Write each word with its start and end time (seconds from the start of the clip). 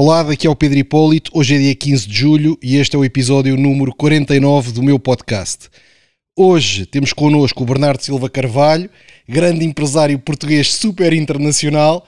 Olá, 0.00 0.22
daqui 0.22 0.46
é 0.46 0.50
o 0.50 0.54
Pedro 0.54 0.78
Hipólito. 0.78 1.28
Hoje 1.34 1.56
é 1.56 1.58
dia 1.58 1.74
15 1.74 2.06
de 2.06 2.14
julho 2.16 2.56
e 2.62 2.76
este 2.76 2.94
é 2.94 2.98
o 3.00 3.04
episódio 3.04 3.56
número 3.56 3.92
49 3.92 4.70
do 4.70 4.80
meu 4.80 4.96
podcast. 4.96 5.68
Hoje 6.36 6.86
temos 6.86 7.12
connosco 7.12 7.64
o 7.64 7.66
Bernardo 7.66 8.00
Silva 8.00 8.30
Carvalho, 8.30 8.88
grande 9.28 9.64
empresário 9.64 10.16
português 10.20 10.72
super 10.72 11.12
internacional 11.12 12.06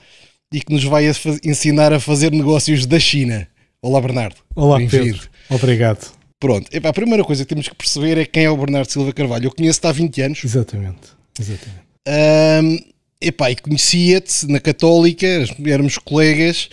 e 0.53 0.61
que 0.61 0.71
nos 0.71 0.85
vai 0.85 1.05
a 1.09 1.11
ensinar 1.43 1.91
a 1.91 1.99
fazer 1.99 2.31
negócios 2.31 2.85
da 2.85 2.97
China. 2.97 3.45
Olá, 3.81 3.99
Bernardo. 3.99 4.37
Olá. 4.55 4.77
Pedro. 4.89 5.27
Obrigado. 5.49 6.13
Pronto, 6.39 6.69
Epá, 6.73 6.87
a 6.87 6.93
primeira 6.93 7.25
coisa 7.25 7.43
que 7.43 7.49
temos 7.49 7.67
que 7.67 7.75
perceber 7.75 8.17
é 8.17 8.25
quem 8.25 8.45
é 8.45 8.49
o 8.49 8.55
Bernardo 8.55 8.89
Silva 8.89 9.11
Carvalho. 9.11 9.47
Eu 9.47 9.51
conheço-te 9.51 9.85
há 9.87 9.91
20 9.91 10.21
anos. 10.21 10.45
Exatamente. 10.45 11.09
Exatamente. 11.37 11.81
Ahm, 12.07 12.77
epá, 13.19 13.51
e 13.51 13.55
conhecia-te 13.57 14.47
na 14.47 14.61
Católica, 14.61 15.27
éramos 15.65 15.97
colegas, 15.97 16.69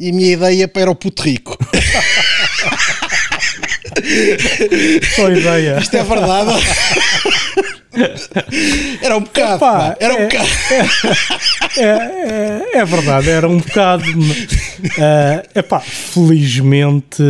e 0.00 0.10
a 0.10 0.12
minha 0.12 0.32
ideia 0.32 0.68
pá, 0.68 0.80
era 0.80 0.90
o 0.90 0.94
puto 0.94 1.22
rico. 1.22 1.56
Só 5.16 5.30
ideia. 5.30 5.78
Isto 5.80 5.96
é 5.96 6.02
verdade. 6.04 6.50
Era 9.02 9.16
um 9.16 9.20
bocado, 9.22 9.56
Epá, 9.56 9.78
pá, 9.78 9.96
era 9.98 10.14
um 10.14 10.18
é- 10.18 10.26
bocado. 10.28 10.48
É, 11.76 11.82
é, 11.82 12.78
é 12.78 12.84
verdade, 12.84 13.30
era 13.30 13.48
um 13.48 13.58
bocado. 13.58 14.04
é 14.98 15.58
epá, 15.58 15.80
felizmente 15.80 17.22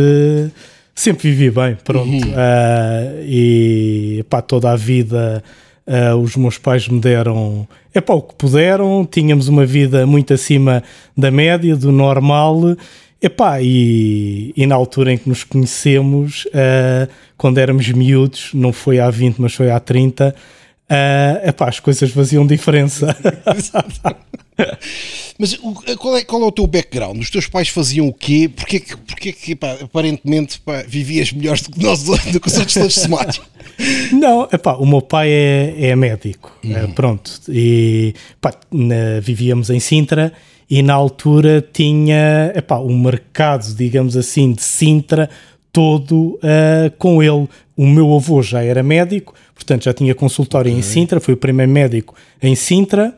sempre 0.93 1.31
vivi 1.31 1.49
bem, 1.49 1.77
pronto. 1.83 2.07
Uhum. 2.09 2.33
Ah, 2.35 3.21
e 3.23 4.17
epá, 4.19 4.41
toda 4.41 4.71
a 4.71 4.75
vida 4.75 5.43
ah, 5.89 6.15
os 6.15 6.35
meus 6.35 6.59
pais 6.59 6.87
me 6.87 6.99
deram 6.99 7.67
epá, 7.93 8.13
o 8.13 8.21
que 8.21 8.35
puderam, 8.35 9.07
tínhamos 9.09 9.47
uma 9.47 9.65
vida 9.65 10.05
muito 10.05 10.33
acima 10.33 10.83
da 11.17 11.31
média, 11.31 11.75
do 11.75 11.91
normal. 11.91 12.77
Epá, 13.21 13.61
e, 13.61 14.53
e 14.55 14.65
na 14.65 14.75
altura 14.75 15.11
em 15.11 15.17
que 15.17 15.27
nos 15.27 15.43
conhecemos, 15.43 16.47
ah, 16.53 17.07
quando 17.37 17.57
éramos 17.57 17.89
miúdos, 17.89 18.51
não 18.53 18.71
foi 18.71 18.99
há 18.99 19.09
20, 19.09 19.41
mas 19.41 19.53
foi 19.53 19.71
há 19.71 19.79
30, 19.79 20.35
ah, 20.87 21.41
epá, 21.43 21.67
as 21.67 21.79
coisas 21.79 22.11
faziam 22.11 22.45
diferença. 22.45 23.15
Mas 25.37 25.53
o- 25.53 25.73
qual, 25.97 26.17
é, 26.17 26.23
qual 26.23 26.41
é 26.41 26.45
o 26.45 26.51
teu 26.51 26.67
background? 26.67 27.17
Os 27.19 27.29
teus 27.29 27.47
pais 27.47 27.69
faziam 27.69 28.07
o 28.07 28.13
quê? 28.13 28.49
Porquê 28.53 28.79
que, 28.79 28.95
porquê 28.97 29.31
que 29.31 29.55
pá, 29.55 29.77
aparentemente 29.81 30.59
pá, 30.59 30.83
vivias 30.87 31.31
melhor 31.31 31.57
do 31.57 31.71
que, 31.71 31.83
nós, 31.83 32.03
do 32.03 32.39
que 32.39 32.47
os 32.47 32.57
outros 32.57 32.73
todos 32.73 32.95
somados? 32.95 33.41
Não, 34.11 34.43
epá, 34.51 34.73
o 34.75 34.85
meu 34.85 35.01
pai 35.01 35.29
é, 35.29 35.73
é 35.89 35.95
médico, 35.95 36.51
eh, 36.65 36.87
pronto, 36.87 37.31
e 37.47 38.13
pá, 38.41 38.53
na- 38.71 39.19
vivíamos 39.21 39.69
em 39.69 39.79
Sintra 39.79 40.33
e 40.69 40.81
na 40.83 40.93
altura 40.93 41.65
tinha 41.73 42.51
epá, 42.55 42.77
o 42.77 42.89
mercado, 42.93 43.73
digamos 43.73 44.17
assim, 44.17 44.51
de 44.51 44.61
Sintra 44.61 45.29
todo 45.71 46.37
eh, 46.43 46.91
com 46.97 47.23
ele. 47.23 47.47
O 47.77 47.87
meu 47.87 48.13
avô 48.13 48.41
já 48.41 48.61
era 48.61 48.83
médico, 48.83 49.33
portanto 49.55 49.85
já 49.85 49.93
tinha 49.93 50.13
consultório 50.13 50.69
em 50.69 50.81
Sintra, 50.81 51.21
foi 51.21 51.33
o 51.33 51.37
primeiro 51.37 51.71
médico 51.71 52.13
em 52.41 52.53
Sintra. 52.55 53.15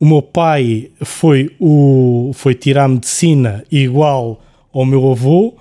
O 0.00 0.06
meu 0.06 0.22
pai 0.22 0.90
foi, 1.00 1.50
o, 1.58 2.30
foi 2.34 2.54
tirar 2.54 2.88
medicina 2.88 3.64
igual 3.70 4.40
ao 4.72 4.84
meu 4.86 5.10
avô 5.10 5.54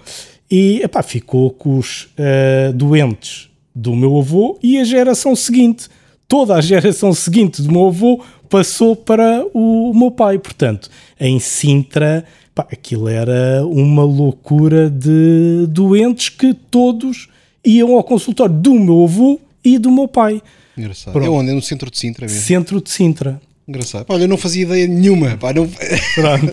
e 0.50 0.82
epá, 0.84 1.02
ficou 1.02 1.50
com 1.52 1.78
os 1.78 2.10
eh, 2.18 2.72
doentes 2.74 3.50
do 3.74 3.96
meu 3.96 4.18
avô 4.18 4.58
e 4.62 4.78
a 4.80 4.84
geração 4.84 5.36
seguinte. 5.36 5.88
Toda 6.28 6.56
a 6.56 6.62
geração 6.62 7.14
seguinte 7.14 7.62
do 7.62 7.72
meu 7.72 7.88
avô 7.88 8.24
passou 8.50 8.96
para 8.96 9.46
o 9.54 9.94
meu 9.94 10.12
pai. 10.12 10.38
Portanto, 10.38 10.90
em 11.20 11.40
Sintra, 11.40 12.24
pá, 12.54 12.68
aquilo 12.72 13.08
era 13.08 13.66
uma 13.66 14.04
loucura 14.04 14.90
de 14.90 15.66
doentes 15.68 16.30
que 16.30 16.54
todos 16.54 17.28
iam 17.66 17.96
ao 17.96 18.04
consultório 18.04 18.56
do 18.56 18.74
meu 18.74 19.04
avô 19.04 19.40
e 19.64 19.78
do 19.78 19.92
meu 19.92 20.08
pai. 20.08 20.42
Engraçado. 20.78 21.14
Pronto. 21.14 21.28
É 21.28 21.30
onde? 21.30 21.52
É 21.52 21.54
no 21.54 21.62
centro 21.62 21.90
de 21.90 21.98
Sintra 21.98 22.26
mesmo. 22.26 22.42
Centro 22.42 22.82
de 22.82 22.90
Sintra. 22.90 23.42
Engraçado. 23.68 24.06
Olha, 24.10 24.24
eu 24.24 24.28
não 24.28 24.38
fazia 24.38 24.64
ideia 24.64 24.88
nenhuma. 24.88 25.38
Pá, 25.38 25.54
não... 25.54 25.68
Pronto. 25.68 26.52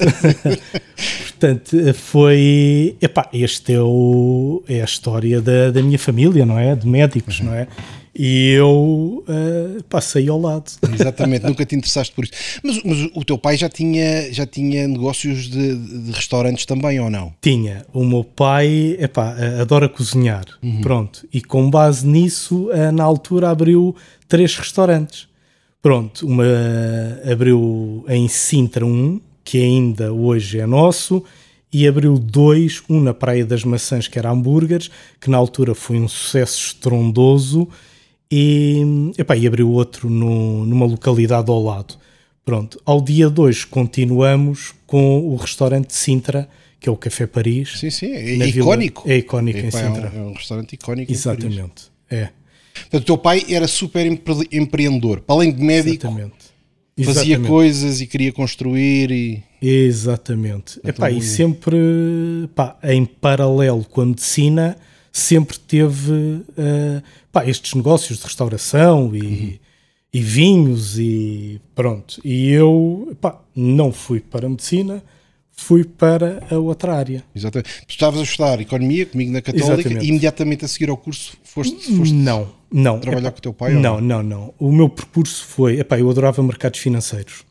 Portanto, 1.39 1.95
foi. 1.95 2.97
Epá, 3.01 3.29
este 3.33 3.75
é, 3.75 3.81
o, 3.81 4.63
é 4.67 4.81
a 4.81 4.85
história 4.85 5.41
da, 5.41 5.71
da 5.71 5.83
minha 5.83 5.99
família, 5.99 6.47
não 6.47 6.59
é? 6.59 6.75
De 6.75 6.87
médicos, 6.89 7.41
não 7.41 7.53
é? 7.53 7.69
E 8.17 8.51
eu 8.51 9.25
eh, 9.29 9.83
passei 9.91 10.29
ao 10.29 10.41
lado. 10.41 10.71
Exatamente, 10.93 11.45
nunca 11.45 11.67
te 11.67 11.75
interessaste 11.75 12.15
por 12.15 12.25
isso. 12.25 12.33
Mas, 12.63 12.81
mas 12.85 13.11
o 13.13 13.25
teu 13.25 13.37
pai 13.37 13.57
já 13.57 13.69
tinha, 13.69 14.33
já 14.33 14.47
tinha 14.47 14.87
negócios 14.87 15.49
de, 15.49 15.75
de 15.75 16.13
restaurantes 16.13 16.65
também, 16.65 17.01
ou 17.01 17.11
não? 17.11 17.35
Tinha. 17.43 17.85
O 17.93 18.05
meu 18.05 18.23
pai, 18.23 18.97
epá, 19.01 19.35
eh, 19.37 19.61
adora 19.61 19.89
cozinhar. 19.89 20.45
Pronto. 20.81 21.27
E 21.33 21.43
com 21.43 21.69
base 21.69 22.07
nisso, 22.07 22.71
eh, 22.73 22.93
na 22.93 23.03
altura 23.03 23.51
abriu 23.51 23.97
três 24.29 24.57
restaurantes. 24.57 25.27
Pronto. 25.85 26.27
Uma 26.27 26.45
abriu 27.31 28.07
em 28.09 28.27
Sintra 28.27 28.87
um, 28.87 29.21
que 29.45 29.59
ainda 29.59 30.11
hoje 30.15 30.59
é 30.59 30.65
nosso, 30.67 31.23
e 31.71 31.87
abriu 31.87 32.19
dois, 32.19 32.83
um 32.89 33.03
na 33.03 33.13
Praia 33.13 33.45
das 33.45 33.65
Maçãs, 33.65 34.09
que 34.09 34.19
era 34.19 34.31
hambúrgueres, 34.31 34.91
que 35.21 35.29
na 35.29 35.37
altura 35.37 35.75
foi 35.75 35.99
um 35.99 36.09
sucesso 36.09 36.69
estrondoso, 36.69 37.69
e, 38.33 39.13
epá, 39.19 39.37
e 39.37 39.47
abriu 39.47 39.71
outro 39.71 40.09
no- 40.09 40.65
numa 40.65 40.87
localidade 40.87 41.51
ao 41.51 41.63
lado. 41.63 41.97
Pronto, 42.47 42.81
ao 42.87 43.03
dia 43.03 43.29
2 43.29 43.67
continuamos 43.67 44.73
com 44.87 45.19
o 45.21 45.37
restaurante 45.37 45.93
Sintra, 45.95 46.49
que 46.81 46.89
é 46.89 46.93
o 46.93 46.97
Café 46.97 47.27
Paris. 47.27 47.79
Sim, 47.79 47.91
sim, 47.91 48.07
é, 48.07 48.21
é 48.37 48.37
Vila- 48.39 48.47
icónico. 48.49 49.03
É 49.07 49.19
icónico 49.19 49.59
em 49.59 49.69
Epá, 49.69 49.81
é 49.81 49.91
um- 49.91 49.95
Sintra. 49.95 50.13
É 50.17 50.21
um, 50.23 50.33
restaurante 50.33 50.73
icónico. 50.73 51.13
Exatamente. 51.13 51.93
É, 52.11 52.29
Portanto, 52.75 53.03
o 53.03 53.07
teu 53.07 53.19
pai 53.19 53.45
era 53.49 53.67
super 53.67 54.07
empre- 54.07 54.49
empreendedor. 54.53 55.21
Para 55.21 55.37
além 55.37 55.53
de 55.53 55.63
médico, 55.63 56.07
exatamente. 56.07 56.35
fazia 57.05 57.23
Exatamente. 57.23 57.49
coisas 57.49 58.01
e 58.01 58.07
queria 58.07 58.33
construir 58.33 59.11
e... 59.11 59.43
Exatamente. 59.63 60.79
Epá, 60.85 61.11
muito 61.11 61.23
e 61.23 61.27
sempre, 61.27 61.77
pá, 62.55 62.77
em 62.83 63.05
paralelo 63.05 63.85
com 63.85 64.03
a 64.03 64.07
medicina, 64.07 64.77
sempre 65.13 65.59
teve 65.59 66.43
eh, 66.59 67.03
pá, 67.33 67.47
estes 67.49 67.75
negócios 67.75 68.19
de 68.19 68.25
restauração 68.25 69.15
e, 69.15 69.61
e 70.13 70.21
vinhos 70.21 70.99
e 70.99 71.61
pronto. 71.75 72.21
E 72.25 72.51
eu 72.51 73.17
pá, 73.21 73.41
não 73.57 73.93
fui 73.93 74.21
para 74.21 74.47
a 74.47 74.51
medicina, 74.51 75.03
fui 75.57 75.85
para 75.85 76.43
a 76.51 76.59
outra 76.59 76.95
área. 76.95 77.25
Exatamente. 77.35 77.71
Tu 77.87 77.91
estavas 77.91 78.21
a 78.21 78.23
estudar 78.25 78.61
economia 78.61 79.07
comigo 79.07 79.33
na 79.33 79.41
Católica 79.41 79.73
Exatamente. 79.75 80.05
e 80.05 80.09
imediatamente 80.09 80.65
a 80.65 80.69
seguir 80.69 80.91
ao 80.91 80.97
curso 80.97 81.37
foste, 81.45 81.97
foste 81.97 82.13
Não, 82.15 82.49
não. 82.73 82.99
trabalhar 82.99 83.29
Epá, 83.29 83.33
com 83.33 83.39
o 83.39 83.43
teu 83.43 83.53
pai? 83.55 83.75
ou 83.75 83.81
Não, 83.81 84.01
não, 84.01 84.23
não. 84.23 84.55
O 84.59 84.73
meu 84.73 84.89
percurso 84.89 85.45
foi, 85.47 85.79
epá, 85.81 85.99
eu 85.99 86.11
adorava 86.11 86.43
mercados 86.43 86.81
financeiros 86.81 87.45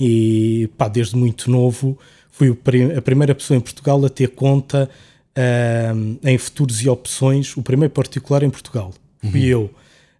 e 0.00 0.68
pá, 0.76 0.88
desde 0.88 1.16
muito 1.16 1.50
novo 1.50 1.98
fui 2.30 2.56
a 2.96 3.02
primeira 3.02 3.34
pessoa 3.34 3.56
em 3.56 3.60
Portugal 3.60 4.04
a 4.04 4.08
ter 4.08 4.28
conta 4.28 4.88
ahm, 5.36 6.16
em 6.24 6.38
futuros 6.38 6.80
e 6.82 6.88
opções, 6.88 7.56
o 7.56 7.62
primeiro 7.62 7.92
particular 7.92 8.42
em 8.42 8.50
Portugal. 8.50 8.92
Fui 9.30 9.44
eu. 9.44 9.70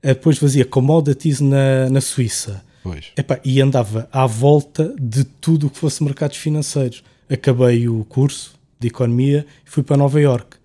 Eh, 0.03 0.15
Depois 0.15 0.37
fazia 0.39 0.65
commodities 0.65 1.41
na, 1.41 1.89
na 1.91 2.01
Suíça. 2.01 2.65
Pois. 2.83 3.07
Epá, 3.17 3.41
e 3.45 3.61
andava 3.61 4.09
à 4.13 4.27
volta 4.27 4.95
de 5.01 5.25
tudo 5.25 5.67
o 5.67 5.71
que 5.71 5.79
fosse 5.79 6.03
mercados 6.03 6.37
financeiros. 6.37 7.03
Acabei 7.29 7.89
o 7.89 8.05
curso 8.05 8.55
de 8.81 8.89
economia 8.89 9.45
e 9.67 9.71
fui 9.71 9.83
para 9.83 9.97
Nova 9.97 10.21
York. 10.21 10.57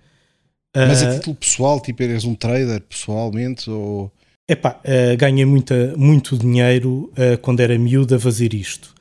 Mas 0.75 1.03
Ah, 1.03 1.09
a 1.09 1.13
título 1.15 1.35
pessoal, 1.35 1.79
tipo, 1.79 2.01
eras 2.03 2.23
um 2.23 2.33
trader 2.35 2.81
pessoalmente 2.81 3.69
ou... 3.69 4.11
Epá, 4.47 4.79
uh, 4.83 5.17
ganhei 5.17 5.45
muita, 5.45 5.93
muito 5.95 6.37
dinheiro 6.37 7.11
uh, 7.13 7.37
quando 7.41 7.61
era 7.61 7.77
miúdo 7.79 8.15
a 8.15 8.19
fazer 8.19 8.53
isto. 8.53 8.93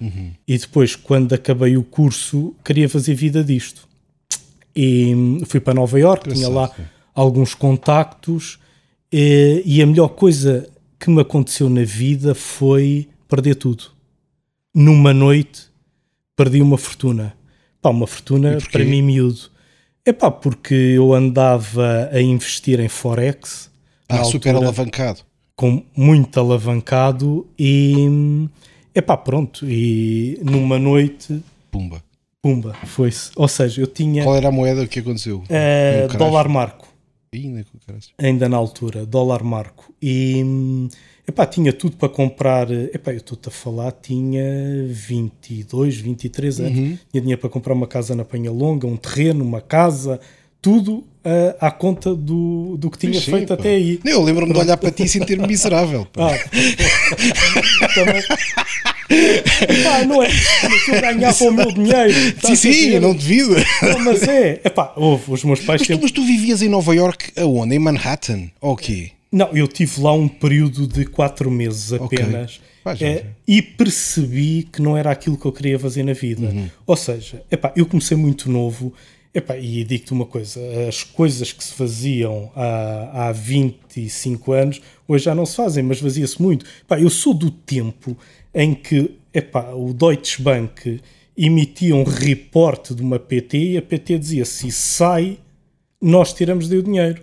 E 0.47 0.57
depois, 0.57 0.95
quando 0.95 1.35
acabei 1.35 1.77
o 1.77 1.83
curso, 1.83 2.55
queria 2.65 2.89
fazer 2.89 3.15
vida 3.15 3.43
disto. 3.43 3.89
E 4.75 5.15
hum, 5.15 5.43
fui 5.47 5.61
para 5.61 5.75
Nova 5.75 5.99
York, 5.99 6.33
tinha 6.33 6.49
lá 6.49 6.71
alguns 7.15 7.55
contactos. 7.55 8.59
eh, 9.13 9.63
e 9.67 9.83
a 9.83 9.87
melhor 9.87 10.09
coisa 10.11 10.69
que 11.03 11.11
me 11.11 11.21
aconteceu 11.21 11.69
na 11.69 11.83
vida 11.83 12.33
foi 12.33 13.09
perder 13.29 13.57
tudo. 13.57 13.85
Numa 14.73 15.13
noite, 15.13 15.63
perdi 16.37 16.63
uma 16.63 16.79
fortuna. 16.79 17.37
Pá, 17.81 17.91
uma 17.91 18.07
fortuna 18.07 18.59
para 18.71 18.85
mim 18.85 19.03
miúdo. 19.03 19.51
Epá, 20.07 20.31
porque 20.31 20.75
eu 20.75 21.13
andava 21.13 22.09
a 22.13 22.21
investir 22.21 22.79
em 22.79 22.89
Forex. 22.89 23.69
Ah, 24.09 24.23
super 24.23 24.51
altura 24.51 24.69
alavancado. 24.69 25.21
com 25.57 25.83
muito 25.97 26.39
alavancado 26.39 27.49
e 27.59 28.49
epá, 28.95 29.17
pronto, 29.17 29.69
e 29.69 30.39
numa 30.45 30.79
noite, 30.79 31.43
Pumba. 31.71 32.03
pumba, 32.41 32.75
foi-se. 32.87 33.31
Ou 33.35 33.49
seja, 33.49 33.81
eu 33.81 33.87
tinha 33.87 34.23
Qual 34.23 34.37
era 34.37 34.49
a 34.49 34.53
moeda 34.53 34.87
que 34.87 35.01
aconteceu? 35.01 35.43
crash. 35.49 36.17
dólar 36.17 36.49
marco, 36.49 36.87
Caralho. 37.87 38.05
ainda 38.19 38.49
na 38.49 38.57
altura, 38.59 39.07
dólar 39.07 39.43
marco. 39.43 39.95
E 40.03 40.45
Epá, 41.27 41.47
tinha 41.47 41.73
tudo 41.73 41.97
para 41.97 42.09
comprar. 42.09 42.71
Epá, 42.71 43.13
eu 43.13 43.19
estou-te 43.19 43.49
a 43.49 43.51
falar, 43.51 43.93
tinha 43.93 44.45
22, 44.89 45.97
23 45.97 46.61
anos. 46.61 46.79
Uhum. 46.79 46.99
Tinha 47.11 47.21
dinheiro 47.21 47.41
para 47.41 47.49
comprar 47.49 47.73
uma 47.73 47.87
casa 47.87 48.15
na 48.15 48.25
Penha 48.25 48.51
Longa, 48.51 48.87
um 48.87 48.97
terreno, 48.97 49.45
uma 49.45 49.61
casa, 49.61 50.21
tudo 50.63 50.99
uh, 50.99 51.57
à 51.61 51.71
conta 51.73 52.15
do, 52.15 52.77
do 52.79 52.89
que 52.89 52.97
tinha 52.97 53.21
sim, 53.21 53.33
feito 53.33 53.49
pá. 53.49 53.55
até 53.55 53.71
aí. 53.71 54.01
Eu 54.05 54.23
lembro-me 54.23 54.53
de 54.53 54.59
olhar 54.61 54.77
para 54.77 54.93
ti 54.93 55.03
e 55.03 55.09
sentir-me 55.09 55.45
miserável. 55.49 56.07
Pá. 56.07 56.31
Ah, 56.33 57.89
também. 57.95 58.23
Epá, 59.11 60.05
não 60.07 60.23
é. 60.23 60.29
Mas 60.63 60.89
eu 60.89 61.01
ganhava 61.01 61.45
o 61.45 61.53
meu 61.53 61.73
dinheiro. 61.73 62.15
Sim, 62.45 62.55
sim, 62.55 62.91
eu 62.91 63.01
não 63.01 63.13
devido. 63.13 63.57
Não, 63.83 63.99
mas 64.05 64.23
é. 64.23 64.61
Epá, 64.65 64.93
houve, 64.97 65.33
os 65.33 65.45
meus 65.45 65.61
pais. 65.61 65.81
Mas, 65.81 65.89
sempre... 65.89 65.99
tu, 65.99 66.03
mas 66.03 66.13
tu 66.13 66.25
vivias 66.25 66.63
em 66.63 66.69
Nova 66.69 66.95
York 66.95 67.33
aonde? 67.37 67.75
Em 67.75 67.79
Manhattan? 67.81 68.49
Ou 68.61 68.73
okay. 68.73 69.07
quê? 69.07 69.13
Não, 69.33 69.49
eu 69.53 69.67
tive 69.67 70.01
lá 70.01 70.13
um 70.13 70.29
período 70.29 70.87
de 70.87 71.05
quatro 71.07 71.51
meses 71.51 71.93
apenas. 71.93 72.61
Okay. 72.85 73.07
É, 73.07 73.27
e 73.47 73.63
percebi 73.63 74.69
que 74.71 74.83
não 74.83 74.97
era 74.97 75.11
aquilo 75.11 75.39
que 75.39 75.47
eu 75.47 75.53
queria 75.53 75.79
fazer 75.79 76.03
na 76.03 76.13
vida. 76.13 76.49
Uhum. 76.49 76.69
Ou 76.87 76.97
seja, 76.97 77.43
epá, 77.51 77.73
eu 77.77 77.87
comecei 77.87 78.17
muito 78.17 78.51
novo 78.51 78.93
epá, 79.35 79.57
e 79.57 79.85
digo-te 79.85 80.13
uma 80.13 80.27
coisa: 80.27 80.61
as 80.89 81.03
coisas 81.03 81.53
que 81.53 81.63
se 81.63 81.73
faziam 81.75 82.51
há, 82.55 83.29
há 83.29 83.33
25 83.33 84.53
anos 84.53 84.81
hoje 85.07 85.25
já 85.25 85.35
não 85.35 85.47
se 85.47 85.57
fazem, 85.57 85.83
mas 85.83 85.99
fazia-se 86.01 86.41
muito. 86.41 86.67
Epá, 86.83 87.01
eu 87.01 87.11
sou 87.11 87.35
do 87.35 87.51
tempo 87.51 88.17
em 88.55 88.75
que 88.75 89.17
epá, 89.33 89.73
o 89.73 89.93
Deutsche 89.93 90.43
Bank 90.43 91.01
emitia 91.37 91.95
um 91.97 92.05
reporte 92.05 92.95
de 92.95 93.03
uma 93.03 93.19
PT 93.19 93.59
e 93.59 93.79
a 93.79 93.83
PT 93.83 94.19
dizia: 94.19 94.45
se 94.45 94.71
sai, 94.71 95.39
nós 96.01 96.33
tiramos 96.33 96.69
de 96.69 96.77
o 96.77 96.83
dinheiro. 96.83 97.23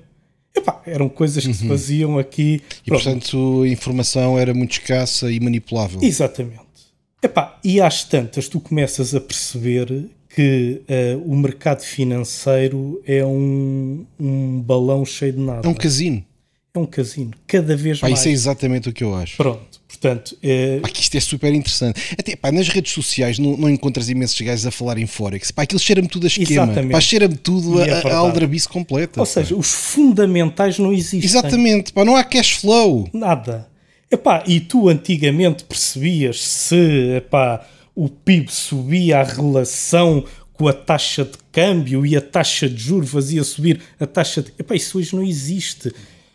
Epá, 0.56 0.82
eram 0.86 1.08
coisas 1.08 1.44
que 1.44 1.50
uhum. 1.50 1.56
se 1.56 1.68
faziam 1.68 2.18
aqui. 2.18 2.62
E 2.86 2.90
Pronto. 2.90 3.04
portanto 3.04 3.62
a 3.64 3.68
informação 3.68 4.38
era 4.38 4.54
muito 4.54 4.72
escassa 4.72 5.32
e 5.32 5.40
manipulável. 5.40 6.00
Exatamente. 6.02 6.70
Epá, 7.22 7.60
e 7.64 7.82
às 7.82 8.04
tantas 8.04 8.48
tu 8.48 8.60
começas 8.60 9.14
a 9.14 9.22
perceber 9.22 10.10
que 10.30 10.81
uh, 10.88 11.31
o 11.31 11.36
mercado 11.36 11.81
financeiro 11.81 13.02
é 13.06 13.26
um, 13.26 14.06
um 14.20 14.62
balão 14.62 15.04
cheio 15.06 15.34
de 15.34 15.40
nada. 15.40 15.68
É 15.68 15.70
um 15.70 15.74
casino. 15.74 16.24
É 16.72 16.78
um 16.78 16.86
casino, 16.86 17.31
cada 17.48 17.76
vez 17.76 18.00
pá, 18.00 18.08
mais. 18.08 18.20
Isso 18.20 18.30
é 18.30 18.31
exatamente 18.31 18.90
o 18.90 18.94
que 18.94 19.04
eu 19.04 19.16
acho. 19.16 19.38
Pronto, 19.38 19.81
portanto. 19.88 20.38
É... 20.42 20.80
Pá, 20.80 20.88
que 20.90 21.02
isto 21.02 21.18
é 21.18 21.20
super 21.20 21.52
interessante. 21.52 22.00
Até 22.18 22.36
pá, 22.36 22.52
nas 22.52 22.68
redes 22.70 22.94
sociais 22.94 23.40
não, 23.40 23.58
não 23.58 23.68
encontras 23.68 24.08
imensos 24.08 24.40
gajos 24.40 24.68
a 24.68 24.72
falar 24.72 25.00
em 25.00 25.08
Forex. 25.08 25.50
Pá, 25.50 25.64
aquilo 25.64 25.80
cheira-me 25.80 26.08
tudo 26.08 26.26
a 26.26 26.28
esquema. 26.28 26.66
Exatamente. 26.66 26.92
Pá, 26.92 27.02
cheira-me 27.02 27.36
tudo 27.36 27.81
é 27.81 27.92
a, 27.92 28.14
a 28.14 28.18
aldrabice 28.18 28.70
completa. 28.70 29.20
Ou 29.20 29.26
seja, 29.26 29.56
os 29.56 29.72
fundamentais 29.72 30.78
não 30.78 30.94
existem. 30.94 31.24
Exatamente, 31.24 31.92
pá, 31.92 32.06
não 32.06 32.16
há 32.16 32.24
cash 32.24 32.58
flow. 32.58 33.10
Nada. 33.12 33.68
Epá, 34.12 34.44
e 34.48 34.60
tu 34.60 34.90
antigamente 34.90 35.64
percebias 35.64 36.40
se 36.40 37.18
epá, 37.18 37.66
o 37.96 38.08
PIB 38.10 38.52
subia 38.52 39.20
a 39.20 39.24
relação 39.24 40.24
com 40.54 40.68
a 40.68 40.74
taxa 40.74 41.24
de 41.24 41.38
câmbio 41.52 42.06
e 42.06 42.18
a 42.18 42.22
taxa 42.22 42.68
de 42.68 42.78
juros 42.84 43.10
fazia 43.10 43.44
subir 43.44 43.80
a 43.98 44.06
taxa 44.06 44.42
de. 44.42 44.54
Epá, 44.60 44.76
isso 44.76 44.98
hoje 44.98 45.16
não 45.16 45.24
existe. 45.24 45.94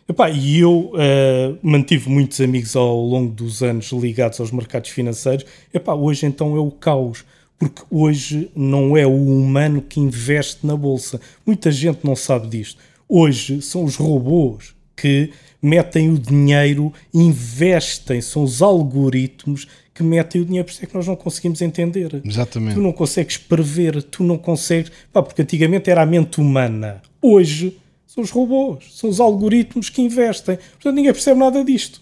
Epá, 0.09 0.29
e 0.29 0.59
eu 0.59 0.91
uh, 0.93 1.57
mantive 1.61 2.09
muitos 2.09 2.41
amigos 2.41 2.75
ao 2.75 2.99
longo 3.01 3.31
dos 3.31 3.61
anos 3.61 3.91
ligados 3.91 4.39
aos 4.39 4.51
mercados 4.51 4.89
financeiros. 4.89 5.45
Epá, 5.73 5.93
hoje 5.93 6.25
então 6.25 6.55
é 6.55 6.59
o 6.59 6.71
caos, 6.71 7.23
porque 7.57 7.83
hoje 7.89 8.49
não 8.55 8.97
é 8.97 9.05
o 9.05 9.15
humano 9.15 9.81
que 9.81 9.99
investe 9.99 10.65
na 10.65 10.75
bolsa. 10.75 11.21
Muita 11.45 11.71
gente 11.71 11.99
não 12.03 12.15
sabe 12.15 12.47
disto. 12.47 12.81
Hoje 13.07 13.61
são 13.61 13.83
os 13.83 13.95
robôs 13.95 14.75
que 14.95 15.31
metem 15.61 16.09
o 16.11 16.17
dinheiro, 16.17 16.91
investem, 17.13 18.21
são 18.21 18.43
os 18.43 18.61
algoritmos 18.61 19.67
que 19.95 20.03
metem 20.03 20.41
o 20.41 20.45
dinheiro, 20.45 20.65
por 20.65 20.73
isso 20.73 20.83
é 20.83 20.87
que 20.87 20.93
nós 20.93 21.07
não 21.07 21.15
conseguimos 21.15 21.61
entender. 21.61 22.21
Exatamente. 22.25 22.75
Tu 22.75 22.81
não 22.81 22.91
consegues 22.91 23.37
prever, 23.37 24.03
tu 24.03 24.23
não 24.23 24.37
consegues. 24.37 24.91
Pá, 25.11 25.23
porque 25.23 25.41
antigamente 25.41 25.89
era 25.89 26.01
a 26.01 26.05
mente 26.05 26.41
humana. 26.41 27.01
Hoje 27.21 27.77
são 28.05 28.21
os 28.21 28.29
robôs, 28.29 28.83
são 28.91 29.09
os 29.09 29.21
algoritmos 29.21 29.89
que 29.89 30.01
investem. 30.01 30.57
Portanto, 30.57 30.95
ninguém 30.95 31.13
percebe 31.13 31.39
nada 31.39 31.63
disto. 31.63 32.01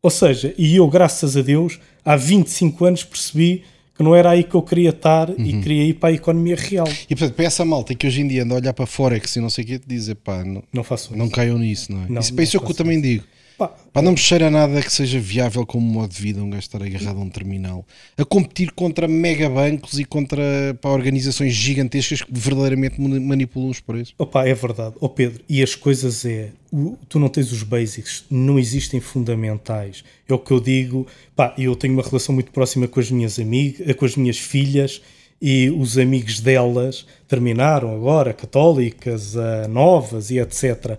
Ou 0.00 0.10
seja, 0.10 0.54
e 0.56 0.76
eu, 0.76 0.86
graças 0.88 1.36
a 1.36 1.42
Deus, 1.42 1.80
há 2.04 2.14
25 2.14 2.84
anos 2.84 3.04
percebi 3.04 3.64
que 3.94 4.04
não 4.04 4.14
era 4.14 4.30
aí 4.30 4.44
que 4.44 4.54
eu 4.54 4.62
queria 4.62 4.90
estar 4.90 5.28
uhum. 5.28 5.44
e 5.44 5.60
queria 5.60 5.84
ir 5.84 5.94
para 5.94 6.10
a 6.10 6.12
economia 6.12 6.56
real. 6.56 6.88
E 7.10 7.14
portanto, 7.14 7.34
para 7.34 7.44
essa 7.44 7.64
malta 7.64 7.92
que 7.92 8.06
hoje 8.06 8.20
em 8.20 8.28
dia 8.28 8.44
anda 8.44 8.54
a 8.54 8.58
olhar 8.58 8.72
para 8.72 8.86
Forex 8.86 9.34
e 9.34 9.40
não 9.40 9.50
sei 9.50 9.64
o 9.64 9.66
que, 9.66 9.78
te 9.80 9.88
dizer, 9.88 10.14
pá, 10.14 10.44
não, 10.44 10.62
não, 10.72 10.84
faço 10.84 11.16
não 11.16 11.28
caiam 11.28 11.58
nisso, 11.58 11.92
não 11.92 12.04
é? 12.04 12.08
Não, 12.08 12.20
isso, 12.20 12.34
não 12.34 12.42
isso 12.42 12.56
é 12.56 12.60
o 12.60 12.62
que 12.62 12.70
eu 12.70 12.76
também 12.76 13.00
digo. 13.00 13.24
Pá, 13.58 14.02
não 14.02 14.12
me 14.12 14.18
cheira 14.18 14.48
a 14.48 14.50
nada 14.50 14.82
que 14.82 14.92
seja 14.92 15.18
viável 15.18 15.64
como 15.66 15.86
modo 15.86 16.12
de 16.12 16.20
vida 16.20 16.42
um 16.42 16.50
gajo 16.50 16.62
estar 16.62 16.82
agarrado 16.82 17.18
a 17.18 17.20
um 17.20 17.28
terminal 17.28 17.86
a 18.16 18.24
competir 18.24 18.72
contra 18.72 19.06
mega 19.06 19.48
bancos 19.48 19.98
e 19.98 20.04
contra 20.04 20.42
pá, 20.80 20.90
organizações 20.90 21.52
gigantescas 21.52 22.22
que 22.22 22.32
verdadeiramente 22.32 23.00
manipulam 23.00 23.70
os 23.70 23.80
preços. 23.80 24.14
Opa, 24.18 24.46
é 24.46 24.54
verdade. 24.54 24.96
Ó 25.00 25.06
oh, 25.06 25.08
Pedro, 25.08 25.42
e 25.48 25.62
as 25.62 25.74
coisas 25.74 26.24
é, 26.24 26.50
o, 26.72 26.96
tu 27.08 27.18
não 27.18 27.28
tens 27.28 27.52
os 27.52 27.62
basics, 27.62 28.24
não 28.30 28.58
existem 28.58 29.00
fundamentais. 29.00 30.02
É 30.28 30.34
o 30.34 30.38
que 30.38 30.52
eu 30.52 30.60
digo, 30.60 31.06
pá, 31.36 31.54
eu 31.58 31.76
tenho 31.76 31.94
uma 31.94 32.02
relação 32.02 32.34
muito 32.34 32.50
próxima 32.50 32.88
com 32.88 33.00
as 33.00 33.10
minhas 33.10 33.38
amigas, 33.38 33.94
com 33.94 34.04
as 34.04 34.16
minhas 34.16 34.38
filhas 34.38 35.02
e 35.40 35.70
os 35.70 35.98
amigos 35.98 36.38
delas 36.38 37.04
terminaram 37.26 37.92
agora, 37.92 38.32
católicas, 38.32 39.34
uh, 39.34 39.68
novas 39.68 40.30
e 40.30 40.38
etc. 40.38 40.96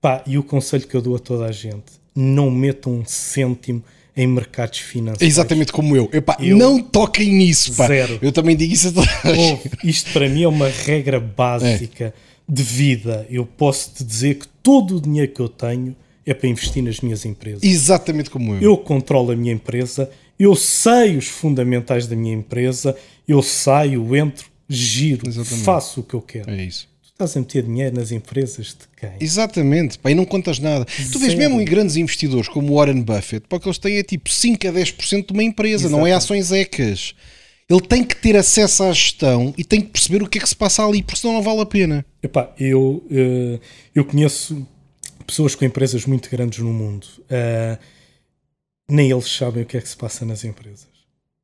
Pá, 0.00 0.22
e 0.26 0.38
o 0.38 0.42
conselho 0.42 0.86
que 0.86 0.94
eu 0.94 1.02
dou 1.02 1.16
a 1.16 1.18
toda 1.18 1.44
a 1.44 1.52
gente 1.52 2.00
não 2.14 2.50
metam 2.50 2.92
um 2.92 3.04
cêntimo 3.04 3.82
em 4.16 4.26
mercados 4.26 4.78
financeiros. 4.78 5.22
Exatamente 5.22 5.72
como 5.72 5.96
eu. 5.96 6.08
Epá, 6.12 6.36
eu 6.40 6.56
não 6.56 6.82
toquem 6.82 7.32
nisso. 7.32 7.74
Pá. 7.74 7.86
Zero. 7.86 8.18
Eu 8.20 8.32
também 8.32 8.56
digo 8.56 8.72
isso 8.72 8.88
a 8.88 8.92
toda 8.92 9.08
a 9.08 9.86
Isto 9.86 10.12
para 10.12 10.28
mim 10.28 10.42
é 10.42 10.48
uma 10.48 10.68
regra 10.68 11.20
básica 11.20 12.06
é. 12.06 12.12
de 12.48 12.62
vida. 12.62 13.26
Eu 13.30 13.46
posso 13.46 13.92
te 13.94 14.04
dizer 14.04 14.36
que 14.36 14.48
todo 14.62 14.96
o 14.96 15.00
dinheiro 15.00 15.32
que 15.32 15.40
eu 15.40 15.48
tenho 15.48 15.94
é 16.26 16.34
para 16.34 16.48
investir 16.48 16.82
nas 16.82 17.00
minhas 17.00 17.24
empresas. 17.24 17.62
Exatamente 17.62 18.30
como 18.30 18.54
eu. 18.54 18.60
Eu 18.60 18.76
controlo 18.76 19.32
a 19.32 19.36
minha 19.36 19.52
empresa, 19.52 20.10
eu 20.38 20.54
sei 20.54 21.16
os 21.16 21.26
fundamentais 21.26 22.06
da 22.06 22.16
minha 22.16 22.34
empresa, 22.34 22.96
eu 23.26 23.42
saio, 23.42 24.14
entro, 24.16 24.46
giro, 24.68 25.28
Exatamente. 25.28 25.64
faço 25.64 26.00
o 26.00 26.02
que 26.02 26.14
eu 26.14 26.22
quero. 26.22 26.50
É 26.50 26.64
isso. 26.64 26.88
Estás 27.20 27.36
a 27.36 27.40
meter 27.40 27.64
dinheiro 27.64 27.96
nas 27.96 28.10
empresas 28.12 28.68
de 28.68 28.88
quem? 28.96 29.10
Exatamente, 29.20 29.98
pá, 29.98 30.10
e 30.10 30.14
não 30.14 30.24
contas 30.24 30.58
nada. 30.58 30.86
Zero. 30.90 31.10
Tu 31.12 31.18
vês 31.18 31.34
mesmo 31.34 31.60
em 31.60 31.64
grandes 31.66 31.96
investidores 31.96 32.48
como 32.48 32.76
Warren 32.76 33.02
Buffett, 33.02 33.46
porque 33.46 33.68
eles 33.68 33.76
têm 33.76 33.98
é 33.98 34.02
tipo 34.02 34.30
5 34.30 34.66
a 34.66 34.72
10% 34.72 35.26
de 35.26 35.32
uma 35.34 35.42
empresa, 35.42 35.84
Exatamente. 35.84 36.00
não 36.00 36.06
é 36.06 36.14
ações 36.14 36.50
ECAs. 36.50 37.14
Ele 37.68 37.80
tem 37.82 38.02
que 38.02 38.16
ter 38.16 38.36
acesso 38.36 38.84
à 38.84 38.92
gestão 38.92 39.52
e 39.58 39.62
tem 39.62 39.82
que 39.82 39.88
perceber 39.88 40.22
o 40.22 40.26
que 40.26 40.38
é 40.38 40.40
que 40.40 40.48
se 40.48 40.56
passa 40.56 40.82
ali, 40.82 41.02
porque 41.02 41.20
senão 41.20 41.34
não 41.34 41.42
vale 41.42 41.60
a 41.60 41.66
pena. 41.66 42.06
Epá, 42.22 42.54
eu, 42.58 43.06
eh, 43.10 43.60
eu 43.94 44.04
conheço 44.06 44.66
pessoas 45.26 45.54
com 45.54 45.66
empresas 45.66 46.06
muito 46.06 46.30
grandes 46.30 46.58
no 46.58 46.72
mundo. 46.72 47.06
Uh, 47.30 47.78
nem 48.90 49.10
eles 49.10 49.30
sabem 49.30 49.62
o 49.62 49.66
que 49.66 49.76
é 49.76 49.80
que 49.80 49.88
se 49.88 49.96
passa 49.96 50.24
nas 50.24 50.42
empresas. 50.42 50.89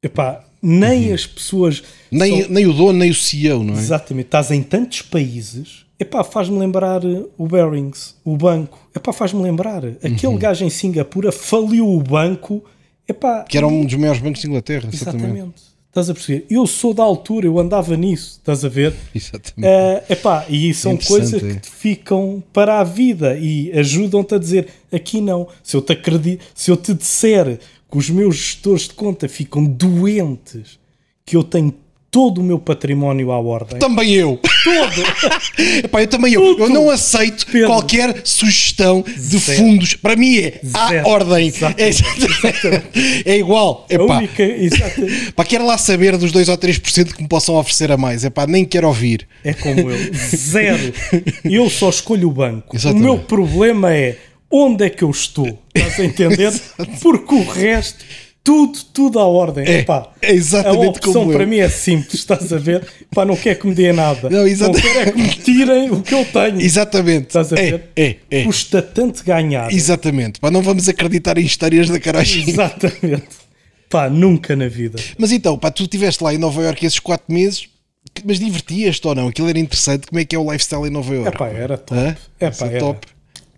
Epá, 0.07 0.45
nem 0.63 1.09
uhum. 1.09 1.15
as 1.15 1.27
pessoas. 1.27 1.83
Nem, 2.11 2.43
são... 2.43 2.51
nem 2.51 2.67
o 2.67 2.73
dono, 2.73 2.99
nem 3.01 3.11
o 3.11 3.15
CEO, 3.15 3.65
não 3.65 3.75
é? 3.75 3.79
Exatamente. 3.79 4.27
Estás 4.27 4.51
em 4.53 4.63
tantos 4.63 5.03
países. 5.03 5.85
Epá, 5.99 6.23
faz-me 6.23 6.59
lembrar 6.59 7.05
eh, 7.05 7.25
o 7.37 7.47
Barings, 7.47 8.15
o 8.25 8.37
banco. 8.37 8.79
Epá, 8.95 9.13
faz-me 9.13 9.43
lembrar. 9.43 9.85
Aquele 9.85 10.27
uhum. 10.27 10.39
gajo 10.39 10.65
em 10.65 10.71
Singapura 10.71 11.33
faliu 11.33 11.89
o 11.89 12.01
banco. 12.01 12.63
Epá, 13.09 13.45
que 13.45 13.57
era 13.57 13.67
um 13.67 13.85
dos 13.85 13.95
maiores 13.95 14.21
bancos 14.21 14.41
de 14.41 14.47
Inglaterra. 14.47 14.89
Exatamente. 14.93 15.25
exatamente. 15.25 15.77
Estás 15.89 16.11
a 16.11 16.15
perceber? 16.15 16.47
Eu 16.51 16.67
sou 16.67 16.93
da 16.93 17.03
altura, 17.03 17.47
eu 17.47 17.59
andava 17.59 17.97
nisso, 17.97 18.33
estás 18.33 18.63
a 18.67 18.69
ver? 18.69 18.93
Exatamente. 19.15 19.67
Uh, 19.67 20.13
epá, 20.13 20.45
e 20.47 20.75
são 20.75 20.95
coisas 20.95 21.41
que 21.41 21.55
te 21.59 21.71
ficam 21.71 22.45
para 22.53 22.81
a 22.81 22.85
vida 22.85 23.35
e 23.39 23.73
ajudam-te 23.73 24.35
a 24.35 24.39
dizer 24.39 24.69
aqui 24.93 25.23
não. 25.23 25.49
Se 25.63 25.75
eu 25.75 25.81
te 25.81 25.95
acredito, 25.95 26.45
se 26.55 26.71
eu 26.71 26.77
te 26.77 26.93
disser 26.93 27.59
que 27.91 27.99
os 27.99 28.11
meus 28.11 28.37
gestores 28.37 28.83
de 28.83 28.95
conta 28.95 29.29
ficam 29.29 29.65
doentes, 29.65 30.79
que 31.25 31.37
eu 31.37 31.43
tenho 31.43 31.75
todo 32.17 32.41
o 32.41 32.43
meu 32.43 32.59
património 32.59 33.31
à 33.31 33.39
ordem. 33.39 33.79
Também 33.79 34.15
eu. 34.15 34.41
Todo. 34.65 35.03
Epá, 35.85 36.01
eu 36.01 36.07
também 36.07 36.33
eu. 36.33 36.59
Eu 36.59 36.71
não 36.71 36.89
aceito 36.89 37.45
Pedro. 37.47 37.69
qualquer 37.69 38.23
sugestão 38.25 39.03
de 39.03 39.37
Zero. 39.37 39.59
fundos. 39.59 39.95
Para 39.95 40.17
mim 40.17 40.39
é 40.39 40.61
à 40.75 41.07
ordem. 41.07 41.47
Exatamente. 41.47 42.67
É, 43.27 43.33
é 43.35 43.39
igual. 43.39 43.87
Epá. 43.91 44.17
Única, 44.17 44.43
exatamente. 44.43 45.33
Pá, 45.33 45.45
quero 45.45 45.67
lá 45.67 45.77
saber 45.77 46.17
dos 46.17 46.33
2 46.33 46.49
ou 46.49 46.57
3% 46.57 47.13
que 47.13 47.23
me 47.23 47.29
possam 47.29 47.55
oferecer 47.57 47.93
a 47.93 47.99
mais. 47.99 48.25
Epá, 48.25 48.47
nem 48.47 48.65
quero 48.65 48.89
ouvir. 48.89 49.29
É 49.45 49.53
como 49.53 49.91
eu. 49.91 50.15
Zero. 50.15 50.95
Eu 51.45 51.69
só 51.69 51.91
escolho 51.91 52.29
o 52.29 52.33
banco. 52.33 52.75
Exatamente. 52.75 53.03
O 53.03 53.05
meu 53.05 53.19
problema 53.19 53.93
é 53.93 54.17
onde 54.51 54.85
é 54.85 54.91
que 54.91 55.03
eu 55.05 55.11
estou? 55.11 55.63
Estás 55.75 56.01
a 56.01 56.05
entender? 56.05 56.53
Porque 57.01 57.35
o 57.35 57.45
resto 57.45 58.05
tudo, 58.47 58.79
tudo 58.95 59.19
à 59.19 59.25
ordem. 59.27 59.67
É, 59.67 59.81
Epá, 59.81 60.09
é 60.23 60.33
exatamente 60.33 60.85
a 60.85 60.89
opção 60.89 61.29
para 61.29 61.45
mim 61.45 61.59
é 61.59 61.69
simples, 61.69 62.15
estás 62.15 62.53
a 62.53 62.59
ver? 62.59 62.87
Pá, 63.13 63.25
não 63.25 63.35
quer 63.35 63.57
que 63.59 63.67
me 63.67 63.75
dê 63.75 63.93
nada. 63.93 64.31
Não, 64.31 64.47
exata- 64.47 64.81
quero 64.81 65.01
é 65.01 65.11
que 65.11 65.19
me 65.21 65.29
tirem 65.31 65.91
o 65.91 66.01
que 66.01 66.15
eu 66.15 66.25
tenho. 66.25 66.61
Exatamente. 66.61 67.27
Estás 67.27 67.53
a 67.53 67.57
é, 67.59 67.71
ver? 67.73 67.85
é, 67.97 68.17
é. 68.31 68.45
Custa 68.45 68.81
tanto 68.81 69.25
ganhar. 69.25 69.73
Exatamente. 69.73 70.39
Pá, 70.39 70.49
não 70.49 70.63
vamos 70.63 70.89
acreditar 70.89 71.37
em 71.39 71.45
histórias 71.45 71.89
da 71.89 71.99
caragem. 71.99 72.49
Exatamente. 72.49 73.27
Pá, 73.91 74.09
nunca 74.09 74.55
na 74.55 74.69
vida. 74.69 74.97
Mas 75.19 75.33
então, 75.33 75.59
pá, 75.59 75.69
tu 75.73 75.83
estiveste 75.83 76.23
lá 76.23 76.33
em 76.33 76.39
Nova 76.39 76.63
Iorque 76.63 76.87
esses 76.87 77.01
4 77.01 77.33
meses, 77.35 77.69
mas 78.25 78.39
divertias-te 78.39 79.09
ou 79.09 79.15
não? 79.17 79.27
Aquilo 79.27 79.49
era 79.49 79.59
interessante. 79.59 80.07
Como 80.07 80.21
é 80.21 80.25
que 80.25 80.37
é 80.37 80.39
o 80.39 80.45
lifestyle 80.53 80.87
em 80.87 80.91
Nova 80.91 81.13
É 81.13 81.17
Iorque? 81.17 81.37
pá, 81.39 81.49
era 81.49 81.77
top. 81.77 82.01
É 82.39 82.51
pá, 82.51 82.67
é 82.67 82.69
era 82.69 82.79
top. 82.79 83.07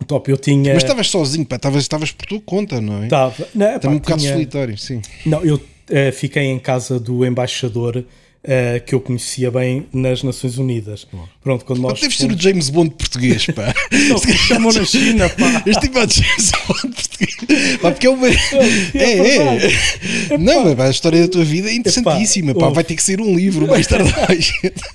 Top. 0.06 0.30
Eu 0.30 0.36
tinha. 0.36 0.74
Mas 0.74 0.82
estavas 0.82 1.08
sozinho, 1.10 1.44
pá, 1.46 1.56
estavas, 1.56 2.12
por 2.12 2.26
tua 2.26 2.40
conta, 2.40 2.80
não 2.80 3.02
é? 3.04 3.08
Tava, 3.08 3.46
não, 3.54 3.66
pá, 3.72 3.78
Também 3.78 3.96
um 3.96 4.00
bocado 4.00 4.20
tinha- 4.20 4.32
solitário, 4.32 4.78
sim. 4.78 5.00
Não, 5.26 5.44
eu 5.44 5.60
eh, 5.90 6.12
fiquei 6.12 6.44
em 6.44 6.58
casa 6.58 6.98
do 7.00 7.24
embaixador 7.24 8.04
eh, 8.44 8.80
que 8.84 8.94
eu 8.94 9.00
conhecia 9.00 9.50
bem 9.50 9.86
nas 9.92 10.22
Nações 10.22 10.58
Unidas. 10.58 11.06
Pronto, 11.42 11.64
quando 11.64 11.82
Pá, 11.82 11.88
nós. 11.88 12.00
deves 12.00 12.16
ser 12.16 12.26
o 12.26 12.28
fomos- 12.28 12.42
James 12.42 12.70
Bond 12.70 12.90
português, 12.90 13.46
pá. 13.46 13.74
Não, 14.08 14.20
que 14.20 14.32
chamam 14.32 14.72
na 14.72 14.84
China, 14.84 15.28
pá. 15.28 15.62
Este 15.66 15.80
tipo 15.82 15.98
é 15.98 16.04
o 16.04 16.08
James 16.08 16.52
Bond 16.66 16.94
português. 16.94 17.78
Pá, 17.80 17.90
porque 17.90 18.06
é 18.06 18.10
uma. 18.10 18.28
é 18.28 18.32
É, 18.94 19.12
é. 19.12 19.22
verdade. 19.58 20.38
Não, 20.44 20.64
mas 20.64 20.74
pá, 20.74 20.84
a 20.86 20.90
história 20.90 21.20
da 21.22 21.28
tua 21.28 21.44
vida 21.44 21.68
é 21.70 21.74
interessantíssima. 21.74 22.54
Pá, 22.54 22.64
ouve. 22.66 22.74
vai 22.76 22.84
ter 22.84 22.94
que 22.96 23.02
ser 23.02 23.20
um 23.20 23.34
livro 23.34 23.66
mais 23.66 23.86
tarde. 23.86 24.12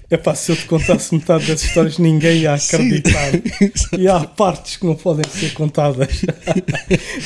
É 0.10 0.18
pá, 0.18 0.34
se 0.36 0.52
eu 0.52 0.56
te 0.56 0.66
contasse 0.66 1.14
metade 1.14 1.46
das 1.46 1.64
histórias, 1.64 1.98
ninguém 1.98 2.40
ia 2.42 2.54
acreditar. 2.54 3.32
E 3.98 4.08
há 4.08 4.20
partes 4.22 4.78
que 4.78 4.86
não 4.86 4.96
podem 4.96 5.26
ser 5.32 5.54
contadas. 5.54 6.22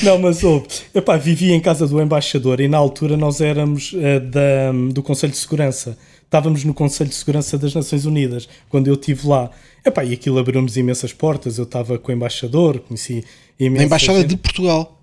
não, 0.02 0.18
mas 0.18 0.42
ouve, 0.42 0.66
é 0.94 1.00
pá, 1.00 1.16
vivi 1.16 1.52
em 1.52 1.60
casa 1.60 1.86
do 1.86 2.00
embaixador 2.00 2.60
e 2.60 2.68
na 2.68 2.78
altura 2.78 3.16
nós 3.16 3.40
éramos 3.40 3.94
eh, 3.96 4.20
da, 4.20 4.72
do 4.92 5.02
Conselho 5.02 5.32
de 5.32 5.38
Segurança. 5.38 5.96
Estávamos 6.28 6.62
no 6.62 6.74
Conselho 6.74 7.08
de 7.08 7.16
Segurança 7.16 7.56
das 7.56 7.74
Nações 7.74 8.04
Unidas 8.04 8.46
quando 8.68 8.86
eu 8.86 8.94
estive 8.94 9.26
lá. 9.26 9.50
É 9.82 9.90
pá, 9.90 10.04
e 10.04 10.12
aquilo 10.12 10.38
abriu-nos 10.38 10.76
imensas 10.76 11.10
portas. 11.10 11.56
Eu 11.56 11.64
estava 11.64 11.98
com 11.98 12.12
o 12.12 12.14
embaixador, 12.14 12.80
conheci 12.80 13.24
imensa 13.58 13.78
Na 13.78 13.86
Embaixada 13.86 14.18
gente. 14.20 14.28
de 14.28 14.36
Portugal. 14.36 15.00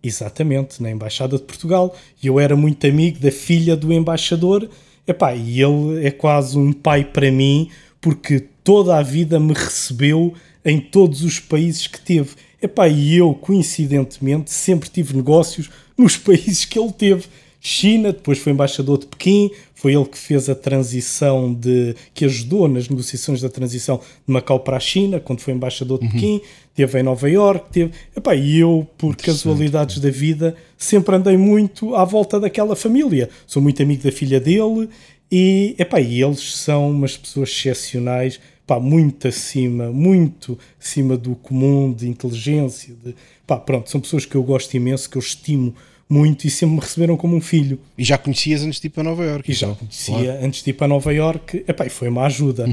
Exatamente, 0.00 0.80
na 0.80 0.88
Embaixada 0.88 1.36
de 1.36 1.42
Portugal. 1.42 1.96
E 2.22 2.28
eu 2.28 2.38
era 2.38 2.54
muito 2.54 2.86
amigo 2.86 3.18
da 3.18 3.32
filha 3.32 3.74
do 3.74 3.92
embaixador. 3.92 4.70
Epá, 5.04 5.34
e 5.34 5.60
ele 5.60 6.06
é 6.06 6.12
quase 6.12 6.56
um 6.56 6.72
pai 6.72 7.04
para 7.04 7.32
mim, 7.32 7.70
porque 8.00 8.46
toda 8.62 8.96
a 8.96 9.02
vida 9.02 9.40
me 9.40 9.54
recebeu 9.54 10.32
em 10.64 10.78
todos 10.78 11.24
os 11.24 11.40
países 11.40 11.88
que 11.88 12.00
teve. 12.00 12.36
Epá, 12.62 12.86
e 12.86 13.16
eu, 13.16 13.34
coincidentemente, 13.34 14.52
sempre 14.52 14.88
tive 14.88 15.16
negócios 15.16 15.68
nos 15.96 16.14
países 16.16 16.64
que 16.64 16.78
ele 16.78 16.92
teve. 16.92 17.26
China, 17.60 18.12
depois 18.12 18.38
foi 18.38 18.52
embaixador 18.52 18.98
de 18.98 19.06
Pequim, 19.06 19.50
foi 19.78 19.94
ele 19.94 20.06
que 20.06 20.18
fez 20.18 20.48
a 20.48 20.56
transição 20.56 21.54
de. 21.54 21.94
que 22.12 22.24
ajudou 22.24 22.66
nas 22.66 22.88
negociações 22.88 23.40
da 23.40 23.48
transição 23.48 23.98
de 23.98 24.32
Macau 24.32 24.58
para 24.58 24.76
a 24.76 24.80
China, 24.80 25.20
quando 25.20 25.40
foi 25.40 25.54
embaixador 25.54 26.00
de 26.00 26.08
Pequim, 26.08 26.40
teve 26.74 26.98
em 26.98 27.02
Nova 27.04 27.30
Iorque, 27.30 27.70
teve. 27.70 27.92
Epá, 28.16 28.34
e 28.34 28.58
eu, 28.58 28.88
por 28.98 29.14
casualidades 29.14 30.00
da 30.00 30.10
vida, 30.10 30.56
sempre 30.76 31.14
andei 31.14 31.36
muito 31.36 31.94
à 31.94 32.04
volta 32.04 32.40
daquela 32.40 32.74
família. 32.74 33.30
Sou 33.46 33.62
muito 33.62 33.80
amigo 33.80 34.02
da 34.02 34.10
filha 34.10 34.40
dele 34.40 34.88
e, 35.30 35.76
epá, 35.78 36.00
e 36.00 36.24
eles 36.24 36.56
são 36.56 36.90
umas 36.90 37.16
pessoas 37.16 37.48
excepcionais, 37.48 38.40
pá, 38.66 38.80
muito 38.80 39.28
acima, 39.28 39.92
muito 39.92 40.58
acima 40.80 41.16
do 41.16 41.36
comum, 41.36 41.92
de 41.92 42.08
inteligência. 42.08 42.96
De, 43.04 43.14
pá, 43.46 43.56
pronto, 43.56 43.88
são 43.88 44.00
pessoas 44.00 44.24
que 44.24 44.34
eu 44.34 44.42
gosto 44.42 44.74
imenso, 44.74 45.08
que 45.08 45.16
eu 45.16 45.22
estimo 45.22 45.72
muito 46.08 46.46
e 46.46 46.50
sempre 46.50 46.76
me 46.76 46.80
receberam 46.80 47.16
como 47.16 47.36
um 47.36 47.40
filho. 47.40 47.78
E 47.96 48.02
já 48.04 48.16
conhecias 48.16 48.62
antes 48.62 48.80
de 48.80 48.86
ir 48.86 48.90
para 48.90 49.02
Nova 49.02 49.24
Iorque. 49.24 49.50
E 49.50 49.54
já 49.54 49.66
então? 49.66 49.76
conhecia 49.78 50.14
Claro. 50.14 50.44
antes 50.46 50.62
de 50.62 50.70
ir 50.70 50.72
para 50.74 50.88
Nova 50.88 51.12
Iorque, 51.14 51.64
epá, 51.68 51.86
e 51.86 51.90
foi 51.90 52.08
uma 52.08 52.24
ajuda. 52.26 52.66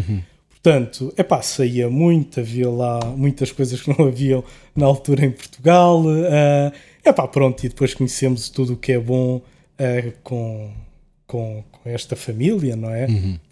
Portanto, 0.50 1.14
epá, 1.18 1.42
saía 1.44 1.90
muito, 1.90 2.40
havia 2.40 2.70
lá 2.70 3.00
muitas 3.16 3.52
coisas 3.52 3.82
que 3.82 3.90
não 3.90 4.08
haviam 4.08 4.44
na 4.76 4.86
altura 4.86 5.26
em 5.26 5.32
Portugal. 5.32 6.04
eh, 6.26 6.72
epá, 7.06 7.28
pronto, 7.28 7.64
e 7.66 7.70
depois 7.70 7.94
conhecemos 7.94 8.50
tudo 8.50 8.74
o 8.74 8.78
que 8.78 8.94
é 8.94 9.00
bom 9.00 9.42
eh, 9.78 10.14
com, 10.24 10.72
com, 11.28 11.64
com 11.72 11.90
esta 11.90 12.16
família, 12.16 12.76
não 12.76 12.90
é? 12.90 13.06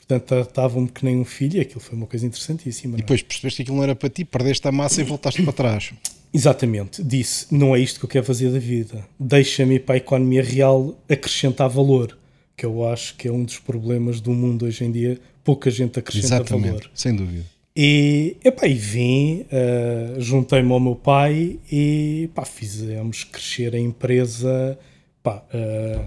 Portanto, 0.08 0.26
tratavam-me 0.28 0.88
que 0.90 1.06
nem 1.06 1.18
um 1.18 1.26
filho 1.26 1.58
e 1.58 1.62
aquilo 1.62 1.80
foi 1.82 1.96
uma 1.96 2.08
coisa 2.08 2.26
interessantíssima. 2.26 2.92
E 2.92 2.98
não 2.98 2.98
é? 2.98 3.02
depois 3.02 3.22
percebeste 3.22 3.58
que 3.58 3.62
aquilo 3.64 3.78
não 3.78 3.84
era 3.84 3.96
para 3.96 4.10
ti, 4.10 4.26
perdeste 4.26 4.68
a 4.68 4.72
massa 4.72 5.00
e 5.02 5.04
voltaste 5.04 5.42
para 5.44 5.54
trás. 5.54 5.94
Exatamente, 6.34 7.04
disse: 7.04 7.46
não 7.52 7.76
é 7.76 7.80
isto 7.80 8.00
que 8.00 8.06
eu 8.06 8.10
quero 8.10 8.26
fazer 8.26 8.52
da 8.52 8.60
vida. 8.60 9.06
Deixa-me 9.20 9.80
para 9.80 9.96
a 9.96 9.98
economia 9.98 10.42
real 10.44 10.98
acrescentar 11.08 11.70
valor, 11.70 12.18
que 12.58 12.66
eu 12.66 12.88
acho 12.88 13.16
que 13.16 13.28
é 13.28 13.32
um 13.32 13.44
dos 13.44 13.60
problemas 13.60 14.20
do 14.20 14.32
mundo 14.32 14.66
hoje 14.66 14.84
em 14.84 14.92
dia. 14.92 15.20
Pouca 15.44 15.70
gente 15.70 16.00
acrescenta 16.00 16.36
Exatamente, 16.36 16.68
valor. 16.68 16.92
sem 16.96 17.16
dúvida. 17.16 17.46
E, 17.76 18.38
epá, 18.44 18.68
e 18.68 18.74
vim, 18.74 19.46
eh, 19.52 20.16
juntei-me 20.20 20.72
ao 20.72 20.80
meu 20.80 20.96
pai 20.96 21.60
e 21.72 22.30
pá, 22.34 22.46
fizemos 22.46 23.24
crescer 23.24 23.76
a 23.76 23.80
empresa. 23.80 24.78
Pá, 25.24 25.44
eh, 25.52 26.00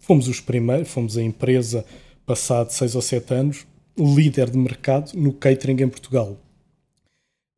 fomos 0.00 0.26
os 0.28 0.40
primeiros, 0.40 0.88
fomos 0.88 1.16
a 1.16 1.22
empresa, 1.22 1.84
passado 2.26 2.70
seis 2.70 2.94
ou 2.94 3.02
sete 3.02 3.32
anos, 3.32 3.64
líder 3.96 4.50
de 4.50 4.58
mercado 4.58 5.12
no 5.14 5.32
catering 5.32 5.82
em 5.82 5.88
Portugal. 5.88 6.36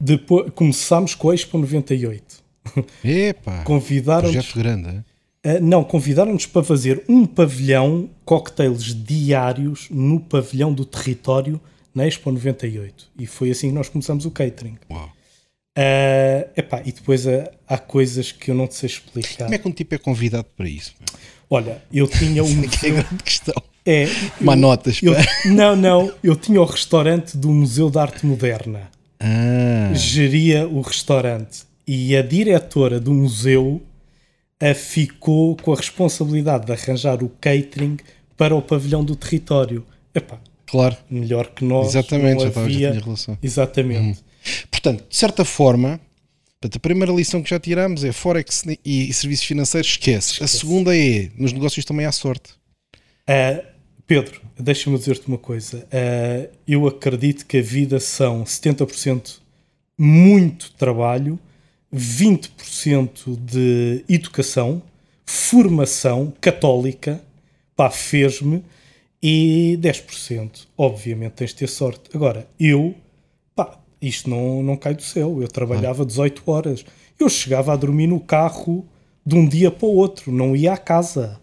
Depois, 0.01 0.51
começámos 0.55 1.15
com 1.15 1.31
a 1.31 1.35
Expo 1.35 1.59
98. 1.59 2.45
Epá, 3.05 3.63
Convidaram-nos 3.65 4.33
projeto 4.35 4.59
grande. 4.59 5.03
é? 5.45 5.57
Uh, 5.59 5.63
não, 5.63 5.85
convidaram-nos 5.85 6.45
para 6.47 6.65
fazer 6.65 7.05
um 7.09 7.25
pavilhão, 7.25 8.11
cocktails 8.25 8.95
diários 8.95 9.87
no 9.91 10.19
pavilhão 10.21 10.73
do 10.73 10.85
território 10.85 11.61
na 11.95 12.07
Expo 12.07 12.31
98. 12.33 13.09
E 13.19 13.27
foi 13.27 13.51
assim 13.51 13.69
que 13.69 13.75
nós 13.75 13.89
começamos 13.89 14.27
o 14.27 14.31
catering. 14.31 14.77
Uau. 14.91 15.07
Uh, 15.79 16.49
epá, 16.57 16.81
e 16.85 16.91
depois 16.93 17.27
uh, 17.27 17.45
há 17.69 17.77
coisas 17.79 18.33
que 18.33 18.51
eu 18.51 18.55
não 18.55 18.67
te 18.67 18.75
sei 18.75 18.89
explicar. 18.89 19.45
Como 19.45 19.55
é 19.55 19.59
que 19.59 19.69
um 19.69 19.73
tipo 19.73 19.95
é 19.95 19.99
convidado 19.99 20.47
para 20.57 20.69
isso? 20.69 20.95
Olha, 21.49 21.83
eu 21.93 22.09
tinha 22.09 22.43
um. 22.45 22.63
Que 22.63 22.87
é 22.87 22.91
a 22.91 22.93
grande 23.03 23.23
questão. 23.23 23.55
é, 23.87 24.07
Manotas, 24.41 25.01
eu, 25.03 25.15
não, 25.47 25.77
não, 25.77 26.13
eu 26.25 26.35
tinha 26.35 26.61
o 26.61 26.65
restaurante 26.65 27.37
do 27.37 27.51
Museu 27.51 27.89
de 27.91 27.99
Arte 27.99 28.27
Moderna. 28.27 28.91
Ah, 29.19 29.93
geria 29.95 30.67
o 30.69 30.81
restaurante 30.81 31.65
e 31.87 32.17
a 32.17 32.23
diretora 32.23 32.99
do 33.01 33.13
museu 33.13 33.83
ficou 34.75 35.57
com 35.57 35.73
a 35.73 35.77
responsabilidade 35.77 36.67
de 36.67 36.73
arranjar 36.73 37.23
o 37.23 37.29
catering 37.29 37.99
para 38.37 38.55
o 38.55 38.63
pavilhão 38.63 39.05
do 39.05 39.15
território. 39.15 39.85
Epá, 40.15 40.39
claro. 40.67 40.97
melhor 41.11 41.49
que 41.49 41.65
nós. 41.65 41.89
Exatamente, 41.89 42.39
já 42.39 42.45
não 42.45 42.49
estava- 42.49 42.69
já 42.71 42.75
havia... 42.75 42.91
tinha 42.93 43.05
relação. 43.05 43.39
Exatamente. 43.43 44.25
Portanto, 44.71 45.05
de 45.09 45.17
certa 45.17 45.45
forma, 45.45 46.01
portanto, 46.61 46.77
a 46.77 46.81
primeira 46.81 47.13
lição 47.13 47.43
que 47.43 47.51
já 47.51 47.59
tiramos 47.61 48.05
é 48.05 48.13
Forex 48.13 48.65
e, 48.85 49.09
e 49.11 49.13
serviços 49.13 49.47
financeiros, 49.47 49.91
esquece. 49.91 50.43
A 50.43 50.47
segunda 50.47 50.97
é, 50.97 51.31
nos 51.37 51.53
negócios 51.53 51.85
também 51.85 52.07
há 52.07 52.13
sorte. 52.13 52.51
Ah, 53.29 53.63
Pedro, 54.07 54.41
deixa-me 54.57 54.97
dizer-te 54.97 55.27
uma 55.27 55.39
coisa. 55.39 55.87
Ah, 55.91 56.49
eu 56.67 56.87
acredito 56.87 57.45
que 57.45 57.59
a 57.59 57.63
vida 57.63 57.99
são 57.99 58.45
70% 58.45 59.41
muito 59.99 60.73
trabalho, 60.75 61.39
20% 61.93 63.37
de 63.37 64.05
educação, 64.09 64.81
formação 65.25 66.33
católica, 66.41 67.21
pá, 67.75 67.91
fez-me, 67.91 68.63
e 69.21 69.77
10%, 69.81 70.67
obviamente, 70.79 71.33
tens 71.33 71.51
de 71.51 71.57
ter 71.57 71.69
sorte. 71.69 72.09
Agora, 72.15 72.47
eu, 72.61 72.95
pá, 73.57 73.79
isto 74.01 74.31
não, 74.31 74.63
não 74.63 74.77
cai 74.77 74.95
do 74.95 75.03
céu. 75.03 75.43
Eu 75.43 75.49
trabalhava 75.49 76.07
18 76.07 76.43
horas. 76.47 76.85
Eu 77.19 77.29
chegava 77.29 77.73
a 77.73 77.77
dormir 77.77 78.07
no 78.07 78.21
carro 78.21 78.87
de 79.27 79.35
um 79.35 79.47
dia 79.47 79.71
para 79.73 79.87
o 79.89 79.95
outro, 79.97 80.31
não 80.31 80.55
ia 80.55 80.73
à 80.73 80.77
casa. 80.79 81.39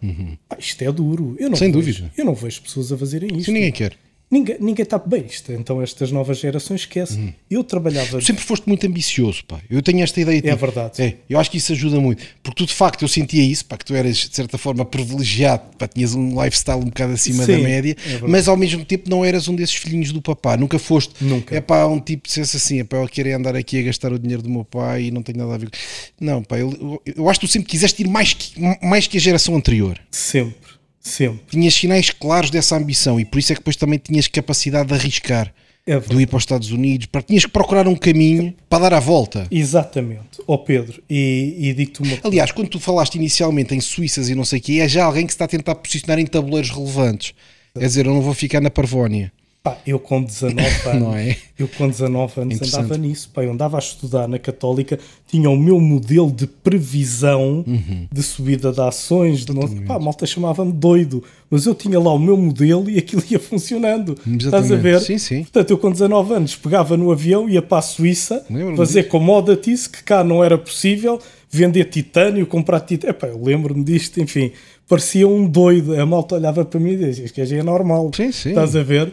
Pá, 0.48 0.56
isto 0.58 0.82
é 0.82 0.90
duro. 0.90 1.36
Eu 1.38 1.50
não 1.50 1.56
Sem 1.56 1.70
vejo- 1.70 1.78
dúvida. 1.98 2.12
Eu 2.16 2.24
não 2.24 2.34
vejo 2.34 2.62
pessoas 2.62 2.90
a 2.90 2.96
fazerem 2.96 3.28
isto. 3.28 3.40
Isso 3.42 3.52
ninguém 3.52 3.70
quer. 3.72 3.92
Ninguém, 4.30 4.56
ninguém 4.58 4.82
está 4.82 4.98
bem 4.98 5.26
isto. 5.28 5.52
Então 5.52 5.80
estas 5.80 6.10
novas 6.10 6.38
gerações 6.38 6.80
esquece. 6.80 7.34
Eu 7.48 7.62
trabalhava. 7.62 8.18
Tu 8.18 8.24
sempre 8.24 8.42
foste 8.42 8.66
muito 8.66 8.84
ambicioso, 8.84 9.44
pá. 9.44 9.60
Eu 9.70 9.80
tenho 9.80 10.02
esta 10.02 10.18
ideia 10.20 10.40
de 10.42 10.48
É 10.48 10.56
verdade. 10.56 11.00
É, 11.00 11.16
eu 11.28 11.38
acho 11.38 11.48
que 11.50 11.58
isso 11.58 11.70
ajuda 11.72 12.00
muito. 12.00 12.24
Porque 12.42 12.64
tu, 12.64 12.66
de 12.66 12.72
facto, 12.74 13.02
eu 13.02 13.06
sentia 13.08 13.42
isso, 13.44 13.64
pá, 13.66 13.76
que 13.76 13.84
tu 13.84 13.94
eras, 13.94 14.16
de 14.16 14.34
certa 14.34 14.58
forma, 14.58 14.84
privilegiado, 14.84 15.62
pá, 15.78 15.86
tinhas 15.86 16.14
um 16.14 16.42
lifestyle 16.42 16.78
um 16.80 16.86
bocado 16.86 17.12
acima 17.12 17.44
Sim, 17.44 17.52
da 17.52 17.58
média, 17.58 17.96
é 18.06 18.26
mas 18.26 18.48
ao 18.48 18.56
mesmo 18.56 18.84
tempo 18.84 19.08
não 19.08 19.24
eras 19.24 19.46
um 19.46 19.54
desses 19.54 19.76
filhinhos 19.76 20.10
do 20.10 20.20
papá. 20.22 20.56
Nunca 20.56 20.78
foste. 20.80 21.14
Nunca. 21.22 21.54
É 21.54 21.60
pá, 21.60 21.86
um 21.86 22.00
tipo 22.00 22.22
que 22.22 22.28
dissesse 22.30 22.56
assim, 22.56 22.80
é 22.80 22.84
pá, 22.84 22.96
eu 22.96 23.06
quero 23.08 23.28
é 23.28 23.34
andar 23.34 23.54
aqui 23.54 23.78
a 23.78 23.82
gastar 23.82 24.10
o 24.12 24.18
dinheiro 24.18 24.42
do 24.42 24.48
meu 24.50 24.64
pai 24.64 25.04
e 25.04 25.10
não 25.12 25.22
tenho 25.22 25.38
nada 25.38 25.54
a 25.54 25.58
ver 25.58 25.70
com... 25.70 25.76
Não, 26.20 26.42
pá, 26.42 26.58
eu, 26.58 27.02
eu, 27.04 27.28
acho 27.28 27.40
que 27.40 27.46
tu 27.46 27.52
sempre 27.52 27.68
quiseste 27.68 28.02
ir 28.02 28.08
mais 28.08 28.32
que, 28.32 28.54
mais 28.82 29.06
que 29.06 29.16
a 29.16 29.20
geração 29.20 29.56
anterior. 29.56 29.98
Sempre. 30.10 30.74
Sempre. 31.00 31.40
Tinhas 31.50 31.74
sinais 31.74 32.10
claros 32.10 32.50
dessa 32.50 32.76
ambição 32.76 33.20
e 33.20 33.24
por 33.24 33.38
isso 33.38 33.52
é 33.52 33.54
que 33.54 33.60
depois 33.60 33.76
também 33.76 33.98
tinhas 33.98 34.26
capacidade 34.26 34.88
de 34.88 34.94
arriscar. 34.94 35.52
É 35.86 35.98
verdade. 35.98 36.22
ir 36.22 36.26
para 36.26 36.38
os 36.38 36.42
Estados 36.42 36.70
Unidos. 36.70 37.06
Para, 37.06 37.20
tinhas 37.20 37.44
que 37.44 37.50
procurar 37.50 37.86
um 37.86 37.94
caminho 37.94 38.54
para 38.70 38.88
dar 38.88 38.94
a 38.94 39.00
volta. 39.00 39.46
Exatamente. 39.50 40.40
Ó 40.46 40.56
Pedro, 40.56 41.02
e, 41.10 41.56
e 41.58 41.74
digo-te 41.74 42.00
uma 42.00 42.08
coisa. 42.08 42.26
Aliás, 42.26 42.52
quando 42.52 42.68
tu 42.68 42.80
falaste 42.80 43.16
inicialmente 43.16 43.74
em 43.74 43.80
Suíças 43.80 44.30
e 44.30 44.34
não 44.34 44.46
sei 44.46 44.60
o 44.60 44.62
quê, 44.62 44.80
é 44.80 44.88
já 44.88 45.04
alguém 45.04 45.26
que 45.26 45.32
se 45.32 45.36
está 45.36 45.44
a 45.44 45.48
tentar 45.48 45.74
posicionar 45.74 46.18
em 46.18 46.24
tabuleiros 46.24 46.70
relevantes. 46.70 47.34
Quer 47.74 47.86
dizer, 47.86 48.06
eu 48.06 48.14
não 48.14 48.22
vou 48.22 48.32
ficar 48.32 48.60
na 48.60 48.70
Parvónia, 48.70 49.30
Pá, 49.64 49.78
eu 49.86 49.98
com 49.98 50.22
19 50.22 50.60
anos, 50.60 50.84
não 51.00 51.16
é? 51.16 51.38
eu 51.58 51.66
com 51.66 51.88
19 51.88 52.38
anos 52.42 52.60
andava 52.74 52.98
nisso. 52.98 53.30
Pá, 53.32 53.42
eu 53.42 53.50
andava 53.50 53.78
a 53.78 53.80
estudar 53.80 54.28
na 54.28 54.38
Católica, 54.38 54.98
tinha 55.26 55.48
o 55.48 55.56
meu 55.56 55.80
modelo 55.80 56.30
de 56.30 56.46
previsão 56.46 57.64
Uhum. 57.66 58.06
de 58.12 58.22
subida 58.22 58.70
de 58.70 58.80
ações. 58.82 59.46
De 59.46 59.54
não, 59.54 59.66
pá, 59.86 59.94
a 59.94 59.98
malta 59.98 60.26
chamava-me 60.26 60.70
doido, 60.70 61.24
mas 61.50 61.64
eu 61.64 61.74
tinha 61.74 61.98
lá 61.98 62.12
o 62.12 62.18
meu 62.18 62.36
modelo 62.36 62.90
e 62.90 62.98
aquilo 62.98 63.22
ia 63.30 63.38
funcionando. 63.40 64.12
Estás 64.26 64.34
a 64.70 64.74
Exatamente. 64.74 64.82
ver? 64.82 65.00
Sim, 65.00 65.16
sim. 65.16 65.42
Portanto, 65.44 65.70
eu 65.70 65.78
com 65.78 65.90
19 65.90 66.34
anos 66.34 66.56
pegava 66.56 66.94
no 66.94 67.10
avião, 67.10 67.48
ia 67.48 67.62
para 67.62 67.78
a 67.78 67.82
Suíça, 67.82 68.44
fazer 68.76 69.04
commodities, 69.04 69.86
que 69.86 70.02
cá 70.04 70.22
não 70.22 70.44
era 70.44 70.58
possível, 70.58 71.18
vender 71.50 71.86
titânio, 71.86 72.46
comprar 72.46 72.80
titânio. 72.80 73.12
Epá, 73.16 73.28
eu 73.28 73.42
lembro-me 73.42 73.82
disto, 73.82 74.20
enfim, 74.20 74.52
parecia 74.86 75.26
um 75.26 75.48
doido. 75.48 75.98
A 75.98 76.04
malta 76.04 76.34
olhava 76.34 76.66
para 76.66 76.78
mim 76.78 76.90
e 76.92 76.96
dizia: 76.98 77.24
Isto 77.24 77.34
que 77.34 77.40
é 77.40 77.62
normal. 77.62 78.10
Sim, 78.14 78.30
sim. 78.30 78.50
Estás 78.50 78.76
a 78.76 78.82
ver? 78.82 79.10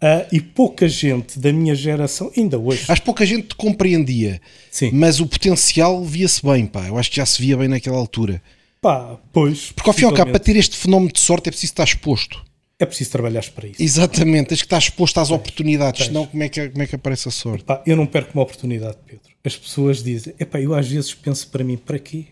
Ah, 0.00 0.26
e 0.30 0.40
pouca 0.40 0.86
gente 0.88 1.38
da 1.38 1.52
minha 1.52 1.74
geração, 1.74 2.30
ainda 2.36 2.58
hoje, 2.58 2.84
Acho 2.86 3.00
que 3.00 3.06
pouca 3.06 3.24
gente 3.24 3.48
te 3.48 3.54
compreendia, 3.54 4.40
sim, 4.70 4.90
mas 4.92 5.20
o 5.20 5.26
potencial 5.26 6.04
via-se 6.04 6.44
bem, 6.44 6.66
pá. 6.66 6.86
Eu 6.86 6.98
acho 6.98 7.10
que 7.10 7.16
já 7.16 7.24
se 7.26 7.40
via 7.40 7.56
bem 7.56 7.68
naquela 7.68 7.96
altura. 7.96 8.42
pá, 8.80 9.18
pois. 9.32 9.72
Porque 9.72 9.88
ao 9.88 9.94
fim 9.94 10.02
e 10.02 10.04
ao 10.04 10.12
cabo, 10.12 10.30
para 10.30 10.40
ter 10.40 10.56
este 10.56 10.76
fenómeno 10.76 11.12
de 11.12 11.20
sorte 11.20 11.48
é 11.48 11.50
preciso 11.50 11.72
estar 11.72 11.84
exposto. 11.84 12.44
É 12.78 12.84
preciso 12.84 13.10
trabalhar 13.10 13.42
para 13.54 13.68
isso. 13.68 13.82
Exatamente, 13.82 14.48
tens 14.48 14.60
que 14.60 14.66
estar 14.66 14.76
exposto 14.76 15.18
às 15.18 15.30
oportunidades, 15.30 16.00
tens. 16.00 16.08
senão 16.08 16.26
como 16.26 16.42
é, 16.42 16.48
que, 16.50 16.68
como 16.68 16.82
é 16.82 16.86
que 16.86 16.94
aparece 16.94 17.26
a 17.26 17.30
sorte? 17.30 17.64
Pá, 17.64 17.82
eu 17.86 17.96
não 17.96 18.04
perco 18.04 18.32
uma 18.34 18.42
oportunidade, 18.42 18.98
Pedro. 19.06 19.30
As 19.42 19.56
pessoas 19.56 20.02
dizem, 20.02 20.34
epá, 20.38 20.60
eu 20.60 20.74
às 20.74 20.86
vezes 20.86 21.14
penso 21.14 21.48
para 21.48 21.64
mim, 21.64 21.78
para 21.78 21.98
quê? 21.98 22.26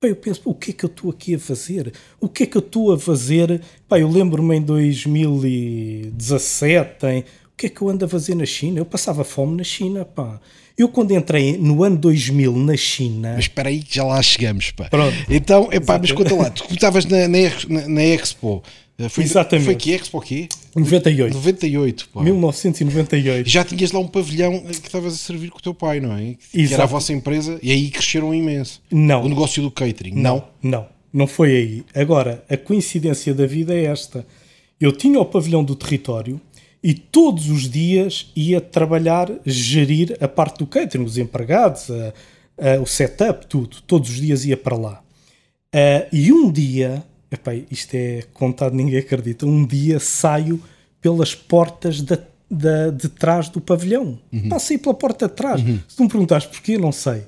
Pá, 0.00 0.08
eu 0.08 0.16
penso, 0.16 0.40
o 0.46 0.54
que 0.54 0.70
é 0.70 0.74
que 0.74 0.84
eu 0.84 0.88
estou 0.88 1.10
aqui 1.10 1.34
a 1.34 1.38
fazer? 1.38 1.92
O 2.18 2.26
que 2.26 2.44
é 2.44 2.46
que 2.46 2.56
eu 2.56 2.60
estou 2.60 2.90
a 2.90 2.98
fazer? 2.98 3.60
Pá, 3.86 4.00
eu 4.00 4.08
lembro-me 4.08 4.56
em 4.56 4.62
2017, 4.62 7.06
em, 7.06 7.20
o 7.20 7.24
que 7.54 7.66
é 7.66 7.68
que 7.68 7.82
eu 7.82 7.88
ando 7.90 8.06
a 8.06 8.08
fazer 8.08 8.34
na 8.34 8.46
China? 8.46 8.78
Eu 8.80 8.86
passava 8.86 9.24
fome 9.24 9.58
na 9.58 9.64
China, 9.64 10.02
pá. 10.06 10.40
Eu 10.80 10.88
quando 10.88 11.14
entrei 11.14 11.58
no 11.58 11.84
ano 11.84 11.98
2000 11.98 12.56
na 12.56 12.74
China... 12.74 13.32
Mas 13.34 13.44
espera 13.44 13.68
aí 13.68 13.82
que 13.82 13.96
já 13.96 14.02
lá 14.02 14.22
chegamos, 14.22 14.70
pá. 14.70 14.84
Pronto. 14.88 15.14
Então, 15.28 15.68
epá, 15.70 15.98
mas 15.98 16.10
conta 16.10 16.34
lá, 16.34 16.48
tu 16.48 16.64
estavas 16.72 17.04
na, 17.04 17.28
na, 17.28 17.86
na- 17.86 18.02
Expo. 18.02 18.62
Eh, 18.98 19.06
Foi, 19.10 19.22
Exatamente. 19.24 19.66
Foi 19.66 19.74
que 19.74 19.90
Expo 19.92 20.18
quê? 20.22 20.48
98. 20.74 21.34
98, 21.34 22.08
pá. 22.14 22.22
1998. 22.22 23.46
Já 23.46 23.62
tinhas 23.62 23.92
lá 23.92 24.00
um 24.00 24.08
pavilhão 24.08 24.54
eh, 24.54 24.70
que 24.72 24.86
estavas 24.86 25.12
a 25.12 25.16
servir 25.18 25.50
com 25.50 25.58
o 25.58 25.62
teu 25.62 25.74
pai, 25.74 26.00
não 26.00 26.16
é? 26.16 26.34
Que 26.50 26.60
era 26.60 26.62
Exato. 26.62 26.82
a 26.82 26.86
vossa 26.86 27.12
empresa 27.12 27.58
e 27.62 27.70
aí 27.70 27.90
cresceram 27.90 28.34
imenso. 28.34 28.80
Não. 28.90 29.22
O 29.22 29.28
negócio 29.28 29.62
do 29.62 29.70
catering, 29.70 30.14
não? 30.14 30.42
Não, 30.62 30.86
não 31.12 31.26
foi 31.26 31.56
aí. 31.56 31.84
Agora, 31.94 32.42
a 32.48 32.56
coincidência 32.56 33.34
da 33.34 33.46
vida 33.46 33.74
é 33.74 33.84
esta. 33.84 34.26
Eu 34.80 34.92
tinha 34.92 35.20
o 35.20 35.26
pavilhão 35.26 35.62
do 35.62 35.76
território 35.76 36.40
e 36.82 36.94
todos 36.94 37.48
os 37.50 37.68
dias 37.68 38.30
ia 38.34 38.60
trabalhar, 38.60 39.30
gerir 39.44 40.16
a 40.20 40.26
parte 40.28 40.58
do 40.58 40.66
catering, 40.66 41.04
os 41.04 41.18
empregados, 41.18 41.90
a- 41.90 42.12
a- 42.76 42.80
o 42.80 42.86
setup, 42.86 43.46
tudo. 43.46 43.78
Todos 43.86 44.10
os 44.10 44.16
dias 44.16 44.44
ia 44.44 44.56
para 44.56 44.76
lá. 44.76 45.02
Ah, 45.72 46.06
e 46.12 46.32
um 46.32 46.50
dia, 46.50 47.04
epá, 47.30 47.52
isto 47.70 47.94
é 47.94 48.22
contado, 48.32 48.74
ninguém 48.74 48.98
acredita, 48.98 49.46
um 49.46 49.64
dia 49.66 50.00
saio 50.00 50.60
pelas 51.00 51.34
portas 51.34 52.00
da, 52.02 52.18
da- 52.50 52.90
de 52.90 53.08
trás 53.08 53.48
do 53.48 53.60
pavilhão. 53.60 54.18
Passei 54.48 54.76
pela 54.78 54.94
porta 54.94 55.28
de 55.28 55.34
trás. 55.34 55.60
Se 55.88 55.96
tu 55.96 56.02
me 56.04 56.08
perguntares 56.08 56.46
porquê, 56.46 56.76
não 56.78 56.92
sei. 56.92 57.22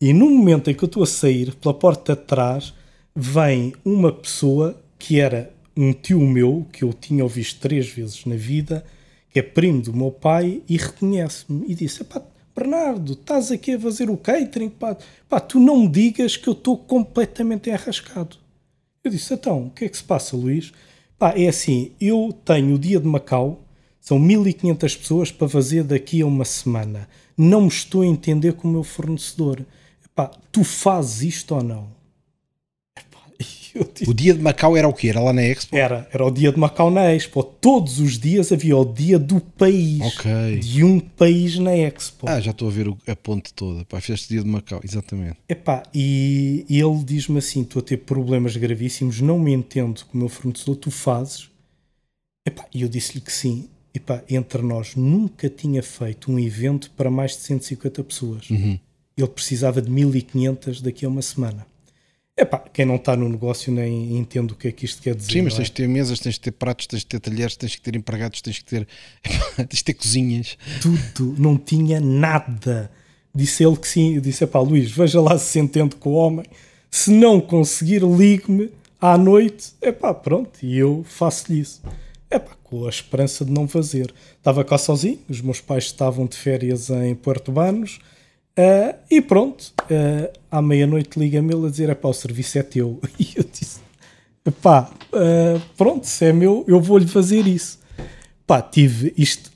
E 0.00 0.12
no 0.12 0.28
momento 0.30 0.70
em 0.70 0.74
que 0.74 0.82
eu 0.84 0.86
estou 0.86 1.02
a 1.02 1.06
sair 1.06 1.54
pela 1.54 1.72
porta 1.74 2.14
de 2.14 2.22
trás, 2.22 2.74
vem 3.14 3.72
uma 3.84 4.12
pessoa 4.12 4.78
que 4.98 5.18
era 5.20 5.50
um 5.76 5.92
tio 5.92 6.20
meu, 6.20 6.66
que 6.72 6.82
eu 6.84 6.92
tinha 6.92 7.26
visto 7.28 7.60
três 7.60 7.88
vezes 7.88 8.24
na 8.24 8.36
vida, 8.36 8.84
que 9.30 9.38
é 9.38 9.42
primo 9.42 9.82
do 9.82 9.94
meu 9.94 10.10
pai, 10.10 10.62
e 10.68 10.76
reconhece-me 10.76 11.66
e 11.68 11.74
disse: 11.74 12.02
"Epá, 12.02 12.22
Bernardo, 12.56 13.12
estás 13.12 13.50
aqui 13.52 13.74
a 13.74 13.80
fazer 13.80 14.08
o 14.08 14.16
catering, 14.16 14.70
pá, 14.70 14.96
pá, 15.28 15.38
tu 15.38 15.60
não 15.60 15.80
me 15.80 15.88
digas 15.88 16.38
que 16.38 16.48
eu 16.48 16.54
estou 16.54 16.78
completamente 16.78 17.68
enrascado. 17.68 18.38
Eu 19.04 19.10
disse: 19.10 19.34
então, 19.34 19.66
o 19.66 19.70
que 19.70 19.84
é 19.84 19.88
que 19.90 19.96
se 19.96 20.02
passa, 20.02 20.34
Luís? 20.34 20.72
Pá, 21.18 21.34
é 21.36 21.48
assim, 21.48 21.92
eu 22.00 22.34
tenho 22.44 22.74
o 22.74 22.78
dia 22.78 22.98
de 22.98 23.06
Macau, 23.06 23.62
são 24.00 24.18
1500 24.18 24.96
pessoas 24.96 25.30
para 25.30 25.48
fazer 25.48 25.84
daqui 25.84 26.22
a 26.22 26.26
uma 26.26 26.46
semana. 26.46 27.06
Não 27.36 27.62
me 27.62 27.68
estou 27.68 28.00
a 28.00 28.06
entender 28.06 28.54
com 28.54 28.68
o 28.68 28.70
meu 28.70 28.82
fornecedor. 28.82 29.60
Epá, 30.02 30.30
tu 30.50 30.64
fazes 30.64 31.34
isto 31.34 31.54
ou 31.54 31.62
não? 31.62 31.95
O 34.06 34.14
dia 34.14 34.32
de 34.34 34.40
Macau 34.40 34.76
era 34.76 34.88
o 34.88 34.92
quê? 34.92 35.08
Era 35.08 35.20
lá 35.20 35.32
na 35.32 35.42
Expo? 35.42 35.76
era, 35.76 36.08
era 36.12 36.24
o 36.24 36.30
dia 36.30 36.50
de 36.52 36.58
Macau 36.58 36.90
na 36.90 37.12
Expo. 37.14 37.42
Todos 37.42 37.98
os 38.00 38.18
dias 38.18 38.50
havia 38.52 38.76
o 38.76 38.84
dia 38.84 39.18
do 39.18 39.40
país. 39.40 40.00
Ok. 40.02 40.58
De 40.60 40.82
um 40.84 40.98
país 41.00 41.58
na 41.58 41.76
Expo. 41.76 42.26
Ah, 42.28 42.40
já 42.40 42.50
estou 42.52 42.68
a 42.68 42.70
ver 42.70 42.88
o- 42.88 42.96
a 43.06 43.16
ponte 43.16 43.52
toda. 43.54 43.84
Pá, 43.84 44.00
fizeste 44.00 44.28
dia 44.28 44.42
de 44.42 44.48
Macau, 44.48 44.80
exatamente. 44.84 45.36
Epá, 45.48 45.82
e, 45.94 46.64
e 46.68 46.80
ele 46.80 47.04
diz-me 47.04 47.38
assim: 47.38 47.62
estou 47.62 47.80
a 47.80 47.82
ter 47.84 47.98
problemas 47.98 48.56
gravíssimos, 48.56 49.20
não 49.20 49.38
me 49.38 49.52
entendo 49.52 50.04
com 50.06 50.16
o 50.16 50.20
meu 50.20 50.28
fornecedor, 50.28 50.76
tu 50.76 50.90
fazes? 50.90 51.48
Epá, 52.46 52.64
e 52.74 52.82
eu 52.82 52.88
disse-lhe 52.88 53.20
que 53.20 53.32
sim. 53.32 53.68
Epá, 53.94 54.22
entre 54.28 54.60
nós, 54.62 54.94
nunca 54.94 55.48
tinha 55.48 55.82
feito 55.82 56.30
um 56.30 56.38
evento 56.38 56.90
para 56.96 57.10
mais 57.10 57.32
de 57.32 57.38
150 57.38 58.04
pessoas. 58.04 58.48
Uhum. 58.50 58.78
Ele 59.16 59.26
precisava 59.28 59.80
de 59.80 59.90
1500 59.90 60.82
daqui 60.82 61.06
a 61.06 61.08
uma 61.08 61.22
semana. 61.22 61.66
Epá, 62.38 62.58
quem 62.70 62.84
não 62.84 62.96
está 62.96 63.16
no 63.16 63.30
negócio 63.30 63.72
nem 63.72 64.14
entende 64.18 64.52
o 64.52 64.56
que 64.56 64.68
é 64.68 64.72
que 64.72 64.84
isto 64.84 65.00
quer 65.00 65.14
dizer. 65.14 65.32
Sim, 65.32 65.42
mas 65.42 65.54
não 65.54 65.56
é? 65.56 65.60
tens 65.60 65.68
de 65.68 65.72
ter 65.72 65.88
mesas, 65.88 66.20
tens 66.20 66.34
de 66.34 66.40
ter 66.40 66.50
pratos, 66.50 66.86
tens 66.86 67.00
de 67.00 67.06
ter 67.06 67.18
talheres, 67.18 67.56
tens 67.56 67.72
de 67.72 67.80
ter 67.80 67.96
empregados, 67.96 68.42
tens 68.42 68.56
de 68.56 68.64
ter, 68.64 68.86
tens 69.56 69.78
de 69.78 69.84
ter 69.84 69.94
cozinhas. 69.94 70.58
tudo, 71.14 71.40
não 71.40 71.56
tinha 71.56 71.98
nada. 71.98 72.90
Disse 73.34 73.64
ele 73.64 73.76
que 73.76 73.88
sim. 73.88 74.20
Disse: 74.20 74.46
pá, 74.46 74.60
Luís, 74.60 74.90
veja 74.90 75.18
lá 75.20 75.38
se 75.38 75.52
se 75.52 75.58
entende 75.58 75.96
com 75.96 76.10
o 76.10 76.14
homem. 76.14 76.44
Se 76.90 77.10
não 77.10 77.40
conseguir, 77.40 78.02
ligue-me 78.02 78.70
à 79.00 79.16
noite. 79.16 79.72
É 79.80 79.90
pá, 79.90 80.12
pronto. 80.12 80.58
E 80.62 80.76
eu 80.76 81.04
faço-lhe 81.08 81.60
isso. 81.60 81.82
É 82.28 82.38
pá, 82.38 82.52
com 82.62 82.84
a 82.84 82.90
esperança 82.90 83.46
de 83.46 83.50
não 83.50 83.66
fazer. 83.66 84.12
Estava 84.36 84.62
cá 84.62 84.76
sozinho, 84.76 85.20
os 85.26 85.40
meus 85.40 85.60
pais 85.62 85.84
estavam 85.84 86.26
de 86.26 86.36
férias 86.36 86.90
em 86.90 87.14
Porto 87.14 87.50
Banos. 87.50 87.98
Ah, 88.56 88.94
e 89.10 89.20
pronto, 89.20 89.72
ah, 89.90 90.30
à 90.58 90.62
meia-noite 90.62 91.18
liga-me 91.18 91.54
ele 91.54 91.66
a 91.66 91.70
dizer: 91.70 91.88
é 91.90 91.94
pá, 91.94 92.08
o 92.08 92.12
serviço 92.14 92.58
é 92.58 92.62
teu. 92.62 93.00
E 93.18 93.28
eu 93.36 93.44
disse: 93.44 93.80
pá, 94.62 94.90
ah, 95.12 95.60
pronto, 95.76 96.06
se 96.06 96.24
é 96.26 96.32
meu, 96.32 96.64
eu 96.68 96.80
vou-lhe 96.80 97.06
fazer 97.06 97.46
isso. 97.46 97.78
Pá, 98.46 98.62
tive 98.62 99.12
isto 99.16 99.50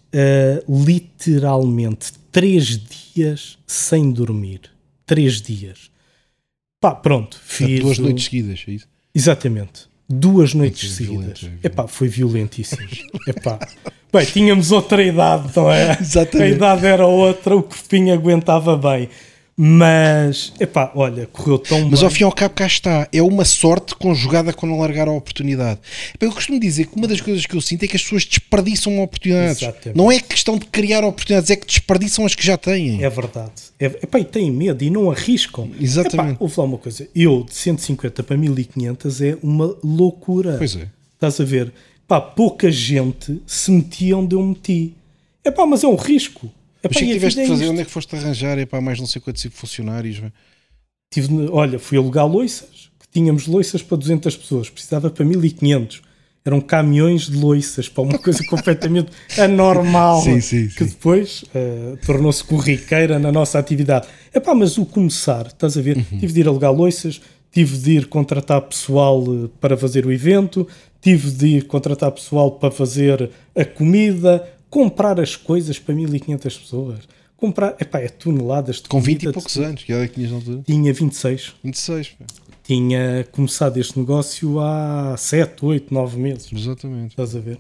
literalmente 0.69 2.13
três 2.33 2.67
dias 2.79 3.59
sem 3.67 4.11
dormir. 4.11 4.63
Três 5.07 5.41
dias. 5.41 5.91
Pá, 6.81 6.95
pronto, 6.95 7.39
fiz. 7.43 7.81
Duas 7.81 7.99
o- 7.99 8.03
noites 8.03 8.25
seguidas, 8.25 8.65
é 8.67 8.71
isso? 8.73 8.89
Exatamente. 9.15 9.89
Duas 10.13 10.55
noites 10.55 10.93
seguidas. 10.95 11.41
violento. 11.41 11.67
Epá, 11.67 11.87
foi 11.87 12.09
violentíssimo. 12.09 12.83
Epá. 13.29 13.61
Bem, 14.13 14.25
tínhamos 14.27 14.73
outra 14.73 15.01
idade, 15.01 15.53
não 15.55 15.71
é? 15.71 15.97
Exatamente. 16.03 16.53
A 16.53 16.57
idade 16.57 16.87
era 16.87 17.07
outra, 17.07 17.55
o 17.55 17.63
corpinho 17.63 18.13
aguentava 18.13 18.77
bem. 18.77 19.09
Mas, 19.63 20.55
epá, 20.59 20.91
olha, 20.95 21.27
correu 21.27 21.59
tão 21.59 21.83
Mas 21.91 22.01
bem. 22.01 22.07
ao 22.07 22.11
fim 22.11 22.23
e 22.23 22.25
ao 22.25 22.33
cabo 22.33 22.55
cá 22.55 22.67
está. 22.67 23.07
É 23.13 23.21
uma 23.21 23.45
sorte 23.45 23.95
conjugada 23.95 24.55
com 24.55 24.67
não 24.67 24.79
largar 24.81 25.07
a 25.07 25.13
oportunidade. 25.13 25.79
Eu 26.19 26.33
costumo 26.33 26.59
dizer 26.59 26.87
que 26.87 26.97
uma 26.97 27.07
das 27.07 27.21
coisas 27.21 27.45
que 27.45 27.55
eu 27.55 27.61
sinto 27.61 27.83
é 27.83 27.87
que 27.87 27.95
as 27.95 28.03
pessoas 28.03 28.25
desperdiçam 28.25 28.99
oportunidades. 29.03 29.61
Exatamente. 29.61 29.99
Não 29.99 30.11
é 30.11 30.19
questão 30.19 30.57
de 30.57 30.65
criar 30.65 31.05
oportunidades, 31.05 31.51
é 31.51 31.57
que 31.57 31.67
desperdiçam 31.67 32.25
as 32.25 32.35
que 32.35 32.43
já 32.43 32.57
têm. 32.57 33.05
É 33.05 33.11
verdade. 33.11 33.53
É, 33.79 33.85
epá, 33.85 34.19
e 34.19 34.25
têm 34.25 34.51
medo 34.51 34.83
e 34.83 34.89
não 34.89 35.11
arriscam. 35.11 35.69
Exatamente. 35.79 36.37
Epá, 36.37 36.43
ouve 36.43 36.55
lá 36.57 36.65
uma 36.65 36.79
coisa. 36.79 37.07
Eu, 37.15 37.45
de 37.45 37.55
150 37.55 38.23
para 38.23 38.39
1500 38.39 39.21
é 39.21 39.37
uma 39.43 39.77
loucura. 39.85 40.57
Pois 40.57 40.75
é. 40.75 40.89
Estás 41.17 41.39
a 41.39 41.45
ver? 41.45 41.71
Pá, 42.09 42.19
pouca 42.19 42.73
gente 42.73 43.43
se 43.47 43.71
metia 43.71 44.17
onde 44.17 44.35
eu 44.35 44.43
meti. 44.43 44.95
Epá, 45.45 45.67
mas 45.67 45.85
é 45.85 45.87
um 45.87 45.97
risco. 45.97 46.51
Mas 46.89 46.97
o 46.97 46.99
que 46.99 47.05
é 47.11 47.13
tiveste 47.13 47.41
vida 47.41 47.47
de 47.47 47.47
é 47.47 47.49
fazer? 47.49 47.65
isto. 47.65 47.73
Onde 47.73 47.81
é 47.83 47.85
que 47.85 47.91
foste 47.91 48.17
arranjar? 48.17 48.59
É 48.59 48.67
para 48.67 48.81
mais 48.81 48.99
não 48.99 49.07
sei 49.07 49.21
quantos 49.21 49.43
funcionários. 49.53 50.23
Tive, 51.13 51.49
olha, 51.51 51.79
fui 51.79 51.99
alugar 51.99 52.27
loiças, 52.27 52.91
que 53.01 53.09
tínhamos 53.13 53.47
loiças 53.47 53.83
para 53.83 53.97
200 53.97 54.37
pessoas, 54.37 54.71
precisava 54.71 55.11
para 55.11 55.25
1500. 55.25 56.03
Eram 56.43 56.59
caminhões 56.61 57.29
de 57.29 57.37
loiças, 57.37 57.87
para 57.87 58.03
uma 58.03 58.19
coisa 58.19 58.43
completamente 58.47 59.11
anormal, 59.39 60.23
Sim, 60.23 60.41
sim, 60.41 60.69
que 60.69 60.85
sim. 60.85 60.87
depois 60.87 61.45
eh, 61.55 61.97
tornou-se 62.07 62.43
corriqueira 62.43 63.19
na 63.19 63.31
nossa 63.31 63.59
atividade. 63.59 64.09
Epá, 64.35 64.55
mas 64.55 64.79
o 64.79 64.87
começar, 64.87 65.49
estás 65.49 65.77
a 65.77 65.83
ver? 65.83 65.99
Uhum. 65.99 66.19
Tive 66.19 66.33
de 66.33 66.41
ir 66.41 66.49
alugar 66.49 66.73
loiças, 66.73 67.21
tive 67.53 67.77
de 67.77 67.91
ir 67.97 68.07
contratar 68.07 68.63
pessoal 68.63 69.23
eh, 69.27 69.49
para 69.61 69.77
fazer 69.77 70.07
o 70.07 70.13
evento, 70.13 70.67
tive 71.03 71.31
de 71.31 71.47
ir 71.59 71.67
contratar 71.67 72.11
pessoal 72.13 72.53
para 72.53 72.71
fazer 72.71 73.29
a 73.55 73.65
comida, 73.65 74.43
comprar 74.71 75.19
as 75.21 75.37
coisas 75.37 75.79
para 75.79 75.95
1500 75.95 76.57
pessoas. 76.59 77.01
Comprar, 77.37 77.75
epá, 77.81 77.99
é 78.01 78.09
toneladas 78.09 78.77
de 78.77 78.89
Com 78.89 79.01
20 79.01 79.23
e 79.25 79.33
poucos 79.33 79.55
de- 79.55 79.65
anos, 79.65 79.83
que 79.83 79.93
era 79.93 80.07
que 80.07 80.15
tinhas 80.15 80.31
na 80.31 80.37
altura? 80.37 80.63
Tinha 80.67 80.93
26. 80.93 81.55
26, 81.65 82.09
pá. 82.11 82.25
Tinha 82.63 83.27
começado 83.33 83.79
este 83.79 83.99
negócio 83.99 84.61
há 84.61 85.17
7, 85.19 85.65
8, 85.65 85.93
9 85.93 86.19
meses. 86.19 86.49
exatamente. 86.53 87.11
Estás 87.11 87.35
a 87.35 87.41
ver? 87.41 87.59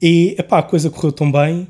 E 0.00 0.36
epá, 0.38 0.58
a 0.58 0.62
coisa 0.62 0.88
correu 0.90 1.10
tão 1.12 1.32
bem 1.32 1.66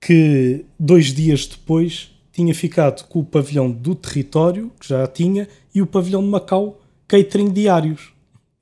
que 0.00 0.64
dois 0.78 1.12
dias 1.12 1.46
depois 1.46 2.10
tinha 2.32 2.54
ficado 2.54 3.04
com 3.08 3.20
o 3.20 3.24
pavilhão 3.24 3.70
do 3.70 3.94
território, 3.94 4.70
que 4.78 4.88
já 4.88 5.06
tinha, 5.06 5.48
e 5.74 5.80
o 5.82 5.86
pavilhão 5.86 6.22
de 6.22 6.28
Macau, 6.28 6.80
catering 7.08 7.50
diários. 7.50 8.12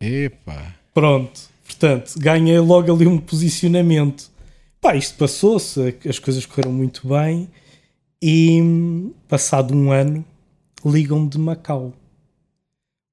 Epá. 0.01 0.75
Pronto, 0.95 1.41
portanto, 1.65 2.15
ganhei 2.19 2.59
logo 2.61 2.95
ali 2.95 3.07
um 3.07 3.19
posicionamento. 3.19 4.31
Pá, 4.85 4.95
isto 4.95 5.17
passou-se, 5.17 5.97
as 6.07 6.19
coisas 6.19 6.45
correram 6.45 6.71
muito 6.71 7.09
bem 7.09 7.49
e 8.23 8.61
passado 9.27 9.75
um 9.75 9.91
ano 9.91 10.23
ligam-me 10.85 11.27
de 11.27 11.39
Macau. 11.39 11.95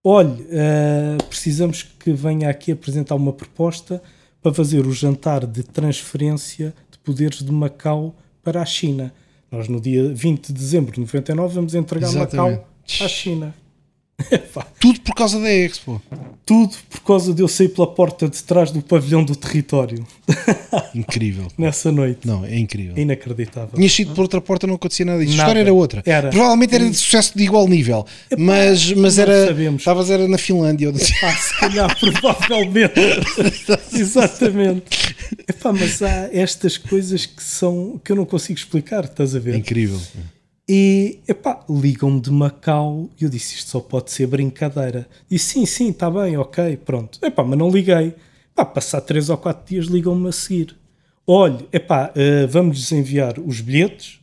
Olhe, 0.04 0.46
eh, 0.50 1.16
precisamos 1.30 1.82
que 1.82 2.12
venha 2.12 2.50
aqui 2.50 2.74
apresentar 2.74 3.16
uma 3.16 3.32
proposta 3.32 4.04
para 4.42 4.54
fazer 4.54 4.86
o 4.86 4.92
jantar 4.92 5.48
de 5.48 5.64
transferência 5.64 6.76
de 6.92 6.98
poderes 7.00 7.42
de 7.42 7.54
Macau 7.54 8.14
para 8.44 8.62
a 8.62 8.66
China. 8.66 9.14
Nós 9.50 9.70
no 9.70 9.80
dia 9.80 10.14
20 10.14 10.48
de 10.48 10.54
dezembro 10.54 10.92
de 10.92 11.00
99 11.00 11.56
vamos 11.56 11.74
entregar 11.74 12.10
Exatamente. 12.10 12.58
Macau 12.58 12.68
à 13.00 13.08
China. 13.08 13.56
Epá, 14.30 14.68
Tudo 14.80 15.00
por 15.02 15.16
causa 15.16 15.40
da 15.40 15.52
Expo. 15.52 16.02
tudo 16.46 16.76
por 16.90 17.02
causa 17.02 17.34
de 17.34 17.42
eu 17.42 17.48
sair 17.48 17.70
pela 17.70 17.88
porta 17.88 18.28
de 18.28 18.44
trás 18.44 18.72
do 18.72 18.82
pavilhão 18.82 19.24
do 19.24 19.36
território 19.36 20.06
Incrível. 20.94 21.48
nessa 21.58 21.92
noite. 21.92 22.28
Não, 22.28 22.44
é 22.44 22.58
incrível. 22.58 22.98
Inacreditável. 22.98 23.72
Tinhas 23.76 23.92
sido 23.94 24.14
por 24.14 24.22
outra 24.22 24.42
porta, 24.42 24.68
não 24.68 24.76
acontecia 24.76 25.06
nada 25.06 25.20
disso. 25.20 25.34
A 25.34 25.38
história 25.38 25.60
era 25.62 25.74
outra. 25.74 26.04
Era. 26.06 26.30
Provavelmente 26.30 26.76
era 26.76 26.90
de 26.90 26.96
sucesso 26.98 27.38
de 27.38 27.44
igual 27.44 27.68
nível. 27.68 28.06
Mas, 28.38 28.92
mas 28.94 29.18
não 29.18 29.24
era. 29.24 29.48
sabemos. 29.48 29.82
Estavas 29.82 30.10
era 30.10 30.28
na 30.28 30.38
Finlândia. 30.38 30.90
ou 30.90 30.96
Ah, 30.96 31.32
se 31.36 31.60
calhar, 31.60 31.96
provavelmente. 32.00 33.00
Exatamente. 33.94 35.16
Epá, 35.48 35.72
mas 35.72 36.02
há 36.02 36.30
estas 36.34 36.78
coisas 36.78 37.26
que 37.26 37.44
são 37.44 38.00
que 38.04 38.12
eu 38.12 38.16
não 38.16 38.26
consigo 38.26 38.58
explicar, 38.60 39.06
estás 39.06 39.36
a 39.36 39.38
É 39.38 39.42
ver? 39.42 39.56
incrível. 39.56 40.00
E 40.74 41.20
epá, 41.28 41.66
ligam-me 41.70 42.22
de 42.22 42.32
Macau 42.32 43.10
e 43.20 43.26
eu 43.26 43.30
disse 43.30 43.56
isto 43.56 43.72
só 43.72 43.82
pode 43.82 44.10
ser 44.10 44.26
brincadeira. 44.26 45.06
Disse 45.30 45.56
sim, 45.56 45.66
sim, 45.66 45.90
está 45.90 46.10
bem, 46.10 46.38
ok, 46.38 46.78
pronto. 46.78 47.20
Epá, 47.22 47.44
mas 47.44 47.60
não 47.60 47.70
liguei. 47.70 48.16
Epá, 48.54 48.64
passar 48.64 49.02
3 49.02 49.32
ou 49.32 49.38
4 49.38 49.68
dias 49.68 49.88
ligam-me 49.88 50.30
a 50.30 50.32
seguir. 50.32 50.78
Olhe, 51.28 51.68
epá, 51.74 52.14
eh, 52.16 52.48
vamos-lhes 52.48 52.90
enviar 52.94 53.38
os 53.38 53.60
bilhetes 53.60 54.22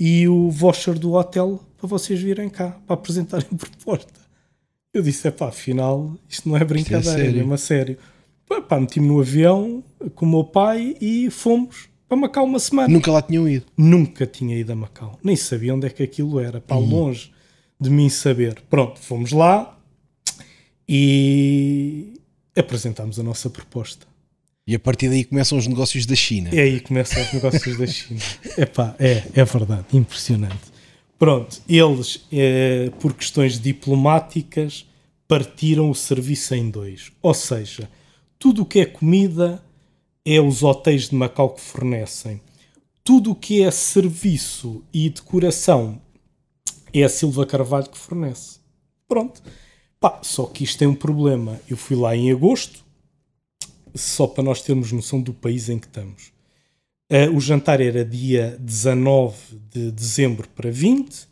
e 0.00 0.26
o 0.26 0.50
voucher 0.50 0.98
do 0.98 1.12
hotel 1.12 1.60
para 1.76 1.86
vocês 1.86 2.18
virem 2.18 2.48
cá, 2.48 2.80
para 2.86 2.94
apresentarem 2.94 3.46
a 3.52 3.54
proposta. 3.54 4.20
Eu 4.90 5.02
disse, 5.02 5.28
epá, 5.28 5.48
afinal, 5.48 6.16
isto 6.26 6.48
não 6.48 6.56
é 6.56 6.64
brincadeira, 6.64 7.20
é, 7.20 7.24
sério. 7.24 7.36
mesmo 7.36 7.52
a 7.52 7.58
sério. 7.58 7.98
Epá, 8.50 8.80
meti-me 8.80 9.06
no 9.06 9.20
avião 9.20 9.84
com 10.14 10.24
o 10.24 10.30
meu 10.30 10.44
pai 10.44 10.96
e 10.98 11.28
fomos 11.30 11.90
para 12.08 12.16
Macau 12.16 12.44
uma 12.44 12.58
semana. 12.58 12.88
Nunca 12.88 13.10
lá 13.10 13.22
tinham 13.22 13.48
ido. 13.48 13.66
Nunca 13.76 14.26
tinha 14.26 14.56
ido 14.56 14.72
a 14.72 14.76
Macau. 14.76 15.18
Nem 15.22 15.36
sabia 15.36 15.74
onde 15.74 15.86
é 15.86 15.90
que 15.90 16.02
aquilo 16.02 16.38
era. 16.38 16.60
Para 16.60 16.76
longe 16.76 17.32
de 17.80 17.90
mim 17.90 18.08
saber. 18.08 18.62
Pronto, 18.68 19.00
fomos 19.00 19.32
lá 19.32 19.78
e 20.88 22.14
apresentámos 22.56 23.18
a 23.18 23.22
nossa 23.22 23.50
proposta. 23.50 24.06
E 24.66 24.74
a 24.74 24.78
partir 24.78 25.10
daí 25.10 25.24
começam 25.24 25.58
os 25.58 25.66
negócios 25.66 26.06
da 26.06 26.14
China. 26.14 26.48
E 26.52 26.58
aí 26.58 26.80
começam 26.80 27.22
os 27.22 27.32
negócios 27.32 27.76
da 27.76 27.86
China. 27.86 28.20
Epá, 28.56 28.94
é, 28.98 29.22
é 29.34 29.44
verdade, 29.44 29.84
impressionante. 29.92 30.72
Pronto, 31.18 31.60
eles, 31.68 32.26
eh, 32.32 32.90
por 32.98 33.12
questões 33.12 33.60
diplomáticas, 33.60 34.86
partiram 35.28 35.90
o 35.90 35.94
serviço 35.94 36.54
em 36.54 36.70
dois. 36.70 37.12
Ou 37.20 37.34
seja, 37.34 37.88
tudo 38.38 38.62
o 38.62 38.66
que 38.66 38.80
é 38.80 38.86
comida 38.86 39.62
é 40.24 40.40
os 40.40 40.62
hotéis 40.62 41.08
de 41.08 41.14
Macau 41.14 41.50
que 41.50 41.60
fornecem. 41.60 42.40
Tudo 43.02 43.32
o 43.32 43.34
que 43.34 43.62
é 43.62 43.70
serviço 43.70 44.82
e 44.92 45.10
decoração 45.10 46.00
é 46.92 47.02
a 47.02 47.08
Silva 47.08 47.44
Carvalho 47.44 47.90
que 47.90 47.98
fornece. 47.98 48.58
Pronto. 49.06 49.42
Pá, 50.00 50.20
só 50.22 50.46
que 50.46 50.64
isto 50.64 50.78
tem 50.78 50.88
um 50.88 50.94
problema. 50.94 51.60
Eu 51.68 51.76
fui 51.76 51.96
lá 51.96 52.16
em 52.16 52.32
agosto, 52.32 52.84
só 53.94 54.26
para 54.26 54.44
nós 54.44 54.62
termos 54.62 54.92
noção 54.92 55.20
do 55.20 55.34
país 55.34 55.68
em 55.68 55.78
que 55.78 55.86
estamos. 55.86 56.32
Eh, 57.08 57.28
o 57.28 57.40
jantar 57.40 57.80
era 57.80 58.04
dia 58.04 58.56
19 58.60 59.36
de 59.70 59.90
dezembro 59.90 60.48
para 60.48 60.70
20 60.70 61.28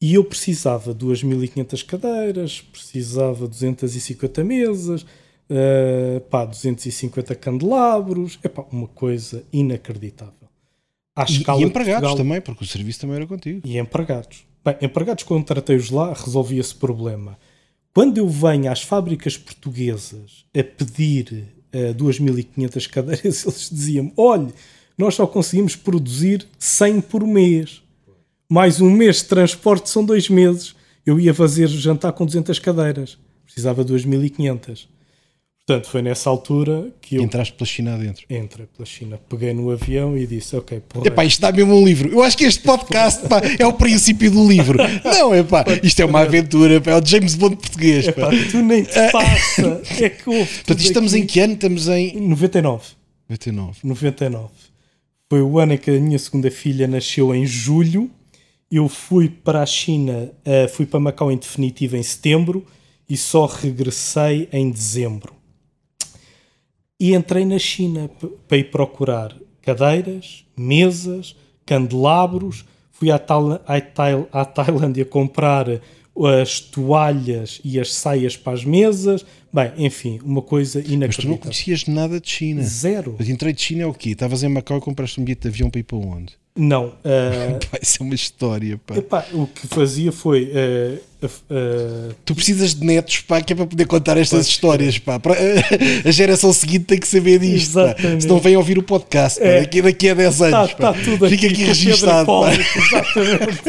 e 0.00 0.14
eu 0.14 0.24
precisava 0.24 0.94
de 0.94 1.04
2.500 1.04 1.84
cadeiras, 1.84 2.60
precisava 2.60 3.44
de 3.44 3.50
250 3.50 4.44
mesas, 4.44 5.04
eh, 5.50 6.20
pá, 6.30 6.44
250 6.44 7.34
candelabros, 7.34 8.38
é 8.42 8.50
uma 8.72 8.86
coisa 8.86 9.44
inacreditável. 9.52 10.34
À 11.14 11.24
E, 11.28 11.32
escala 11.32 11.60
e 11.60 11.64
empregados 11.64 12.00
Portugal- 12.08 12.16
também, 12.16 12.40
porque 12.40 12.64
o 12.64 12.66
serviço 12.66 13.00
também 13.00 13.16
era 13.16 13.26
contigo. 13.26 13.60
e 13.64 13.76
empregados. 13.78 14.44
Bem, 14.64 14.76
empregados, 14.82 15.24
quando 15.24 15.44
tratei-os 15.44 15.90
lá, 15.90 16.12
resolvi 16.12 16.58
esse 16.58 16.74
problema. 16.74 17.36
Quando 17.92 18.18
eu 18.18 18.28
venho 18.28 18.70
às 18.70 18.82
fábricas 18.82 19.36
portuguesas 19.36 20.44
a 20.56 20.62
pedir 20.62 21.48
eh, 21.72 21.92
2.500 21.94 22.86
cadeiras, 22.88 23.42
eles 23.44 23.68
diziam-me: 23.72 24.12
olhe, 24.16 24.52
nós 24.96 25.14
só 25.14 25.26
conseguimos 25.26 25.74
produzir 25.76 26.46
100 26.58 27.00
por 27.00 27.26
mês. 27.26 27.82
Mais 28.48 28.80
um 28.80 28.90
mês 28.90 29.16
de 29.18 29.24
transporte 29.24 29.88
são 29.88 30.04
dois 30.04 30.28
meses. 30.28 30.74
Eu 31.06 31.18
ia 31.18 31.32
fazer 31.32 31.66
jantar 31.68 32.12
com 32.12 32.26
200 32.26 32.58
cadeiras. 32.58 33.16
Precisava 33.44 33.84
de 33.84 33.92
2.500. 33.92 34.86
Portanto, 35.66 35.88
foi 35.88 36.02
nessa 36.02 36.28
altura 36.28 36.90
que 37.00 37.16
eu 37.16 37.22
Entraste 37.22 37.54
pela 37.54 37.66
China 37.66 37.94
adentro. 37.94 38.24
entrei 38.28 38.66
pela 38.66 38.84
China, 38.84 39.20
peguei 39.28 39.52
no 39.54 39.70
avião 39.70 40.18
e 40.18 40.26
disse: 40.26 40.56
Ok, 40.56 40.80
porra, 40.88 41.06
Epá, 41.06 41.24
isto 41.24 41.40
dá 41.40 41.52
mesmo 41.52 41.74
um 41.74 41.84
livro. 41.84 42.10
Eu 42.10 42.22
acho 42.24 42.36
que 42.36 42.44
este 42.44 42.62
podcast 42.62 43.28
pá, 43.28 43.40
é 43.56 43.64
o 43.64 43.72
princípio 43.72 44.30
do 44.32 44.48
livro. 44.48 44.78
Não, 45.04 45.32
epá, 45.34 45.64
isto 45.82 46.00
é 46.00 46.04
uma 46.04 46.20
aventura. 46.22 46.80
Pá, 46.80 46.92
é 46.92 47.00
o 47.00 47.06
James 47.06 47.36
Bond 47.36 47.56
português. 47.56 48.06
Pá. 48.06 48.12
pá, 48.12 48.30
tu 48.50 48.56
nem 48.62 48.82
te 48.82 49.12
passa. 49.12 49.82
é 50.02 50.08
que 50.08 50.28
houve 50.28 50.50
Portanto, 50.54 50.80
estamos 50.80 51.14
aqui. 51.14 51.22
em 51.22 51.26
que 51.26 51.40
ano? 51.40 51.52
Estamos 51.54 51.88
em 51.88 52.20
99. 52.20 52.84
99. 53.28 53.78
99. 53.84 54.48
Foi 55.28 55.42
o 55.42 55.58
ano 55.60 55.74
em 55.74 55.78
que 55.78 55.90
a 55.90 56.00
minha 56.00 56.18
segunda 56.18 56.50
filha 56.50 56.88
nasceu 56.88 57.32
em 57.32 57.46
julho. 57.46 58.10
Eu 58.68 58.88
fui 58.88 59.28
para 59.28 59.62
a 59.62 59.66
China, 59.66 60.32
eh, 60.44 60.66
fui 60.66 60.86
para 60.86 60.98
Macau 60.98 61.30
em 61.30 61.36
definitivo 61.36 61.96
em 61.96 62.02
setembro 62.02 62.66
e 63.08 63.16
só 63.16 63.46
regressei 63.46 64.48
em 64.52 64.70
dezembro. 64.70 65.39
E 67.00 67.14
entrei 67.14 67.46
na 67.46 67.58
China 67.58 68.10
para 68.46 68.58
ir 68.58 68.70
procurar 68.70 69.34
cadeiras, 69.62 70.44
mesas, 70.56 71.34
candelabros. 71.64 72.64
Fui 72.92 73.10
à, 73.10 73.14
à, 73.16 73.80
Tail- 73.80 74.28
à 74.30 74.44
Tailândia 74.44 75.04
comprar 75.06 75.66
as 76.42 76.60
toalhas 76.60 77.60
e 77.64 77.80
as 77.80 77.94
saias 77.94 78.36
para 78.36 78.52
as 78.52 78.64
mesas. 78.64 79.24
Bem, 79.52 79.72
enfim, 79.78 80.20
uma 80.22 80.42
coisa 80.42 80.78
Mas 80.80 80.84
tu 80.86 80.90
não 80.90 80.96
inacreditável. 80.96 81.38
conhecias 81.38 81.86
nada 81.86 82.20
de 82.20 82.28
China. 82.28 82.62
Zero. 82.62 83.16
Mas 83.18 83.28
entrei 83.30 83.52
de 83.54 83.62
China 83.62 83.82
é 83.84 83.86
o 83.86 83.94
quê? 83.94 84.10
Estavas 84.10 84.42
em 84.42 84.48
Macau 84.48 84.76
e 84.76 84.80
compraste 84.82 85.18
um 85.20 85.24
bilhete 85.24 85.42
de 85.42 85.48
avião 85.48 85.70
para 85.70 85.80
ir 85.80 85.84
para 85.84 85.96
onde? 85.96 86.34
Não. 86.62 86.92
eh, 87.04 87.56
Pá, 87.70 87.78
isso 87.80 88.02
é 88.02 88.04
uma 88.04 88.14
história, 88.14 88.78
pá. 88.86 88.94
Epá, 88.96 89.24
o 89.32 89.46
que 89.46 89.66
fazia 89.66 90.12
foi. 90.12 90.50
eh, 90.54 90.98
eh, 91.22 92.12
Tu 92.24 92.34
precisas 92.34 92.74
de 92.74 92.84
netos, 92.84 93.20
pá, 93.20 93.40
que 93.40 93.54
é 93.54 93.56
para 93.56 93.66
poder 93.66 93.86
contar 93.86 94.18
estas 94.18 94.46
histórias, 94.46 94.98
pá. 94.98 95.18
Para- 95.18 95.36
A 96.04 96.10
geração 96.10 96.52
seguinte 96.52 96.84
tem 96.84 96.98
que 96.98 97.08
saber 97.08 97.38
disto, 97.38 97.72
pá. 97.74 97.82
Exatamente. 97.84 98.22
Se 98.24 98.28
não 98.28 98.38
vem 98.38 98.56
ouvir 98.58 98.76
o 98.78 98.82
podcast, 98.82 99.40
pá, 99.40 99.46
É. 99.46 99.60
daqui, 99.60 99.80
daqui 99.80 100.08
a 100.10 100.14
10 100.14 100.42
anos, 100.42 100.70
Está 100.70 100.92
pá. 100.92 100.98
tudo 101.02 101.24
aqui, 101.24 101.38
Fica 101.38 101.52
aqui 101.52 101.64
registado, 101.64 102.26
pá. 102.26 102.52
Exatamente. 102.52 103.62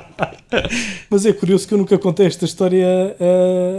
Mas 1.10 1.26
é 1.26 1.32
curioso 1.32 1.66
que 1.66 1.74
eu 1.74 1.78
nunca 1.78 1.98
contei 1.98 2.26
esta 2.26 2.44
história 2.44 2.86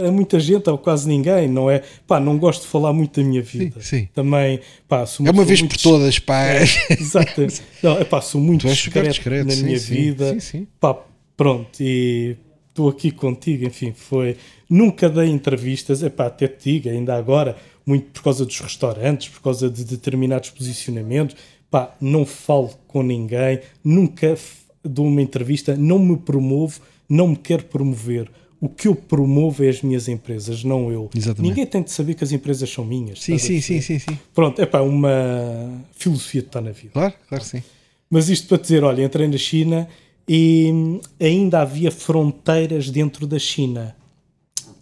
a, 0.02 0.08
a 0.08 0.12
muita 0.12 0.38
gente, 0.38 0.68
ou 0.68 0.78
quase 0.78 1.08
ninguém, 1.08 1.48
não 1.48 1.70
é? 1.70 1.82
Pá, 2.06 2.20
não 2.20 2.38
gosto 2.38 2.62
de 2.62 2.68
falar 2.68 2.92
muito 2.92 3.20
da 3.20 3.26
minha 3.26 3.42
vida. 3.42 3.80
Sim, 3.80 4.00
sim. 4.00 4.08
Também, 4.14 4.60
pá, 4.86 5.06
sou 5.06 5.26
É 5.26 5.30
uma 5.30 5.44
vez 5.44 5.60
muito 5.60 5.76
por 5.76 5.82
todas, 5.82 6.18
pá. 6.18 6.54
Exato. 6.90 7.46
Não, 7.82 8.00
epá, 8.00 8.20
sou 8.20 8.40
muito 8.40 8.66
discreto, 8.66 9.08
discreto, 9.08 9.46
na 9.46 9.52
sim, 9.52 9.64
minha 9.64 9.78
sim. 9.78 9.94
vida. 9.94 10.32
Sim, 10.34 10.40
sim. 10.40 10.66
Pá, 10.80 10.98
pronto, 11.36 11.80
e 11.80 12.36
estou 12.68 12.88
aqui 12.88 13.10
contigo, 13.10 13.64
enfim, 13.64 13.92
foi... 13.94 14.36
Nunca 14.68 15.08
dei 15.08 15.28
entrevistas, 15.28 16.02
epá, 16.02 16.26
até 16.26 16.46
te 16.46 16.72
digo, 16.72 16.90
ainda 16.90 17.16
agora, 17.16 17.56
muito 17.86 18.10
por 18.10 18.22
causa 18.22 18.44
dos 18.44 18.60
restaurantes, 18.60 19.28
por 19.28 19.40
causa 19.40 19.70
de 19.70 19.82
determinados 19.82 20.50
posicionamentos, 20.50 21.34
pá, 21.70 21.94
não 22.00 22.26
falo 22.26 22.70
com 22.86 23.02
ninguém, 23.02 23.60
nunca 23.82 24.36
dou 24.84 25.06
uma 25.06 25.22
entrevista, 25.22 25.76
não 25.76 25.98
me 25.98 26.16
promovo, 26.16 26.80
não 27.08 27.28
me 27.28 27.36
quero 27.36 27.64
promover. 27.64 28.30
o 28.60 28.68
que 28.68 28.88
eu 28.88 28.94
promovo 28.94 29.62
é 29.62 29.68
as 29.68 29.82
minhas 29.82 30.08
empresas, 30.08 30.64
não 30.64 30.90
eu. 30.90 31.08
Exatamente. 31.14 31.48
Ninguém 31.48 31.66
tem 31.66 31.82
de 31.82 31.92
saber 31.92 32.14
que 32.14 32.24
as 32.24 32.32
empresas 32.32 32.68
são 32.68 32.84
minhas. 32.84 33.22
Sim, 33.22 33.38
sim, 33.38 33.60
sim, 33.60 33.80
sim, 33.80 33.98
sim. 33.98 34.18
Pronto, 34.34 34.60
é 34.60 34.66
pá, 34.66 34.80
uma 34.80 35.80
filosofia 35.92 36.40
de 36.40 36.48
estar 36.48 36.60
na 36.60 36.72
vida. 36.72 36.90
Claro, 36.92 37.14
claro 37.28 37.44
que 37.44 37.50
sim. 37.50 37.62
Mas 38.10 38.28
isto 38.28 38.48
para 38.48 38.58
dizer, 38.58 38.82
olha, 38.82 39.04
entrei 39.04 39.28
na 39.28 39.36
China 39.36 39.88
e 40.26 40.70
hum, 40.72 41.00
ainda 41.20 41.60
havia 41.60 41.90
fronteiras 41.90 42.90
dentro 42.90 43.26
da 43.26 43.38
China. 43.38 43.94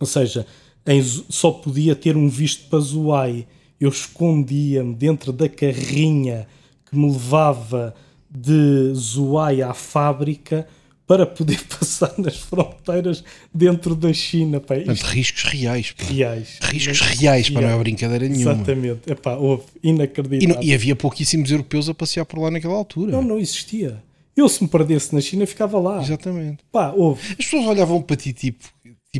Ou 0.01 0.07
seja, 0.07 0.47
em 0.87 1.03
só 1.03 1.51
podia 1.51 1.95
ter 1.95 2.17
um 2.17 2.29
visto 2.29 2.69
para 2.69 2.81
Zhuhai. 2.81 3.47
Eu 3.79 3.91
escondia-me 3.91 4.95
dentro 4.95 5.33
da 5.33 5.49
carrinha 5.49 6.47
que 6.89 6.97
me 6.97 7.11
levava 7.11 7.95
de 8.41 8.93
Zhuhai 8.95 9.63
à 9.63 9.73
fábrica 9.73 10.67
para 11.07 11.25
poder 11.25 11.61
passar 11.79 12.13
nas 12.19 12.37
fronteiras 12.37 13.23
dentro 13.55 13.95
da 13.95 14.13
China. 14.13 14.61
Pá, 14.61 14.75
Portanto, 14.75 15.03
riscos 15.05 15.45
reais. 15.45 15.93
Pá. 15.93 16.05
reais. 16.05 16.59
Riscos 16.63 17.01
reais, 17.01 17.49
para 17.49 17.69
não 17.69 17.77
é 17.77 17.79
brincadeira 17.79 18.29
nenhuma. 18.29 18.53
Exatamente. 18.53 19.11
Epá, 19.11 19.37
houve 19.37 19.63
E, 19.83 19.89
inacreditável. 19.91 20.55
não- 20.57 20.63
e 20.63 20.75
havia 20.75 20.97
pouquíssimos 20.97 21.51
europeus 21.51 21.89
a 21.89 21.95
passear 21.95 22.25
por 22.27 22.41
lá 22.41 22.51
naquela 22.51 22.75
altura. 22.75 23.13
Não, 23.13 23.23
não 23.23 23.39
existia. 23.39 24.03
Eu, 24.37 24.49
se 24.49 24.63
me 24.63 24.69
perdesse 24.69 25.15
na 25.15 25.21
China, 25.21 25.47
ficava 25.47 25.79
lá. 25.79 26.03
Exatamente. 26.03 26.59
Pá, 26.71 26.91
houve. 26.91 27.21
As 27.31 27.37
pessoas 27.37 27.67
olhavam 27.67 28.03
para 28.03 28.17
ti 28.17 28.33
tipo, 28.35 28.65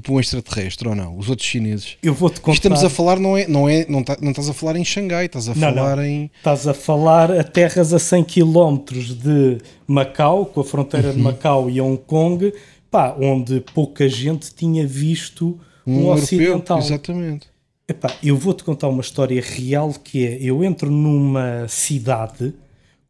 tipo 0.01 0.13
um 0.15 0.21
extraterrestre 0.21 0.89
ou 0.89 0.95
não? 0.95 1.17
Os 1.17 1.29
outros 1.31 1.47
chineses. 1.49 1.97
Eu 2.03 2.13
vou-te 2.15 2.41
contar. 2.41 2.55
Estamos 2.55 2.85
a 2.85 2.91
falar, 2.91 3.19
não 3.19 3.37
é, 3.37 3.47
não 3.49 3.69
é, 3.69 3.85
não, 3.89 4.03
tá- 4.03 4.17
não 4.21 4.31
estás 4.31 4.49
a 4.49 4.53
falar 4.55 4.77
em 4.77 4.85
Xangai, 4.85 5.27
estás 5.27 5.49
a 5.49 5.55
Não, 5.55 5.61
falar 5.75 5.97
não. 5.97 6.05
em. 6.05 6.31
Estás 6.37 6.67
a 6.69 6.75
falar 6.75 7.31
a 7.33 7.43
terras 7.45 7.93
a 7.93 7.99
100 7.99 8.25
km 8.25 8.79
de 9.23 9.59
Macau, 9.87 10.47
com 10.47 10.61
a 10.61 10.65
fronteira 10.65 11.09
Uhum. 11.09 11.15
de 11.15 11.21
Macau 11.23 11.71
e 11.71 11.81
Hong 11.81 11.99
Kong, 12.07 12.53
pá, 12.91 13.17
onde 13.21 13.61
pouca 13.75 14.09
gente 14.09 14.55
tinha 14.55 14.87
visto 14.87 15.59
um, 15.87 15.93
Um, 15.93 16.01
europeu. 16.09 16.23
ocidental. 16.23 16.79
Exatamente. 16.79 17.47
Epá, 17.89 18.13
eu 18.23 18.37
vou-te 18.37 18.65
contar 18.65 18.89
uma 18.89 19.01
história 19.01 19.41
real 19.41 19.93
que 20.03 20.27
é, 20.27 20.39
eu 20.41 20.65
entro 20.65 20.91
numa 20.91 21.67
cidade 21.69 22.53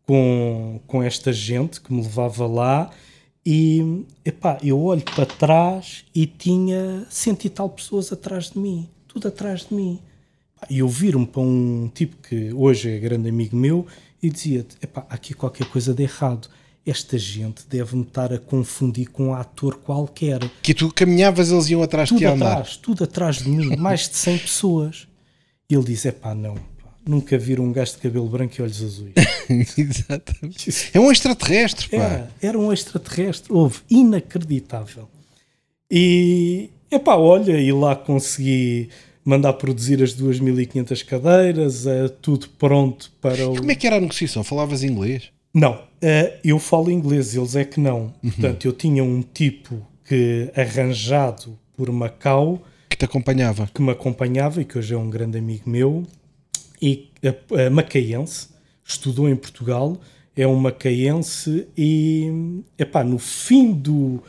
com, 0.06 0.80
com 0.86 1.02
esta 1.02 1.32
gente 1.32 1.80
que 1.80 1.92
me 1.92 2.02
levava 2.02 2.46
lá 2.46 2.90
e 3.46 4.04
epá, 4.24 4.58
eu 4.60 4.82
olho 4.82 5.02
para 5.02 5.24
trás 5.24 6.04
e 6.12 6.26
tinha 6.26 7.06
cento 7.08 7.44
e 7.44 7.48
tal 7.48 7.70
pessoas 7.70 8.12
atrás 8.12 8.50
de 8.50 8.58
mim, 8.58 8.88
tudo 9.06 9.28
atrás 9.28 9.68
de 9.68 9.74
mim. 9.74 10.00
E 10.68 10.80
eu 10.80 10.88
viro-me 10.88 11.26
para 11.26 11.42
um 11.42 11.88
tipo 11.94 12.16
que 12.16 12.52
hoje 12.52 12.90
é 12.90 12.98
grande 12.98 13.28
amigo 13.28 13.54
meu 13.54 13.86
e 14.20 14.28
dizia-te, 14.28 14.76
epá, 14.82 15.06
há 15.08 15.14
aqui 15.14 15.32
qualquer 15.32 15.68
coisa 15.68 15.94
de 15.94 16.02
errado. 16.02 16.48
Esta 16.84 17.16
gente 17.16 17.64
deve-me 17.68 18.02
estar 18.02 18.32
a 18.32 18.38
confundir 18.38 19.10
com 19.10 19.28
um 19.28 19.34
ator 19.34 19.76
qualquer 19.76 20.40
Que 20.60 20.74
tu 20.74 20.92
caminhavas, 20.92 21.52
eles 21.52 21.68
iam 21.68 21.82
atrás 21.82 22.08
de 22.08 22.14
tudo 22.14 22.18
ti 22.18 22.26
a 22.26 22.32
andar. 22.32 22.52
atrás, 22.52 22.76
tudo 22.76 23.04
atrás 23.04 23.36
de 23.36 23.48
mim, 23.48 23.76
mais 23.76 24.08
de 24.08 24.16
100 24.16 24.38
pessoas. 24.38 25.08
E 25.70 25.74
ele 25.74 25.84
diz: 25.84 26.04
é 26.04 26.12
pá, 26.12 26.34
não, 26.34 26.56
nunca 27.06 27.38
viram 27.38 27.64
um 27.64 27.72
gajo 27.72 27.92
de 27.92 27.98
cabelo 27.98 28.28
branco 28.28 28.54
e 28.58 28.62
olhos 28.62 28.82
azuis. 28.82 29.14
Exatamente. 29.78 30.90
É 30.92 31.00
um 31.00 31.10
extraterrestre, 31.10 31.88
pá. 31.88 31.96
Era, 31.96 32.30
era 32.42 32.58
um 32.58 32.72
extraterrestre, 32.72 33.52
houve, 33.52 33.80
inacreditável. 33.88 35.08
E, 35.90 36.70
epá, 36.90 37.16
olha, 37.16 37.58
e 37.58 37.72
lá 37.72 37.94
consegui 37.94 38.88
mandar 39.24 39.54
produzir 39.54 40.02
as 40.02 40.14
2.500 40.14 41.04
cadeiras, 41.04 41.86
é, 41.86 42.08
tudo 42.08 42.48
pronto 42.50 43.12
para 43.20 43.48
o... 43.48 43.56
Como 43.56 43.70
é 43.70 43.74
que 43.74 43.86
era 43.86 43.96
a 43.96 44.00
negociação? 44.00 44.44
Falavas 44.44 44.82
inglês? 44.84 45.30
Não, 45.52 45.80
eh, 46.02 46.38
eu 46.44 46.58
falo 46.58 46.90
inglês, 46.90 47.34
eles 47.34 47.56
é 47.56 47.64
que 47.64 47.80
não. 47.80 48.14
Uhum. 48.22 48.30
Portanto, 48.30 48.66
eu 48.66 48.72
tinha 48.72 49.02
um 49.02 49.22
tipo 49.22 49.84
que 50.04 50.50
arranjado 50.54 51.58
por 51.76 51.90
Macau, 51.90 52.62
Que 52.88 52.96
te 52.96 53.04
acompanhava? 53.04 53.68
que 53.72 53.82
me 53.82 53.90
acompanhava 53.90 54.60
e 54.60 54.64
que 54.64 54.78
hoje 54.78 54.94
é 54.94 54.98
um 54.98 55.10
grande 55.10 55.38
amigo 55.38 55.68
meu, 55.68 56.04
e 56.80 57.10
a, 57.24 57.66
a 57.66 57.70
macaense, 57.70 58.48
estudou 58.84 59.28
em 59.28 59.36
Portugal, 59.36 59.98
é 60.36 60.46
um 60.46 60.56
macaense 60.56 61.66
e 61.76 62.62
epá, 62.78 63.02
no 63.02 63.18
fim 63.18 63.72
do, 63.72 64.22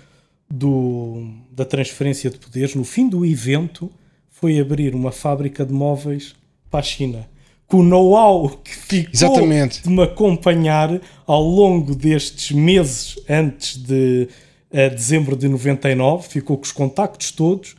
do, 0.50 1.30
da 1.52 1.66
transferência 1.66 2.30
de 2.30 2.38
poderes, 2.38 2.74
no 2.76 2.84
fim 2.84 3.10
do 3.10 3.26
evento, 3.26 3.92
foi 4.30 4.60
abrir 4.60 4.96
uma 4.96 5.12
fábrica 5.12 5.66
de 5.66 5.74
móveis 5.74 6.36
para 6.70 6.80
a 6.80 6.84
China. 6.84 7.28
Com 7.68 7.80
o 7.80 7.84
know-how 7.84 8.50
que 8.50 8.74
ficou 8.74 9.12
Exatamente. 9.14 9.84
de 9.84 9.90
me 9.90 10.02
acompanhar 10.02 11.02
ao 11.26 11.44
longo 11.44 11.94
destes 11.94 12.52
meses 12.52 13.18
antes 13.28 13.76
de 13.78 14.30
eh, 14.72 14.90
dezembro 14.90 15.36
de 15.36 15.50
99, 15.50 16.30
ficou 16.30 16.58
com 16.58 16.64
os 16.64 16.72
contactos 16.72 17.32
todos. 17.32 17.76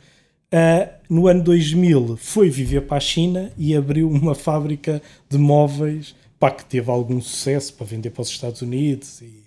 Uh, 0.51 0.89
no 1.07 1.27
ano 1.27 1.43
2000 1.43 2.17
foi 2.17 2.49
viver 2.49 2.81
para 2.81 2.97
a 2.97 2.99
China 2.99 3.51
e 3.57 3.75
abriu 3.75 4.09
uma 4.09 4.33
fábrica 4.33 5.01
de 5.29 5.37
móveis 5.37 6.15
pá, 6.39 6.49
que 6.49 6.65
teve 6.65 6.89
algum 6.89 7.21
sucesso 7.21 7.73
para 7.73 7.85
vender 7.85 8.09
para 8.11 8.21
os 8.21 8.29
Estados 8.29 8.61
Unidos. 8.61 9.21
E... 9.21 9.43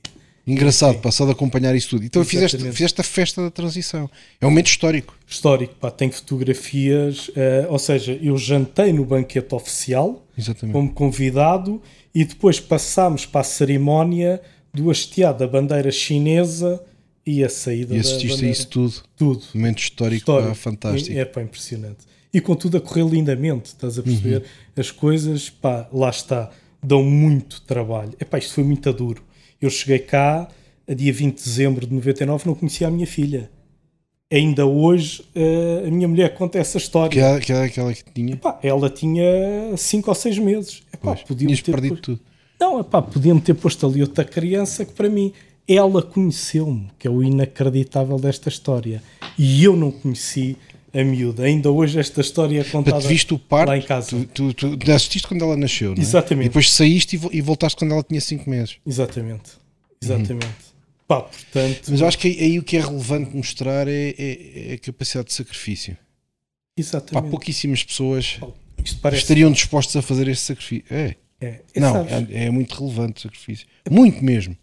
Engraçado, 0.46 0.98
pá, 0.98 1.10
só 1.10 1.24
de 1.24 1.32
acompanhar 1.32 1.74
isso 1.74 1.90
tudo. 1.90 2.04
Então 2.04 2.24
fizeste, 2.24 2.58
fizeste 2.58 3.00
a 3.00 3.04
festa 3.04 3.42
da 3.42 3.50
transição. 3.50 4.10
É 4.40 4.46
um 4.46 4.50
momento 4.50 4.66
histórico. 4.66 5.16
Histórico, 5.26 5.74
pá, 5.76 5.90
tem 5.90 6.10
fotografias, 6.10 7.28
uh, 7.28 7.32
ou 7.70 7.78
seja, 7.78 8.18
eu 8.20 8.36
jantei 8.36 8.92
no 8.92 9.04
banquete 9.04 9.54
oficial 9.54 10.24
Exatamente. 10.36 10.72
como 10.72 10.92
convidado 10.92 11.80
e 12.14 12.24
depois 12.24 12.60
passámos 12.60 13.24
para 13.24 13.40
a 13.40 13.44
cerimónia 13.44 14.40
do 14.74 14.90
hasteado 14.90 15.38
da 15.38 15.46
bandeira 15.46 15.90
chinesa 15.90 16.82
e 17.26 17.42
a 17.44 17.48
saída 17.48 17.94
E 17.94 17.96
da 17.96 18.00
assististe 18.00 18.26
a 18.26 18.34
bandeira. 18.34 18.52
isso 18.52 18.68
tudo. 18.68 18.94
Tudo. 19.16 19.42
Momento 19.54 19.78
histórico, 19.78 20.18
Histórico. 20.18 20.48
pá, 20.48 20.54
fantástico. 20.54 21.16
É, 21.18 21.24
pá, 21.24 21.42
impressionante. 21.42 21.98
E 22.34 22.40
com 22.40 22.54
tudo 22.54 22.78
a 22.78 22.80
correr 22.80 23.04
lindamente, 23.06 23.66
estás 23.66 23.98
a 23.98 24.02
perceber? 24.02 24.38
Uhum. 24.38 24.42
As 24.76 24.90
coisas, 24.90 25.50
pá, 25.50 25.88
lá 25.92 26.08
está, 26.10 26.50
dão 26.82 27.02
muito 27.04 27.60
trabalho. 27.62 28.12
É 28.18 28.24
pá, 28.24 28.38
isto 28.38 28.54
foi 28.54 28.64
muito 28.64 28.90
duro. 28.92 29.22
Eu 29.60 29.68
cheguei 29.70 29.98
cá, 29.98 30.48
a 30.88 30.94
dia 30.94 31.12
20 31.12 31.36
de 31.38 31.44
dezembro 31.44 31.86
de 31.86 31.92
99, 31.94 32.46
não 32.46 32.54
conhecia 32.54 32.88
a 32.88 32.90
minha 32.90 33.06
filha. 33.06 33.50
Ainda 34.32 34.64
hoje, 34.64 35.22
eh, 35.34 35.84
a 35.86 35.90
minha 35.90 36.08
mulher 36.08 36.32
conta 36.34 36.58
essa 36.58 36.78
história. 36.78 37.10
Que 37.10 37.18
era, 37.20 37.38
que 37.38 37.52
era 37.52 37.64
aquela 37.66 37.92
que 37.92 38.02
tinha. 38.14 38.34
Pá, 38.36 38.58
ela 38.62 38.88
tinha 38.88 39.76
5 39.76 40.10
ou 40.10 40.14
6 40.14 40.38
meses. 40.38 40.82
Epá, 40.92 41.12
Pois, 41.14 41.22
podiam 41.22 41.48
tinhas 41.48 41.60
ter 41.60 41.70
perdido 41.70 41.90
posto- 41.96 42.02
tudo. 42.16 42.20
Não, 42.58 42.80
epá, 42.80 43.02
podiam 43.02 43.38
ter 43.38 43.52
posto 43.54 43.86
ali 43.86 44.00
outra 44.00 44.24
criança 44.24 44.86
que 44.86 44.92
para 44.92 45.10
mim, 45.10 45.34
ela 45.66 46.02
conheceu-me, 46.02 46.88
que 46.98 47.06
é 47.06 47.10
o 47.10 47.22
inacreditável 47.22 48.18
desta 48.18 48.48
história. 48.48 49.02
E 49.38 49.62
eu 49.64 49.76
não 49.76 49.90
conheci 49.90 50.56
a 50.92 51.02
miúda. 51.02 51.44
Ainda 51.44 51.70
hoje 51.70 51.98
esta 51.98 52.20
história 52.20 52.60
é 52.60 52.64
contada 52.64 52.92
Portanto, 52.96 53.08
viste 53.08 53.32
o 53.32 53.38
parto, 53.38 53.68
lá 53.68 53.78
em 53.78 53.82
casa. 53.82 54.10
Tu, 54.34 54.52
tu, 54.52 54.76
tu 54.76 54.92
assististe 54.92 55.26
quando 55.26 55.42
ela 55.44 55.56
nasceu, 55.56 55.90
não 55.90 55.98
é? 55.98 56.00
Exatamente. 56.00 56.46
E 56.46 56.48
depois 56.48 56.70
saíste 56.70 57.16
e 57.16 57.18
vo- 57.18 57.30
voltaste 57.42 57.78
quando 57.78 57.92
ela 57.92 58.02
tinha 58.02 58.20
5 58.20 58.48
meses. 58.50 58.76
Exatamente. 58.86 59.52
Exatamente. 60.02 60.72
Pá, 61.06 61.20
portanto, 61.22 61.82
Mas 61.90 62.00
eu 62.00 62.06
acho 62.06 62.18
que 62.18 62.28
aí, 62.28 62.40
aí 62.40 62.58
o 62.58 62.62
que 62.62 62.76
é 62.76 62.80
relevante 62.80 63.34
mostrar 63.36 63.86
é, 63.88 64.14
é- 64.18 64.70
é 64.70 64.74
a 64.74 64.78
capacidade 64.78 65.28
de 65.28 65.34
sacrifício. 65.34 65.94
Pá, 65.94 66.00
exatamente. 66.76 67.30
pouquíssimas 67.30 67.84
pessoas 67.84 68.38
parece... 69.00 69.22
estariam 69.22 69.50
dispostas 69.52 69.96
a 69.96 70.02
fazer 70.02 70.28
esse 70.28 70.42
sacrifício. 70.42 70.84
É, 70.90 71.14
É, 71.40 71.60
é, 71.74 71.80
não, 71.80 71.92
sabes, 71.92 72.30
é, 72.30 72.44
é 72.44 72.50
muito 72.50 72.74
relevante 72.78 73.18
o 73.18 73.22
sacrifício. 73.22 73.66
Muito 73.90 74.22
mesmo. 74.24 74.56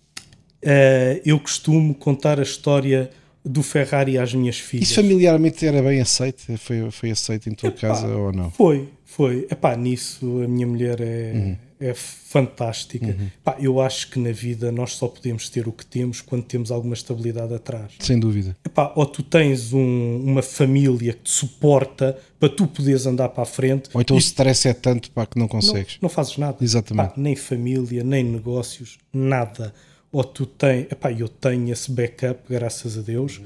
Eh, 0.61 1.21
eu 1.25 1.39
costumo 1.39 1.93
contar 1.95 2.39
a 2.39 2.43
história 2.43 3.09
do 3.43 3.63
Ferrari 3.63 4.17
às 4.17 4.33
minhas 4.33 4.57
filhas. 4.59 4.87
Isso 4.89 4.95
familiarmente 5.01 5.65
era 5.65 5.81
bem 5.81 6.01
aceito? 6.01 6.43
Foi, 6.57 6.91
foi 6.91 7.11
aceito 7.11 7.49
em 7.49 7.53
tua 7.53 7.69
Epá, 7.69 7.79
casa 7.79 8.07
ou 8.07 8.31
não? 8.33 8.51
Foi, 8.51 8.89
foi. 9.05 9.47
Epá, 9.49 9.75
nisso 9.75 10.41
a 10.43 10.47
minha 10.47 10.67
mulher 10.67 10.99
é, 10.99 11.31
Uhum. 11.33 11.57
é 11.79 11.93
fantástica. 11.93 13.07
Epá, 13.41 13.55
eu 13.59 13.79
acho 13.81 14.11
que 14.11 14.19
na 14.19 14.31
vida 14.33 14.71
nós 14.71 14.93
só 14.93 15.07
podemos 15.07 15.49
ter 15.49 15.67
o 15.67 15.71
que 15.71 15.85
temos 15.85 16.19
quando 16.21 16.43
temos 16.43 16.69
alguma 16.69 16.93
estabilidade 16.93 17.53
atrás. 17.53 17.93
Sem 17.99 18.19
dúvida. 18.19 18.55
Epá, 18.65 18.91
ou 18.95 19.05
tu 19.05 19.23
tens 19.23 19.71
um- 19.73 20.21
uma 20.23 20.41
família 20.41 21.13
que 21.13 21.23
te 21.23 21.31
suporta 21.31 22.17
para 22.39 22.49
tu 22.49 22.67
poderes 22.67 23.05
andar 23.05 23.29
para 23.29 23.43
a 23.43 23.47
frente. 23.47 23.89
Ou 23.93 24.01
então 24.01 24.15
o 24.15 24.19
e 24.19 24.21
stress 24.21 24.67
é 24.67 24.73
tanto 24.73 25.09
para 25.11 25.25
que 25.25 25.37
não 25.37 25.43
não, 25.43 25.47
consegues. 25.47 25.97
não 26.01 26.09
fazes 26.09 26.37
nada. 26.37 26.57
Exatamente. 26.61 27.07
Epá, 27.13 27.13
nem 27.21 27.35
família, 27.37 28.03
nem 28.03 28.23
negócios, 28.23 28.97
nada. 29.13 29.73
Ou 30.11 30.23
tu 30.23 30.45
tens, 30.45 30.91
epá, 30.91 31.11
eu 31.11 31.27
tenho 31.27 31.71
esse 31.71 31.91
backup, 31.91 32.41
graças 32.49 32.97
a 32.97 33.01
Deus, 33.01 33.41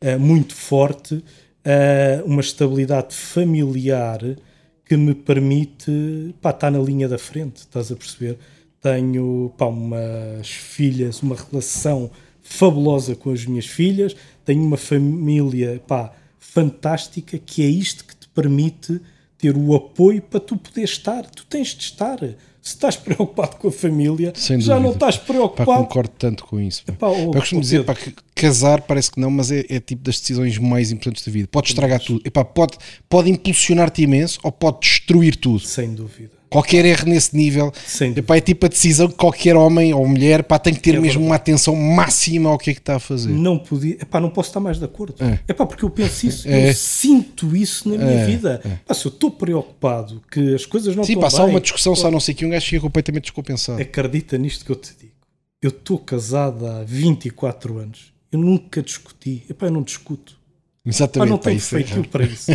eh, 0.00 0.16
muito 0.16 0.54
forte, 0.54 1.22
eh, 1.64 2.22
uma 2.26 2.40
estabilidade 2.40 3.14
familiar 3.14 4.20
que 4.84 4.96
me 4.96 5.14
permite 5.14 6.34
pá, 6.40 6.50
estar 6.50 6.70
na 6.70 6.78
linha 6.78 7.08
da 7.08 7.18
frente, 7.18 7.58
estás 7.58 7.92
a 7.92 7.96
perceber? 7.96 8.38
Tenho 8.80 9.52
pá, 9.56 9.66
umas 9.66 10.48
filhas, 10.48 11.22
uma 11.22 11.36
relação 11.36 12.10
fabulosa 12.40 13.14
com 13.14 13.30
as 13.30 13.44
minhas 13.44 13.66
filhas, 13.66 14.16
tenho 14.44 14.62
uma 14.62 14.76
família 14.76 15.80
pá, 15.86 16.12
fantástica 16.38 17.38
que 17.38 17.62
é 17.62 17.66
isto 17.66 18.04
que 18.04 18.16
te 18.16 18.28
permite 18.28 19.00
ter 19.36 19.56
o 19.56 19.74
apoio 19.74 20.20
para 20.20 20.40
tu 20.40 20.56
poderes 20.56 20.90
estar. 20.90 21.24
Tu 21.30 21.46
tens 21.46 21.68
de 21.68 21.84
estar. 21.84 22.18
Se 22.60 22.74
estás 22.74 22.96
preocupado 22.98 23.56
com 23.56 23.68
a 23.68 23.72
família, 23.72 24.32
já 24.58 24.78
não 24.78 24.92
estás 24.92 25.16
Pá, 25.16 25.24
preocupado. 25.26 25.84
concordo 25.84 26.12
tanto 26.18 26.44
com 26.44 26.60
isso. 26.60 26.84
pá. 26.98 27.08
Oh, 27.08 27.14
Pá, 27.14 27.38
eu 27.38 27.40
costumo 27.40 27.60
dizer 27.60 27.84
pá, 27.84 27.94
que 27.94 28.14
casar 28.34 28.82
parece 28.82 29.10
que 29.10 29.20
não, 29.20 29.30
mas 29.30 29.50
é, 29.50 29.64
é 29.68 29.80
tipo 29.80 30.02
das 30.02 30.20
decisões 30.20 30.58
mais 30.58 30.90
importantes 30.90 31.24
da 31.24 31.32
vida. 31.32 31.48
Pode 31.50 31.68
estragar 31.68 32.00
tudo. 32.00 32.20
Epá, 32.24 32.44
pode, 32.44 32.76
pode 33.08 33.30
impulsionar-te 33.30 34.02
imenso 34.02 34.38
ou 34.42 34.52
pode 34.52 34.80
destruir 34.80 35.36
tudo. 35.36 35.60
Sem 35.60 35.94
dúvida. 35.94 36.37
Qualquer 36.50 36.84
erro 36.84 37.04
nesse 37.06 37.36
nível 37.36 37.72
epá, 38.16 38.36
é 38.36 38.40
tipo 38.40 38.64
a 38.66 38.68
decisão 38.68 39.08
que 39.08 39.14
qualquer 39.14 39.54
homem 39.54 39.92
ou 39.92 40.06
mulher 40.08 40.42
pá, 40.42 40.58
tem 40.58 40.72
que 40.72 40.80
ter 40.80 40.90
É 40.94 41.00
mesmo 41.00 41.04
verdade. 41.20 41.26
uma 41.26 41.34
atenção 41.36 41.76
máxima 41.76 42.48
ao 42.50 42.56
que 42.58 42.70
é 42.70 42.74
que 42.74 42.80
está 42.80 42.96
a 42.96 42.98
fazer. 42.98 43.28
Não 43.30 43.58
podia. 43.58 43.94
Epá, 44.00 44.18
não 44.20 44.30
posso 44.30 44.48
estar 44.50 44.60
mais 44.60 44.78
de 44.78 44.84
acordo. 44.84 45.14
É. 45.22 45.38
Epá, 45.46 45.66
porque 45.66 45.84
eu 45.84 45.90
penso 45.90 46.26
isso, 46.26 46.48
É. 46.48 46.70
eu 46.70 46.74
sinto 46.74 47.54
isso 47.54 47.88
na 47.88 47.98
minha 47.98 48.20
É, 48.20 48.26
vida. 48.26 48.60
Epá, 48.64 48.94
se 48.94 49.04
eu 49.06 49.10
estou 49.10 49.30
preocupado 49.30 50.22
que 50.30 50.54
as 50.54 50.64
coisas 50.64 50.96
não 50.96 51.04
Sim, 51.04 51.12
estão 51.12 51.22
pá, 51.22 51.30
só 51.30 51.44
bem, 51.44 51.54
uma 51.54 51.60
discussão, 51.60 51.94
só 51.94 52.10
não 52.10 52.20
sei 52.20 52.34
que, 52.34 52.46
um 52.46 52.50
gajo 52.50 52.66
fica 52.66 52.80
completamente 52.80 53.24
descompensado. 53.24 53.80
acredita 53.82 54.38
nisto 54.38 54.64
que 54.64 54.72
eu 54.72 54.76
te 54.76 54.92
digo. 54.98 55.12
Eu 55.60 55.70
estou 55.70 55.98
casado 55.98 56.66
há 56.66 56.82
24 56.84 57.78
anos. 57.78 58.12
Eu 58.30 58.38
nunca 58.38 58.80
discuti. 58.82 59.42
Epá, 59.50 59.66
eu 59.66 59.72
não 59.72 59.82
discuto. 59.82 60.37
Pá, 60.88 60.94
Exatamente, 60.96 61.30
não 61.30 61.38
pá, 61.38 61.44
tenho 61.44 61.56
isso 61.58 61.76
é 61.76 61.82
feitio 61.82 62.08
para 62.08 62.24
isso. 62.24 62.50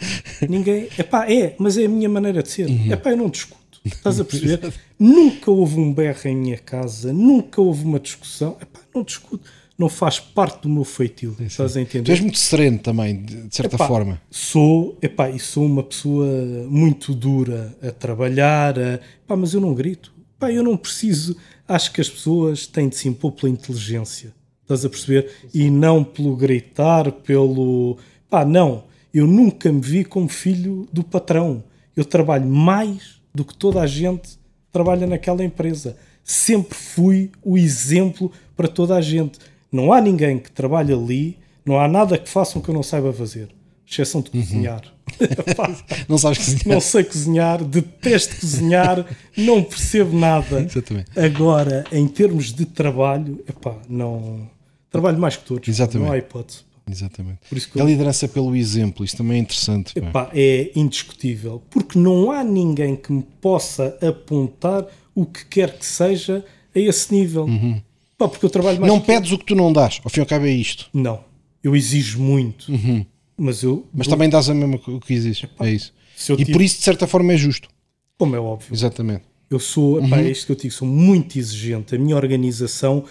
Ninguém. 0.48 0.88
Epá, 0.98 1.30
é, 1.30 1.54
mas 1.58 1.78
é 1.78 1.86
a 1.86 1.88
minha 1.88 2.08
maneira 2.08 2.42
de 2.42 2.50
ser. 2.50 2.68
Uhum. 2.68 2.92
Epá, 2.92 3.10
eu 3.10 3.16
não 3.16 3.28
discuto. 3.30 3.80
Estás 3.84 4.20
a 4.20 4.24
perceber? 4.24 4.72
nunca 4.98 5.50
houve 5.50 5.78
um 5.78 5.92
berro 5.92 6.20
em 6.26 6.36
minha 6.36 6.58
casa, 6.58 7.12
nunca 7.12 7.60
houve 7.60 7.84
uma 7.84 7.98
discussão. 7.98 8.56
Epá, 8.60 8.80
não 8.94 9.02
discuto. 9.02 9.48
Não 9.78 9.88
faz 9.88 10.18
parte 10.18 10.62
do 10.62 10.68
meu 10.68 10.82
feitio. 10.82 11.36
Estás 11.40 11.72
a 11.72 11.74
Tu 11.74 11.78
entender? 11.82 12.10
és 12.10 12.20
muito 12.20 12.36
sereno 12.38 12.78
também, 12.80 13.22
de 13.22 13.42
de 13.46 13.54
certa 13.54 13.76
Epá, 13.76 13.86
forma. 13.86 14.20
Sou, 14.28 14.98
epá, 15.00 15.30
e 15.30 15.38
sou 15.38 15.64
uma 15.64 15.84
pessoa 15.84 16.26
muito 16.68 17.14
dura 17.14 17.76
a 17.80 17.92
trabalhar, 17.92 18.76
a, 18.76 18.94
epá, 18.94 19.36
mas 19.36 19.54
eu 19.54 19.60
não 19.60 19.72
grito. 19.72 20.12
Epá, 20.36 20.50
eu 20.52 20.64
não 20.64 20.76
preciso. 20.76 21.36
Acho 21.66 21.92
que 21.92 22.00
as 22.00 22.08
pessoas 22.08 22.66
têm 22.66 22.88
de 22.88 22.96
se 22.96 23.08
impor 23.08 23.32
pela 23.32 23.50
inteligência. 23.50 24.34
Estás 24.68 24.84
a 24.84 24.90
perceber? 24.90 25.30
E 25.54 25.70
não 25.70 26.04
pelo 26.04 26.36
gritar, 26.36 27.10
pelo. 27.10 27.96
Pá, 28.28 28.44
não. 28.44 28.84
Eu 29.14 29.26
nunca 29.26 29.72
me 29.72 29.80
vi 29.80 30.04
como 30.04 30.28
filho 30.28 30.86
do 30.92 31.02
patrão. 31.02 31.64
Eu 31.96 32.04
trabalho 32.04 32.46
mais 32.46 33.18
do 33.34 33.46
que 33.46 33.54
toda 33.56 33.80
a 33.80 33.86
gente 33.86 34.38
trabalha 34.70 35.06
naquela 35.06 35.42
empresa. 35.42 35.96
Sempre 36.22 36.76
fui 36.76 37.30
o 37.42 37.56
exemplo 37.56 38.30
para 38.54 38.68
toda 38.68 38.94
a 38.94 39.00
gente. 39.00 39.38
Não 39.72 39.90
há 39.90 40.00
ninguém 40.02 40.38
que 40.38 40.50
trabalhe 40.52 40.92
ali, 40.92 41.38
não 41.64 41.80
há 41.80 41.88
nada 41.88 42.18
que 42.18 42.28
façam 42.28 42.60
que 42.60 42.68
eu 42.68 42.74
não 42.74 42.82
saiba 42.82 43.10
fazer, 43.12 43.48
exceção 43.90 44.20
de 44.20 44.30
cozinhar. 44.30 44.82
Pá, 45.56 45.74
Não 46.06 46.18
sabes 46.18 46.38
cozinhar. 46.38 46.66
não 46.66 46.80
sei 46.82 47.04
cozinhar, 47.04 47.64
detesto 47.64 48.36
cozinhar, 48.38 49.06
não 49.36 49.64
percebo 49.64 50.14
nada. 50.16 50.60
Exatamente. 50.60 51.18
Agora, 51.18 51.84
em 51.90 52.06
termos 52.06 52.52
de 52.52 52.66
trabalho, 52.66 53.42
epá, 53.48 53.74
não. 53.88 54.48
Trabalho 54.90 55.18
mais 55.18 55.36
que 55.36 55.44
todos. 55.44 55.68
Exatamente. 55.68 56.06
Não 56.06 56.12
há 56.14 56.18
hipótese. 56.18 56.60
Exatamente. 56.90 57.40
Por 57.48 57.58
isso 57.58 57.70
que 57.70 57.78
A 57.78 57.82
eu- 57.82 57.86
liderança 57.86 58.26
pelo 58.26 58.56
exemplo, 58.56 59.04
isso 59.04 59.16
também 59.16 59.36
é 59.38 59.40
interessante. 59.40 59.92
pá. 60.00 60.06
Epá, 60.08 60.30
é 60.32 60.70
indiscutível, 60.74 61.62
porque 61.70 61.98
não 61.98 62.30
há 62.30 62.42
ninguém 62.42 62.96
que 62.96 63.12
me 63.12 63.22
possa 63.40 63.98
apontar 64.00 64.86
o 65.14 65.26
que 65.26 65.44
quer 65.44 65.76
que 65.78 65.84
seja 65.84 66.44
a 66.74 66.78
esse 66.78 67.12
nível. 67.14 67.46
Pá, 68.16 68.26
porque 68.28 68.44
eu 68.46 68.50
trabalho 68.50 68.80
mais 68.80 68.90
Uhum. 68.90 68.98
Não 68.98 69.04
pedes 69.04 69.32
o 69.32 69.38
que 69.38 69.44
tu 69.44 69.54
não 69.54 69.70
dás, 69.72 70.00
ao 70.02 70.10
fim 70.10 70.20
e 70.20 70.22
ao 70.22 70.26
cabo 70.26 70.46
é 70.46 70.50
isto. 70.50 70.88
Não, 70.94 71.20
eu 71.62 71.76
exijo 71.76 72.18
muito, 72.20 72.72
mas 73.36 73.62
eu, 73.62 73.72
Uhum. 73.74 73.84
Mas 73.92 74.06
também 74.06 74.28
dás 74.30 74.48
a 74.48 74.54
mesma 74.54 74.80
o 74.88 74.98
que 75.00 75.12
existe. 75.12 75.48
É 75.60 75.70
isso. 75.70 75.92
E 76.38 76.44
por 76.50 76.62
isso, 76.62 76.78
de 76.78 76.84
certa 76.84 77.06
forma, 77.06 77.32
é 77.34 77.36
justo. 77.36 77.68
como 78.16 78.34
é 78.34 78.40
óbvio, 78.40 78.72
Exatamente. 78.74 79.22
eu 79.50 79.60
sou, 79.60 80.02
epá, 80.04 80.18
é 80.20 80.30
isto 80.30 80.46
que 80.46 80.52
eu 80.52 80.56
digo, 80.56 80.72
sou 80.74 80.88
muito 80.88 81.38
exigente. 81.38 81.94
A 81.94 81.98
minha 81.98 82.16
organização 82.16 83.04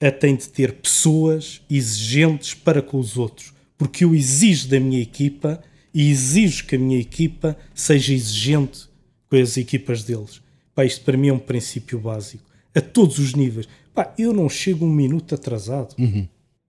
eh, 0.00 0.10
tem 0.10 0.34
de 0.34 0.48
ter 0.48 0.72
pessoas 0.74 1.60
exigentes 1.70 2.54
para 2.54 2.80
com 2.82 2.98
os 2.98 3.16
outros, 3.16 3.52
porque 3.76 4.04
eu 4.04 4.14
exijo 4.14 4.68
da 4.68 4.80
minha 4.80 5.00
equipa 5.00 5.60
e 5.92 6.10
exijo 6.10 6.64
que 6.66 6.76
a 6.76 6.78
minha 6.78 6.98
equipa 6.98 7.56
seja 7.74 8.12
exigente 8.14 8.88
com 9.28 9.36
as 9.36 9.56
equipas 9.56 10.02
deles. 10.04 10.40
Pá, 10.74 10.84
isto 10.84 11.04
para 11.04 11.16
mim 11.16 11.28
é 11.28 11.32
um 11.32 11.38
princípio 11.38 11.98
básico, 11.98 12.44
a 12.74 12.80
todos 12.80 13.18
os 13.18 13.34
níveis. 13.34 13.68
Pá, 13.94 14.14
eu 14.18 14.32
não 14.32 14.48
chego 14.48 14.84
um 14.86 14.90
minuto 14.92 15.34
atrasado. 15.34 15.94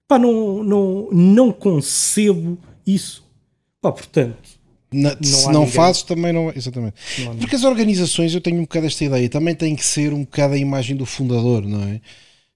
Pá, 0.07 0.17
não, 0.19 0.63
não, 0.63 1.09
não 1.11 1.51
concebo 1.51 2.57
isso. 2.85 3.23
Pá, 3.79 3.91
portanto, 3.91 4.37
Na- 4.91 5.15
se 5.21 5.47
há 5.47 5.51
não 5.53 5.61
ninguém. 5.61 5.73
fazes, 5.75 6.01
também 6.03 6.33
não. 6.33 6.51
Exatamente. 6.55 6.95
Não 7.19 7.37
Porque 7.37 7.55
as 7.55 7.63
organizações, 7.63 8.33
eu 8.33 8.41
tenho 8.41 8.57
um 8.57 8.61
bocado 8.63 8.87
esta 8.87 9.05
ideia, 9.05 9.29
também 9.29 9.55
tem 9.55 9.75
que 9.75 9.85
ser 9.85 10.11
um 10.13 10.21
bocado 10.21 10.55
a 10.55 10.57
imagem 10.57 10.95
do 10.95 11.05
fundador, 11.05 11.61
não 11.65 11.81
é? 11.83 12.01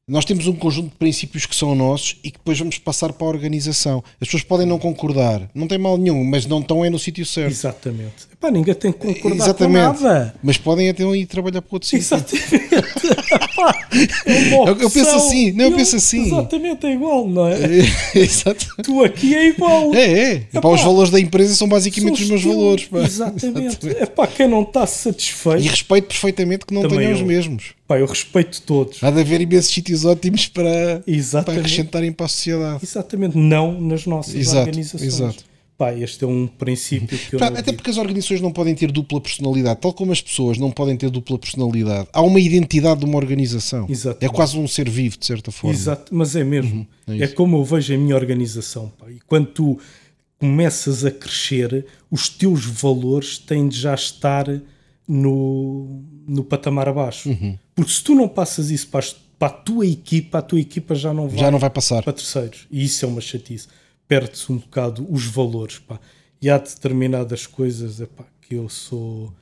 Nós 0.07 0.23
temos 0.23 0.45
um 0.45 0.53
conjunto 0.53 0.89
de 0.91 0.95
princípios 0.97 1.47
que 1.47 1.55
são 1.55 1.73
nossos 1.73 2.17
e 2.23 2.29
que 2.29 2.37
depois 2.37 2.59
vamos 2.59 2.77
passar 2.77 3.11
para 3.11 3.25
a 3.25 3.29
organização. 3.31 4.03
As 4.21 4.27
pessoas 4.27 4.43
podem 4.43 4.67
não 4.67 4.77
concordar, 4.77 5.49
não 5.55 5.67
tem 5.67 5.79
mal 5.79 5.97
nenhum, 5.97 6.23
mas 6.23 6.45
não 6.45 6.59
estão 6.59 6.85
é 6.85 6.91
no 6.91 6.99
sítio 6.99 7.25
certo. 7.25 7.49
exatamente. 7.51 8.27
Epá, 8.31 8.51
ninguém 8.51 8.75
tem 8.75 8.91
que 8.91 8.99
concordar 8.99 9.45
Exatamente. 9.45 9.97
com 9.97 10.03
nada. 10.03 10.35
Mas 10.43 10.57
podem 10.59 10.89
até 10.91 11.01
ir 11.03 11.25
trabalhar 11.25 11.59
para 11.63 11.75
outro 11.75 11.89
sítio. 11.89 12.05
Exatamente. 12.05 12.45
É 14.25 14.53
Eu- 14.53 14.77
eu 14.77 14.89
penso 14.91 15.15
assim, 15.15 15.51
não, 15.53 15.65
eu 15.65 15.71
penso 15.71 15.95
assim. 15.95 16.25
Exatamente, 16.27 16.85
é 16.85 16.93
igual, 16.93 17.25
não 17.27 17.47
é? 17.47 17.55
Exato. 18.13 18.67
Tu 18.83 19.03
aqui 19.03 19.33
é 19.33 19.47
igual. 19.47 19.95
É, 19.95 20.03
é. 20.33 20.47
Epá, 20.53 20.67
os 20.69 20.81
valores 20.81 21.09
da 21.09 21.19
empresa 21.19 21.55
são 21.55 21.67
basicamente 21.67 22.21
os 22.23 22.29
meus 22.29 22.41
teus. 22.43 22.53
valores. 22.55 22.85
pá. 22.85 22.99
Exatamente. 22.99 23.87
É 23.89 24.05
pá, 24.05 24.27
quem 24.27 24.47
não 24.49 24.63
está 24.63 24.83
E 24.83 24.87
satisfeito. 24.87 25.63
respeito 25.69 26.07
perfeitamente 26.09 26.65
que 26.65 26.73
não 26.73 26.81
Também 26.81 26.97
tenham 26.99 27.13
os 27.13 27.21
eu. 27.21 27.25
mesmos. 27.25 27.73
Pá, 27.87 27.99
eu 27.99 28.05
respeito 28.07 28.61
todos. 28.63 29.03
Há 29.03 29.11
de 29.11 29.19
haver 29.19 29.41
imensos 29.41 29.71
sítios 29.71 30.05
ótimos 30.05 30.47
para, 30.47 31.03
para 31.43 31.59
acrescentarem 31.59 32.11
para 32.11 32.25
a 32.25 32.29
sociedade. 32.29 32.79
Exatamente, 32.83 33.37
não 33.37 33.79
nas 33.79 34.05
nossas 34.05 34.33
Exato, 34.33 34.59
organizações. 34.59 35.03
exato. 35.03 35.43
Pá, 35.77 35.93
este 35.93 36.23
é 36.23 36.27
um 36.27 36.47
princípio 36.47 37.17
que 37.17 37.35
eu 37.35 37.43
até 37.43 37.61
digo. 37.61 37.75
porque 37.75 37.89
as 37.89 37.97
organizações 37.97 38.39
não 38.39 38.51
podem 38.51 38.73
ter 38.73 38.91
dupla 38.91 39.19
personalidade, 39.19 39.81
tal 39.81 39.93
como 39.93 40.13
as 40.13 40.21
pessoas 40.21 40.57
não 40.57 40.71
podem 40.71 40.95
ter 40.95 41.09
dupla 41.09 41.37
personalidade. 41.37 42.07
Há 42.13 42.21
uma 42.21 42.39
identidade 42.39 43.01
de 43.01 43.05
uma 43.05 43.17
organização. 43.17 43.85
Exatamente. 43.89 44.25
É 44.25 44.29
quase 44.29 44.57
um 44.57 44.67
ser 44.69 44.89
vivo, 44.89 45.17
de 45.19 45.25
certa 45.25 45.51
forma. 45.51 45.75
Exato, 45.75 46.15
mas 46.15 46.35
é 46.35 46.45
mesmo. 46.45 46.87
é 47.05 47.17
é, 47.19 47.25
isso. 47.25 47.35
como 47.35 47.57
eu 47.57 47.63
vejo 47.65 47.93
a 47.93 47.97
minha 47.97 48.15
organização. 48.15 48.91
Pá. 48.97 49.11
E 49.11 49.19
quando 49.27 49.47
tu 49.47 49.77
começas 50.39 51.03
a 51.03 51.11
crescer, 51.11 51.85
os 52.09 52.29
teus 52.29 52.65
valores 52.65 53.37
têm 53.37 53.67
de 53.67 53.77
já 53.77 53.93
estar 53.93 54.47
no, 55.05 56.01
no 56.27 56.43
patamar 56.43 56.87
abaixo. 56.89 57.29
Uhum. 57.29 57.57
Porque 57.75 57.91
se 57.91 58.03
tu 58.03 58.15
não 58.15 58.27
passas 58.27 58.69
isso 58.69 58.87
para, 58.87 58.99
as- 58.99 59.15
para 59.37 59.47
a 59.47 59.51
tua 59.57 59.85
equipa, 59.85 60.39
a 60.39 60.41
tua 60.41 60.59
equipa 60.59 60.95
já 60.95 61.13
não 61.13 61.27
vai 61.27 61.39
Já 61.39 61.51
não 61.51 61.59
vai 61.59 61.69
passar. 61.69 62.03
para 62.03 62.13
terceiros. 62.13 62.67
E 62.71 62.83
isso 62.83 63.05
é 63.05 63.07
uma 63.07 63.21
chatice. 63.21 63.67
Perde-se 64.07 64.51
um 64.51 64.57
bocado 64.57 65.05
os 65.09 65.25
valores. 65.25 65.79
Pá. 65.79 65.99
E 66.41 66.49
há 66.49 66.57
determinadas 66.57 67.45
coisas 67.47 67.99
epá, 67.99 68.25
que 68.41 68.55
eu 68.55 68.69
sou, 68.69 69.33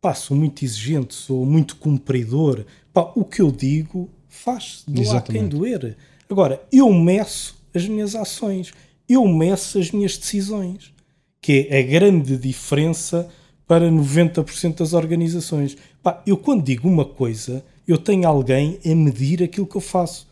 pá, 0.00 0.14
sou 0.14 0.36
muito 0.36 0.64
exigente, 0.64 1.14
sou 1.14 1.44
muito 1.46 1.76
cumpridor. 1.76 2.64
Pá, 2.92 3.10
o 3.14 3.24
que 3.24 3.40
eu 3.42 3.50
digo 3.50 4.08
faz, 4.28 4.84
não 4.86 5.12
há 5.16 5.20
quem 5.22 5.46
doer. 5.48 5.96
Agora, 6.28 6.62
eu 6.72 6.92
meço 6.92 7.56
as 7.74 7.86
minhas 7.88 8.14
ações, 8.14 8.72
eu 9.08 9.26
meço 9.26 9.78
as 9.78 9.90
minhas 9.90 10.16
decisões, 10.16 10.92
que 11.40 11.66
é 11.70 11.80
a 11.80 11.82
grande 11.82 12.36
diferença 12.36 13.28
para 13.70 13.88
90% 13.88 14.78
das 14.78 14.94
organizações. 14.94 15.76
Pá, 16.02 16.20
eu 16.26 16.36
quando 16.36 16.64
digo 16.64 16.88
uma 16.88 17.04
coisa, 17.04 17.64
eu 17.86 17.96
tenho 17.96 18.26
alguém 18.26 18.80
a 18.84 18.94
medir 18.96 19.44
aquilo 19.44 19.64
que 19.64 19.76
eu 19.76 19.80
faço. 19.80 20.26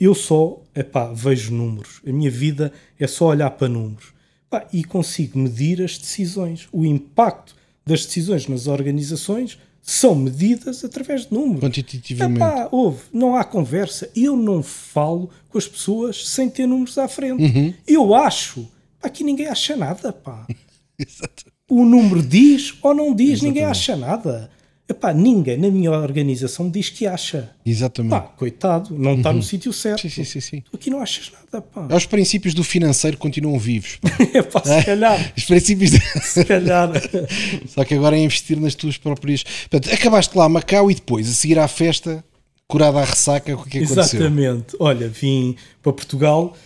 Eu 0.00 0.14
só, 0.14 0.62
epá, 0.74 1.12
vejo 1.12 1.52
números. 1.52 2.00
A 2.06 2.10
minha 2.10 2.30
vida 2.30 2.72
é 2.98 3.06
só 3.06 3.26
olhar 3.26 3.50
para 3.50 3.68
números. 3.68 4.14
Pá, 4.48 4.66
e 4.72 4.82
consigo 4.82 5.38
medir 5.38 5.82
as 5.82 5.98
decisões. 5.98 6.66
O 6.72 6.82
impacto 6.82 7.54
das 7.84 8.06
decisões 8.06 8.48
nas 8.48 8.66
organizações 8.66 9.58
são 9.82 10.14
medidas 10.14 10.82
através 10.82 11.26
de 11.26 11.34
números. 11.34 11.60
Quantitativamente. 11.60 12.40
Epá, 12.40 12.70
houve, 12.72 13.02
não 13.12 13.36
há 13.36 13.44
conversa. 13.44 14.10
Eu 14.16 14.34
não 14.34 14.62
falo 14.62 15.28
com 15.50 15.58
as 15.58 15.68
pessoas 15.68 16.26
sem 16.26 16.48
ter 16.48 16.66
números 16.66 16.96
à 16.96 17.06
frente. 17.06 17.42
Uhum. 17.42 17.74
Eu 17.86 18.14
acho. 18.14 18.66
Aqui 19.02 19.22
ninguém 19.22 19.46
acha 19.46 19.76
nada, 19.76 20.10
pá. 20.10 20.46
Exato. 20.98 21.57
O 21.68 21.84
número 21.84 22.22
diz 22.22 22.74
ou 22.82 22.94
não 22.94 23.14
diz, 23.14 23.42
ninguém 23.42 23.64
acha 23.64 23.94
nada. 23.96 24.50
Epá, 24.90 25.12
ninguém 25.12 25.58
na 25.58 25.68
minha 25.70 25.90
organização 25.92 26.70
diz 26.70 26.88
que 26.88 27.06
acha. 27.06 27.50
Exatamente. 27.66 28.10
Pá, 28.10 28.20
coitado, 28.22 28.96
não 28.98 29.16
está 29.16 29.34
no 29.34 29.42
sítio 29.42 29.70
certo. 29.70 30.02
Uhum. 30.04 30.08
Sim, 30.10 30.24
sim, 30.24 30.40
sim, 30.40 30.40
sim. 30.40 30.60
Tu 30.62 30.76
aqui 30.76 30.88
não 30.88 31.00
achas 31.02 31.30
nada, 31.30 31.60
pá. 31.60 31.94
Os 31.94 32.06
princípios 32.06 32.54
do 32.54 32.64
financeiro 32.64 33.18
continuam 33.18 33.58
vivos. 33.58 33.96
pá. 34.00 34.08
Epá, 34.38 34.62
se 34.64 34.86
calhar, 34.86 35.32
Os 35.36 35.44
princípios. 35.44 35.90
de- 35.90 36.00
se 36.24 36.42
calhar. 36.42 36.88
Só 37.68 37.84
que 37.84 37.92
agora 37.94 38.16
é 38.16 38.20
investir 38.24 38.58
nas 38.58 38.74
tuas 38.74 38.96
próprias. 38.96 39.42
Portanto, 39.68 39.92
acabaste 39.92 40.38
lá 40.38 40.44
a 40.46 40.48
Macau 40.48 40.90
e 40.90 40.94
depois, 40.94 41.28
a 41.28 41.32
seguir 41.34 41.58
à 41.58 41.68
festa, 41.68 42.24
curada 42.66 43.00
à 43.00 43.04
ressaca, 43.04 43.54
o 43.54 43.64
que 43.64 43.76
é 43.76 43.80
que 43.82 43.92
aconteceu? 43.92 44.20
Exatamente. 44.20 44.74
Olha, 44.80 45.06
vim 45.10 45.54
para 45.82 45.92
Portugal 45.92 46.56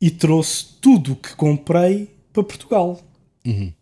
e 0.00 0.10
trouxe 0.10 0.64
tudo 0.80 1.12
o 1.12 1.16
que 1.16 1.36
comprei 1.36 2.08
para 2.32 2.42
Portugal. 2.42 2.98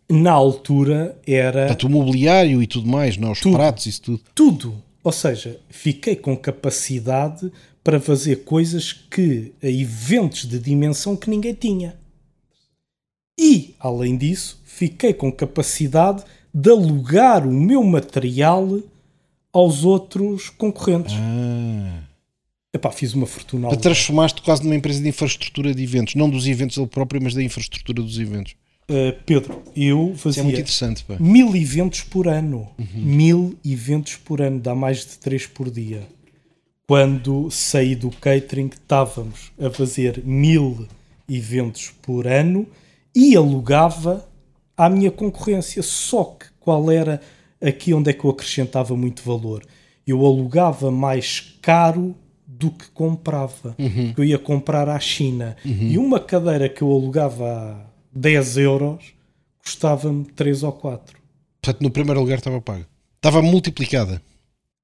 Na 0.09 0.31
altura 0.31 1.19
era 1.27 1.67
Portanto, 1.67 1.83
o 1.87 1.89
mobiliário 1.89 2.63
e 2.63 2.67
tudo 2.67 2.87
mais, 2.87 3.17
não? 3.17 3.29
é? 3.29 3.31
os 3.31 3.39
Tudo. 3.39 3.55
pratos, 3.55 3.85
isso 3.85 4.01
tudo. 4.01 4.21
tudo. 4.33 4.83
Ou 5.03 5.11
seja, 5.11 5.59
fiquei 5.69 6.15
com 6.15 6.35
capacidade 6.35 7.51
para 7.83 7.99
fazer 7.99 8.43
coisas 8.43 8.93
que 8.93 9.53
a 9.61 9.67
eventos 9.67 10.45
de 10.45 10.59
dimensão 10.59 11.15
que 11.15 11.29
ninguém 11.29 11.53
tinha. 11.53 11.95
E, 13.39 13.73
além 13.79 14.17
disso, 14.17 14.61
fiquei 14.65 15.13
com 15.13 15.31
capacidade 15.31 16.23
de 16.53 16.69
alugar 16.69 17.47
o 17.47 17.51
meu 17.53 17.83
material 17.83 18.79
aos 19.53 19.83
outros 19.83 20.49
concorrentes. 20.49 21.13
Ah. 21.17 22.03
Epá, 22.73 22.91
fiz 22.91 23.13
uma 23.13 23.25
fortuna. 23.25 23.75
transformaste 23.77 24.41
quase 24.41 24.63
numa 24.63 24.75
empresa 24.75 25.01
de 25.01 25.09
infraestrutura 25.09 25.73
de 25.73 25.81
eventos, 25.81 26.15
não 26.15 26.29
dos 26.29 26.45
eventos 26.47 26.77
ele 26.77 26.87
próprio, 26.87 27.21
mas 27.21 27.33
da 27.33 27.41
infraestrutura 27.41 28.01
dos 28.03 28.19
eventos. 28.19 28.55
Uh, 28.89 29.21
Pedro, 29.23 29.61
eu 29.75 30.13
Isso 30.15 30.29
é 30.29 30.33
fazia 30.33 30.43
interessante, 30.43 31.03
pá. 31.03 31.15
mil 31.19 31.55
eventos 31.55 32.01
por 32.01 32.27
ano. 32.27 32.67
Mil 32.95 33.55
eventos 33.63 34.15
por 34.15 34.41
ano, 34.41 34.59
dá 34.59 34.73
mais 34.73 35.05
de 35.05 35.19
três 35.19 35.45
por 35.45 35.69
dia. 35.69 36.01
Quando 36.87 37.51
saí 37.51 37.95
do 37.95 38.09
catering, 38.09 38.71
estávamos 38.73 39.51
a 39.61 39.69
fazer 39.69 40.23
mil 40.25 40.87
eventos 41.29 41.91
por 42.01 42.25
ano 42.25 42.65
e 43.15 43.35
alugava 43.35 44.27
à 44.75 44.89
minha 44.89 45.11
concorrência. 45.11 45.83
Só 45.83 46.23
que 46.23 46.47
qual 46.59 46.89
era 46.89 47.21
aqui 47.61 47.93
onde 47.93 48.09
é 48.09 48.13
que 48.13 48.25
eu 48.25 48.31
acrescentava 48.31 48.95
muito 48.95 49.21
valor? 49.21 49.63
Eu 50.07 50.25
alugava 50.25 50.89
mais 50.89 51.55
caro 51.61 52.15
do 52.47 52.71
que 52.71 52.89
comprava. 52.89 53.75
Uhum. 53.77 54.13
Eu 54.17 54.23
ia 54.23 54.39
comprar 54.39 54.89
à 54.89 54.99
China. 54.99 55.55
E 55.63 55.97
uma 55.97 56.19
cadeira 56.19 56.67
que 56.67 56.81
eu 56.81 56.91
alugava 56.91 57.88
10 58.11 58.57
euros 58.57 59.13
custava-me 59.63 60.25
3 60.25 60.63
ou 60.63 60.71
4. 60.71 61.17
Portanto, 61.61 61.81
no 61.81 61.91
primeiro 61.91 62.19
lugar 62.19 62.37
estava 62.37 62.61
pago. 62.61 62.85
Estava 63.17 63.41
multiplicada. 63.41 64.21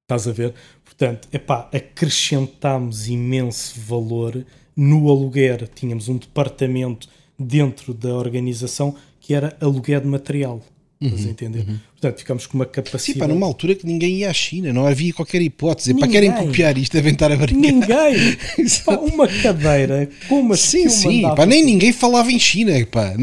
Estás 0.04 0.28
a 0.28 0.32
ver? 0.32 0.54
Portanto, 0.84 1.28
epá, 1.32 1.68
acrescentámos 1.72 3.08
imenso 3.08 3.80
valor 3.80 4.46
no 4.76 5.10
aluguer. 5.10 5.68
Tínhamos 5.68 6.08
um 6.08 6.16
departamento 6.16 7.08
dentro 7.38 7.92
da 7.92 8.14
organização 8.14 8.94
que 9.20 9.34
era 9.34 9.56
aluguer 9.60 10.00
de 10.00 10.06
material. 10.06 10.60
Estás 11.00 11.26
a 11.26 11.28
entender? 11.30 11.66
Portanto, 11.92 12.18
ficamos 12.18 12.46
com 12.46 12.56
uma 12.56 12.64
Sim, 12.64 12.70
capacidade. 12.72 13.18
pá, 13.18 13.28
numa 13.28 13.46
altura 13.46 13.74
que 13.74 13.84
ninguém 13.86 14.16
ia 14.18 14.30
à 14.30 14.32
China, 14.32 14.72
não 14.72 14.86
havia 14.86 15.12
qualquer 15.12 15.42
hipótese. 15.42 15.92
Para 15.92 16.06
Ninguém. 16.06 16.30
querem 16.30 16.46
copiar 16.46 16.78
isto, 16.78 16.92
devem 16.92 17.12
estar 17.12 17.30
a 17.30 17.36
brincar. 17.36 17.60
Ninguém! 17.60 18.36
Pá, 18.84 18.96
uma 18.96 19.28
cadeira 19.28 20.08
as 20.08 20.08
que 20.28 20.56
Sim, 20.56 20.88
sim, 20.88 21.22
pá, 21.22 21.44
nem 21.44 21.62
ninguém 21.64 21.92
falava 21.92 22.32
em 22.32 22.38
China, 22.38 22.72
pá. 22.90 23.14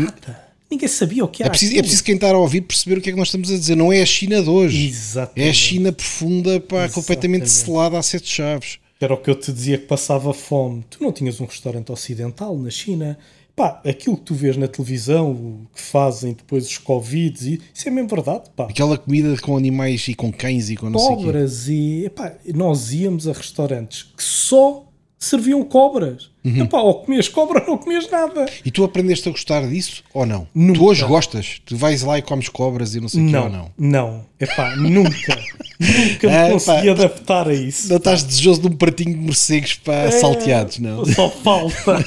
Ninguém 0.69 0.87
sabia 0.87 1.23
o 1.23 1.27
que 1.27 1.43
É 1.43 1.45
era 1.45 1.51
preciso, 1.51 1.75
é 1.77 1.81
preciso 1.81 2.03
quem 2.03 2.15
está 2.15 2.31
a 2.31 2.37
ouvir 2.37 2.61
perceber 2.61 2.97
o 2.97 3.01
que 3.01 3.09
é 3.09 3.13
que 3.13 3.17
nós 3.17 3.27
estamos 3.27 3.51
a 3.51 3.57
dizer. 3.57 3.75
Não 3.75 3.91
é 3.93 4.01
a 4.01 4.05
China 4.05 4.41
de 4.41 4.49
hoje. 4.49 4.87
Exatamente. 4.87 5.47
É 5.47 5.49
a 5.49 5.53
China 5.53 5.91
profunda, 5.91 6.59
pá, 6.59 6.89
completamente 6.89 7.43
Exatamente. 7.45 7.49
selada 7.49 7.99
a 7.99 8.03
sete 8.03 8.27
chaves. 8.27 8.77
Era 8.99 9.13
o 9.13 9.17
que 9.17 9.29
eu 9.29 9.35
te 9.35 9.51
dizia 9.51 9.77
que 9.77 9.85
passava 9.85 10.33
fome. 10.33 10.83
Tu 10.89 11.03
não 11.03 11.11
tinhas 11.11 11.39
um 11.41 11.45
restaurante 11.45 11.91
ocidental 11.91 12.57
na 12.57 12.69
China. 12.69 13.17
Pá, 13.55 13.81
aquilo 13.85 14.17
que 14.17 14.23
tu 14.23 14.33
vês 14.33 14.57
na 14.57 14.67
televisão, 14.67 15.67
que 15.73 15.79
fazem 15.79 16.33
depois 16.33 16.65
os 16.65 16.77
Covids, 16.79 17.43
e 17.43 17.61
isso 17.71 17.87
é 17.87 17.91
mesmo 17.91 18.09
verdade, 18.09 18.49
pá. 18.55 18.65
Aquela 18.65 18.97
comida 18.97 19.35
com 19.39 19.55
animais 19.55 20.07
e 20.07 20.15
com 20.15 20.31
cães 20.31 20.71
e 20.71 20.75
com 20.75 20.89
não 20.89 20.99
sei 20.99 21.09
quê. 21.09 21.23
Cobras 21.23 21.67
e. 21.67 22.05
Epá, 22.05 22.35
nós 22.55 22.91
íamos 22.91 23.27
a 23.27 23.33
restaurantes 23.33 24.03
que 24.17 24.23
só 24.23 24.87
serviam 25.19 25.63
cobras. 25.63 26.32
Uhum. 26.45 26.63
Epá, 26.63 26.79
ou 26.81 26.95
comias 27.03 27.29
cobra 27.29 27.61
ou 27.61 27.67
não 27.67 27.77
comias 27.77 28.09
nada. 28.11 28.45
E 28.65 28.69
tu 28.69 28.83
aprendeste 28.83 29.29
a 29.29 29.31
gostar 29.31 29.65
disso 29.67 30.03
ou 30.13 30.25
não? 30.25 30.45
Nunca. 30.53 30.79
Tu 30.79 30.85
hoje 30.85 31.05
gostas? 31.05 31.61
Tu 31.65 31.77
vais 31.77 32.01
lá 32.03 32.17
e 32.17 32.21
comes 32.21 32.49
cobras 32.49 32.95
e 32.95 32.99
não 32.99 33.07
sei 33.07 33.21
o 33.21 33.23
Não, 33.23 33.43
ou 33.43 33.49
não? 33.49 33.71
não. 33.77 34.25
Epá, 34.39 34.75
nunca. 34.75 35.09
nunca 35.79 36.27
me 36.27 36.33
Ah, 36.35 36.49
consegui 36.51 36.85
pá. 36.87 36.91
adaptar 36.91 37.47
a 37.47 37.53
isso. 37.53 37.87
Não 37.87 37.95
estás 37.95 38.23
desejoso 38.23 38.61
de 38.61 38.67
um 38.67 38.75
pratinho 38.75 39.13
de 39.13 39.19
morcegos 39.21 39.75
para 39.75 39.93
É, 40.07 40.11
salteados, 40.11 40.79
não? 40.79 41.05
Só 41.05 41.29
falta. 41.43 42.03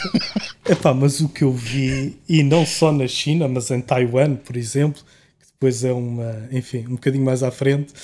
Epá, 0.68 0.93
mas 0.93 1.20
o 1.20 1.28
que 1.30 1.43
eu 1.43 1.53
vi, 1.53 2.18
e 2.28 2.43
não 2.43 2.66
só 2.66 2.93
na 2.93 3.07
China, 3.09 3.49
mas 3.49 3.70
em 3.70 3.80
Taiwan, 3.80 4.34
por 4.37 4.57
exemplo, 4.57 5.01
que 5.41 5.47
depois 5.53 5.82
é 5.82 5.93
uma, 5.95 6.47
enfim, 6.53 6.84
um 6.89 6.93
bocadinho 6.97 7.24
mais 7.24 7.43
à 7.43 7.51
frente, 7.51 7.95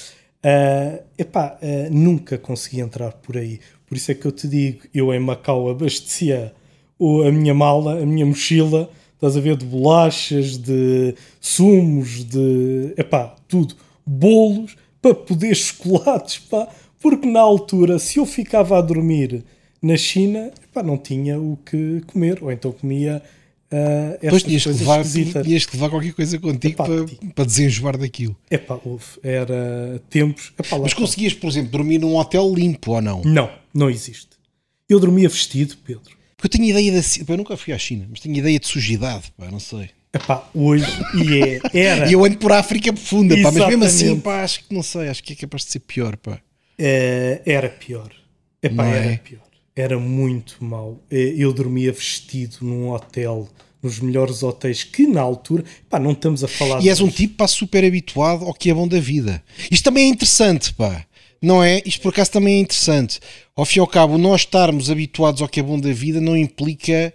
ah, 0.43 0.99
epá, 1.19 1.59
ah, 1.61 1.89
nunca 1.91 2.39
consegui 2.39 2.81
entrar 2.81 3.13
por 3.13 3.37
aí. 3.37 3.61
Por 3.93 3.97
isso 3.99 4.11
é 4.11 4.15
que 4.15 4.25
eu 4.25 4.33
te 4.33 4.49
digo, 4.49 4.85
eu 4.95 5.13
em 5.13 5.21
Macau 5.21 5.69
abastecia 5.69 6.55
a 6.99 7.31
minha 7.31 7.53
mala, 7.53 8.01
a 8.03 8.07
minha 8.07 8.25
mochila, 8.25 8.89
estás 9.13 9.37
a 9.37 9.41
ver, 9.41 9.55
de 9.55 9.67
bolachas, 9.67 10.57
de 10.57 11.15
sumos, 11.39 12.25
de, 12.25 12.95
epá, 12.97 13.37
tudo, 13.47 13.75
bolos, 14.07 14.77
para 15.03 15.15
poder 15.15 15.53
chocolates, 15.55 16.39
pá, 16.39 16.69
porque 17.03 17.29
na 17.29 17.41
altura, 17.41 17.99
se 17.99 18.19
eu 18.19 18.25
ficava 18.25 18.79
a 18.79 18.81
dormir 18.81 19.45
na 19.83 19.99
China, 19.99 20.51
epá, 20.65 20.83
não 20.83 20.97
tinha 20.97 21.39
o 21.39 21.59
que 21.59 22.01
comer, 22.07 22.43
ou 22.43 22.51
então 22.51 22.73
comia 22.73 23.23
Depois 24.21 24.43
estas 24.43 24.43
tinhas 24.43 24.63
que, 24.65 24.71
levar, 24.71 25.05
tinhas 25.45 25.67
que 25.67 25.77
levar 25.77 25.91
qualquer 25.91 26.13
coisa 26.13 26.39
contigo 26.39 26.75
Epá, 26.75 26.85
para, 26.85 27.05
tinha. 27.07 27.33
para 27.33 27.45
desenjoar 27.45 27.97
daquilo. 27.99 28.37
Epá, 28.51 28.79
houve, 28.85 29.05
era 29.23 30.01
tempos, 30.11 30.53
epá, 30.59 30.79
Mas 30.79 30.95
conseguias, 30.95 31.33
por 31.35 31.49
exemplo, 31.49 31.71
dormir 31.71 31.99
num 31.99 32.17
hotel 32.17 32.53
limpo 32.55 32.93
ou 32.93 33.01
não? 33.03 33.23
Não, 33.23 33.51
não 33.73 33.89
existe. 33.91 34.29
Eu 34.89 35.01
dormia 35.01 35.29
vestido, 35.29 35.77
Pedro. 35.85 36.17
Porque 36.37 36.47
eu 36.57 36.61
tinha 36.61 36.71
ideia 36.71 36.93
da. 36.93 37.33
Eu 37.33 37.37
nunca 37.37 37.57
fui 37.57 37.73
à 37.73 37.79
China, 37.79 38.07
mas 38.11 38.21
tinha 38.21 38.39
ideia 38.39 38.59
de 38.59 38.67
sujidade, 38.67 39.33
pá, 39.39 39.51
não 39.51 39.61
sei. 39.61 39.91
Epá, 40.15 40.47
hoje, 40.53 40.85
e 41.15 41.41
é, 41.43 41.61
era, 41.73 42.09
E 42.11 42.13
eu 42.13 42.23
ando 42.25 42.37
por 42.37 42.53
África 42.53 42.93
profunda, 42.93 43.35
pá, 43.43 43.51
mas 43.51 43.67
mesmo 43.69 43.85
assim, 43.85 44.21
pá, 44.21 44.43
acho 44.43 44.65
que 44.65 44.75
não 44.75 44.83
sei, 44.83 45.09
acho 45.09 45.23
que 45.23 45.33
é 45.33 45.37
capaz 45.37 45.65
de 45.65 45.71
ser 45.73 45.79
pior, 45.81 46.17
pá. 46.19 46.39
eh, 46.79 47.41
era 47.47 47.71
pior. 47.71 48.11
Epá, 48.63 48.75
Não 48.85 48.93
era 48.93 49.13
é? 49.13 49.17
pior. 49.17 49.41
Era 49.75 49.99
muito 49.99 50.57
mau. 50.63 51.01
Eh, 51.11 51.35
Eu 51.37 51.53
dormia 51.53 51.93
vestido 51.93 52.57
num 52.61 52.91
hotel, 52.91 53.49
nos 53.83 53.99
melhores 54.01 54.43
hotéis, 54.43 54.85
que 54.85 55.07
na 55.07 55.21
altura, 55.21 55.65
pá, 55.89 55.99
não 55.99 56.13
estamos 56.13 56.45
a 56.45 56.49
falar 56.49 56.83
E 56.83 56.89
és 56.89 57.01
um 57.01 57.09
tipo, 57.09 57.37
pá, 57.37 57.49
super 57.49 57.85
habituado 57.85 58.45
ao 58.45 58.55
que 58.55 58.71
é 58.71 58.75
bom 58.75 58.87
da 58.87 59.01
vida. 59.01 59.43
Isto 59.71 59.85
também 59.85 60.05
é 60.05 60.09
interessante, 60.09 60.73
pá. 60.75 61.05
Não 61.41 61.63
é? 61.63 61.83
Isto 61.85 62.03
por 62.03 62.11
acaso 62.11 62.31
também 62.31 62.57
é 62.57 62.61
interessante. 62.61 63.19
Ao 63.57 63.65
fim 63.65 63.79
e 63.79 63.81
ao 63.81 63.87
cabo, 63.87 64.17
nós 64.17 64.43
estarmos 64.43 64.91
habituados 64.91 65.43
ao 65.43 65.49
que 65.49 65.59
é 65.59 65.63
bom 65.63 65.79
da 65.81 65.93
vida 65.93 66.21
não 66.21 66.37
implica 66.37 67.13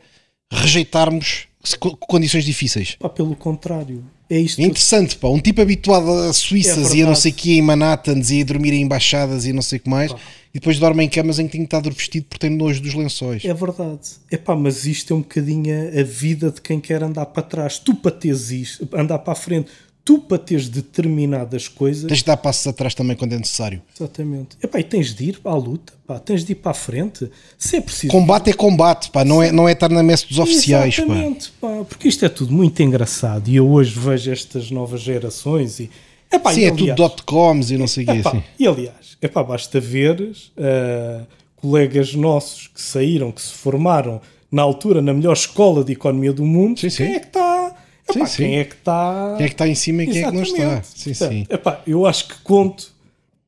rejeitarmos 0.51 1.45
co- 1.79 1.95
condições 1.97 2.43
difíceis. 2.43 2.95
Pá, 2.99 3.07
pelo 3.09 3.35
contrário. 3.35 4.03
É 4.29 4.37
isto 4.37 4.59
É 4.59 4.65
interessante, 4.65 5.15
pá. 5.15 5.29
Um 5.29 5.39
tipo 5.39 5.61
habituado 5.61 6.09
a 6.11 6.33
Suíças 6.33 6.91
É 6.91 6.97
e 6.97 7.03
a 7.03 7.05
não 7.05 7.15
sei 7.15 7.31
o 7.31 7.35
que, 7.35 7.53
em 7.57 7.61
Manhattans 7.61 8.29
e 8.29 8.41
a 8.41 8.43
dormir 8.43 8.73
em 8.73 8.81
embaixadas 8.81 9.45
e 9.45 9.53
não 9.53 9.61
sei 9.61 9.79
o 9.79 9.81
que 9.81 9.89
mais, 9.89 10.13
e 10.57 10.59
depois 10.59 10.79
dorme 10.79 11.03
em 11.03 11.07
camas 11.07 11.37
em 11.37 11.45
que 11.45 11.51
tem 11.51 11.61
que 11.61 11.67
estar 11.67 11.87
vestido 11.87 12.25
porque 12.27 12.47
tem 12.47 12.57
nojo 12.57 12.81
dos 12.81 12.95
lençóis. 12.95 13.45
É 13.45 13.53
verdade. 13.53 14.09
Epá, 14.31 14.55
mas 14.55 14.87
isto 14.87 15.13
é 15.13 15.15
um 15.15 15.19
bocadinho 15.19 15.71
a 15.99 16.01
vida 16.01 16.49
de 16.49 16.59
quem 16.61 16.79
quer 16.79 17.03
andar 17.03 17.27
para 17.27 17.43
trás. 17.43 17.77
Tu 17.77 17.93
para 17.93 18.09
teres 18.09 18.49
isto, 18.49 18.89
andar 18.91 19.19
para 19.19 19.33
a 19.33 19.35
frente, 19.35 19.69
tu 20.03 20.17
para 20.17 20.39
teres 20.39 20.67
determinadas 20.67 21.67
coisas. 21.67 22.07
Tens 22.07 22.17
de 22.21 22.25
dar 22.25 22.37
passos 22.37 22.65
atrás 22.65 22.95
também 22.95 23.15
quando 23.15 23.33
é 23.33 23.37
necessário. 23.37 23.83
Exatamente. 23.95 24.57
Epá, 24.59 24.79
e 24.79 24.83
tens 24.83 25.13
de 25.13 25.25
ir 25.25 25.39
à 25.45 25.53
luta, 25.53 25.93
pá, 26.07 26.17
tens 26.17 26.43
de 26.43 26.53
ir 26.53 26.55
para 26.55 26.71
a 26.71 26.73
frente. 26.73 27.29
Se 27.55 27.75
é 27.75 27.81
preciso. 27.81 28.11
Combate 28.11 28.49
é 28.49 28.53
combate, 28.53 29.11
pá. 29.11 29.23
Não 29.23 29.43
é, 29.43 29.51
não 29.51 29.69
é 29.69 29.73
estar 29.73 29.89
na 29.89 30.01
messe 30.01 30.27
dos 30.27 30.39
oficiais, 30.39 30.95
pá. 30.95 31.03
Exatamente, 31.03 31.51
pá, 31.61 31.85
porque 31.87 32.07
isto 32.07 32.25
é 32.25 32.29
tudo 32.29 32.51
muito 32.51 32.81
engraçado 32.81 33.47
e 33.47 33.57
eu 33.57 33.69
hoje 33.69 33.91
vejo 33.91 34.31
estas 34.31 34.71
novas 34.71 35.01
gerações 35.01 35.79
e. 35.79 35.91
Epá, 36.31 36.53
Sim, 36.53 36.61
e 36.61 36.63
é 36.65 36.69
aliás- 36.69 36.95
tudo 36.95 36.95
dot 36.95 37.23
coms 37.23 37.71
e 37.71 37.77
não 37.77 37.87
sei 37.87 38.03
o 38.03 38.07
quê. 38.07 38.21
Assim. 38.27 38.43
e 38.59 38.67
aliás, 38.67 39.17
epá, 39.21 39.43
basta 39.43 39.79
veres 39.79 40.51
ah, 40.57 41.23
colegas 41.55 42.13
nossos 42.13 42.67
que 42.67 42.81
saíram, 42.81 43.31
que 43.31 43.41
se 43.41 43.53
formaram 43.53 44.21
na 44.51 44.61
altura 44.61 45.01
na 45.01 45.13
melhor 45.13 45.33
escola 45.33 45.83
de 45.83 45.93
economia 45.93 46.33
do 46.33 46.45
mundo, 46.45 46.79
Sim, 46.79 46.89
sim. 46.89 47.05
quem 47.05 47.15
é 47.15 47.19
que 47.19 47.27
está? 47.27 47.75
Sim, 48.11 48.25
sim. 48.25 48.35
Quem 48.43 48.59
é 48.59 48.63
que 48.63 48.75
está? 48.75 49.33
Quem 49.37 49.45
é 49.45 49.49
que 49.49 49.53
está 49.53 49.67
em 49.67 49.75
cima 49.75 50.03
e 50.03 50.07
quem 50.07 50.23
é 50.23 50.29
que 50.29 50.35
não 50.35 50.43
está. 50.43 50.81
Sim, 50.83 51.09
Portanto, 51.11 51.29
sim. 51.31 51.45
epá, 51.49 51.81
eu 51.85 52.05
acho 52.05 52.27
que 52.29 52.35
conto 52.41 52.91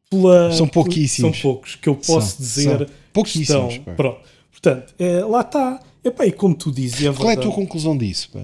pela. 0.10 0.52
São 0.52 0.68
pouquíssimos. 0.68 1.38
São 1.38 1.42
poucos 1.42 1.76
que 1.76 1.88
eu 1.88 1.96
posso 1.96 2.36
São, 2.38 2.46
dizer. 2.46 2.78
são. 2.80 2.88
Pouquíssimos, 3.14 3.74
estão-. 3.76 3.96
Pronto. 3.96 4.20
Portanto, 4.52 4.94
é, 5.00 5.24
lá 5.24 5.42
está. 5.42 5.80
Epá, 6.04 6.26
e 6.26 6.32
como 6.32 6.56
tu 6.56 6.72
dizes, 6.72 7.06
é 7.06 7.14
Qual 7.14 7.30
é 7.30 7.34
a 7.34 7.38
tua 7.38 7.52
conclusão 7.54 7.98
disso? 7.98 8.30
Pá? 8.34 8.40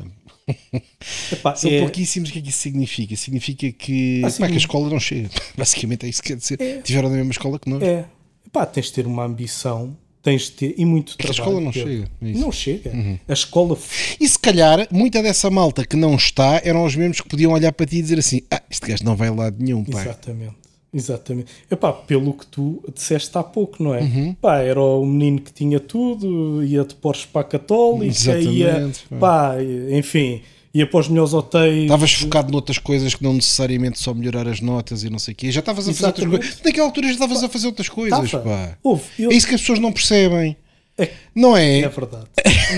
Epá, 1.31 1.55
São 1.55 1.71
é- 1.71 1.79
pouquíssimos, 1.79 2.29
o 2.29 2.33
que 2.33 2.39
é 2.39 2.41
que 2.41 2.49
isso 2.49 2.59
significa? 2.59 3.15
Significa 3.15 3.71
que, 3.71 4.21
Ah, 4.23 4.31
pá, 4.31 4.47
que 4.47 4.53
a 4.53 4.57
escola 4.57 4.89
não 4.89 4.99
chega. 4.99 5.29
Basicamente 5.57 6.05
é 6.05 6.09
isso 6.09 6.21
que 6.21 6.29
quer 6.29 6.37
dizer. 6.37 6.81
Tiveram 6.83 7.09
na 7.09 7.15
mesma 7.15 7.31
escola 7.31 7.57
que 7.59 7.69
nós. 7.69 7.81
É. 7.81 8.05
Epá, 8.45 8.65
tens 8.65 8.85
de 8.87 8.93
ter 8.93 9.07
uma 9.07 9.23
ambição, 9.25 9.97
tens 10.21 10.43
de 10.43 10.51
ter. 10.51 10.75
E 10.77 10.85
muito 10.85 11.13
É 11.13 11.23
que 11.23 11.29
a 11.29 11.33
trabalho. 11.33 11.41
escola 11.59 11.61
não 11.65 11.71
Pedro. 11.71 11.89
chega, 11.89 12.03
é. 12.21 12.25
Uhum. 12.25 12.39
Não 12.39 12.51
chega. 12.51 13.19
A 13.27 13.33
escola. 13.33 13.77
E 14.19 14.27
se 14.29 14.37
calhar, 14.39 14.87
muita 14.91 15.21
dessa 15.23 15.49
malta 15.49 15.85
que 15.85 15.95
não 15.95 16.15
está 16.15 16.61
eram 16.63 16.85
os 16.85 16.95
mesmos 16.95 17.21
que 17.21 17.27
podiam 17.27 17.51
olhar 17.51 17.71
para 17.71 17.85
ti 17.85 17.97
e 17.97 18.01
dizer 18.01 18.19
assim: 18.19 18.41
Ah, 18.51 18.61
este 18.69 18.87
gajo 18.87 19.03
não 19.03 19.15
vai 19.15 19.29
a 19.29 19.33
lado 19.33 19.55
nenhum, 19.59 19.83
pá. 19.83 20.01
Exatamente. 20.01 20.55
Exatamente. 20.95 21.51
Epá, 21.69 21.91
pelo 21.91 22.33
que 22.33 22.47
tu 22.47 22.81
disseste 22.93 23.37
há 23.37 23.43
pouco, 23.43 23.83
não 23.83 23.93
é? 23.93 23.99
Uhum. 24.01 24.33
Pá, 24.41 24.59
era 24.59 24.81
o 24.81 25.05
menino 25.05 25.41
que 25.41 25.51
tinha 25.51 25.79
tudo, 25.79 26.63
ia 26.63 26.85
de 26.85 26.95
Porsche 26.95 27.27
para 27.27 27.41
a 27.41 27.43
Católica, 27.43 28.13
ia, 28.53 28.89
pá, 29.19 29.55
enfim, 29.91 30.41
ia 30.73 30.87
para 30.87 30.99
os 31.01 31.07
melhores 31.09 31.33
hotéis. 31.33 31.83
Estavas 31.83 32.13
focado 32.13 32.51
noutras 32.51 32.77
coisas 32.77 33.13
que 33.13 33.23
não 33.23 33.33
necessariamente 33.33 33.99
só 33.99 34.13
melhorar 34.13 34.47
as 34.47 34.61
notas 34.61 35.03
e 35.03 35.09
não 35.09 35.19
sei 35.19 35.33
o 35.33 35.35
quê. 35.35 35.51
Já 35.51 35.59
estavas 35.59 35.87
a 35.89 35.93
fazer 35.93 36.05
outras 36.07 36.27
coisas. 36.29 36.61
Naquela 36.63 36.87
altura 36.87 37.07
já 37.07 37.13
estavas 37.13 37.43
a 37.43 37.49
fazer 37.49 37.67
outras 37.67 37.89
coisas, 37.89 38.31
Tava. 38.31 38.43
pá. 38.43 38.77
Eu- 39.19 39.31
É 39.31 39.33
isso 39.35 39.47
que 39.47 39.55
as 39.55 39.61
pessoas 39.61 39.79
não 39.79 39.91
percebem. 39.91 40.55
Não 41.33 41.55
é? 41.57 41.79
é 41.79 41.89
verdade. 41.89 42.25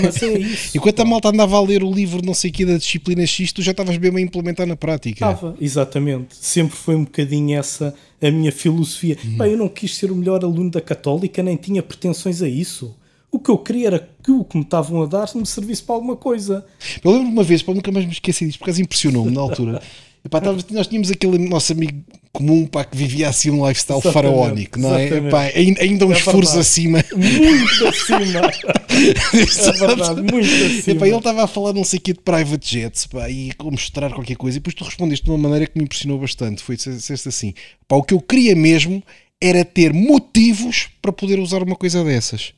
Mas 0.02 0.22
é 0.22 0.32
isso. 0.38 0.76
Enquanto 0.76 1.00
a 1.00 1.04
malta 1.04 1.28
andava 1.28 1.56
a 1.56 1.60
ler 1.60 1.84
o 1.84 1.92
livro 1.92 2.24
não 2.24 2.34
sei 2.34 2.50
o 2.50 2.52
quê 2.52 2.66
da 2.66 2.76
disciplina 2.76 3.24
X, 3.24 3.52
tu 3.52 3.62
já 3.62 3.70
estavas 3.70 3.96
bem 3.96 4.14
a 4.14 4.20
implementar 4.20 4.66
na 4.66 4.76
prática. 4.76 5.30
Estava, 5.30 5.56
exatamente. 5.60 6.34
Sempre 6.36 6.76
foi 6.76 6.96
um 6.96 7.04
bocadinho 7.04 7.56
essa 7.58 7.94
a 8.20 8.30
minha 8.30 8.50
filosofia. 8.50 9.16
Uhum. 9.24 9.36
Bem, 9.38 9.52
eu 9.52 9.58
não 9.58 9.68
quis 9.68 9.94
ser 9.96 10.10
o 10.10 10.16
melhor 10.16 10.44
aluno 10.44 10.70
da 10.70 10.80
Católica, 10.80 11.42
nem 11.42 11.56
tinha 11.56 11.82
pretensões 11.82 12.42
a 12.42 12.48
isso. 12.48 12.94
O 13.30 13.38
que 13.38 13.50
eu 13.50 13.58
queria 13.58 13.88
era 13.88 14.08
que 14.24 14.32
o 14.32 14.42
que 14.42 14.56
me 14.56 14.64
estavam 14.64 15.02
a 15.02 15.06
dar 15.06 15.28
me 15.34 15.46
servisse 15.46 15.82
para 15.82 15.94
alguma 15.94 16.16
coisa. 16.16 16.64
Eu 17.04 17.12
lembro 17.12 17.28
uma 17.28 17.42
vez, 17.42 17.62
pá, 17.62 17.74
nunca 17.74 17.92
mais 17.92 18.06
me 18.06 18.12
esqueci 18.12 18.46
disto, 18.46 18.58
por 18.58 18.64
acaso 18.64 18.82
impressionou-me 18.82 19.30
na 19.30 19.40
altura. 19.40 19.82
Epá, 20.28 20.40
tava- 20.42 20.58
nós 20.70 20.86
tínhamos 20.86 21.10
aquele 21.10 21.38
nosso 21.38 21.72
amigo 21.72 22.04
comum 22.32 22.66
pá, 22.66 22.84
que 22.84 22.96
vivia 22.96 23.28
assim 23.28 23.50
um 23.50 23.66
lifestyle 23.66 23.98
Exatamente, 23.98 24.12
faraónico, 24.30 24.78
não 24.78 24.94
é? 24.94 25.08
Epá, 25.08 25.42
ainda, 25.54 26.06
uns 26.06 26.18
É 26.18 26.20
furos 26.20 26.54
acima. 26.56 27.02
Muito 27.16 27.86
acima. 27.88 28.40
É 28.98 29.72
verdade, 29.72 30.20
muito 30.22 30.44
acima. 30.46 30.96
Epá, 30.96 31.06
ele 31.06 31.16
estava 31.16 31.44
a 31.44 31.46
falar 31.46 31.72
não 31.72 31.84
sei 31.84 31.98
o 31.98 32.02
quê 32.02 32.12
de 32.12 32.20
private 32.20 32.70
jets 32.78 33.06
pá, 33.06 33.28
e 33.30 33.52
a 33.58 33.64
mostrar 33.64 34.12
qualquer 34.12 34.36
coisa 34.36 34.56
e 34.58 34.60
depois 34.60 34.74
tu 34.74 34.84
respondeste 34.84 35.24
de 35.24 35.30
uma 35.30 35.38
maneira 35.38 35.66
que 35.66 35.78
me 35.78 35.84
impressionou 35.84 36.18
bastante. 36.18 36.62
Foi 36.62 36.76
disseste 36.76 37.28
assim: 37.28 37.54
pá, 37.86 37.96
o 37.96 38.02
que 38.02 38.12
eu 38.14 38.20
queria 38.20 38.54
mesmo 38.54 39.02
era 39.40 39.64
ter 39.64 39.92
motivos 39.92 40.88
para 41.00 41.12
poder 41.12 41.38
usar 41.38 41.62
uma 41.62 41.76
coisa 41.76 42.02
dessas. 42.04 42.52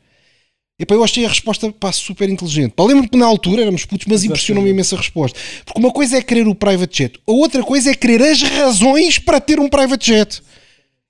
Epá, 0.81 0.95
eu 0.95 1.05
achei 1.05 1.27
a 1.27 1.29
resposta 1.29 1.71
pá, 1.71 1.93
super 1.93 2.27
inteligente. 2.31 2.73
Lembro-me 2.79 3.07
que 3.07 3.19
na 3.19 3.27
altura 3.27 3.61
éramos 3.61 3.85
putos, 3.85 4.07
mas 4.07 4.25
impressionou-me 4.25 4.71
imenso 4.71 4.95
a 4.95 4.99
resposta. 4.99 5.39
Porque 5.63 5.79
uma 5.79 5.93
coisa 5.93 6.17
é 6.17 6.23
querer 6.23 6.49
o 6.49 6.55
private 6.55 6.97
jet, 6.97 7.21
a 7.27 7.33
outra 7.33 7.63
coisa 7.63 7.91
é 7.91 7.95
querer 7.95 8.23
as 8.23 8.41
razões 8.41 9.19
para 9.19 9.39
ter 9.39 9.61
um 9.61 9.69
private 9.69 10.07
jet. 10.07 10.43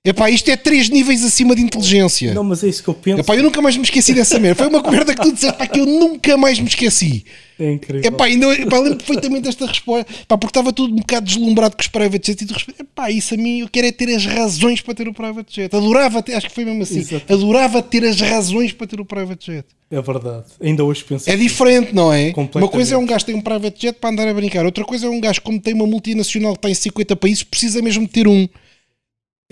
Epá, 0.03 0.31
isto 0.31 0.49
é 0.49 0.57
três 0.57 0.89
níveis 0.89 1.23
acima 1.23 1.55
de 1.55 1.61
inteligência. 1.61 2.33
Não, 2.33 2.43
mas 2.43 2.63
é 2.63 2.67
isso 2.67 2.81
que 2.81 2.89
eu 2.89 2.93
penso. 2.95 3.19
Epá, 3.19 3.35
eu 3.35 3.43
nunca 3.43 3.61
mais 3.61 3.77
me 3.77 3.83
esqueci 3.83 4.15
dessa 4.15 4.39
merda. 4.39 4.63
Foi 4.63 4.67
uma 4.67 4.81
merda 4.91 5.13
que 5.13 5.21
tu 5.21 5.31
disseste 5.31 5.55
pá, 5.55 5.67
que 5.67 5.79
eu 5.79 5.85
nunca 5.85 6.35
mais 6.37 6.59
me 6.59 6.67
esqueci. 6.67 7.23
É 7.59 7.71
incrível. 7.71 8.01
Epá, 8.03 8.25
ainda, 8.25 8.51
epá, 8.51 8.79
lembro 8.79 8.97
perfeitamente 8.97 9.43
desta 9.43 9.67
resposta. 9.67 10.11
Epá, 10.11 10.39
porque 10.39 10.49
estava 10.49 10.73
tudo 10.73 10.91
um 10.91 10.97
bocado 10.97 11.27
deslumbrado 11.27 11.75
com 11.75 11.83
os 11.83 11.87
private 11.87 12.25
jets 12.25 12.41
e 12.41 12.45
tu 12.47 12.53
respondeste, 12.55 12.81
epá, 12.81 13.11
isso 13.11 13.35
a 13.35 13.37
mim 13.37 13.59
eu 13.59 13.69
quero 13.69 13.85
é 13.85 13.91
ter 13.91 14.09
as 14.15 14.25
razões 14.25 14.81
para 14.81 14.95
ter 14.95 15.07
o 15.07 15.13
private 15.13 15.55
jet. 15.55 15.75
Adorava 15.75 16.23
ter, 16.23 16.33
acho 16.33 16.47
que 16.47 16.55
foi 16.55 16.65
mesmo 16.65 16.81
assim. 16.81 17.01
Exato. 17.01 17.31
Adorava 17.31 17.83
ter 17.83 18.03
as 18.03 18.19
razões 18.19 18.73
para 18.73 18.87
ter 18.87 18.99
o 18.99 19.05
private 19.05 19.45
jet. 19.45 19.67
É 19.91 20.01
verdade. 20.01 20.45
Ainda 20.59 20.83
hoje 20.83 21.03
penso. 21.03 21.29
É 21.29 21.35
diferente, 21.35 21.93
não 21.93 22.11
é? 22.11 22.33
Uma 22.55 22.69
coisa 22.69 22.95
é 22.95 22.97
um 22.97 23.05
gajo 23.05 23.19
que 23.19 23.31
tem 23.31 23.35
um 23.39 23.41
private 23.41 23.79
jet 23.79 23.99
para 23.99 24.09
andar 24.09 24.27
a 24.27 24.33
brincar, 24.33 24.65
outra 24.65 24.83
coisa 24.83 25.05
é 25.05 25.09
um 25.11 25.21
gajo, 25.21 25.43
como 25.43 25.61
tem 25.61 25.75
uma 25.75 25.85
multinacional 25.85 26.53
que 26.53 26.57
está 26.57 26.71
em 26.71 26.73
50 26.73 27.15
países, 27.17 27.43
precisa 27.43 27.83
mesmo 27.83 28.07
de 28.07 28.11
ter 28.11 28.27
um. 28.27 28.49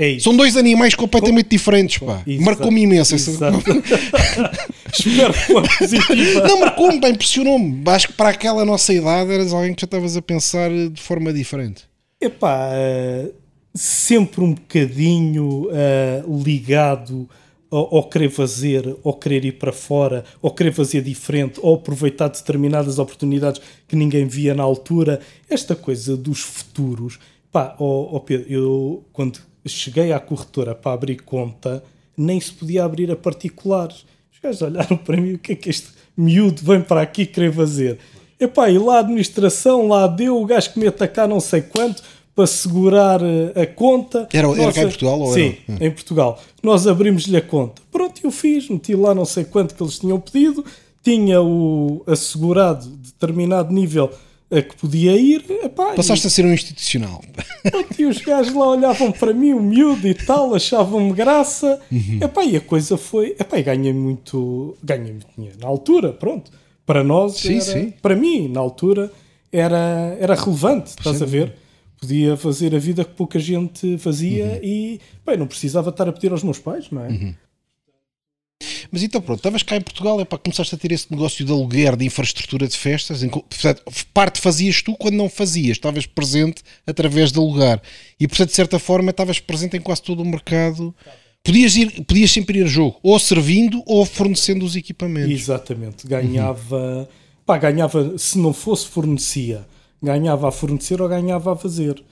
É. 0.01 0.17
São 0.17 0.33
dois 0.35 0.55
animais 0.55 0.95
completamente 0.95 1.49
diferentes, 1.49 1.97
pá. 1.97 2.23
Marcou-me 2.39 2.81
imenso. 2.83 3.13
essa- 3.15 3.31
Exato. 3.31 3.57
Espero 4.97 5.33
que 5.33 5.77
positiva. 5.77 6.47
Não, 6.47 6.59
marcou-me, 6.61 7.01
pá, 7.01 7.09
impressionou-me. 7.09 7.83
Acho 7.87 8.07
que 8.07 8.13
para 8.13 8.29
aquela 8.29 8.63
nossa 8.63 8.93
idade 8.93 9.31
eras 9.31 9.51
alguém 9.53 9.73
que 9.73 9.81
já 9.81 9.85
estavas 9.85 10.15
a 10.15 10.21
pensar 10.21 10.69
de 10.71 11.01
forma 11.01 11.33
diferente. 11.33 11.83
Epá, 12.21 12.69
eh, 12.73 13.29
sempre 13.75 14.41
um 14.41 14.53
bocadinho 14.53 15.67
eh, 15.71 16.23
ligado 16.43 17.29
ao, 17.69 17.97
ao 17.97 18.03
querer 18.09 18.29
fazer, 18.29 18.95
ao 19.03 19.13
querer 19.13 19.43
ir 19.45 19.51
para 19.53 19.71
fora, 19.73 20.23
ao 20.41 20.51
querer 20.51 20.71
fazer 20.73 21.01
diferente, 21.01 21.59
ao 21.61 21.75
aproveitar 21.75 22.29
determinadas 22.29 22.99
oportunidades 22.99 23.61
que 23.87 23.95
ninguém 23.97 24.25
via 24.25 24.53
na 24.53 24.63
altura. 24.63 25.19
Esta 25.49 25.75
coisa 25.75 26.15
dos 26.17 26.39
futuros. 26.39 27.19
Pá, 27.51 27.75
ó 27.79 28.15
ó 28.15 28.19
Pedro, 28.19 28.45
eu 28.49 29.03
quando 29.11 29.39
cheguei 29.67 30.11
à 30.11 30.19
corretora 30.19 30.73
para 30.75 30.93
abrir 30.93 31.21
conta, 31.23 31.83
nem 32.17 32.39
se 32.39 32.51
podia 32.53 32.83
abrir 32.83 33.11
a 33.11 33.15
particulares. 33.15 34.05
Os 34.33 34.39
gajos 34.41 34.61
olharam 34.61 34.97
para 34.97 35.17
mim, 35.17 35.33
o 35.33 35.39
que 35.39 35.51
é 35.53 35.55
que 35.55 35.69
este 35.69 35.89
miúdo 36.17 36.61
vem 36.63 36.81
para 36.81 37.01
aqui 37.01 37.25
querer 37.25 37.53
fazer? 37.53 37.97
Epá, 38.39 38.69
e 38.69 38.77
lá 38.77 38.97
a 38.97 38.99
administração, 38.99 39.87
lá 39.87 40.07
deu 40.07 40.41
o 40.41 40.45
gajo 40.45 40.71
que 40.73 40.79
me 40.79 40.87
atacar 40.87 41.27
não 41.27 41.39
sei 41.41 41.61
quanto 41.61 42.01
para 42.33 42.47
segurar 42.47 43.19
eh, 43.21 43.63
a 43.63 43.65
conta. 43.67 44.29
Era- 44.31 44.47
era 44.47 44.55
Nós 44.63 44.75
cá 44.75 44.81
em 44.81 44.87
Portugal 44.87 45.19
ou 45.19 45.33
Sim, 45.33 45.57
era? 45.67 45.85
em 45.85 45.91
Portugal. 45.91 46.39
Nós 46.63 46.87
abrimos-lhe 46.87 47.35
a 47.35 47.41
conta. 47.41 47.81
Pronto, 47.91 48.21
eu 48.23 48.31
fiz, 48.31 48.69
meti 48.69 48.95
lá 48.95 49.13
não 49.13 49.25
sei 49.25 49.43
quanto 49.43 49.75
que 49.75 49.83
eles 49.83 49.99
tinham 49.99 50.17
pedido, 50.21 50.63
tinha 51.03 51.41
o 51.41 52.01
assegurado 52.07 52.87
determinado 52.87 53.73
nível 53.73 54.09
a 54.51 54.61
que 54.61 54.75
podia 54.77 55.15
ir. 55.15 55.43
Epá, 55.63 55.93
e- 55.93 55.95
Passaste 55.95 56.27
a 56.27 56.29
ser 56.29 56.45
um 56.45 56.53
institucional. 56.53 57.21
E 57.99 58.05
os 58.05 58.19
gajos 58.21 58.53
lá 58.53 58.67
olhavam 58.69 59.11
para 59.11 59.33
mim, 59.33 59.51
o 59.53 59.61
miúdo 59.61 60.07
e 60.07 60.13
tal, 60.13 60.55
achavam-me 60.55 61.11
graça. 61.11 61.79
Uhum. 61.91 62.19
Epá, 62.21 62.43
e 62.45 62.55
a 62.55 62.61
coisa 62.61 62.97
foi. 62.97 63.35
Epá, 63.39 63.59
e 63.59 63.63
ganhei 63.63 63.91
muito, 63.93 64.77
ganhei 64.83 65.11
muito 65.11 65.27
dinheiro. 65.35 65.57
Na 65.61 65.67
altura, 65.67 66.13
pronto. 66.13 66.49
Para 66.85 67.03
nós, 67.03 67.33
Sim, 67.37 67.55
era- 67.55 67.61
sim. 67.61 67.93
para 68.01 68.15
mim, 68.15 68.47
na 68.47 68.59
altura, 68.61 69.11
era, 69.51 70.15
era 70.19 70.33
relevante, 70.35 70.91
estás 70.91 71.21
a 71.21 71.25
ver? 71.25 71.53
Podia 71.99 72.37
fazer 72.37 72.73
a 72.73 72.79
vida 72.79 73.03
que 73.03 73.11
pouca 73.13 73.37
gente 73.37 73.97
fazia 73.97 74.45
Uhum. 74.45 74.59
e 74.63 75.01
bem, 75.25 75.35
não 75.37 75.45
precisava 75.47 75.89
estar 75.89 76.07
a 76.07 76.13
pedir 76.13 76.31
aos 76.31 76.41
meus 76.43 76.57
pais, 76.57 76.89
não 76.89 77.03
é? 77.03 77.09
Uhum. 77.09 77.33
Mas 78.91 79.03
então 79.03 79.21
pronto, 79.21 79.39
estavas 79.39 79.63
cá 79.63 79.75
em 79.75 79.81
Portugal, 79.81 80.19
é 80.19 80.25
para 80.25 80.37
começaste 80.37 80.73
a 80.73 80.77
ter 80.77 80.91
esse 80.91 81.11
negócio 81.11 81.45
de 81.45 81.51
aluguer 81.51 81.95
de 81.95 82.05
infraestrutura 82.05 82.67
de 82.67 82.77
festas. 82.77 83.23
em 83.23 83.29
portanto, 83.29 83.83
parte 84.13 84.39
fazias 84.39 84.81
tu 84.81 84.95
quando 84.95 85.15
não 85.15 85.29
fazias, 85.29 85.77
estavas 85.77 86.05
presente 86.05 86.63
através 86.85 87.31
de 87.31 87.39
alugar. 87.39 87.81
E 88.19 88.27
portanto, 88.27 88.49
de 88.49 88.55
certa 88.55 88.79
forma, 88.79 89.11
estavas 89.11 89.39
presente 89.39 89.77
em 89.77 89.81
quase 89.81 90.01
todo 90.01 90.21
o 90.21 90.25
mercado. 90.25 90.93
Podias, 91.43 91.75
ir, 91.75 92.03
podias 92.03 92.31
sempre 92.31 92.59
ir 92.59 92.63
a 92.63 92.67
jogo, 92.67 92.97
ou 93.01 93.17
servindo 93.17 93.81
ou 93.85 94.05
fornecendo 94.05 94.65
os 94.65 94.75
equipamentos. 94.75 95.31
Exatamente. 95.31 96.05
Ganhava. 96.05 97.07
Pá, 97.45 97.57
ganhava, 97.57 98.17
se 98.17 98.37
não 98.37 98.53
fosse 98.53 98.87
fornecia, 98.87 99.65
ganhava 100.03 100.49
a 100.49 100.51
fornecer 100.51 101.01
ou 101.01 101.07
ganhava 101.07 101.53
a 101.53 101.55
fazer. 101.55 102.03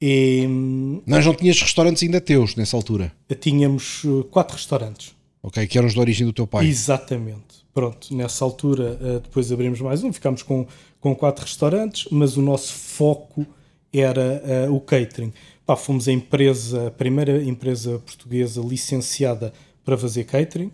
E 0.00 0.44
hum, 0.48 1.00
Nós 1.06 1.24
não 1.24 1.32
tinhas 1.32 1.62
restaurantes 1.62 2.02
ainda 2.02 2.20
teus 2.20 2.56
nessa 2.56 2.76
altura, 2.76 3.12
tínhamos 3.40 4.02
uh, 4.02 4.24
quatro 4.24 4.56
restaurantes. 4.56 5.14
Ok? 5.42 5.66
Que 5.66 5.78
eram 5.78 5.88
os 5.88 5.94
de 5.94 6.00
origem 6.00 6.26
do 6.26 6.32
teu 6.32 6.46
pai. 6.46 6.66
Exatamente. 6.66 7.62
Pronto, 7.74 8.14
nessa 8.14 8.44
altura 8.44 8.98
uh, 9.00 9.20
depois 9.20 9.50
abrimos 9.50 9.80
mais 9.80 10.04
um, 10.04 10.12
ficámos 10.12 10.42
com, 10.42 10.66
com 11.00 11.14
quatro 11.14 11.44
restaurantes, 11.44 12.06
mas 12.10 12.36
o 12.36 12.42
nosso 12.42 12.72
foco 12.74 13.46
era 13.92 14.42
uh, 14.68 14.74
o 14.74 14.80
catering. 14.80 15.32
Pá, 15.64 15.74
fomos 15.76 16.06
a 16.08 16.12
empresa, 16.12 16.88
a 16.88 16.90
primeira 16.90 17.42
empresa 17.42 17.98
portuguesa 18.00 18.60
licenciada 18.60 19.52
para 19.84 19.96
fazer 19.96 20.24
catering. 20.24 20.70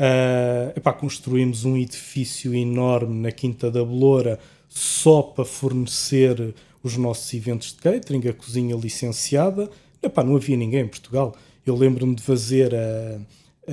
Uh, 0.00 0.72
epá, 0.76 0.92
construímos 0.92 1.64
um 1.64 1.76
edifício 1.76 2.54
enorme 2.54 3.20
na 3.20 3.30
Quinta 3.30 3.70
da 3.70 3.84
Beloura 3.84 4.40
só 4.68 5.22
para 5.22 5.44
fornecer 5.44 6.54
os 6.82 6.96
nossos 6.96 7.32
eventos 7.32 7.68
de 7.68 7.76
catering, 7.76 8.28
a 8.28 8.32
cozinha 8.32 8.74
licenciada. 8.76 9.70
Epá, 10.02 10.24
não 10.24 10.36
havia 10.36 10.56
ninguém 10.56 10.80
em 10.80 10.88
Portugal. 10.88 11.34
Eu 11.64 11.76
lembro-me 11.76 12.14
de 12.14 12.22
fazer 12.22 12.74
a- 12.74 12.78
a- 12.78 13.20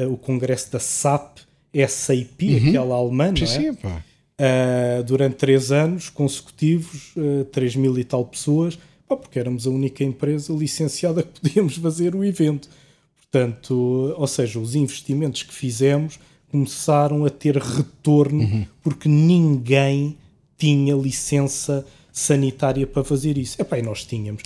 o 0.10 0.18
congresso 0.18 0.72
da 0.72 0.80
SAP, 0.80 1.40
SAP, 1.88 2.68
aquela 2.68 2.96
alemã, 2.96 3.32
não 3.32 3.44
é? 3.44 3.46
sim, 3.46 3.74
pá. 3.74 4.04
Uh, 4.40 5.04
durante 5.04 5.36
três 5.36 5.72
anos 5.72 6.10
consecutivos, 6.10 7.14
uh, 7.16 7.46
3 7.46 7.76
mil 7.76 7.98
e 8.00 8.04
tal 8.04 8.26
pessoas, 8.26 8.78
pá, 9.08 9.16
porque 9.16 9.38
éramos 9.38 9.68
a 9.68 9.70
única 9.70 10.04
empresa 10.04 10.52
licenciada 10.54 11.22
que 11.24 11.40
podíamos 11.40 11.78
fazer 11.78 12.16
o 12.16 12.24
evento. 12.24 12.68
Portanto, 13.18 14.14
ou 14.18 14.28
seja, 14.28 14.60
os 14.60 14.76
investimentos 14.76 15.44
que 15.44 15.54
fizemos 15.54 16.20
começaram 16.50 17.24
a 17.24 17.30
ter 17.30 17.56
retorno 17.56 18.68
porque 18.84 19.08
ninguém 19.08 20.18
tinha 20.58 20.94
licença 20.96 21.86
sanitária 22.12 22.86
para 22.86 23.04
fazer 23.04 23.38
isso. 23.38 23.62
Epá, 23.62 23.80
e 23.80 23.82
nós 23.82 24.04
tínhamos. 24.04 24.42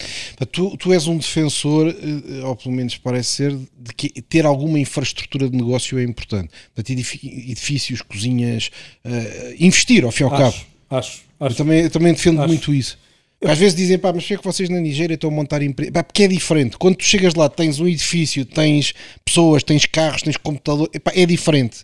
Tu, 0.51 0.77
tu 0.77 0.93
és 0.93 1.07
um 1.07 1.17
defensor, 1.17 1.87
eh, 1.87 2.43
ou 2.45 2.55
pelo 2.55 2.73
menos 2.75 2.97
parece 2.97 3.29
ser, 3.29 3.51
de 3.55 3.93
que 3.95 4.09
ter 4.21 4.45
alguma 4.45 4.79
infraestrutura 4.79 5.49
de 5.49 5.55
negócio 5.57 5.97
é 5.97 6.03
importante. 6.03 6.49
Portanto, 6.73 6.89
edifícios, 6.91 8.01
cozinhas, 8.01 8.69
eh, 9.03 9.55
investir 9.59 10.03
ao 10.05 10.11
fim 10.11 10.23
e 10.23 10.25
ao 10.25 10.31
cabo. 10.31 10.47
Acho, 10.47 10.65
acho, 10.89 11.21
Eu 11.39 11.47
acho. 11.47 11.55
também, 11.55 11.81
eu 11.81 11.89
também 11.89 12.13
defendo 12.13 12.39
Acho. 12.39 12.47
muito 12.47 12.73
isso. 12.73 12.97
Às 13.43 13.57
vezes 13.59 13.75
dizem, 13.75 13.97
pá, 13.99 14.11
mas 14.13 14.23
por 14.23 14.27
que 14.29 14.33
é 14.33 14.37
que 14.37 14.43
vocês 14.43 14.69
na 14.69 14.79
Nigéria 14.79 15.13
estão 15.15 15.29
a 15.29 15.33
montar 15.33 15.61
empresa? 15.61 15.91
Pá, 15.91 16.03
porque 16.03 16.23
é 16.23 16.27
diferente. 16.27 16.77
Quando 16.77 16.95
tu 16.95 17.03
chegas 17.03 17.35
lá, 17.35 17.47
tens 17.49 17.79
um 17.79 17.87
edifício, 17.87 18.45
tens 18.45 18.93
pessoas, 19.23 19.61
tens 19.61 19.85
carros, 19.85 20.21
tens 20.23 20.37
computador, 20.37 20.89
epá, 20.93 21.11
é 21.13 21.25
diferente. 21.25 21.83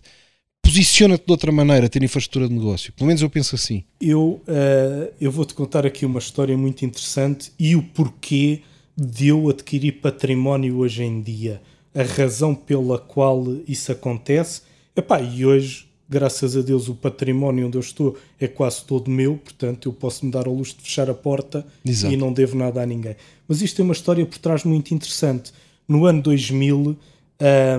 Posiciona-te 0.62 1.26
de 1.26 1.32
outra 1.32 1.50
maneira, 1.50 1.88
ter 1.88 2.02
infraestrutura 2.02 2.48
de 2.48 2.54
negócio. 2.54 2.92
Pelo 2.92 3.08
menos 3.08 3.20
eu 3.20 3.28
penso 3.28 3.54
assim. 3.54 3.84
Eu, 4.00 4.40
eh, 4.46 5.12
eu 5.20 5.30
vou-te 5.30 5.54
contar 5.54 5.84
aqui 5.84 6.06
uma 6.06 6.18
história 6.18 6.56
muito 6.56 6.84
interessante 6.84 7.52
e 7.58 7.74
o 7.74 7.82
porquê 7.82 8.62
de 8.96 9.28
eu 9.28 9.48
adquirir 9.48 10.00
património 10.00 10.78
hoje 10.78 11.02
em 11.02 11.20
dia. 11.20 11.60
A 11.94 12.02
razão 12.02 12.54
pela 12.54 12.98
qual 12.98 13.44
isso 13.66 13.90
acontece. 13.90 14.62
Epá, 14.94 15.20
e 15.20 15.44
hoje, 15.44 15.86
graças 16.08 16.56
a 16.56 16.62
Deus, 16.62 16.88
o 16.88 16.94
património 16.94 17.66
onde 17.66 17.76
eu 17.76 17.80
estou 17.80 18.16
é 18.38 18.46
quase 18.46 18.84
todo 18.84 19.10
meu, 19.10 19.36
portanto, 19.36 19.88
eu 19.88 19.92
posso 19.92 20.24
me 20.24 20.30
dar 20.30 20.46
ao 20.46 20.54
luxo 20.54 20.76
de 20.76 20.82
fechar 20.82 21.10
a 21.10 21.14
porta 21.14 21.66
Exato. 21.84 22.14
e 22.14 22.16
não 22.16 22.32
devo 22.32 22.56
nada 22.56 22.82
a 22.82 22.86
ninguém. 22.86 23.16
Mas 23.48 23.60
isto 23.62 23.76
tem 23.76 23.84
uma 23.84 23.94
história 23.94 24.24
por 24.24 24.38
trás 24.38 24.64
muito 24.64 24.94
interessante. 24.94 25.52
No 25.88 26.06
ano 26.06 26.22
2000, 26.22 26.96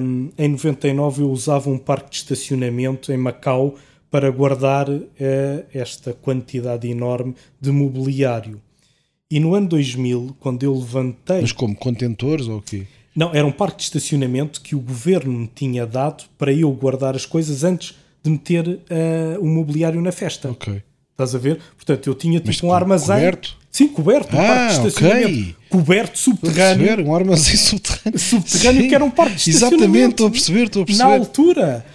um, 0.01 0.29
em 0.37 0.47
99, 0.49 1.21
eu 1.21 1.31
usava 1.31 1.69
um 1.69 1.77
parque 1.77 2.09
de 2.11 2.17
estacionamento 2.17 3.11
em 3.11 3.17
Macau 3.17 3.75
para 4.11 4.29
guardar 4.29 4.89
uh, 4.89 5.03
esta 5.73 6.13
quantidade 6.13 6.87
enorme 6.87 7.35
de 7.59 7.71
mobiliário. 7.71 8.61
E 9.31 9.39
no 9.39 9.55
ano 9.55 9.67
2000, 9.69 10.35
quando 10.39 10.63
eu 10.63 10.75
levantei. 10.75 11.41
Mas 11.41 11.51
como? 11.51 11.75
Contentores 11.75 12.47
ou 12.47 12.57
o 12.57 12.61
quê? 12.61 12.85
Não, 13.15 13.33
era 13.33 13.45
um 13.45 13.51
parque 13.51 13.77
de 13.77 13.83
estacionamento 13.83 14.61
que 14.61 14.75
o 14.75 14.79
governo 14.79 15.31
me 15.31 15.47
tinha 15.47 15.85
dado 15.85 16.25
para 16.37 16.51
eu 16.51 16.71
guardar 16.71 17.15
as 17.15 17.25
coisas 17.25 17.63
antes 17.63 17.95
de 18.21 18.29
meter 18.29 18.67
uh, 18.67 18.79
o 19.39 19.45
mobiliário 19.47 20.01
na 20.01 20.11
festa. 20.11 20.51
Ok. 20.51 20.81
Estás 21.11 21.33
a 21.35 21.37
ver? 21.37 21.59
Portanto, 21.75 22.07
eu 22.07 22.15
tinha 22.15 22.41
Mas 22.43 22.55
tipo 22.55 22.67
um 22.67 22.73
armazém. 22.73 23.15
coberto? 23.15 23.57
Sim, 23.73 23.87
coberto. 23.89 24.35
Um 24.35 24.39
Ah, 24.39 24.43
parque 24.45 24.67
de 24.81 24.87
estacionamento. 24.87 25.27
ok. 25.39 25.55
Coberto, 25.69 26.17
subterrâneo. 26.19 26.85
perceber, 26.85 27.03
um 27.09 27.15
armazém 27.15 27.55
subterrâneo. 27.57 28.19
Subterrâneo, 28.19 28.81
Sim. 28.83 28.87
que 28.87 28.95
era 28.95 29.03
um 29.03 29.09
parque 29.11 29.35
de 29.35 29.49
estacionamento. 29.49 29.83
Exatamente, 29.83 30.11
estou 30.11 30.27
a 30.27 30.31
perceber, 30.31 30.63
estou 30.65 30.79
a 30.81 30.83
Na 30.83 30.85
perceber. 30.85 31.11
altura. 31.13 31.85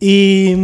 E, 0.00 0.54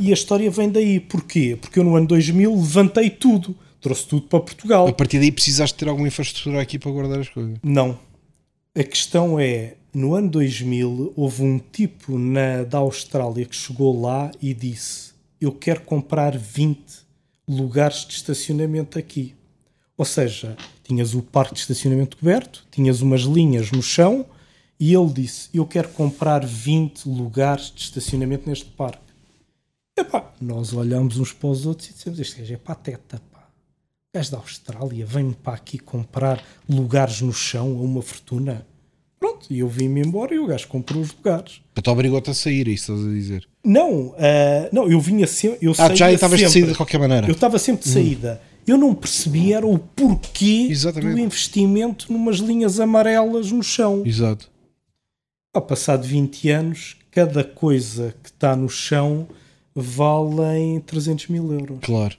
e 0.00 0.10
a 0.10 0.14
história 0.14 0.50
vem 0.50 0.70
daí. 0.70 1.00
Porquê? 1.00 1.58
Porque 1.60 1.78
eu 1.78 1.84
no 1.84 1.96
ano 1.96 2.06
2000 2.06 2.54
levantei 2.54 3.10
tudo. 3.10 3.54
Trouxe 3.80 4.06
tudo 4.06 4.22
para 4.28 4.38
Portugal. 4.40 4.86
A 4.86 4.92
partir 4.92 5.18
daí 5.18 5.32
precisaste 5.32 5.76
ter 5.76 5.88
alguma 5.88 6.06
infraestrutura 6.06 6.62
aqui 6.62 6.78
para 6.78 6.92
guardar 6.92 7.18
as 7.18 7.28
coisas. 7.28 7.58
Não. 7.62 7.98
A 8.78 8.82
questão 8.84 9.40
é, 9.40 9.74
no 9.92 10.14
ano 10.14 10.30
2000, 10.30 11.12
houve 11.16 11.42
um 11.42 11.58
tipo 11.58 12.16
na, 12.16 12.62
da 12.62 12.78
Austrália 12.78 13.44
que 13.44 13.56
chegou 13.56 14.00
lá 14.00 14.30
e 14.40 14.54
disse: 14.54 15.10
Eu 15.40 15.50
quero 15.50 15.80
comprar 15.80 16.38
20 16.38 16.78
lugares 17.48 18.06
de 18.06 18.14
estacionamento 18.14 18.98
aqui. 18.98 19.34
Ou 19.96 20.04
seja, 20.04 20.56
tinhas 20.82 21.14
o 21.14 21.22
parque 21.22 21.54
de 21.54 21.60
estacionamento 21.60 22.16
coberto, 22.16 22.64
tinhas 22.70 23.00
umas 23.00 23.22
linhas 23.22 23.70
no 23.70 23.82
chão 23.82 24.24
e 24.80 24.94
ele 24.94 25.10
disse: 25.12 25.48
Eu 25.52 25.66
quero 25.66 25.88
comprar 25.90 26.44
20 26.44 27.06
lugares 27.08 27.70
de 27.74 27.82
estacionamento 27.82 28.48
neste 28.48 28.66
parque. 28.66 28.98
Epá, 29.96 30.32
nós 30.40 30.72
olhamos 30.72 31.18
uns 31.18 31.32
para 31.32 31.48
os 31.50 31.66
outros 31.66 31.88
e 31.90 31.92
dissemos: 31.92 32.18
Este 32.18 32.40
gajo 32.40 32.54
é 32.54 32.56
pateta, 32.56 33.20
pá. 33.30 33.40
O 34.14 34.18
gajo 34.18 34.30
da 34.30 34.38
Austrália 34.38 35.06
vem-me 35.06 35.34
para 35.34 35.54
aqui 35.54 35.78
comprar 35.78 36.42
lugares 36.68 37.20
no 37.20 37.32
chão 37.32 37.66
a 37.78 37.82
uma 37.82 38.02
fortuna. 38.02 38.66
Pronto, 39.20 39.46
e 39.50 39.60
eu 39.60 39.68
vim-me 39.68 40.00
embora 40.00 40.34
e 40.34 40.38
o 40.40 40.46
gajo 40.46 40.66
comprou 40.66 41.00
os 41.00 41.14
lugares. 41.14 41.60
Então 41.76 41.92
obrigou-te 41.92 42.28
a 42.30 42.34
sair, 42.34 42.66
é 42.66 42.72
isso 42.72 42.92
estás 42.92 43.06
a 43.06 43.12
dizer. 43.12 43.48
Não, 43.64 44.14
ah, 44.18 44.68
não, 44.72 44.90
eu 44.90 45.00
vinha 45.00 45.26
sempre. 45.28 45.58
Eu 45.62 45.72
Ah, 45.78 45.94
já 45.94 46.10
estavas 46.10 46.40
de 46.40 46.48
saída 46.48 46.72
de 46.72 46.76
qualquer 46.76 46.98
maneira. 46.98 47.28
Eu 47.28 47.32
estava 47.32 47.56
sempre 47.58 47.84
de 47.84 47.90
saída. 47.90 48.40
Eu 48.66 48.78
não 48.78 48.94
percebi 48.94 49.52
era 49.52 49.66
o 49.66 49.78
porquê 49.78 50.68
Exatamente. 50.70 51.14
do 51.14 51.20
investimento 51.20 52.12
numas 52.12 52.36
linhas 52.36 52.78
amarelas 52.78 53.50
no 53.50 53.62
chão. 53.62 54.02
Exato. 54.04 54.50
Ao 55.54 55.62
passar 55.62 55.98
de 55.98 56.08
20 56.08 56.48
anos, 56.50 56.96
cada 57.10 57.42
coisa 57.44 58.14
que 58.22 58.28
está 58.28 58.54
no 58.56 58.68
chão 58.68 59.26
vale 59.74 60.80
300 60.86 61.28
mil 61.28 61.52
euros. 61.52 61.78
Claro. 61.82 62.16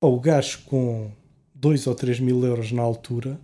Pá, 0.00 0.08
O 0.08 0.18
gajo 0.20 0.60
com 0.66 1.10
2 1.54 1.86
ou 1.86 1.94
3 1.94 2.20
mil 2.20 2.44
euros 2.44 2.72
na 2.72 2.82
altura, 2.82 3.38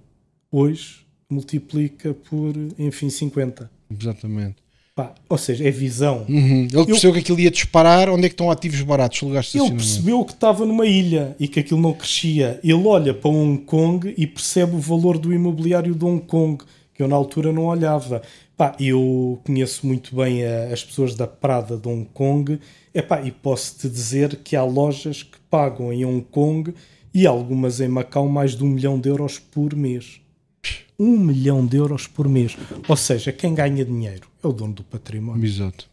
hoje 0.50 1.04
multiplica 1.30 2.12
por, 2.14 2.54
enfim, 2.78 3.08
50. 3.10 3.70
Exatamente. 3.90 4.56
Pá, 4.94 5.12
ou 5.28 5.36
seja, 5.36 5.66
é 5.66 5.72
visão. 5.72 6.24
Uhum. 6.28 6.68
Ele 6.72 6.86
percebeu 6.86 7.12
que 7.14 7.18
aquilo 7.18 7.40
ia 7.40 7.50
disparar. 7.50 8.08
Onde 8.08 8.26
é 8.26 8.28
que 8.28 8.34
estão 8.34 8.48
ativos 8.48 8.80
baratos? 8.82 9.20
Lugares 9.22 9.50
de 9.50 9.58
Ele 9.58 9.72
percebeu 9.72 10.24
que 10.24 10.32
estava 10.32 10.64
numa 10.64 10.86
ilha 10.86 11.34
e 11.40 11.48
que 11.48 11.58
aquilo 11.58 11.80
não 11.80 11.92
crescia. 11.92 12.60
Ele 12.62 12.74
olha 12.86 13.12
para 13.12 13.28
Hong 13.28 13.58
Kong 13.64 14.14
e 14.16 14.24
percebe 14.24 14.76
o 14.76 14.78
valor 14.78 15.18
do 15.18 15.32
imobiliário 15.32 15.96
de 15.96 16.04
Hong 16.04 16.24
Kong, 16.24 16.62
que 16.94 17.02
eu 17.02 17.08
na 17.08 17.16
altura 17.16 17.52
não 17.52 17.64
olhava. 17.64 18.22
Pá, 18.56 18.76
eu 18.78 19.40
conheço 19.44 19.84
muito 19.84 20.14
bem 20.14 20.44
a- 20.44 20.72
as 20.72 20.84
pessoas 20.84 21.16
da 21.16 21.26
Prada 21.26 21.76
de 21.76 21.88
Hong 21.88 22.08
Kong 22.14 22.60
Epá, 22.94 23.20
e 23.20 23.32
posso-te 23.32 23.88
dizer 23.88 24.36
que 24.44 24.54
há 24.54 24.62
lojas 24.62 25.24
que 25.24 25.36
pagam 25.50 25.92
em 25.92 26.04
Hong 26.04 26.24
Kong 26.30 26.72
e 27.12 27.26
algumas 27.26 27.80
em 27.80 27.88
Macau 27.88 28.28
mais 28.28 28.54
de 28.56 28.62
um 28.62 28.68
milhão 28.68 29.00
de 29.00 29.08
euros 29.08 29.40
por 29.40 29.74
mês. 29.74 30.20
Um 30.98 31.18
milhão 31.18 31.66
de 31.66 31.76
euros 31.76 32.06
por 32.06 32.28
mês. 32.28 32.56
Ou 32.88 32.96
seja, 32.96 33.32
quem 33.32 33.54
ganha 33.54 33.84
dinheiro 33.84 34.28
é 34.42 34.46
o 34.46 34.52
dono 34.52 34.74
do 34.74 34.84
património. 34.84 35.44
Exato. 35.44 35.88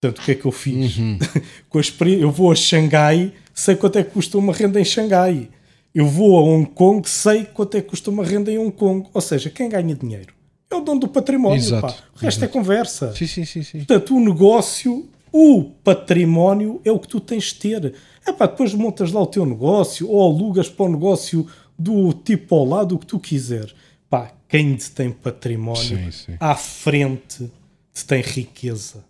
Portanto, 0.00 0.18
o 0.20 0.24
que 0.24 0.32
é 0.32 0.34
que 0.34 0.44
eu 0.44 0.52
fiz? 0.52 0.98
Uhum. 0.98 1.18
Com 1.70 1.78
a 1.78 2.08
eu 2.08 2.30
vou 2.30 2.52
a 2.52 2.54
Xangai, 2.54 3.32
sei 3.54 3.74
quanto 3.74 3.98
é 3.98 4.04
que 4.04 4.10
custa 4.10 4.36
uma 4.36 4.52
renda 4.52 4.80
em 4.80 4.84
Xangai. 4.84 5.48
Eu 5.94 6.06
vou 6.06 6.36
a 6.36 6.42
Hong 6.42 6.66
Kong, 6.70 7.08
sei 7.08 7.44
quanto 7.44 7.76
é 7.76 7.80
que 7.80 7.88
custa 7.88 8.10
uma 8.10 8.24
renda 8.24 8.52
em 8.52 8.58
Hong 8.58 8.72
Kong. 8.72 9.08
Ou 9.14 9.20
seja, 9.20 9.48
quem 9.48 9.68
ganha 9.68 9.94
dinheiro 9.94 10.34
é 10.70 10.76
o 10.76 10.80
dono 10.80 11.00
do 11.00 11.08
património. 11.08 11.56
Exato, 11.56 11.94
pá. 11.94 11.94
O 12.16 12.18
resto 12.18 12.44
é 12.44 12.48
conversa. 12.48 13.14
Sim, 13.14 13.26
sim, 13.26 13.44
sim, 13.44 13.62
sim. 13.62 13.78
Portanto, 13.78 14.16
o 14.16 14.20
negócio, 14.20 15.08
o 15.32 15.64
património 15.82 16.80
é 16.84 16.92
o 16.92 16.98
que 16.98 17.08
tu 17.08 17.20
tens 17.20 17.44
de 17.44 17.54
ter. 17.54 17.94
É 18.26 18.32
pá, 18.32 18.46
depois 18.46 18.74
montas 18.74 19.12
lá 19.12 19.22
o 19.22 19.26
teu 19.26 19.46
negócio 19.46 20.08
ou 20.10 20.22
alugas 20.22 20.68
para 20.68 20.86
o 20.86 20.88
negócio 20.88 21.46
do 21.78 22.12
tipo 22.12 22.54
ao 22.54 22.64
lado, 22.64 22.94
o 22.94 22.98
que 22.98 23.06
tu 23.06 23.18
quiser. 23.18 23.72
Pá, 24.14 24.32
quem 24.48 24.74
detém 24.76 25.10
património 25.10 25.82
Sim, 25.82 26.10
sim. 26.12 26.32
à 26.38 26.54
frente 26.54 27.50
detém 27.92 28.22
riqueza. 28.22 29.04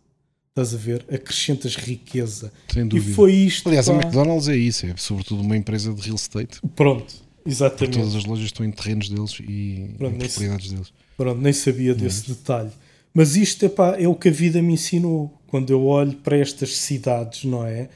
Estás 0.49 0.73
a 0.73 0.79
ver? 0.79 1.05
Acrescentas 1.13 1.77
riqueza. 1.77 2.51
Sem 2.73 2.85
E 2.85 2.89
dúvida. 2.89 3.15
foi 3.15 3.33
isto. 3.33 3.69
Aliás, 3.69 3.87
a 3.91 3.93
pá. 3.93 4.01
McDonald's 4.01 4.49
é 4.49 4.57
isso, 4.57 4.87
é 4.87 4.95
sobretudo 4.97 5.43
uma 5.43 5.57
empresa 5.57 5.93
de 5.93 6.01
real 6.01 6.15
estate. 6.17 6.59
Pronto, 6.75 7.13
exatamente. 7.45 7.99
Todas 7.99 8.15
as 8.15 8.25
lojas 8.25 8.47
estão 8.47 8.65
em 8.65 8.71
terrenos 8.71 9.11
deles 9.11 9.39
e 9.41 9.91
Pronto, 9.99 10.17
propriedades 10.17 10.71
deles. 10.71 10.93
Pronto, 11.19 11.41
nem 11.41 11.53
sabia 11.53 11.95
desse 11.95 12.29
detalhe. 12.29 12.71
Mas 13.13 13.37
isto 13.37 13.67
epá, 13.67 13.97
é 14.01 14.09
o 14.09 14.15
que 14.15 14.29
a 14.29 14.33
vida 14.33 14.63
me 14.63 14.73
ensinou 14.73 15.39
quando 15.49 15.69
eu 15.71 15.85
olho 15.85 16.15
para 16.15 16.39
estas 16.39 16.77
cidades, 16.79 17.45
não 17.45 17.65
é? 17.67 17.91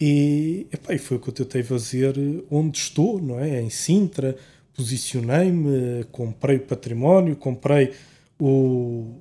E, 0.00 0.66
epá, 0.72 0.94
e 0.94 0.98
foi 0.98 1.16
o 1.16 1.20
que 1.20 1.28
eu 1.28 1.34
tentei 1.34 1.62
fazer 1.64 2.14
onde 2.50 2.78
estou, 2.78 3.20
não 3.20 3.40
é? 3.40 3.60
Em 3.60 3.68
Sintra, 3.70 4.36
posicionei-me, 4.76 6.04
comprei 6.10 6.56
o 6.56 6.60
património, 6.60 7.36
comprei 7.36 7.92
o, 8.38 9.20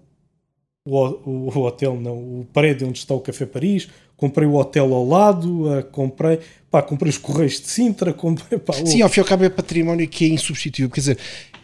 o, 0.85 0.99
o 1.25 1.59
hotel, 1.59 1.99
não, 1.99 2.17
o 2.17 2.47
prédio 2.51 2.87
onde 2.87 2.99
está 2.99 3.13
o 3.13 3.19
Café 3.19 3.45
Paris, 3.45 3.87
comprei 4.15 4.47
o 4.47 4.55
hotel 4.55 4.93
ao 4.93 5.05
lado, 5.05 5.71
ah, 5.73 5.83
comprei, 5.83 6.39
pá, 6.69 6.81
comprei 6.81 7.09
os 7.09 7.17
Correios 7.17 7.59
de 7.59 7.67
Sintra, 7.67 8.13
comprei, 8.13 8.59
pá, 8.59 8.73
Sim, 8.73 9.01
ao 9.01 9.09
fim 9.09 9.19
e 9.19 9.21
ao 9.21 9.27
cabo 9.27 9.43
é 9.43 9.49
património 9.49 10.07
que 10.07 10.25
é 10.25 10.29
insubstituível. 10.29 10.89
Quer 10.89 10.99
dizer, 10.99 11.17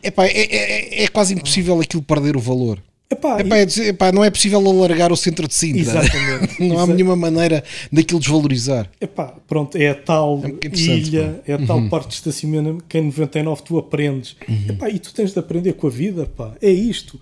epá, 0.04 0.26
é, 0.26 0.32
é, 0.32 1.04
é 1.04 1.08
quase 1.08 1.34
impossível 1.34 1.80
aquilo 1.80 2.04
perder 2.04 2.36
o 2.36 2.40
valor. 2.40 2.82
Epá, 3.10 3.40
Epá, 3.40 3.58
é 3.58 3.66
dizer, 3.66 3.88
epá, 3.88 4.12
não 4.12 4.24
é 4.24 4.30
possível 4.30 4.60
alargar 4.68 5.12
o 5.12 5.18
centro 5.18 5.48
de 5.48 5.54
Sintra. 5.54 5.82
Exatamente. 5.82 6.62
não 6.68 6.80
há 6.80 6.84
Exa- 6.84 6.94
nenhuma 6.94 7.16
maneira 7.16 7.64
daquilo 7.92 8.20
desvalorizar. 8.20 8.90
Epá, 9.00 9.34
pronto, 9.48 9.78
é 9.78 9.90
a 9.90 9.96
tal 9.96 10.42
É 10.44 10.68
ilha, 10.78 11.42
é 11.48 11.54
a 11.54 11.66
tal 11.66 11.88
parte 11.90 12.10
de 12.10 12.14
estacionamento 12.16 12.84
que 12.88 12.98
em 12.98 13.04
99 13.06 13.62
tu 13.64 13.78
aprendes. 13.78 14.36
Epá, 14.70 14.90
e 14.90 15.00
tu 15.00 15.14
tens 15.14 15.32
de 15.34 15.40
aprender 15.40 15.74
com 15.74 15.88
a 15.88 15.90
vida, 15.90 16.26
pá. 16.26 16.54
É 16.62 16.70
isto. 16.72 17.20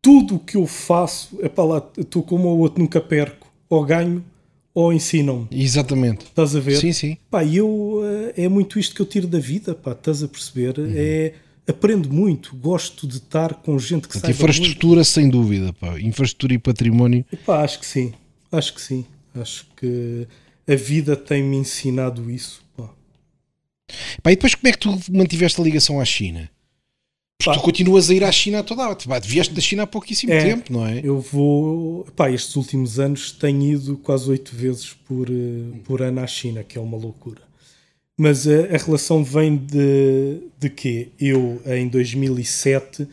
Tudo 0.00 0.36
o 0.36 0.38
que 0.38 0.56
eu 0.56 0.66
faço, 0.66 1.38
epá, 1.42 1.64
lá, 1.64 1.80
tu 1.80 2.22
como 2.22 2.48
o 2.48 2.58
outro 2.58 2.80
nunca 2.80 3.00
perco. 3.00 3.46
Ou 3.68 3.84
ganho, 3.84 4.24
ou 4.72 4.92
ensinam-me. 4.92 5.46
Exatamente. 5.50 6.24
Estás 6.24 6.54
a 6.56 6.60
ver? 6.60 6.76
Sim, 6.76 6.92
sim. 6.92 7.16
Pá, 7.30 7.44
e 7.44 7.56
eu, 7.56 8.00
eh, 8.36 8.44
é 8.44 8.48
muito 8.48 8.78
isto 8.78 8.94
que 8.94 9.02
eu 9.02 9.06
tiro 9.06 9.26
da 9.26 9.38
vida, 9.38 9.74
pá. 9.74 9.92
Estás 9.92 10.22
a 10.22 10.28
perceber? 10.28 10.74
É, 10.94 11.32
aprendo 11.68 12.10
muito. 12.12 12.56
Gosto 12.56 13.06
de 13.06 13.18
estar 13.18 13.54
com 13.54 13.78
gente 13.78 14.08
que 14.08 14.14
Portanto, 14.14 14.22
saiba 14.22 14.38
muito. 14.38 14.42
infraestrutura, 14.58 15.04
sem 15.04 15.28
dúvida. 15.28 15.72
Pá. 15.74 15.98
Infraestrutura 16.00 16.54
e 16.54 16.58
património. 16.58 17.24
Epá, 17.32 17.62
acho 17.62 17.78
que 17.78 17.86
sim. 17.86 18.12
Acho 18.50 18.74
que 18.74 18.80
sim. 18.80 19.04
Acho 19.34 19.66
que 19.76 20.26
a 20.66 20.74
vida 20.74 21.14
tem-me 21.16 21.56
ensinado 21.56 22.30
isso, 22.30 22.62
pá. 22.76 22.88
Pá, 24.22 24.32
e 24.32 24.36
depois 24.36 24.54
como 24.54 24.68
é 24.68 24.72
que 24.72 24.78
tu 24.78 24.98
mantiveste 25.12 25.60
a 25.60 25.64
ligação 25.64 26.00
à 26.00 26.04
China? 26.04 26.50
Porque 27.40 27.50
Pá. 27.50 27.56
tu 27.56 27.62
continuas 27.62 28.10
a 28.10 28.14
ir 28.14 28.24
à 28.24 28.32
China 28.32 28.58
a 28.58 28.62
toda 28.64 28.82
a 28.82 28.88
hora. 28.88 28.96
Pá, 29.06 29.20
Vieste 29.20 29.54
da 29.54 29.60
China 29.60 29.84
há 29.84 29.86
pouquíssimo 29.86 30.32
É. 30.32 30.42
tempo, 30.42 30.72
não 30.72 30.84
é? 30.84 31.00
Eu 31.04 31.20
vou. 31.20 32.04
Pá, 32.16 32.28
estes 32.32 32.56
últimos 32.56 32.98
anos 32.98 33.30
tenho 33.30 33.62
ido 33.62 33.96
quase 33.98 34.28
oito 34.28 34.54
vezes 34.56 34.92
por, 35.06 35.28
eh, 35.30 35.78
por 35.84 36.02
ano 36.02 36.20
à 36.20 36.26
China, 36.26 36.64
que 36.64 36.76
é 36.76 36.80
uma 36.80 36.96
loucura. 36.98 37.40
Mas 38.18 38.48
eh, 38.48 38.74
a 38.74 38.84
relação 38.84 39.22
vem 39.22 39.56
de, 39.56 40.40
de 40.58 40.68
quê? 40.68 41.10
Eu, 41.20 41.62
em 41.64 41.86
2007, 41.86 43.06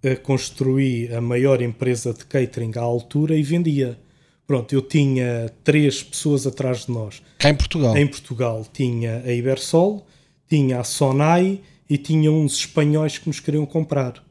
eh, 0.00 0.14
construí 0.14 1.12
a 1.12 1.20
maior 1.20 1.60
empresa 1.60 2.14
de 2.14 2.24
catering 2.24 2.70
à 2.76 2.80
altura 2.80 3.34
e 3.34 3.42
vendia. 3.42 3.98
Pronto, 4.46 4.72
eu 4.72 4.80
tinha 4.80 5.50
três 5.64 6.04
pessoas 6.04 6.46
atrás 6.46 6.86
de 6.86 6.92
nós. 6.92 7.20
Cá 7.38 7.50
em 7.50 7.56
Portugal. 7.56 7.96
Em 7.96 8.06
Portugal 8.06 8.64
tinha 8.72 9.22
a 9.26 9.32
Ibersol, 9.32 10.06
tinha 10.48 10.78
a 10.78 10.84
Sonai 10.84 11.60
e 11.90 11.98
tinha 11.98 12.30
uns 12.30 12.58
espanhóis 12.58 13.18
que 13.18 13.26
nos 13.26 13.40
queriam 13.40 13.66
comprar. 13.66 14.22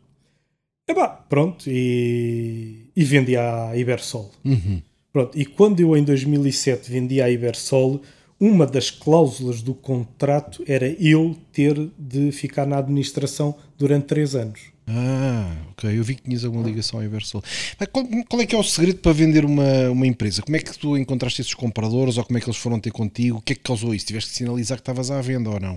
E 0.88 0.94
pá, 0.94 1.10
pronto, 1.10 1.66
e, 1.68 2.90
e 2.96 3.04
vendi 3.04 3.36
à 3.36 3.76
Ibersol. 3.76 4.32
Uhum. 4.46 4.82
Pronto, 5.12 5.38
e 5.38 5.46
quando 5.46 5.82
eu 5.82 5.98
em 5.98 6.04
2007 6.04 6.90
vendi 6.90 7.22
a 7.22 7.30
Ibersol, 7.30 8.02
uma 8.46 8.68
das 8.68 8.92
cláusulas 8.92 9.62
do 9.62 9.74
contrato 9.74 10.62
era 10.68 10.86
eu 11.02 11.34
ter 11.54 11.90
de 11.98 12.30
ficar 12.34 12.66
na 12.66 12.78
administração 12.78 13.56
durante 13.78 14.08
três 14.08 14.36
anos. 14.36 14.60
Ah, 14.86 15.50
ok. 15.72 15.98
Eu 15.98 16.04
vi 16.04 16.16
que 16.16 16.24
tinhas 16.24 16.44
alguma 16.44 16.68
ligação 16.68 17.00
ao 17.00 17.06
Ibersol. 17.06 17.42
Mas 17.80 17.88
qual, 17.88 18.06
qual, 18.28 18.42
é 18.42 18.46
que 18.46 18.54
é 18.54 18.58
o 18.58 18.64
segredo 18.64 19.00
para 19.00 19.14
vender 19.14 19.46
uma, 19.46 19.90
uma 19.90 20.06
empresa? 20.06 20.42
Como 20.42 20.58
é 20.58 20.60
que 20.60 20.78
tu 20.78 20.98
encontraste 20.98 21.40
esses 21.40 21.54
compradores 21.54 22.18
ou 22.18 22.26
como 22.26 22.38
é 22.38 22.42
que 22.42 22.50
eles 22.50 22.58
foram 22.58 22.82
ter 22.82 22.92
contigo? 22.92 23.38
O 23.38 23.42
que 23.42 23.54
é 23.54 23.56
que 23.56 23.62
causou 23.62 23.96
isso? 23.96 24.08
Tiveste 24.08 24.32
que 24.32 24.36
sinalizar 24.36 24.78
que 24.78 24.82
estavas 24.82 25.10
à 25.10 25.22
venda 25.22 25.50
ou 25.50 25.58
não? 25.62 25.76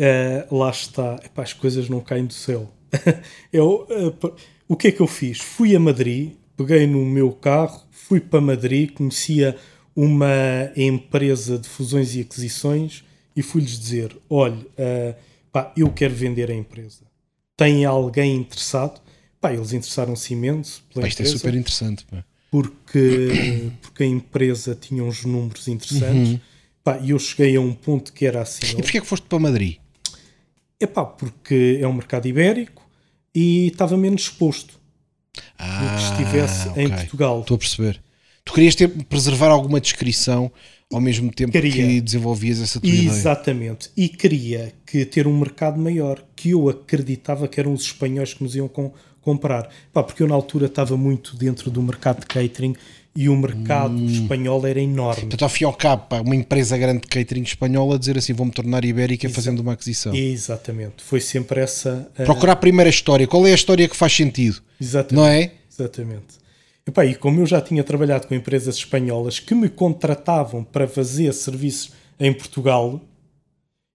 Uh, 0.00 0.58
lá 0.58 0.70
está. 0.70 1.20
Epá, 1.24 1.44
as 1.44 1.52
coisas 1.52 1.88
não 1.88 2.00
caem 2.00 2.26
do 2.26 2.34
céu. 2.34 2.68
eu, 3.52 3.86
uh, 3.88 4.34
o 4.66 4.74
que 4.74 4.88
é 4.88 4.90
que 4.90 5.00
eu 5.00 5.06
fiz? 5.06 5.38
Fui 5.38 5.76
a 5.76 5.78
Madrid, 5.78 6.32
peguei 6.56 6.88
no 6.88 7.06
meu 7.06 7.30
carro, 7.30 7.84
fui 7.92 8.18
para 8.18 8.40
Madrid, 8.40 8.90
conhecia 8.90 9.56
uma 9.96 10.72
empresa 10.76 11.58
de 11.58 11.68
fusões 11.68 12.14
e 12.14 12.20
aquisições 12.20 13.04
e 13.36 13.42
fui-lhes 13.42 13.78
dizer: 13.78 14.16
olha, 14.28 14.56
uh, 14.56 15.14
pá, 15.52 15.72
eu 15.76 15.90
quero 15.90 16.14
vender 16.14 16.50
a 16.50 16.54
empresa. 16.54 17.04
Tem 17.56 17.84
alguém 17.84 18.34
interessado? 18.34 19.00
Pá, 19.40 19.52
eles 19.52 19.72
interessaram-se 19.72 20.32
imenso 20.32 20.82
pá, 20.94 21.06
isto 21.06 21.20
é 21.20 21.22
empresa. 21.22 21.34
É 21.34 21.38
super 21.38 21.54
interessante. 21.54 22.04
Pá. 22.06 22.24
Porque, 22.50 23.70
porque 23.82 24.04
a 24.04 24.06
empresa 24.06 24.76
tinha 24.80 25.02
uns 25.02 25.24
números 25.24 25.66
interessantes. 25.68 26.30
Uhum. 26.30 26.40
Pá, 26.82 26.98
e 26.98 27.10
eu 27.10 27.18
cheguei 27.18 27.56
a 27.56 27.60
um 27.60 27.72
ponto 27.72 28.12
que 28.12 28.26
era 28.26 28.42
assim. 28.42 28.78
E 28.78 28.82
porquê 28.82 28.98
é 28.98 29.00
que 29.00 29.06
foste 29.06 29.26
para 29.26 29.38
Madrid? 29.38 29.78
É 30.78 30.86
pá, 30.86 31.04
porque 31.04 31.78
é 31.80 31.88
um 31.88 31.92
mercado 31.92 32.26
ibérico 32.26 32.82
e 33.34 33.68
estava 33.68 33.96
menos 33.96 34.22
exposto 34.22 34.78
ah, 35.58 35.80
do 35.80 35.96
que 35.96 36.02
estivesse 36.02 36.68
okay. 36.68 36.84
em 36.84 36.88
Portugal. 36.90 37.40
Estou 37.40 37.54
a 37.54 37.58
perceber. 37.58 38.02
Tu 38.44 38.52
querias 38.52 38.74
ter, 38.74 38.88
preservar 38.88 39.48
alguma 39.48 39.80
descrição 39.80 40.50
ao 40.92 41.00
mesmo 41.00 41.32
tempo 41.32 41.52
queria. 41.52 41.72
que 41.72 42.00
desenvolvias 42.00 42.60
essa 42.60 42.80
tua 42.80 42.90
Exatamente. 42.90 43.90
Ideia. 43.96 44.06
E 44.06 44.08
queria 44.08 44.72
que 44.86 45.04
ter 45.04 45.26
um 45.26 45.36
mercado 45.36 45.80
maior, 45.80 46.22
que 46.36 46.50
eu 46.50 46.68
acreditava 46.68 47.48
que 47.48 47.58
eram 47.58 47.72
os 47.72 47.82
espanhóis 47.82 48.34
que 48.34 48.42
nos 48.42 48.54
iam 48.54 48.68
com, 48.68 48.92
comprar. 49.20 49.68
Pá, 49.92 50.02
porque 50.02 50.22
eu 50.22 50.28
na 50.28 50.34
altura 50.34 50.66
estava 50.66 50.96
muito 50.96 51.36
dentro 51.36 51.70
do 51.70 51.82
mercado 51.82 52.20
de 52.20 52.26
catering 52.26 52.76
e 53.16 53.28
o 53.28 53.36
mercado 53.36 53.94
hum. 53.94 54.06
espanhol 54.06 54.66
era 54.66 54.80
enorme. 54.80 55.22
Portanto, 55.22 55.42
ao 55.42 55.48
fim 55.48 55.64
e 55.64 55.66
ao 55.66 55.72
cabo, 55.72 56.06
pá, 56.06 56.20
uma 56.20 56.36
empresa 56.36 56.76
grande 56.76 57.02
de 57.02 57.08
catering 57.08 57.42
espanhola 57.42 57.94
a 57.94 57.98
dizer 57.98 58.18
assim, 58.18 58.32
vou-me 58.32 58.52
tornar 58.52 58.84
ibérica 58.84 59.26
Exa 59.26 59.34
fazendo 59.34 59.60
uma 59.60 59.72
aquisição. 59.72 60.14
Exatamente. 60.14 61.02
Foi 61.02 61.20
sempre 61.20 61.60
essa... 61.60 62.08
Uh... 62.18 62.24
Procurar 62.24 62.52
a 62.52 62.56
primeira 62.56 62.90
história. 62.90 63.26
Qual 63.26 63.46
é 63.46 63.52
a 63.52 63.54
história 63.54 63.88
que 63.88 63.96
faz 63.96 64.12
sentido? 64.12 64.60
Exatamente. 64.80 65.14
Não 65.14 65.26
é? 65.26 65.52
Exatamente. 65.72 66.43
Epá, 66.86 67.04
e 67.06 67.14
como 67.14 67.40
eu 67.40 67.46
já 67.46 67.60
tinha 67.60 67.82
trabalhado 67.82 68.26
com 68.26 68.34
empresas 68.34 68.76
espanholas 68.76 69.38
que 69.38 69.54
me 69.54 69.68
contratavam 69.68 70.62
para 70.62 70.86
fazer 70.86 71.32
serviços 71.32 71.92
em 72.20 72.32
Portugal, 72.32 73.00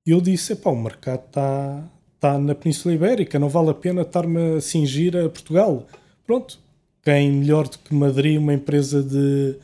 eu 0.05 0.19
disse: 0.19 0.53
epá, 0.53 0.71
o 0.71 0.75
mercado 0.75 1.23
está 1.27 1.83
tá 2.19 2.37
na 2.37 2.55
Península 2.55 2.95
Ibérica, 2.95 3.37
não 3.37 3.47
vale 3.47 3.69
a 3.69 3.73
pena 3.73 4.01
estar-me 4.01 4.57
a 4.57 4.61
cingir 4.61 5.15
a 5.15 5.29
Portugal. 5.29 5.87
Pronto, 6.25 6.59
quem 7.03 7.31
melhor 7.31 7.67
do 7.67 7.77
que 7.77 7.93
Madrid, 7.93 8.39
uma 8.39 8.53
empresa 8.53 9.03
de 9.03 9.55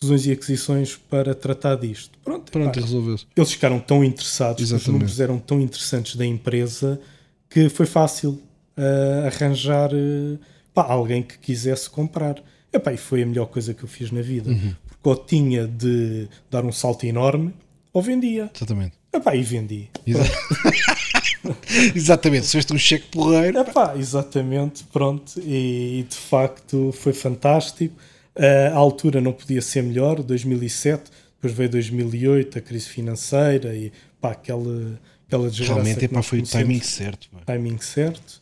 fusões 0.00 0.26
e 0.26 0.32
aquisições 0.32 0.96
para 0.96 1.34
tratar 1.34 1.76
disto. 1.76 2.18
Pronto, 2.22 2.52
Pronto 2.52 2.78
epá, 2.78 2.86
resolveu-se. 2.86 3.26
Eles 3.34 3.52
ficaram 3.52 3.78
tão 3.80 4.04
interessados, 4.04 4.62
Exatamente. 4.62 4.82
os 4.82 4.92
números 4.92 5.20
eram 5.20 5.38
tão 5.38 5.60
interessantes 5.60 6.14
da 6.16 6.26
empresa 6.26 7.00
que 7.48 7.68
foi 7.68 7.86
fácil 7.86 8.40
uh, 8.76 9.26
arranjar. 9.26 9.92
Uh, 9.92 10.38
pá, 10.72 10.84
alguém 10.84 11.22
que 11.22 11.38
quisesse 11.38 11.88
comprar. 11.88 12.42
Epá, 12.72 12.92
e 12.92 12.96
foi 12.96 13.22
a 13.22 13.26
melhor 13.26 13.46
coisa 13.46 13.74
que 13.74 13.82
eu 13.82 13.88
fiz 13.88 14.10
na 14.10 14.22
vida. 14.22 14.50
Uhum. 14.50 14.74
Porque 14.86 15.08
ou 15.08 15.16
tinha 15.16 15.66
de 15.66 16.28
dar 16.50 16.64
um 16.64 16.72
salto 16.72 17.04
enorme 17.04 17.52
ou 17.92 18.00
vendia. 18.02 18.50
Exatamente. 18.54 18.92
Epá, 19.12 19.34
e 19.34 19.42
vendi. 19.42 19.88
Exa 20.06 20.22
exatamente, 21.96 22.46
se 22.46 22.58
um 22.72 22.78
cheque 22.78 23.06
porreiro. 23.08 23.58
Epá, 23.58 23.96
exatamente, 23.96 24.84
pronto. 24.84 25.40
E, 25.40 26.00
e, 26.00 26.02
de 26.08 26.16
facto 26.16 26.92
foi 26.92 27.12
fantástico. 27.12 27.94
Uh, 28.36 28.72
a 28.72 28.76
altura 28.76 29.20
não 29.20 29.32
podia 29.32 29.60
ser 29.60 29.82
melhor, 29.82 30.22
2007, 30.22 31.10
depois 31.34 31.52
veio 31.52 31.68
2008, 31.68 32.58
a 32.58 32.60
crise 32.60 32.86
financeira 32.86 33.74
e 33.74 33.92
pá, 34.20 34.30
aquela, 34.30 35.00
aquela 35.26 35.50
desgraça. 35.50 35.74
Realmente, 35.74 36.04
epá, 36.04 36.22
foi 36.22 36.38
o 36.38 36.42
timing 36.44 36.80
certo. 36.80 37.28
Pá. 37.30 37.40
Timing 37.52 37.78
certo. 37.78 38.40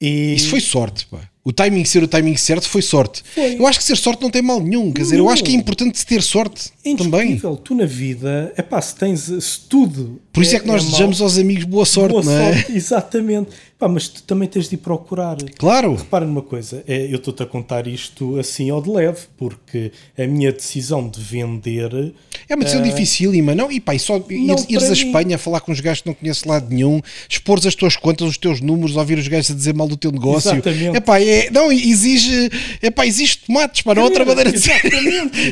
E... 0.00 0.34
Isso 0.34 0.48
foi 0.48 0.60
sorte, 0.60 1.06
pá 1.06 1.20
o 1.48 1.52
timing 1.52 1.82
ser 1.86 2.02
o 2.02 2.06
timing 2.06 2.36
certo 2.36 2.68
foi 2.68 2.82
sorte. 2.82 3.22
Foi. 3.34 3.58
Eu 3.58 3.66
acho 3.66 3.78
que 3.78 3.84
ser 3.86 3.96
sorte 3.96 4.20
não 4.20 4.28
tem 4.28 4.42
mal 4.42 4.60
nenhum. 4.60 4.92
Quer 4.92 5.00
dizer, 5.00 5.18
eu 5.18 5.30
acho 5.30 5.42
que 5.42 5.50
é 5.50 5.54
importante 5.54 6.04
ter 6.04 6.22
sorte 6.22 6.70
é 6.84 6.94
também. 6.94 7.40
Tu 7.64 7.74
na 7.74 7.86
vida, 7.86 8.52
é 8.54 8.60
pá, 8.60 8.82
se 8.82 8.94
tens 8.94 9.20
se 9.22 9.60
tudo. 9.66 10.20
Por 10.30 10.42
isso 10.42 10.52
é, 10.52 10.58
é 10.58 10.60
que 10.60 10.66
nós 10.66 10.82
é 10.82 10.84
desejamos 10.84 11.20
mal, 11.20 11.26
aos 11.26 11.38
amigos 11.38 11.64
boa 11.64 11.86
sorte, 11.86 12.12
boa 12.12 12.22
não 12.22 12.32
é? 12.32 12.52
Sorte, 12.52 12.72
exatamente. 12.76 13.48
Pá, 13.78 13.86
mas 13.86 14.08
tu 14.08 14.22
também 14.24 14.48
tens 14.48 14.68
de 14.68 14.74
ir 14.74 14.78
procurar. 14.78 15.36
Claro. 15.56 15.94
Repara 15.94 16.26
numa 16.26 16.42
coisa, 16.42 16.82
é, 16.86 17.06
eu 17.06 17.16
estou-te 17.16 17.44
a 17.44 17.46
contar 17.46 17.86
isto 17.86 18.36
assim 18.36 18.70
ao 18.70 18.82
de 18.82 18.90
leve, 18.90 19.20
porque 19.36 19.92
a 20.18 20.26
minha 20.26 20.52
decisão 20.52 21.08
de 21.08 21.20
vender. 21.20 22.12
É 22.48 22.56
uma 22.56 22.64
decisão 22.64 22.84
uh, 22.84 22.90
dificílima, 22.90 23.54
não? 23.54 23.70
E 23.70 23.78
pá, 23.78 23.94
e 23.94 23.98
só 24.00 24.16
ires, 24.28 24.66
ires 24.68 24.90
a 24.90 24.92
Espanha 24.92 25.38
falar 25.38 25.60
com 25.60 25.70
os 25.70 25.80
gajos 25.80 26.02
que 26.02 26.08
não 26.08 26.14
conheces 26.14 26.42
lado 26.42 26.68
nenhum, 26.68 27.00
expores 27.28 27.66
as 27.66 27.74
tuas 27.76 27.96
contas, 27.96 28.28
os 28.28 28.36
teus 28.36 28.60
números, 28.60 28.96
ouvir 28.96 29.16
os 29.16 29.28
gajos 29.28 29.52
a 29.52 29.54
dizer 29.54 29.74
mal 29.74 29.86
do 29.86 29.96
teu 29.96 30.10
negócio. 30.10 30.50
Exatamente. 30.50 30.96
É 30.96 31.00
pá, 31.00 31.20
é, 31.20 31.37
não, 31.50 31.72
exige. 31.72 32.50
É 32.82 32.90
pá, 32.90 33.06
exige 33.06 33.38
tomates, 33.38 33.82
pá, 33.82 33.94
não 33.94 34.02
há 34.02 34.04
outra 34.06 34.24
maneira 34.24 34.50
de 34.50 34.58
dizer. 34.58 34.80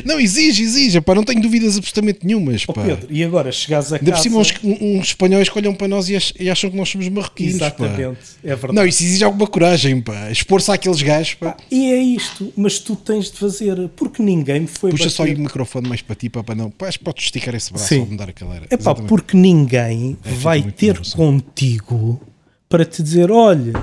não, 0.05 0.19
exige, 0.19 0.63
exige, 0.63 1.01
pá, 1.01 1.15
não 1.15 1.23
tenho 1.23 1.41
dúvidas 1.41 1.77
absolutamente 1.77 2.25
nenhumas. 2.25 2.65
Pá. 2.65 2.73
Oh, 2.75 2.81
Pedro, 2.81 3.07
e 3.09 3.23
agora 3.23 3.51
chegares 3.51 3.91
a 3.91 3.97
Ainda 3.97 4.11
casa. 4.11 4.27
Ainda 4.27 4.39
por 4.39 4.45
cima, 4.53 4.69
uns, 4.69 4.79
uns 4.81 5.07
espanhóis 5.07 5.49
que 5.49 5.57
olham 5.57 5.73
para 5.73 5.87
nós 5.87 6.09
e 6.09 6.49
acham 6.49 6.69
que 6.69 6.77
nós 6.77 6.89
somos 6.89 7.07
marroquinos. 7.09 7.55
Exatamente. 7.55 7.97
Pá. 7.97 8.37
É 8.43 8.55
verdade. 8.55 8.73
Não, 8.73 8.85
isso 8.85 9.03
exige 9.03 9.23
alguma 9.23 9.47
coragem, 9.47 10.01
pá. 10.01 10.31
Expor-se 10.31 10.71
àqueles 10.71 11.01
gajos, 11.01 11.35
pá. 11.35 11.55
E 11.71 11.91
é 11.91 11.97
isto, 11.97 12.51
mas 12.55 12.79
tu 12.79 12.95
tens 12.95 13.31
de 13.31 13.37
fazer, 13.37 13.89
porque 13.95 14.21
ninguém 14.21 14.61
me 14.61 14.67
foi. 14.67 14.91
Puxa 14.91 15.05
bater. 15.05 15.15
só 15.15 15.23
o 15.23 15.27
microfone 15.27 15.87
mais 15.87 16.01
para 16.01 16.15
ti, 16.15 16.29
pá, 16.29 16.43
para 16.43 16.55
não. 16.55 16.69
Pá, 16.69 16.89
podes 17.03 17.25
esticar 17.25 17.53
esse 17.55 17.71
braço 17.71 17.87
Sim. 17.87 17.99
ou 17.99 18.05
mudar 18.07 18.29
aquela 18.29 18.55
era. 18.55 18.67
É 18.69 18.77
pá, 18.77 18.95
porque 18.95 19.35
ninguém 19.35 20.17
é, 20.23 20.31
vai 20.31 20.61
ter 20.63 20.99
contigo 21.15 22.21
para 22.69 22.85
te 22.85 23.01
dizer: 23.01 23.31
olha, 23.31 23.73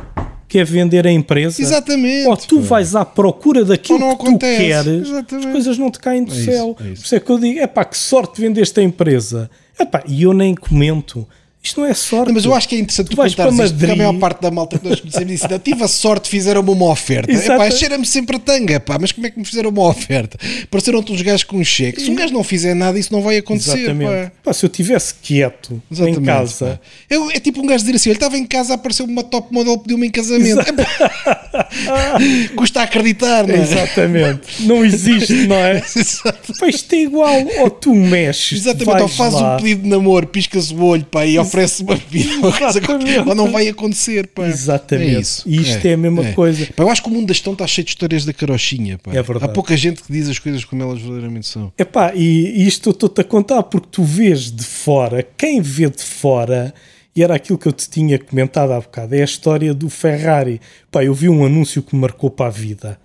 quer 0.54 0.64
vender 0.64 1.04
a 1.04 1.10
empresa. 1.10 1.60
Exatamente. 1.60 2.28
Ou 2.28 2.36
tu 2.36 2.60
vais 2.60 2.94
à 2.94 3.04
procura 3.04 3.64
daquilo 3.64 3.98
que 3.98 4.04
acontece. 4.04 4.56
tu 4.56 4.66
queres, 4.66 5.08
Exatamente. 5.08 5.46
as 5.46 5.52
coisas 5.52 5.78
não 5.78 5.90
te 5.90 5.98
caem 5.98 6.22
do 6.22 6.32
é 6.32 6.36
céu. 6.36 6.76
Isso, 6.78 6.86
é 6.88 6.92
isso. 6.92 7.02
Por 7.02 7.06
isso 7.06 7.14
é 7.16 7.20
que 7.20 7.30
eu 7.30 7.38
digo: 7.40 7.58
é 7.58 7.66
pá, 7.66 7.84
que 7.84 7.98
sorte 7.98 8.40
vendeste 8.40 8.78
a 8.78 8.82
empresa. 8.84 9.50
É 9.76 9.84
pá, 9.84 10.04
e 10.06 10.22
eu 10.22 10.32
nem 10.32 10.54
comento 10.54 11.26
isto 11.64 11.80
não 11.80 11.88
é 11.88 11.94
sorte. 11.94 12.26
Não, 12.26 12.34
mas 12.34 12.44
eu 12.44 12.54
acho 12.54 12.68
que 12.68 12.76
é 12.76 12.78
interessante 12.78 13.06
tu, 13.06 13.10
tu 13.12 13.16
contares 13.16 13.58
isto, 13.58 13.78
porque 13.78 13.92
a 13.92 13.96
maior 13.96 14.18
parte 14.18 14.42
da 14.42 14.50
malta 14.50 14.78
que 14.78 14.86
nós 14.86 15.00
conhecemos 15.00 15.28
disse, 15.28 15.46
eu 15.50 15.58
tive 15.58 15.82
a 15.82 15.88
sorte, 15.88 16.28
fizeram-me 16.28 16.68
uma 16.70 16.90
oferta. 16.90 17.32
Epá, 17.32 17.70
cheira-me 17.70 18.04
sempre 18.04 18.36
a 18.36 18.38
tanga, 18.38 18.78
pá, 18.78 18.98
mas 19.00 19.12
como 19.12 19.26
é 19.26 19.30
que 19.30 19.38
me 19.38 19.46
fizeram 19.46 19.70
uma 19.70 19.88
oferta? 19.88 20.38
Pareceram-te 20.70 21.10
uns 21.10 21.22
gajos 21.22 21.44
com 21.44 21.56
um 21.56 21.64
cheque. 21.64 22.02
Se 22.02 22.10
um 22.10 22.14
gajo 22.14 22.34
não 22.34 22.44
fizer 22.44 22.74
nada, 22.74 22.98
isso 22.98 23.10
não 23.10 23.22
vai 23.22 23.38
acontecer, 23.38 23.78
Exatamente. 23.78 24.10
Pá. 24.10 24.32
Pá, 24.44 24.52
se 24.52 24.66
eu 24.66 24.68
estivesse 24.68 25.14
quieto 25.22 25.82
Exatamente, 25.90 26.20
em 26.20 26.24
casa... 26.24 26.80
Eu, 27.08 27.30
é 27.30 27.40
tipo 27.40 27.62
um 27.62 27.66
gajo 27.66 27.82
dizer 27.82 27.96
assim, 27.96 28.10
ele 28.10 28.16
estava 28.16 28.36
em 28.36 28.44
casa, 28.44 28.74
apareceu 28.74 29.06
uma 29.06 29.24
top 29.24 29.50
model, 29.50 29.78
pediu-me 29.78 30.06
em 30.06 30.10
casamento. 30.10 30.66
Custa 32.54 32.82
acreditar, 32.82 33.46
não 33.46 33.54
é? 33.54 33.62
Exatamente. 33.62 34.40
Não 34.60 34.84
existe, 34.84 35.46
não 35.46 35.56
é? 35.56 35.78
Exato. 35.96 36.52
Pá, 36.60 36.68
isto 36.68 36.92
é 36.92 36.98
igual. 36.98 37.42
Ou 37.60 37.70
tu 37.70 37.94
mexes, 37.94 38.60
Exatamente, 38.60 39.02
ou 39.02 39.08
fazes 39.08 39.40
um 39.40 39.56
pedido 39.56 39.82
de 39.82 39.88
namoro, 39.88 40.26
piscas 40.26 40.70
o 40.70 40.82
olho, 40.82 41.04
pá, 41.04 41.24
e 41.24 41.38
oferece 41.54 41.82
uma 41.82 41.94
bebida, 41.96 42.52
coisa 42.52 42.80
ou 43.26 43.34
não 43.34 43.50
vai 43.50 43.68
acontecer. 43.68 44.26
Pá. 44.28 44.46
Exatamente. 44.46 45.16
É 45.16 45.20
isso. 45.20 45.42
E 45.46 45.60
isto 45.60 45.86
é, 45.86 45.90
é 45.90 45.94
a 45.94 45.96
mesma 45.96 46.26
é. 46.26 46.32
coisa. 46.32 46.66
Pá, 46.74 46.82
eu 46.82 46.90
acho 46.90 47.02
que 47.02 47.08
o 47.08 47.12
mundo 47.12 47.26
da 47.26 47.32
gestão 47.32 47.52
está 47.52 47.66
cheio 47.66 47.84
de 47.84 47.90
histórias 47.90 48.24
da 48.24 48.32
carochinha. 48.32 48.98
Pá. 48.98 49.12
É 49.12 49.22
verdade. 49.22 49.44
Há 49.44 49.48
pouca 49.48 49.76
gente 49.76 50.02
que 50.02 50.12
diz 50.12 50.28
as 50.28 50.38
coisas 50.38 50.64
como 50.64 50.82
elas 50.82 50.98
verdadeiramente 50.98 51.46
são. 51.46 51.72
Epá, 51.78 52.12
e 52.14 52.66
isto 52.66 52.88
eu 52.88 52.92
estou-te 52.92 53.20
a 53.20 53.24
contar 53.24 53.62
porque 53.64 53.88
tu 53.90 54.02
vês 54.02 54.50
de 54.50 54.64
fora, 54.64 55.26
quem 55.36 55.60
vê 55.60 55.88
de 55.88 56.02
fora 56.02 56.74
e 57.16 57.22
era 57.22 57.34
aquilo 57.34 57.58
que 57.58 57.68
eu 57.68 57.72
te 57.72 57.88
tinha 57.88 58.18
comentado 58.18 58.72
há 58.72 58.80
bocado, 58.80 59.14
é 59.14 59.20
a 59.20 59.24
história 59.24 59.72
do 59.72 59.88
Ferrari. 59.88 60.60
Pá, 60.90 61.04
eu 61.04 61.14
vi 61.14 61.28
um 61.28 61.44
anúncio 61.44 61.82
que 61.82 61.94
me 61.94 62.00
marcou 62.00 62.28
para 62.28 62.46
a 62.46 62.50
vida, 62.50 62.98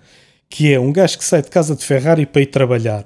que 0.49 0.73
é 0.73 0.79
um 0.79 0.91
gajo 0.91 1.17
que 1.17 1.23
sai 1.23 1.43
de 1.43 1.49
casa 1.49 1.75
de 1.75 1.83
Ferrari 1.83 2.25
para 2.25 2.41
ir 2.41 2.47
trabalhar. 2.47 3.03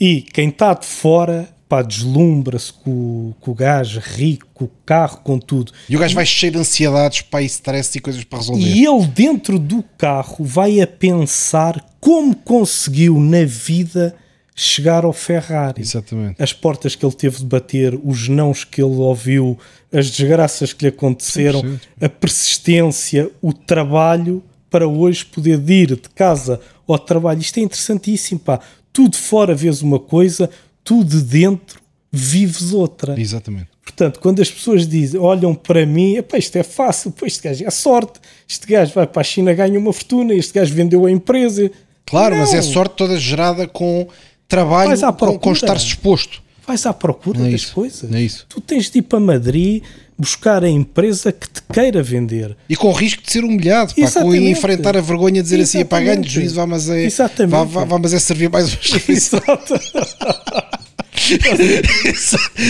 E 0.00 0.22
quem 0.22 0.48
está 0.48 0.72
de 0.72 0.86
fora 0.86 1.46
pá, 1.70 1.82
deslumbra-se 1.82 2.72
com, 2.72 3.32
com 3.38 3.52
o 3.52 3.54
gajo 3.54 4.00
rico, 4.00 4.48
com 4.52 4.64
o 4.64 4.70
carro, 4.84 5.20
com 5.22 5.38
tudo. 5.38 5.70
E 5.88 5.94
o 5.94 6.00
gajo 6.00 6.16
vai 6.16 6.26
cheio 6.26 6.50
de 6.50 6.58
ansiedades, 6.58 7.22
pá, 7.22 7.40
e 7.40 7.46
stress 7.46 7.96
e 7.96 8.00
coisas 8.00 8.24
para 8.24 8.40
resolver. 8.40 8.60
E 8.60 8.84
ele, 8.84 9.06
dentro 9.06 9.56
do 9.56 9.80
carro, 9.96 10.44
vai 10.44 10.80
a 10.80 10.86
pensar 10.86 11.80
como 12.00 12.34
conseguiu 12.34 13.20
na 13.20 13.44
vida 13.44 14.16
chegar 14.52 15.04
ao 15.04 15.12
Ferrari. 15.12 15.80
Exatamente. 15.80 16.42
As 16.42 16.52
portas 16.52 16.96
que 16.96 17.06
ele 17.06 17.14
teve 17.14 17.38
de 17.38 17.44
bater, 17.44 17.94
os 18.02 18.28
nãos 18.28 18.64
que 18.64 18.82
ele 18.82 18.96
ouviu, 18.96 19.56
as 19.92 20.10
desgraças 20.10 20.72
que 20.72 20.86
lhe 20.86 20.88
aconteceram, 20.88 21.62
100%. 21.62 21.80
a 22.00 22.08
persistência, 22.08 23.30
o 23.40 23.52
trabalho 23.52 24.42
para 24.68 24.88
hoje 24.88 25.24
poder 25.24 25.62
ir 25.70 25.94
de 25.94 26.08
casa 26.16 26.60
ao 26.88 26.98
trabalho. 26.98 27.40
Isto 27.40 27.60
é 27.60 27.62
interessantíssimo, 27.62 28.40
pá. 28.40 28.58
Tu 28.92 29.08
de 29.08 29.16
fora 29.16 29.54
vês 29.54 29.82
uma 29.82 30.00
coisa, 30.00 30.50
tu 30.84 31.04
de 31.04 31.20
dentro 31.20 31.80
vives 32.12 32.72
outra. 32.72 33.18
Exatamente. 33.20 33.68
Portanto, 33.84 34.20
quando 34.20 34.40
as 34.40 34.50
pessoas 34.50 34.86
dizem, 34.86 35.20
olham 35.20 35.54
para 35.54 35.84
mim, 35.84 36.16
isto 36.34 36.56
é 36.56 36.62
fácil, 36.62 37.10
pô, 37.10 37.26
este 37.26 37.42
gajo 37.42 37.64
é 37.66 37.70
sorte, 37.70 38.20
este 38.48 38.66
gajo 38.66 38.92
vai 38.94 39.06
para 39.06 39.20
a 39.20 39.24
China 39.24 39.52
ganha 39.52 39.78
uma 39.78 39.92
fortuna, 39.92 40.32
este 40.34 40.52
gajo 40.54 40.72
vendeu 40.74 41.06
a 41.06 41.10
empresa. 41.10 41.70
Claro, 42.06 42.34
Não. 42.34 42.42
mas 42.42 42.54
é 42.54 42.62
sorte 42.62 42.94
toda 42.96 43.18
gerada 43.18 43.66
com 43.66 44.06
trabalho, 44.48 44.98
com, 44.98 45.06
com 45.06 45.16
procura. 45.16 45.54
estar 45.54 45.74
disposto. 45.74 46.42
Vais 46.66 46.84
à 46.86 46.92
procura 46.92 47.38
Não 47.40 47.46
é 47.46 47.50
das 47.50 47.62
isso. 47.62 47.74
coisas. 47.74 48.08
Não 48.10 48.18
é 48.18 48.22
isso. 48.22 48.46
Tu 48.48 48.60
tens 48.60 48.90
de 48.90 48.98
ir 48.98 49.02
para 49.02 49.18
Madrid 49.18 49.82
buscar 50.16 50.62
a 50.62 50.68
empresa 50.68 51.32
que 51.32 51.48
te 51.48 51.62
queira 51.72 52.02
vender. 52.02 52.56
E 52.68 52.76
com 52.76 52.88
o 52.88 52.92
risco 52.92 53.22
de 53.22 53.32
ser 53.32 53.42
humilhado, 53.42 53.88
pá, 53.88 53.94
com 53.94 54.02
Exatamente. 54.02 54.44
enfrentar 54.50 54.96
a 54.96 55.00
vergonha 55.00 55.42
de 55.42 55.42
dizer 55.42 55.60
assim, 55.60 55.84
pá, 55.84 55.98
ganho 55.98 56.10
Exatamente. 56.10 56.32
juízo, 56.32 56.54
vá, 56.56 56.66
mas 56.66 56.88
é, 56.90 57.04
Exatamente. 57.04 57.50
vá, 57.50 57.64
vá, 57.64 57.84
vá, 57.84 57.98
mas 57.98 58.12
é 58.12 58.18
servir 58.18 58.50
mais 58.50 58.72
refeição. 58.74 59.40
Exato. 59.48 59.74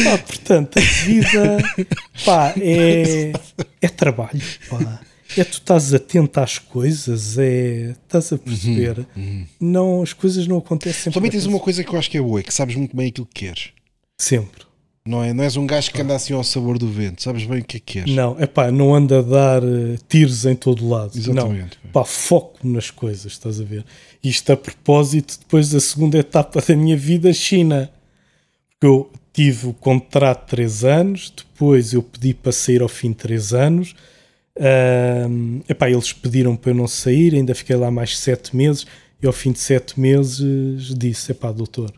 Pá, 0.05 0.19
portanto, 0.19 0.79
a 0.79 0.83
vida 1.05 1.59
pá, 2.25 2.55
é, 2.59 3.33
é 3.81 3.89
trabalho. 3.89 4.43
Pá. 4.69 5.01
É 5.37 5.45
tu 5.45 5.59
estás 5.59 5.95
atento 5.95 6.41
às 6.41 6.59
coisas, 6.59 7.39
é, 7.39 7.95
estás 8.03 8.33
a 8.33 8.39
perceber. 8.39 9.07
Não, 9.61 10.03
as 10.03 10.13
coisas 10.13 10.47
não 10.47 10.59
acontecem 10.59 11.13
Também 11.13 11.31
tens 11.31 11.47
uma 11.47 11.61
coisa 11.61 11.85
que 11.85 11.91
eu 11.91 11.99
acho 11.99 12.11
que 12.11 12.19
é 12.19 12.21
boa, 12.21 12.41
é 12.41 12.43
que 12.43 12.53
sabes 12.53 12.75
muito 12.75 12.97
bem 12.97 13.09
aquilo 13.09 13.27
que 13.27 13.47
queres. 13.47 13.69
Sempre. 14.19 14.71
Não, 15.07 15.25
é? 15.25 15.33
não 15.33 15.43
és 15.43 15.57
um 15.57 15.67
gajo 15.67 15.91
que 15.91 16.03
anda 16.03 16.15
assim 16.15 16.35
ao 16.35 16.45
sabor 16.45 16.79
do 16.79 16.89
vento, 16.89 17.23
sabes 17.23 17.45
bem 17.45 17.61
o 17.61 17.65
que 17.65 17.79
é 17.79 17.81
que 17.81 17.93
queres. 17.95 18.15
Não, 18.15 18.37
é 18.39 18.47
pá, 18.47 18.71
não 18.71 18.95
anda 18.95 19.21
a 19.21 19.23
dar 19.23 19.63
eh, 19.63 19.97
tiros 20.09 20.45
em 20.45 20.55
todo 20.55 20.87
lado. 20.87 21.17
Exatamente. 21.17 21.79
Não, 21.83 21.91
pá, 21.91 22.05
foco 22.05 22.59
nas 22.63 22.91
coisas, 22.91 23.33
estás 23.33 23.61
a 23.61 23.65
ver? 23.65 23.85
Isto 24.23 24.53
a 24.53 24.57
propósito, 24.57 25.39
depois 25.39 25.71
da 25.71 25.81
segunda 25.81 26.19
etapa 26.19 26.61
da 26.61 26.77
minha 26.77 26.97
vida, 26.97 27.33
China. 27.33 27.91
Porque 28.81 28.87
eu 28.87 29.11
tive 29.33 29.69
o 29.69 29.75
contrato 29.75 30.45
de 30.45 30.51
3 30.51 30.85
anos, 30.85 31.33
depois 31.37 31.93
eu 31.93 32.03
pedi 32.03 32.33
para 32.33 32.51
sair 32.51 32.81
ao 32.81 32.89
fim 32.89 33.11
de 33.11 33.17
3 33.17 33.53
anos. 33.53 33.95
Ahm, 34.59 35.61
epá, 35.69 35.91
eles 35.91 36.13
pediram 36.13 36.57
para 36.57 36.71
eu 36.71 36.75
não 36.75 36.89
sair, 36.89 37.35
ainda 37.35 37.55
fiquei 37.55 37.77
lá 37.77 37.91
mais 37.91 38.19
7 38.19 38.57
meses. 38.57 38.87
E 39.23 39.27
ao 39.27 39.33
fim 39.33 39.53
de 39.53 39.59
7 39.59 40.01
meses 40.01 40.95
disse: 40.97 41.33
epá, 41.33 41.53
doutor, 41.53 41.93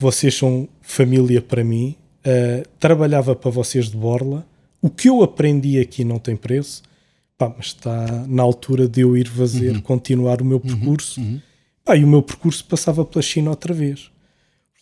vocês 0.00 0.34
são 0.34 0.66
família 0.80 1.42
para 1.42 1.62
mim, 1.62 1.94
uh, 2.26 2.66
trabalhava 2.80 3.36
para 3.36 3.50
vocês 3.50 3.90
de 3.90 3.96
borla, 3.96 4.46
o 4.80 4.90
que 4.90 5.08
eu 5.08 5.22
aprendi 5.22 5.78
aqui 5.78 6.04
não 6.04 6.18
tem 6.18 6.34
preço, 6.34 6.82
pá, 7.38 7.54
mas 7.56 7.66
está 7.66 8.24
na 8.26 8.42
altura 8.42 8.88
de 8.88 9.02
eu 9.02 9.16
ir 9.16 9.28
fazer, 9.28 9.80
continuar 9.82 10.40
o 10.40 10.44
meu 10.44 10.58
percurso, 10.58 11.20
Pá, 11.84 11.96
e 11.96 12.04
o 12.04 12.06
meu 12.06 12.22
percurso 12.22 12.64
passava 12.64 13.04
pela 13.04 13.22
China 13.22 13.50
outra 13.50 13.74
vez. 13.74 14.11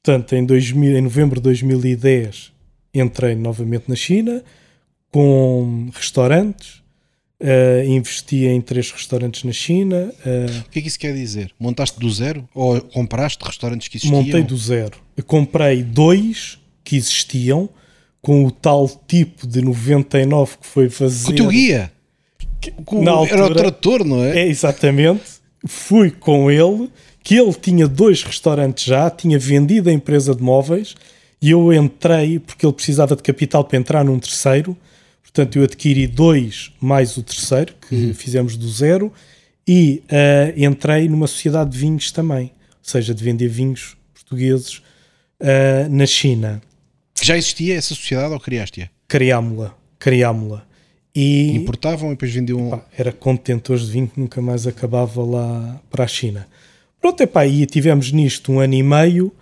Portanto, 0.03 0.35
em, 0.35 0.45
2000, 0.45 0.97
em 0.97 1.01
novembro 1.03 1.41
de 1.41 1.45
2010 1.45 2.53
entrei 2.95 3.35
novamente 3.35 3.85
na 3.89 3.95
China 3.95 4.43
com 5.13 5.91
restaurantes, 5.93 6.83
uh, 7.41 7.85
investi 7.87 8.47
em 8.47 8.61
três 8.61 8.91
restaurantes 8.91 9.45
na 9.45 9.53
China, 9.53 10.13
uh, 10.25 10.61
O 10.67 10.71
que 10.71 10.79
é 10.79 10.83
que 10.83 10.89
isso 10.89 10.99
quer 10.99 11.15
dizer? 11.15 11.53
Montaste 11.59 11.99
do 11.99 12.11
zero? 12.11 12.49
Ou 12.55 12.81
compraste 12.81 13.45
restaurantes 13.45 13.89
que 13.89 13.97
existiam? 13.99 14.23
Montei 14.23 14.43
do 14.43 14.57
zero. 14.57 14.99
Eu 15.17 15.25
comprei 15.25 15.83
dois 15.83 16.59
que 16.85 16.97
existiam 16.97 17.69
com 18.23 18.45
o 18.45 18.51
tal 18.51 18.89
tipo 19.07 19.47
de 19.47 19.61
99 19.63 20.59
que 20.59 20.67
foi 20.67 20.89
fazer. 20.89 21.27
Com 21.27 21.33
o 21.33 21.37
teu 21.37 21.49
guia? 21.49 21.93
Com- 22.85 23.03
Na 23.03 23.13
Era 23.13 23.41
o 23.41 23.43
altura- 23.45 23.55
trator, 23.55 24.05
não 24.05 24.23
é? 24.23 24.41
É, 24.41 24.47
exatamente. 24.49 25.23
Fui 25.67 26.11
com 26.11 26.51
ele, 26.51 26.89
que 27.23 27.37
ele 27.37 27.53
tinha 27.55 27.87
dois 27.87 28.23
restaurantes 28.23 28.85
já, 28.85 29.11
tinha 29.11 29.39
vendido 29.39 29.89
a 29.91 29.93
empresa 29.93 30.35
de 30.35 30.43
móveis 30.43 30.95
e 31.41 31.51
eu 31.51 31.73
entrei, 31.73 32.39
porque 32.39 32.64
ele 32.66 32.73
precisava 32.73 33.16
de 33.16 33.23
capital 33.23 33.64
para 33.64 33.79
entrar 33.79 34.05
num 34.05 34.18
terceiro. 34.18 34.77
Portanto, 35.23 35.57
eu 35.59 35.64
adquiri 35.64 36.07
dois 36.07 36.73
mais 36.81 37.16
o 37.16 37.23
terceiro, 37.23 37.75
que 37.89 37.95
Uhum. 37.95 38.14
fizemos 38.14 38.57
do 38.57 38.68
zero, 38.68 39.12
e 39.66 40.03
ah, 40.11 40.53
entrei 40.57 41.09
numa 41.09 41.27
sociedade 41.27 41.71
de 41.71 41.79
vinhos 41.79 42.11
também, 42.11 42.47
ou 42.47 42.51
seja, 42.83 43.14
de 43.14 43.23
vender 43.23 43.49
vinhos 43.49 43.97
portugueses 44.12 44.83
ah, 45.41 45.87
na 45.89 46.05
China. 46.07 46.61
Já 47.23 47.37
existia 47.37 47.77
essa 47.77 47.95
sociedade 47.95 48.33
ou 48.33 48.41
criaste-a? 48.41 48.89
Criámo-la, 49.07 49.75
criámo-la. 49.99 50.66
E 51.14 51.53
Importavam 51.57 52.09
e 52.09 52.12
depois 52.14 52.33
vendiam. 52.33 52.71
pá, 52.71 52.85
era 52.97 53.12
contentores 53.12 53.87
de 53.87 53.93
vinho 53.93 54.09
que 54.09 54.18
nunca 54.21 54.41
mais 54.41 54.66
acabava 54.66 55.23
lá 55.25 55.81
para 55.91 56.05
a 56.05 56.09
China. 56.09 56.47
Pronto, 57.01 57.21
epá, 57.23 57.47
e 57.47 57.65
tivemos 57.67 58.13
nisto 58.13 58.53
um 58.53 58.61
ano 58.61 58.75
e 58.75 58.83
meio, 58.83 59.33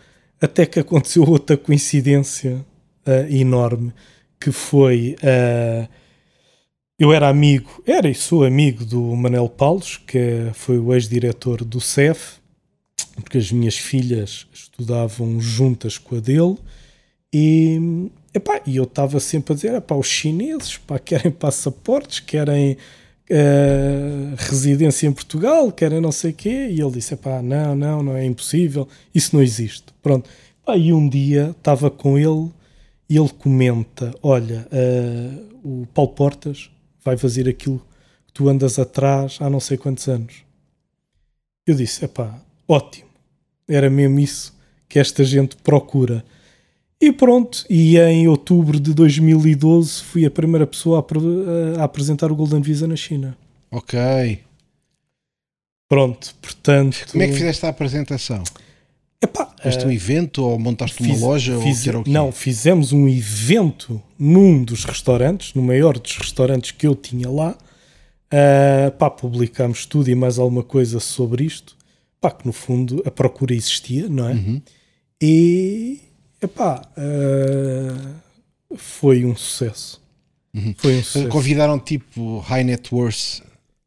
até 0.41 0.65
que 0.65 0.79
aconteceu 0.79 1.25
outra 1.29 1.57
coincidência 1.57 2.65
ah, 3.05 3.27
enorme, 3.31 3.93
que 4.41 4.53
foi... 4.53 5.17
ah, 5.23 5.89
eu 6.99 7.13
era 7.13 7.29
amigo, 7.29 7.81
era 7.87 8.09
e 8.09 8.15
sou 8.15 8.45
amigo 8.45 8.85
do 8.85 9.01
Manel 9.15 9.49
Paulos, 9.49 9.99
que 9.99 10.51
foi 10.53 10.79
o 10.79 10.93
ex-diretor 10.93 11.65
do 11.65 11.81
CEF, 11.81 12.39
porque 13.15 13.39
as 13.39 13.53
minhas 13.53 13.77
filhas 13.77 14.49
estudavam 14.53 15.41
juntas 15.41 15.97
com 15.97 16.17
a 16.17 16.21
dele, 16.21 16.57
e, 17.33 18.11
epá, 18.35 18.61
e 18.67 18.77
eu 18.77 18.85
estava 18.85 19.21
sempre 19.21 19.53
a 19.53 19.57
dizer: 19.57 19.75
epá, 19.75 19.95
os 19.95 20.09
chineses 20.09 20.77
pá, 20.79 20.99
querem 20.99 21.31
passaportes, 21.31 22.21
querem 22.21 22.77
eh, 23.31 24.35
residência 24.37 25.07
em 25.07 25.13
Portugal, 25.13 25.71
querem 25.71 26.01
não 26.01 26.13
sei 26.13 26.31
o 26.31 26.35
quê. 26.35 26.69
E 26.71 26.81
ele 26.81 26.93
disse: 26.93 27.15
epá, 27.15 27.43
não, 27.43 27.75
não, 27.77 28.03
não 28.03 28.17
é 28.17 28.25
impossível, 28.25 28.89
isso 29.15 29.35
não 29.37 29.43
existe. 29.43 29.87
Pronto. 30.03 30.29
Pá, 30.65 30.77
e 30.77 30.93
um 30.93 31.09
dia 31.09 31.55
estava 31.57 31.91
com 31.91 32.19
ele 32.19 32.51
e 33.09 33.17
ele 33.17 33.31
comenta: 33.31 34.15
Olha, 34.23 34.67
eh, 34.71 35.31
o 35.65 35.87
Paulo 35.93 36.13
Portas 36.13 36.71
vai 37.05 37.17
fazer 37.17 37.49
aquilo 37.49 37.79
que 38.27 38.33
tu 38.33 38.49
andas 38.49 38.79
atrás 38.79 39.39
há 39.41 39.49
não 39.49 39.61
sei 39.61 39.77
quantos 39.77 40.09
anos. 40.09 40.45
Eu 41.67 41.75
disse: 41.75 42.05
epá, 42.05 42.41
ótimo, 42.67 43.11
era 43.69 43.91
mesmo 43.91 44.19
isso 44.19 44.57
que 44.89 44.99
esta 44.99 45.23
gente 45.25 45.57
procura. 45.57 46.25
E 47.01 47.13
pronto, 47.13 47.65
e 47.71 47.97
em 47.97 48.27
outubro 48.27 48.81
de 48.81 48.93
2012 48.93 50.03
fui 50.03 50.27
a 50.27 50.31
primeira 50.31 50.67
pessoa 50.67 50.99
a, 50.99 51.81
a 51.81 51.85
apresentar 51.85 52.33
o 52.33 52.37
Golden 52.37 52.61
Visa 52.61 52.89
na 52.89 52.97
China. 52.97 53.37
Ok. 53.71 54.41
Pronto, 55.89 56.35
portanto. 56.43 57.07
Como 57.13 57.23
é 57.23 57.29
que 57.29 57.35
fizeste 57.35 57.65
a 57.65 57.69
apresentação? 57.69 58.43
Epá, 59.23 59.53
Fizeste 59.57 59.85
um 59.87 59.91
evento 59.91 60.45
ou 60.45 60.59
montaste 60.59 61.03
uma 61.03 61.13
Fiz- 61.13 61.21
loja? 61.23 61.59
fiz- 61.61 61.77
ou 61.79 61.83
que 61.83 61.89
era 61.89 61.99
o 62.01 62.05
quê? 62.05 62.11
Não, 62.11 62.31
fizemos 62.33 62.93
um 62.93 63.09
evento 63.09 64.01
num 64.19 64.63
dos 64.63 64.85
restaurantes, 64.85 65.55
no 65.55 65.63
maior 65.63 65.99
dos 65.99 66.17
restaurantes 66.17 66.71
que 66.73 66.87
eu 66.87 66.95
tinha 66.95 67.29
lá. 67.29 67.57
Uh, 68.33 68.91
pá, 68.99 69.09
publicámos 69.09 69.87
tudo 69.87 70.11
e 70.11 70.15
mais 70.15 70.39
alguma 70.39 70.63
coisa 70.63 71.01
sobre 71.01 71.45
isto. 71.45 71.77
Pá, 72.21 72.31
que 72.31 72.47
no 72.47 72.53
fundo 72.53 73.03
a 73.07 73.11
procura 73.11 73.55
existia, 73.55 74.09
não 74.09 74.29
é? 74.29 74.33
Uhum. 74.35 74.63
E 75.21 76.01
epá, 76.43 76.83
uh, 76.97 78.77
foi 78.77 79.25
um 79.25 79.35
sucesso. 79.37 80.01
Uhum. 80.55 80.75
Foi 80.77 80.97
um 80.99 81.03
sucesso. 81.03 81.29
Convidaram 81.29 81.79
tipo 81.79 82.39
high 82.41 82.65
net 82.65 82.95
worth 82.95 83.43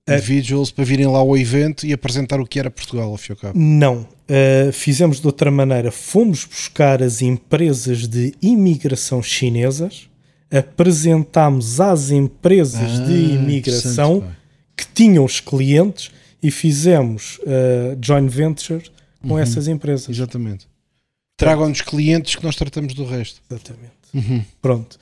É. 0.07 0.15
individuals 0.15 0.71
para 0.71 0.83
virem 0.83 1.05
lá 1.07 1.19
ao 1.19 1.37
evento 1.37 1.85
e 1.85 1.93
apresentar 1.93 2.39
o 2.41 2.45
que 2.45 2.59
era 2.59 2.71
Portugal 2.71 3.09
ao 3.11 3.17
fim 3.17 3.33
ao 3.33 3.37
cabo. 3.37 3.59
Não, 3.59 4.07
Uh, 4.31 4.71
fizemos 4.71 5.19
de 5.19 5.27
outra 5.27 5.51
maneira. 5.51 5.91
Fomos 5.91 6.45
buscar 6.45 7.03
as 7.03 7.21
empresas 7.21 8.07
de 8.07 8.33
imigração 8.41 9.21
chinesas, 9.21 10.07
apresentámos 10.49 11.81
às 11.81 12.11
empresas 12.11 12.99
Ah, 13.01 13.05
de 13.05 13.13
imigração 13.13 14.23
que 14.75 14.87
tinham 14.87 15.25
os 15.25 15.41
clientes 15.41 16.11
e 16.41 16.49
fizemos 16.49 17.39
uh, 17.39 17.97
joint 18.01 18.29
venture 18.29 18.83
com 19.27 19.37
essas 19.37 19.67
empresas. 19.67 20.07
Uhum. 20.07 20.13
Exatamente. 20.13 20.67
Tragam-nos 21.41 21.81
clientes 21.81 22.35
que 22.35 22.43
nós 22.43 22.55
tratamos 22.55 22.93
do 22.93 23.05
resto. 23.05 23.41
Exatamente. 23.49 23.91
Uhum. 24.13 24.43
Pronto. 24.61 24.97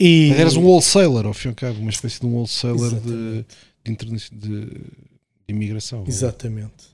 E 0.00 0.28
Mas 0.30 0.40
eras 0.40 0.56
um 0.56 0.62
wholesaler 0.64 1.26
ao 1.26 1.34
fim 1.34 1.48
e 1.48 1.50
ao 1.50 1.54
cabo, 1.54 1.80
uma 1.80 1.90
espécie 1.90 2.20
de 2.20 2.26
um 2.26 2.34
wholesaler 2.34 3.00
de, 3.00 3.44
de, 3.84 4.30
de- 4.32 4.80
imigração. 5.48 6.04
Exatamente. 6.06 6.88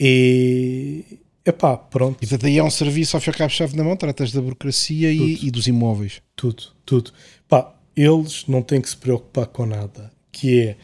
E 0.00 1.04
epá, 1.44 1.76
pronto. 1.76 2.16
E 2.22 2.26
portanto 2.26 2.46
aí 2.46 2.58
é 2.58 2.62
um 2.62 2.70
serviço 2.70 3.16
ao 3.16 3.20
fim 3.20 3.30
e 3.30 3.32
ao 3.32 3.38
cabo 3.38 3.50
chave 3.52 3.76
na 3.76 3.82
mão, 3.84 3.96
tratas 3.96 4.30
da 4.32 4.40
burocracia 4.40 5.12
e, 5.12 5.46
e 5.46 5.50
dos 5.50 5.66
imóveis. 5.66 6.22
Tudo, 6.36 6.64
tudo. 6.86 7.12
Pá, 7.48 7.74
eles 7.96 8.44
não 8.46 8.62
têm 8.62 8.80
que 8.80 8.88
se 8.88 8.96
preocupar 8.96 9.46
com 9.46 9.66
nada. 9.66 10.12
Que 10.30 10.60
é, 10.60 10.76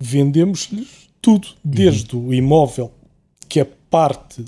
vendemos-lhes 0.00 1.10
tudo, 1.20 1.48
desde 1.62 2.16
o 2.16 2.32
imóvel, 2.32 2.92
que 3.48 3.60
é 3.60 3.64
parte 3.64 4.42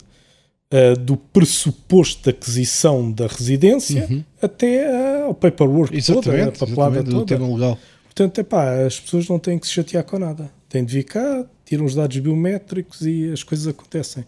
ah, 0.74 0.94
do 0.98 1.16
pressuposto 1.16 2.24
de 2.24 2.30
aquisição 2.30 3.12
da 3.12 3.28
residência, 3.28 4.08
até 4.42 4.84
ah, 4.90 5.24
ao 5.26 5.34
paperwork 5.34 5.90
toda, 6.02 6.18
a 6.18 6.34
Exatamente, 6.34 6.58
papelada 6.58 6.96
exatamente 6.96 7.04
do 7.04 7.18
toda. 7.20 7.26
tema 7.26 7.54
legal. 7.54 7.78
Portanto, 8.06 8.40
epá, 8.40 8.84
as 8.84 8.98
pessoas 8.98 9.28
não 9.28 9.38
têm 9.38 9.56
que 9.56 9.68
se 9.68 9.72
chatear 9.72 10.02
com 10.02 10.18
nada. 10.18 10.50
Têm 10.68 10.84
de 10.84 10.92
vir 10.92 11.04
cá, 11.04 11.46
tiram 11.64 11.84
os 11.84 11.94
dados 11.94 12.18
biométricos 12.18 13.02
e 13.02 13.30
as 13.32 13.44
coisas 13.44 13.68
acontecem. 13.68 14.24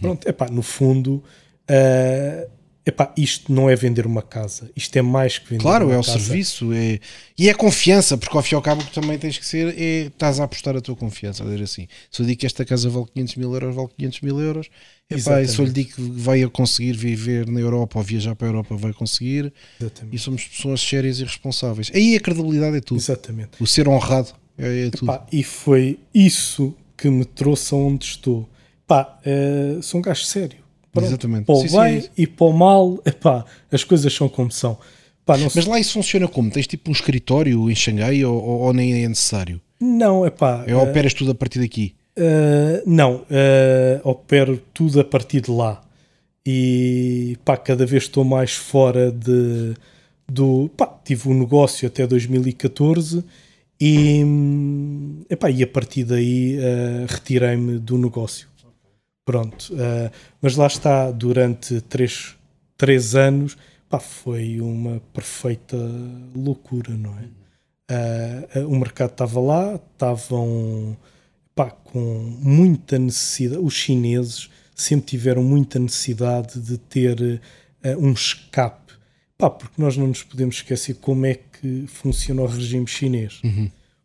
Pronto, 0.00 0.28
epá, 0.28 0.48
no 0.48 0.62
fundo, 0.62 1.22
uh, 1.68 2.50
epá, 2.84 3.12
isto 3.16 3.52
não 3.52 3.70
é 3.70 3.76
vender 3.76 4.06
uma 4.06 4.22
casa, 4.22 4.70
isto 4.76 4.96
é 4.96 5.02
mais 5.02 5.38
que 5.38 5.50
vender 5.50 5.62
Claro, 5.62 5.86
uma 5.86 5.94
é 5.94 5.98
o 5.98 6.02
casa. 6.02 6.18
serviço. 6.18 6.72
É... 6.72 6.98
E 7.38 7.48
é 7.48 7.54
confiança, 7.54 8.16
porque 8.18 8.36
ao 8.36 8.42
fim 8.42 8.54
e 8.54 8.56
ao 8.56 8.62
cabo 8.62 8.84
que 8.84 8.92
também 8.92 9.18
tens 9.18 9.38
que 9.38 9.46
ser 9.46 9.74
é 9.78 10.06
estás 10.06 10.40
a 10.40 10.44
apostar 10.44 10.76
a 10.76 10.80
tua 10.80 10.96
confiança. 10.96 11.42
A 11.42 11.46
dizer 11.46 11.62
assim, 11.62 11.88
se 12.10 12.22
eu 12.22 12.26
digo 12.26 12.40
que 12.40 12.46
esta 12.46 12.64
casa 12.64 12.88
vale 12.90 13.06
500 13.14 13.36
mil 13.36 13.52
euros, 13.52 13.74
vale 13.74 13.88
500 13.96 14.20
mil 14.20 14.40
euros. 14.40 14.68
Epá, 15.10 15.42
e 15.42 15.48
se 15.48 15.58
eu 15.58 15.66
lhe 15.66 15.72
digo 15.72 15.92
que 15.94 16.00
vai 16.00 16.42
a 16.42 16.48
conseguir 16.48 16.94
viver 16.94 17.46
na 17.46 17.60
Europa 17.60 17.98
ou 17.98 18.04
viajar 18.04 18.34
para 18.34 18.46
a 18.46 18.50
Europa, 18.50 18.76
vai 18.76 18.92
conseguir. 18.92 19.52
Exatamente. 19.80 20.16
E 20.16 20.18
somos 20.18 20.44
pessoas 20.46 20.80
sérias 20.80 21.20
e 21.20 21.24
responsáveis. 21.24 21.90
Aí 21.94 22.16
a 22.16 22.20
credibilidade 22.20 22.76
é 22.78 22.80
tudo. 22.80 22.98
Exatamente. 22.98 23.50
O 23.60 23.66
ser 23.66 23.88
honrado 23.88 24.30
é, 24.58 24.86
é 24.86 24.90
tudo. 24.90 25.06
Pá, 25.06 25.26
e 25.30 25.42
foi 25.42 25.98
isso 26.14 26.74
que 26.96 27.10
me 27.10 27.24
trouxe 27.24 27.74
aonde 27.74 28.06
estou. 28.06 28.48
Pá, 28.86 29.18
eh, 29.24 29.78
sou 29.82 29.98
um 30.00 30.02
gajo 30.02 30.24
sério. 30.24 30.61
Pronto, 30.92 31.06
Exatamente. 31.08 31.44
Para 31.46 31.54
o 31.54 31.60
Sim, 31.62 31.68
sim, 31.68 31.78
é 31.78 31.84
bem 31.88 31.98
isso. 31.98 32.10
e 32.18 32.26
para 32.26 32.46
o 32.46 32.52
mal, 32.52 32.98
epá, 33.06 33.44
as 33.70 33.82
coisas 33.82 34.12
são 34.12 34.28
como 34.28 34.50
são. 34.50 34.76
Pá, 35.24 35.36
Mas 35.38 35.66
lá 35.66 35.78
isso 35.80 35.92
funciona 35.94 36.26
como? 36.28 36.50
Tens 36.50 36.66
tipo 36.66 36.90
um 36.90 36.92
escritório 36.92 37.70
em 37.70 37.74
Xangai 37.74 38.24
ou, 38.24 38.34
ou- 38.42 38.60
ou 38.60 38.72
nem 38.72 39.04
é 39.04 39.08
necessário? 39.08 39.60
não, 39.80 40.24
epá, 40.26 40.64
É 40.66 40.74
operas 40.76 41.14
tudo 41.14 41.30
a 41.30 41.34
partir 41.34 41.58
daqui? 41.60 41.94
Uh, 42.18 42.82
não, 42.84 43.16
uh, 43.22 43.24
opero 44.08 44.60
tudo 44.74 45.00
a 45.00 45.04
partir 45.04 45.40
de 45.40 45.50
lá 45.50 45.82
e 46.44 47.36
pá, 47.44 47.56
cada 47.56 47.86
vez 47.86 48.02
estou 48.04 48.22
mais 48.24 48.52
fora 48.52 49.10
de 49.10 49.74
do 50.28 50.70
pá, 50.76 50.86
tive 51.04 51.28
um 51.28 51.34
negócio 51.38 51.86
até 51.86 52.06
2014 52.06 53.24
e, 53.80 54.22
hum, 54.24 55.22
epá, 55.30 55.50
e 55.50 55.62
a 55.62 55.66
partir 55.66 56.04
daí 56.04 56.58
uh, 56.58 57.06
retirei-me 57.08 57.78
do 57.78 57.96
negócio. 57.98 58.46
Pronto, 59.24 59.72
uh, 59.74 60.10
mas 60.40 60.56
lá 60.56 60.66
está, 60.66 61.10
durante 61.12 61.80
três, 61.82 62.34
três 62.76 63.14
anos 63.14 63.56
pá, 63.88 64.00
foi 64.00 64.60
uma 64.60 65.00
perfeita 65.12 65.76
loucura, 66.34 66.90
não 66.96 67.16
é? 67.18 67.28
Uh, 67.92 68.60
uh, 68.64 68.68
o 68.68 68.78
mercado 68.78 69.10
estava 69.10 69.40
lá, 69.40 69.74
estavam 69.74 70.96
pá, 71.54 71.70
com 71.70 72.00
muita 72.40 72.98
necessidade. 72.98 73.60
Os 73.62 73.74
chineses 73.74 74.48
sempre 74.74 75.06
tiveram 75.06 75.42
muita 75.44 75.78
necessidade 75.78 76.58
de 76.60 76.78
ter 76.78 77.40
eh, 77.82 77.96
um 77.96 78.12
escape, 78.12 78.94
pá, 79.36 79.50
porque 79.50 79.80
nós 79.80 79.96
não 79.96 80.08
nos 80.08 80.22
podemos 80.22 80.56
esquecer 80.56 80.94
como 80.94 81.26
é 81.26 81.34
que 81.34 81.84
funciona 81.86 82.42
o 82.42 82.46
regime 82.46 82.86
chinês. 82.88 83.40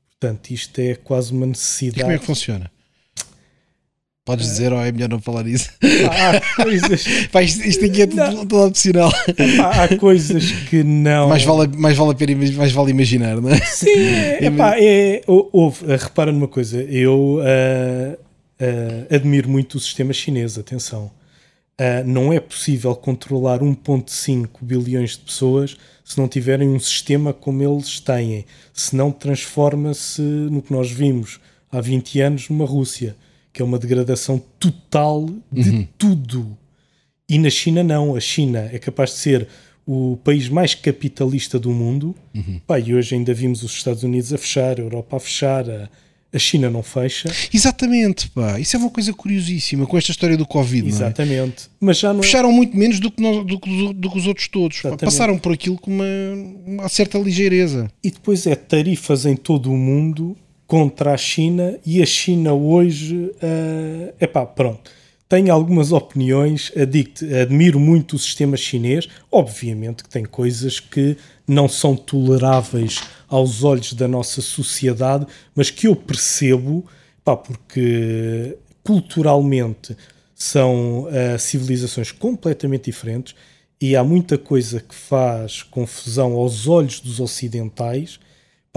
Portanto, 0.09 0.51
isto 0.51 0.78
é 0.80 0.95
quase 0.95 1.32
uma 1.32 1.45
E 1.45 1.49
necessidade. 1.49 2.01
como 2.01 2.11
é 2.11 2.20
que 2.20 2.26
funciona? 2.26 2.70
Podes 4.28 4.45
dizer 4.45 4.73
ou 4.73 4.80
é 4.82 4.91
melhor 4.91 5.07
não 5.09 5.21
falar 5.21 5.43
nisso? 5.43 5.69
Pá, 5.80 6.38
há 6.38 6.41
coisas, 6.63 7.05
Pá, 7.32 7.41
isto, 7.41 7.65
isto 7.65 7.86
aqui 7.86 8.01
é 8.01 8.07
tudo, 8.07 8.39
tudo 8.39 8.65
opcional. 8.65 9.09
pá, 9.57 9.84
há 9.86 9.97
coisas 9.97 10.51
que 10.69 10.84
não. 10.84 11.30
Mais 11.30 11.43
vale, 11.45 11.67
mais 11.78 11.95
vale 11.97 12.11
a 12.11 12.13
pena, 12.13 12.36
mais 12.57 12.71
vale 12.73 12.91
imaginar, 12.91 13.39
não 13.39 13.49
é? 13.49 13.57
Sim, 13.61 13.88
é, 13.95 14.47
é, 14.80 15.21
hou- 15.25 15.49
houve, 15.53 15.89
eh, 15.89 15.95
repara 15.95 16.30
numa 16.34 16.47
coisa, 16.49 16.82
eu 16.84 17.39
ah, 17.41 18.17
ah, 18.59 19.15
admiro 19.15 19.49
muito 19.49 19.75
o 19.75 19.80
sistema 19.80 20.11
chinês, 20.11 20.57
atenção. 20.57 21.09
Ah, 21.80 22.03
não 22.05 22.34
é 22.34 22.39
possível 22.41 22.93
controlar 22.95 23.59
1.5 23.61 24.49
bilhões 24.61 25.11
de 25.11 25.19
pessoas 25.19 25.78
se 26.03 26.17
não 26.17 26.28
tiverem 26.28 26.67
um 26.67 26.80
sistema 26.82 27.32
como 27.32 27.63
eles 27.63 28.01
têm. 28.01 28.45
Senão 28.73 29.09
transforma-se 29.09 30.21
no 30.21 30.61
que 30.61 30.73
nós 30.73 30.91
vimos 30.91 31.39
há 31.71 31.80
20 31.80 32.19
anos 32.19 32.49
numa 32.49 32.65
Rússia, 32.65 33.15
que 33.58 33.62
é 33.64 33.66
uma 33.66 33.80
degradação 33.80 34.39
total 34.60 35.28
de 35.51 35.89
tudo. 35.97 36.55
E 37.28 37.39
na 37.39 37.49
China 37.49 37.84
não. 37.84 38.16
A 38.16 38.20
China 38.20 38.70
é 38.72 38.78
capaz 38.78 39.10
de 39.10 39.16
ser 39.18 39.47
o 39.84 40.16
país 40.24 40.47
mais 40.47 40.76
capitalista 40.76 41.58
do 41.58 41.72
mundo. 41.72 42.14
Pá, 42.68 42.80
e 42.80 42.93
hoje 42.93 43.16
ainda 43.16 43.34
vimos 43.34 43.64
os 43.64 43.72
Estados 43.72 44.03
Unidos 44.03 44.32
a 44.32 44.38
fechar, 44.38 44.80
a 44.80 44.84
Europa 44.84 45.18
a 45.18 45.20
fechar, 45.20 45.68
a, 45.68 45.89
a 46.32 46.38
China 46.38 46.70
não 46.70 46.84
fecha. 46.84 47.30
Exatamente, 47.51 48.30
pá. 48.30 48.60
Isso 48.60 48.76
é 48.76 48.80
uma 48.80 48.91
coisa 48.91 49.12
curiosíssima 49.12 49.88
com 49.88 49.97
esta 49.97 50.12
história 50.12 50.38
do 50.38 50.45
Covid, 50.45 50.86
é? 50.86 50.89
Exatamente. 50.89 51.68
Mas 51.80 51.97
já 51.97 52.14
não 52.14 52.20
é. 52.20 52.24
Fecharam 52.24 52.51
muito 52.51 52.78
menos 52.78 52.99
do 52.99 53.10
que, 53.10 53.20
nós- 53.24 53.43
do 53.43 53.60
que, 53.60 53.93
do 53.93 54.12
que 54.12 54.18
os 54.20 54.28
outros 54.28 54.47
todos. 54.47 54.82
Passaram 54.99 55.39
por 55.39 55.51
aquilo 55.51 55.80
com 55.80 55.89
uma, 55.89 56.05
uma 56.64 56.89
certa 56.89 57.18
ligeireza. 57.18 57.89
E 58.03 58.12
depois 58.12 58.45
é 58.45 58.53
tarifas 58.55 59.26
em 59.26 59.36
todo 59.36 59.72
o 59.74 59.76
mundo 59.78 60.38
contra 60.68 61.13
a 61.13 61.18
China 61.18 61.80
e 61.86 62.01
a 62.01 62.05
China 62.05 62.53
hoje, 62.53 63.32
é 63.41 64.13
epá, 64.20 64.45
pronto. 64.45 64.91
Tenho 65.30 65.51
algumas 65.51 65.91
opiniões, 65.91 66.72
digo-te, 66.89 67.34
admiro 67.34 67.80
muito 67.80 68.15
o 68.15 68.20
sistema 68.20 68.55
chinês. 68.55 69.09
Obviamente 69.30 70.03
que 70.03 70.09
tem 70.09 70.24
coisas 70.24 70.80
que 70.80 71.18
não 71.45 71.68
são 71.68 71.95
toleráveis 71.95 73.01
aos 73.28 73.63
olhos 73.63 73.93
da 73.93 74.07
nossa 74.07 74.41
sociedade, 74.41 75.26
mas 75.53 75.70
que 75.70 75.88
eu 75.88 75.95
percebo, 75.95 76.86
pá, 77.26 77.36
porque 77.36 78.57
culturalmente 78.84 79.97
são 80.34 81.09
ah, 81.09 81.38
civilizações 81.38 82.11
completamente 82.11 82.86
diferentes 82.86 83.36
e 83.82 83.95
há 83.95 84.03
muita 84.03 84.38
coisa 84.38 84.80
que 84.80 84.95
faz 84.95 85.61
confusão 85.61 86.34
aos 86.34 86.68
olhos 86.68 86.99
dos 86.99 87.20
ocidentais. 87.20 88.20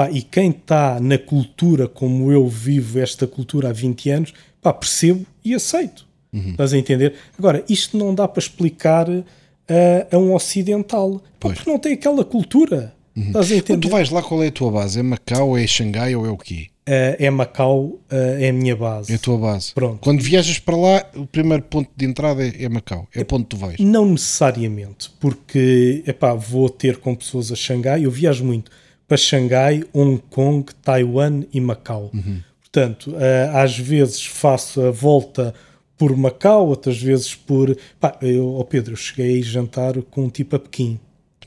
Pá, 0.01 0.11
e 0.11 0.23
quem 0.23 0.49
está 0.49 0.99
na 0.99 1.19
cultura 1.19 1.87
como 1.87 2.33
eu 2.33 2.49
vivo 2.49 2.99
esta 2.99 3.27
cultura 3.27 3.69
há 3.69 3.73
20 3.75 4.09
anos, 4.09 4.33
pá, 4.63 4.73
percebo 4.73 5.27
e 5.45 5.55
aceito. 5.55 6.07
Estás 6.33 6.73
a 6.73 6.79
entender? 6.79 7.17
Agora, 7.39 7.63
isto 7.69 7.99
não 7.99 8.15
dá 8.15 8.27
para 8.27 8.41
explicar 8.41 9.07
ah, 9.11 10.07
a 10.11 10.17
um 10.17 10.33
ocidental, 10.35 11.23
pá, 11.39 11.51
porque 11.51 11.69
não 11.69 11.79
tem 11.79 11.93
aquela 11.93 12.25
cultura. 12.25 12.95
Estás 13.15 13.45
a 13.45 13.49
Quando 13.49 13.59
entender? 13.59 13.89
tu 13.89 13.91
vais 13.91 14.09
lá, 14.09 14.23
qual 14.23 14.43
é 14.43 14.47
a 14.47 14.51
tua 14.51 14.71
base? 14.71 15.01
É 15.01 15.03
Macau, 15.03 15.59
é 15.59 15.67
Xangai 15.67 16.17
ou 16.17 16.25
é 16.25 16.31
o 16.31 16.39
quê? 16.39 16.69
Ah, 16.87 17.17
é 17.19 17.29
Macau, 17.29 18.01
ah, 18.09 18.17
é 18.41 18.49
a 18.49 18.53
minha 18.55 18.75
base. 18.75 19.13
É 19.13 19.17
a 19.17 19.19
tua 19.19 19.37
base. 19.37 19.75
Pronto. 19.75 19.99
Quando 20.01 20.23
viajas 20.23 20.59
para 20.59 20.77
lá, 20.79 21.05
o 21.15 21.27
primeiro 21.27 21.65
ponto 21.65 21.91
de 21.95 22.07
entrada 22.07 22.43
é, 22.43 22.55
é 22.59 22.71
Macau. 22.71 23.07
É 23.15 23.23
ponto 23.23 23.43
que 23.43 23.51
tu 23.51 23.59
vais. 23.59 23.79
Não 23.79 24.07
necessariamente, 24.07 25.11
porque 25.21 26.03
epá, 26.07 26.33
vou 26.33 26.71
ter 26.71 26.97
com 26.97 27.15
pessoas 27.15 27.53
a 27.53 27.55
Xangai, 27.55 28.07
eu 28.07 28.11
viajo 28.11 28.47
muito 28.47 28.71
para 29.11 29.17
Xangai, 29.17 29.83
Hong 29.93 30.23
Kong, 30.31 30.73
Taiwan 30.85 31.43
e 31.53 31.61
Macau. 31.61 32.13
Portanto, 32.61 33.13
ah, 33.17 33.61
às 33.65 33.77
vezes 33.77 34.25
faço 34.25 34.81
a 34.83 34.93
volta 34.93 35.53
por 35.99 36.17
Macau, 36.17 36.69
outras 36.69 37.03
vezes 37.03 37.35
por. 37.35 37.77
Pá, 37.99 38.17
eu, 38.23 38.47
oh 38.55 38.65
Pedro, 38.65 38.93
eu 38.93 38.97
cheguei 38.97 39.41
a 39.41 39.45
jantar 39.45 40.01
com 40.03 40.27
um 40.27 40.31
tipo 40.31 40.55
a 40.55 40.61
Pequim. 40.61 41.01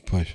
Pois. 0.04 0.28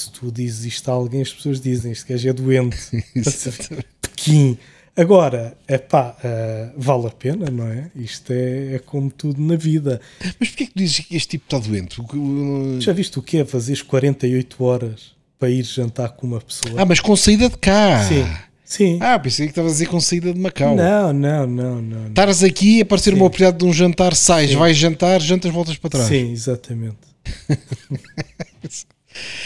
Se 0.00 0.10
tu 0.10 0.32
dizes 0.32 0.64
isto 0.64 0.88
a 0.90 0.94
alguém, 0.94 1.20
as 1.20 1.30
pessoas 1.30 1.60
dizem: 1.60 1.92
Este 1.92 2.10
gajo 2.10 2.26
é 2.26 2.32
doente. 2.32 2.78
Pequim. 4.00 4.56
Agora, 4.96 5.58
epá, 5.68 6.16
ah, 6.24 6.72
vale 6.74 7.06
a 7.08 7.10
pena, 7.10 7.50
não 7.50 7.66
é? 7.66 7.90
Isto 7.94 8.32
é, 8.32 8.76
é 8.76 8.78
como 8.78 9.10
tudo 9.10 9.42
na 9.42 9.56
vida. 9.56 10.00
Mas 10.40 10.48
porquê 10.48 10.64
que 10.66 10.72
tu 10.72 10.78
dizes 10.78 11.00
que 11.00 11.14
este 11.16 11.28
tipo 11.32 11.44
está 11.44 11.58
doente? 11.58 12.00
Que- 12.02 12.80
Já 12.80 12.94
viste 12.94 13.18
o 13.18 13.22
que 13.22 13.36
é 13.36 13.44
fazeres 13.44 13.82
48 13.82 14.64
horas 14.64 15.13
para 15.38 15.50
ir 15.50 15.62
jantar 15.64 16.10
com 16.10 16.26
uma 16.26 16.40
pessoa? 16.40 16.74
Ah, 16.80 16.84
mas 16.84 17.00
com 17.00 17.14
saída 17.16 17.48
de 17.48 17.56
cá. 17.58 18.02
sim, 18.08 18.24
sim. 18.64 18.98
Ah, 19.00 19.18
pensei 19.18 19.46
que 19.46 19.50
estavas 19.52 19.72
a 19.72 19.74
dizer 19.74 19.86
com 19.86 20.00
saída 20.00 20.32
de 20.32 20.38
Macau. 20.40 20.74
não, 20.74 21.12
não, 21.12 21.46
não, 21.46 21.82
não. 21.82 22.06
Estares 22.08 22.42
aqui, 22.42 22.80
aparecer 22.80 23.10
Sim. 23.10 23.16
uma 23.16 23.26
oportunidade 23.26 23.58
de 23.58 23.64
um 23.64 23.72
jantar, 23.72 24.14
sais, 24.14 24.50
Sim. 24.50 24.56
vais 24.56 24.76
jantar, 24.76 25.20
jantas, 25.20 25.52
voltas 25.52 25.76
para 25.76 25.90
trás. 25.90 26.06
Sim, 26.08 26.32
exatamente. 26.32 26.96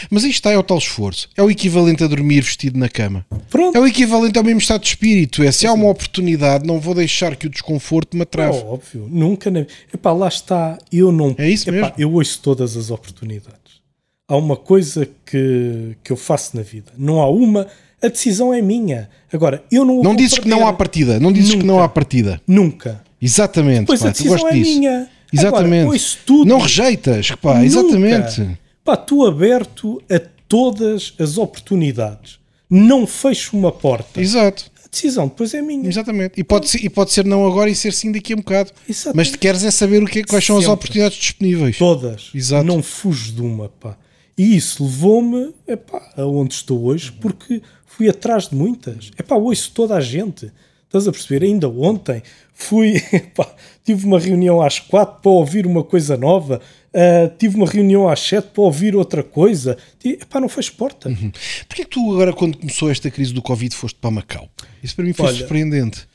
Mas 0.09 0.23
isto 0.23 0.33
está 0.33 0.51
é 0.51 0.57
o 0.57 0.63
tal 0.63 0.79
esforço. 0.79 1.29
É 1.37 1.43
o 1.43 1.51
equivalente 1.51 2.03
a 2.03 2.07
dormir 2.07 2.41
vestido 2.41 2.79
na 2.79 2.89
cama. 2.89 3.23
Pronto. 3.51 3.75
É 3.77 3.79
o 3.79 3.85
equivalente 3.85 4.35
ao 4.35 4.43
mesmo 4.43 4.59
estado 4.59 4.81
de 4.81 4.87
espírito. 4.87 5.43
É 5.43 5.51
se 5.51 5.67
há 5.67 5.73
uma 5.73 5.87
oportunidade, 5.89 6.65
não 6.65 6.79
vou 6.79 6.95
deixar 6.95 7.35
que 7.35 7.45
o 7.45 7.49
desconforto 7.49 8.15
me 8.17 8.21
É 8.21 8.23
atrave. 8.23 8.57
óbvio, 8.65 9.07
nunca. 9.07 9.51
Na... 9.51 9.59
Epá, 9.93 10.11
lá 10.11 10.27
está. 10.27 10.75
Eu 10.91 11.11
não. 11.11 11.35
É 11.37 11.47
isso 11.47 11.69
Epá, 11.69 11.81
mesmo. 11.81 11.93
Eu 11.99 12.11
ouço 12.13 12.39
todas 12.41 12.75
as 12.75 12.89
oportunidades. 12.89 13.58
Há 14.29 14.37
uma 14.37 14.55
coisa 14.55 15.09
que, 15.25 15.97
que 16.03 16.11
eu 16.11 16.15
faço 16.15 16.55
na 16.55 16.61
vida. 16.61 16.91
Não 16.95 17.19
há 17.19 17.27
uma. 17.29 17.65
A 18.01 18.07
decisão 18.07 18.53
é 18.53 18.61
minha. 18.61 19.09
Agora, 19.33 19.63
eu 19.71 19.83
não. 19.83 20.03
Não 20.03 20.15
dizes 20.15 20.37
que 20.37 20.47
não 20.47 20.67
há 20.67 20.71
partida. 20.71 21.19
Não 21.19 21.31
dizes 21.33 21.55
que 21.55 21.63
não 21.65 21.75
Nunca. 21.75 21.83
há 21.85 21.89
partida. 21.89 22.41
Nunca. 22.47 23.01
Exatamente. 23.21 23.87
Pois 23.87 23.99
pá, 24.01 24.07
a 24.07 24.11
decisão 24.11 24.47
é 24.47 24.51
disso. 24.53 24.71
minha. 24.79 25.09
Exatamente. 25.33 25.83
Agora, 25.83 25.99
tudo. 26.25 26.47
Não 26.47 26.59
rejeitas, 26.59 27.31
pá, 27.31 27.55
Nunca. 27.55 27.65
exatamente. 27.65 28.59
Pá, 28.85 28.93
estou 28.93 29.25
aberto 29.27 30.01
a 30.09 30.19
todas 30.47 31.13
as 31.19 31.37
oportunidades. 31.37 32.39
Não 32.69 33.05
fecho 33.07 33.57
uma 33.57 33.71
porta. 33.71 34.21
Exato. 34.21 34.71
A 34.85 34.87
decisão 34.89 35.27
depois 35.27 35.53
é 35.53 35.61
minha. 35.61 35.87
Exatamente. 35.87 36.39
E 36.39 36.43
pode, 36.43 36.67
ser, 36.69 36.83
e 36.83 36.89
pode 36.89 37.11
ser 37.11 37.25
não 37.25 37.45
agora 37.45 37.69
e 37.69 37.75
ser 37.75 37.93
sim 37.93 38.11
daqui 38.11 38.33
a 38.33 38.35
um 38.35 38.39
bocado. 38.39 38.71
Exato. 38.87 39.15
Mas 39.15 39.29
te 39.31 39.37
queres 39.37 39.63
é 39.63 39.71
saber 39.71 40.01
o 40.01 40.05
que, 40.05 40.19
é- 40.19 40.23
quais 40.23 40.43
são 40.45 40.55
as 40.57 40.63
Sempre. 40.63 40.73
oportunidades 40.75 41.17
disponíveis. 41.17 41.77
Todas. 41.77 42.29
Exato. 42.33 42.63
Não 42.65 42.81
fujo 42.81 43.31
de 43.33 43.41
uma, 43.41 43.69
pá. 43.69 43.97
E 44.39 44.55
isso 44.55 44.85
levou-me 44.85 45.53
epá, 45.67 46.13
aonde 46.15 46.53
estou 46.53 46.85
hoje, 46.85 47.11
porque 47.11 47.61
fui 47.85 48.07
atrás 48.07 48.47
de 48.47 48.55
muitas. 48.55 49.11
Epá, 49.19 49.35
ouço 49.35 49.69
toda 49.73 49.95
a 49.95 49.99
gente. 49.99 50.49
Estás 50.85 51.09
a 51.09 51.11
perceber? 51.11 51.45
Ainda 51.45 51.67
ontem 51.67 52.23
fui, 52.53 53.01
pá, 53.35 53.53
tive 53.83 54.05
uma 54.05 54.17
reunião 54.17 54.61
às 54.61 54.79
quatro 54.79 55.21
para 55.21 55.29
ouvir 55.29 55.67
uma 55.67 55.83
coisa 55.83 56.15
nova, 56.15 56.61
uh, 56.93 57.37
tive 57.37 57.57
uma 57.57 57.67
reunião 57.67 58.07
às 58.07 58.21
sete 58.21 58.47
para 58.53 58.63
ouvir 58.63 58.95
outra 58.95 59.23
coisa. 59.23 59.77
E, 60.05 60.15
pá, 60.15 60.39
não 60.39 60.47
fez 60.47 60.69
porta. 60.69 61.09
Uhum. 61.09 61.33
Porquê 61.67 61.83
que 61.83 61.89
tu 61.89 62.13
agora, 62.13 62.31
quando 62.31 62.57
começou 62.57 62.89
esta 62.89 63.11
crise 63.11 63.33
do 63.33 63.41
Covid, 63.41 63.75
foste 63.75 63.99
para 63.99 64.09
Macau? 64.09 64.47
Isso 64.81 64.95
para 64.95 65.03
mim 65.03 65.11
foi 65.11 65.25
Olha, 65.25 65.35
surpreendente. 65.35 66.07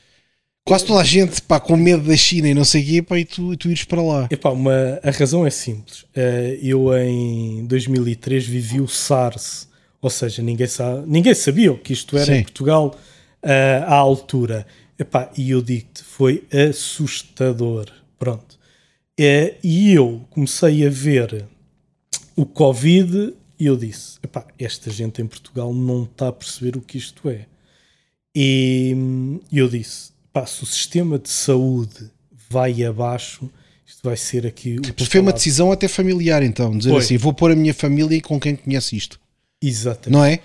Quase 0.67 0.83
toda 0.83 0.99
a 0.99 1.03
gente 1.03 1.43
pá, 1.43 1.59
com 1.59 1.77
medo 1.77 2.07
da 2.07 2.17
China 2.17 2.49
e 2.49 2.53
não 2.55 2.65
sei 2.65 2.81
o 2.81 2.85
quê, 2.87 3.01
pá, 3.03 3.19
e 3.19 3.25
tu, 3.25 3.55
tu 3.55 3.69
ires 3.69 3.83
para 3.83 4.01
lá. 4.01 4.27
Epá, 4.31 4.49
uma, 4.49 4.99
a 5.03 5.11
razão 5.11 5.45
é 5.45 5.51
simples. 5.51 6.01
Uh, 6.01 6.57
eu 6.59 6.91
em 6.97 7.67
2003 7.67 8.47
vivi 8.47 8.81
o 8.81 8.87
SARS, 8.87 9.69
ou 10.01 10.09
seja, 10.09 10.41
ninguém, 10.41 10.65
sabe, 10.65 11.03
ninguém 11.05 11.35
sabia 11.35 11.71
o 11.71 11.77
que 11.77 11.93
isto 11.93 12.17
era 12.17 12.25
Sim. 12.25 12.33
em 12.37 12.43
Portugal 12.43 12.95
uh, 13.43 13.83
à 13.85 13.93
altura. 13.93 14.65
Epá, 14.97 15.31
e 15.37 15.51
eu 15.51 15.61
digo-te, 15.61 16.03
foi 16.03 16.43
assustador. 16.51 17.85
Pronto. 18.17 18.55
Uh, 19.19 19.53
e 19.63 19.93
eu 19.93 20.25
comecei 20.31 20.87
a 20.87 20.89
ver 20.89 21.45
o 22.35 22.43
Covid 22.43 23.35
e 23.59 23.67
eu 23.67 23.77
disse: 23.77 24.17
epá, 24.23 24.47
esta 24.57 24.89
gente 24.89 25.21
em 25.21 25.27
Portugal 25.27 25.71
não 25.71 26.05
está 26.05 26.29
a 26.29 26.33
perceber 26.33 26.75
o 26.75 26.81
que 26.81 26.97
isto 26.97 27.29
é. 27.29 27.45
E 28.35 28.95
eu 29.53 29.69
disse: 29.69 30.14
pá, 30.35 30.45
se 30.45 30.61
o 30.63 30.65
sistema 30.65 31.17
de 31.17 31.29
saúde 31.29 32.11
vai 32.49 32.83
abaixo, 32.83 33.49
isto 33.87 34.01
vai 34.03 34.17
ser 34.17 34.45
aqui. 34.45 34.77
Tipo, 34.81 35.05
foi 35.05 35.21
uma 35.21 35.31
decisão 35.31 35.71
até 35.71 35.87
familiar, 35.87 36.43
então, 36.43 36.77
dizer 36.77 36.89
foi. 36.89 36.99
assim: 36.99 37.15
vou 37.15 37.33
pôr 37.33 37.51
a 37.51 37.55
minha 37.55 37.73
família 37.73 38.21
com 38.21 38.37
quem 38.37 38.53
conhece 38.53 38.97
isto. 38.97 39.17
Exatamente. 39.61 40.11
Não 40.11 40.25
é? 40.25 40.41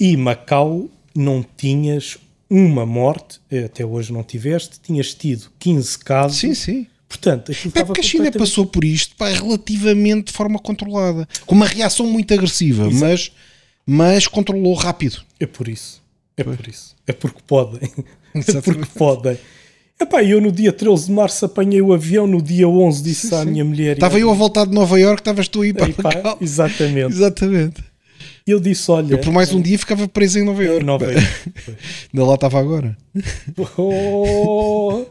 E 0.00 0.16
Macau 0.16 0.88
não 1.14 1.44
tinhas 1.54 2.16
uma 2.48 2.86
morte, 2.86 3.38
até 3.62 3.84
hoje 3.84 4.10
não 4.10 4.22
tiveste, 4.22 4.80
tinhas 4.82 5.12
tido 5.12 5.50
15 5.58 5.98
casos. 5.98 6.38
Sim, 6.38 6.54
sim. 6.54 6.86
Portanto, 7.06 7.52
aquilo 7.52 7.72
é 7.76 7.84
porque 7.84 8.00
a 8.00 8.04
China 8.04 8.32
passou 8.32 8.64
por 8.64 8.84
isto 8.84 9.14
pá, 9.16 9.28
relativamente 9.28 10.28
de 10.28 10.32
forma 10.32 10.58
controlada, 10.58 11.28
com 11.44 11.54
uma 11.54 11.66
reação 11.66 12.06
muito 12.06 12.32
agressiva, 12.32 12.90
mas, 12.90 13.30
mas 13.84 14.26
controlou 14.26 14.72
rápido. 14.74 15.22
É 15.38 15.46
por 15.46 15.68
isso. 15.68 16.02
É 16.36 16.42
por 16.42 16.66
isso. 16.66 16.96
É 17.06 17.12
porque 17.12 17.40
podem. 17.46 17.90
porque 18.64 18.86
podem. 18.94 19.38
Epá, 19.98 20.22
eu 20.22 20.40
no 20.42 20.52
dia 20.52 20.72
13 20.72 21.06
de 21.06 21.12
março 21.12 21.44
apanhei 21.46 21.80
o 21.80 21.92
avião, 21.92 22.26
no 22.26 22.42
dia 22.42 22.68
11 22.68 23.02
disse 23.02 23.28
sim, 23.28 23.34
à 23.34 23.42
sim. 23.42 23.50
minha 23.50 23.64
mulher... 23.64 23.94
Estava 23.94 24.18
eu 24.18 24.30
a 24.30 24.34
voltar 24.34 24.66
de 24.66 24.72
Nova 24.74 25.00
Iorque, 25.00 25.22
estavas 25.22 25.48
tu 25.48 25.62
aí 25.62 25.72
para 25.72 25.88
Epá, 25.88 26.36
Exatamente. 26.40 27.14
exatamente. 27.14 27.84
Eu 28.46 28.60
disse, 28.60 28.90
olha... 28.90 29.14
Eu 29.14 29.18
por 29.18 29.32
mais 29.32 29.52
um 29.54 29.60
dia 29.60 29.78
ficava 29.78 30.06
preso 30.06 30.38
em 30.38 30.44
Nova 30.44 30.62
Iorque. 30.62 30.84
Nova 30.84 31.06
Iorque. 31.06 31.52
Ainda 32.12 32.26
lá 32.26 32.34
estava 32.34 32.60
agora. 32.60 32.96
Oh. 33.78 35.06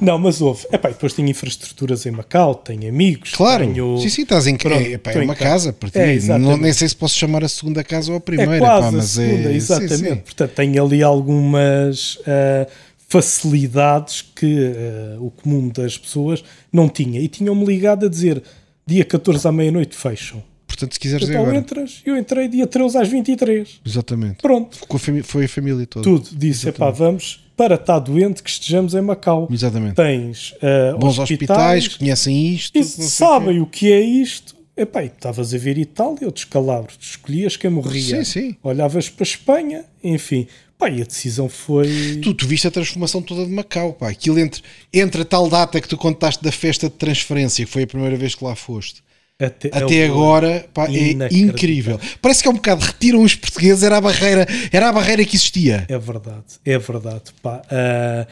Não, 0.00 0.18
mas 0.18 0.40
houve. 0.40 0.66
Epá, 0.70 0.88
depois 0.88 1.12
tenho 1.12 1.28
infraestruturas 1.28 2.04
em 2.04 2.10
Macau, 2.10 2.54
tenho 2.54 2.88
amigos. 2.88 3.32
Claro, 3.32 3.66
tenho... 3.66 3.98
sim, 3.98 4.08
sim, 4.08 4.22
estás 4.22 4.46
em 4.46 4.56
casa. 4.56 4.76
É, 4.76 5.00
é 5.04 5.20
uma 5.20 5.34
casa 5.34 5.72
para 5.72 5.88
ti. 5.88 5.98
É, 5.98 6.38
não, 6.38 6.56
nem 6.56 6.72
sei 6.72 6.88
se 6.88 6.96
posso 6.96 7.16
chamar 7.16 7.42
a 7.44 7.48
segunda 7.48 7.82
casa 7.82 8.10
ou 8.10 8.18
a 8.18 8.20
primeira. 8.20 8.56
É 8.56 8.58
quase 8.58 8.82
pá, 8.82 8.92
mas 8.92 9.18
a 9.18 9.22
é- 9.22 9.28
segunda, 9.28 9.50
é... 9.50 9.54
exatamente. 9.54 9.96
Sim, 9.96 10.04
sim. 10.04 10.16
Portanto, 10.16 10.50
tenho 10.52 10.84
ali 10.84 11.02
algumas 11.02 12.16
uh, 12.16 12.70
facilidades 13.08 14.22
que 14.22 14.46
uh, 14.46 15.24
o 15.24 15.30
comum 15.30 15.68
das 15.68 15.96
pessoas 15.96 16.44
não 16.72 16.88
tinha. 16.88 17.20
E 17.20 17.28
tinham-me 17.28 17.64
ligado 17.64 18.06
a 18.06 18.08
dizer 18.08 18.42
dia 18.86 19.04
14 19.04 19.48
à 19.48 19.52
meia-noite 19.52 19.96
fecham. 19.96 20.42
Portanto, 20.66 20.92
se 20.92 21.00
quiseres 21.00 21.28
então, 21.28 21.42
agora. 21.42 21.56
entras, 21.56 22.02
eu 22.04 22.18
entrei 22.18 22.48
dia 22.48 22.66
13 22.66 22.98
às 22.98 23.08
23. 23.08 23.80
Exatamente. 23.84 24.42
Pronto. 24.42 24.78
Foi 25.24 25.44
a 25.46 25.48
família 25.48 25.86
toda. 25.86 26.04
Tudo. 26.04 26.28
Disse, 26.36 26.68
epá, 26.68 26.90
vamos 26.90 27.45
para 27.56 27.76
estar 27.76 27.98
doente 27.98 28.42
que 28.42 28.50
estejamos 28.50 28.94
em 28.94 29.00
Macau. 29.00 29.48
Exatamente. 29.50 29.94
Tens 29.94 30.52
uh, 30.52 30.98
bons 30.98 31.18
hospitais, 31.18 31.24
hospitais, 31.24 31.88
que 31.88 31.98
conhecem 31.98 32.54
isto. 32.54 32.78
E 32.78 32.84
sabem 32.84 33.60
o 33.60 33.66
que 33.66 33.90
é 33.90 34.00
isto. 34.00 34.54
Epá, 34.76 35.02
estavas 35.02 35.54
a 35.54 35.58
ver 35.58 35.78
Itália 35.78 36.26
ou 36.26 36.30
descalabro. 36.30 36.92
escolhias 37.00 37.56
quem 37.56 37.70
morria. 37.70 38.22
Sim, 38.22 38.24
sim. 38.24 38.56
Olhavas 38.62 39.08
para 39.08 39.22
a 39.22 39.28
Espanha, 39.28 39.84
enfim. 40.04 40.46
Pá, 40.78 40.90
e 40.90 41.00
a 41.00 41.04
decisão 41.06 41.48
foi. 41.48 42.20
Tu, 42.22 42.34
tu 42.34 42.46
viste 42.46 42.66
a 42.66 42.70
transformação 42.70 43.22
toda 43.22 43.46
de 43.46 43.50
Macau, 43.50 43.94
pá. 43.94 44.10
Aquilo 44.10 44.38
entre, 44.38 44.62
entre 44.92 45.22
a 45.22 45.24
tal 45.24 45.48
data 45.48 45.80
que 45.80 45.88
tu 45.88 45.96
contaste 45.96 46.44
da 46.44 46.52
festa 46.52 46.90
de 46.90 46.94
transferência, 46.96 47.64
que 47.64 47.70
foi 47.70 47.84
a 47.84 47.86
primeira 47.86 48.16
vez 48.16 48.34
que 48.34 48.44
lá 48.44 48.54
foste, 48.54 49.02
até, 49.38 49.68
Até 49.68 49.98
é 49.98 50.06
agora 50.06 50.66
pá, 50.72 50.86
é 50.88 51.28
incrível. 51.30 52.00
Parece 52.22 52.42
que 52.42 52.48
é 52.48 52.50
um 52.50 52.54
bocado 52.54 52.84
retiram 52.84 53.22
os 53.22 53.34
portugueses, 53.34 53.82
era 53.82 53.98
a 53.98 54.00
barreira, 54.00 54.46
era 54.72 54.88
a 54.88 54.92
barreira 54.92 55.24
que 55.26 55.36
existia. 55.36 55.84
É 55.88 55.98
verdade, 55.98 56.44
é 56.64 56.78
verdade. 56.78 57.34
Pá. 57.42 57.60
Uh, 57.66 58.26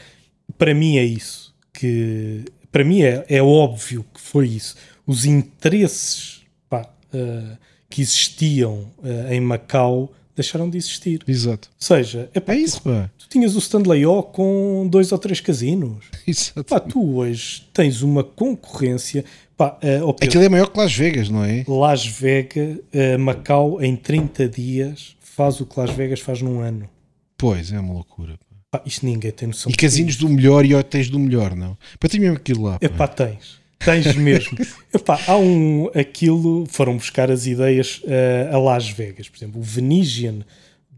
para 0.57 0.73
mim 0.73 0.97
é 0.97 1.03
isso. 1.03 1.53
Que, 1.71 2.45
para 2.71 2.83
mim 2.83 3.03
é, 3.03 3.23
é 3.29 3.41
óbvio 3.41 4.03
que 4.13 4.19
foi 4.19 4.47
isso. 4.47 4.75
Os 5.05 5.25
interesses 5.25 6.41
pá, 6.67 6.89
uh, 7.13 7.57
que 7.87 8.01
existiam 8.01 8.91
uh, 9.03 9.31
em 9.31 9.39
Macau 9.39 10.11
deixaram 10.35 10.69
de 10.69 10.77
existir. 10.77 11.23
Exato. 11.27 11.69
Ou 11.69 11.85
seja, 11.85 12.29
epá, 12.33 12.53
é 12.53 12.57
isso, 12.57 12.81
tu, 12.81 12.89
pá. 12.89 13.09
tu 13.17 13.27
tinhas 13.29 13.55
o 13.55 13.59
Stanley 13.59 14.05
O 14.05 14.21
com 14.23 14.87
dois 14.89 15.11
ou 15.11 15.17
três 15.17 15.39
casinos. 15.39 16.05
Exato. 16.27 16.65
Pá, 16.65 16.79
tu 16.79 17.17
hoje 17.17 17.67
tens 17.73 18.01
uma 18.01 18.23
concorrência. 18.23 19.23
Pá, 19.57 19.79
uh. 20.03 20.09
Aquilo 20.21 20.43
é 20.43 20.49
maior 20.49 20.69
que 20.69 20.77
Las 20.77 20.93
Vegas, 20.93 21.29
não 21.29 21.43
é? 21.43 21.63
Las 21.67 22.05
Vegas, 22.05 22.77
uh, 22.77 23.19
Macau, 23.19 23.81
em 23.81 23.95
30 23.95 24.49
dias, 24.49 25.15
faz 25.19 25.61
o 25.61 25.65
que 25.65 25.79
Las 25.79 25.91
Vegas 25.91 26.19
faz 26.19 26.41
num 26.41 26.59
ano. 26.59 26.89
Pois, 27.37 27.71
é 27.71 27.79
uma 27.79 27.93
loucura. 27.93 28.37
Pá, 28.69 28.81
isto 28.85 29.05
ninguém 29.05 29.31
tem 29.31 29.47
noção. 29.47 29.71
E 29.71 29.75
casinos 29.75 30.17
do 30.17 30.27
melhor 30.27 30.65
e 30.65 30.75
hotéis 30.75 31.09
do 31.09 31.19
melhor, 31.19 31.55
não? 31.55 31.77
Para 31.99 32.09
ter 32.09 32.19
mesmo 32.19 32.35
aquilo 32.35 32.63
lá. 32.63 32.77
É 32.81 32.89
pá, 32.89 33.07
tens. 33.07 33.63
Tens 33.79 34.13
mesmo. 34.15 34.57
Epá, 34.93 35.19
há 35.27 35.37
um. 35.37 35.89
Aquilo. 35.93 36.65
Foram 36.67 36.97
buscar 36.97 37.29
as 37.29 37.45
ideias 37.45 38.01
uh, 38.03 38.55
a 38.55 38.57
Las 38.57 38.89
Vegas. 38.89 39.29
Por 39.29 39.37
exemplo, 39.37 39.61
o 39.61 39.63
Venetian 39.63 40.45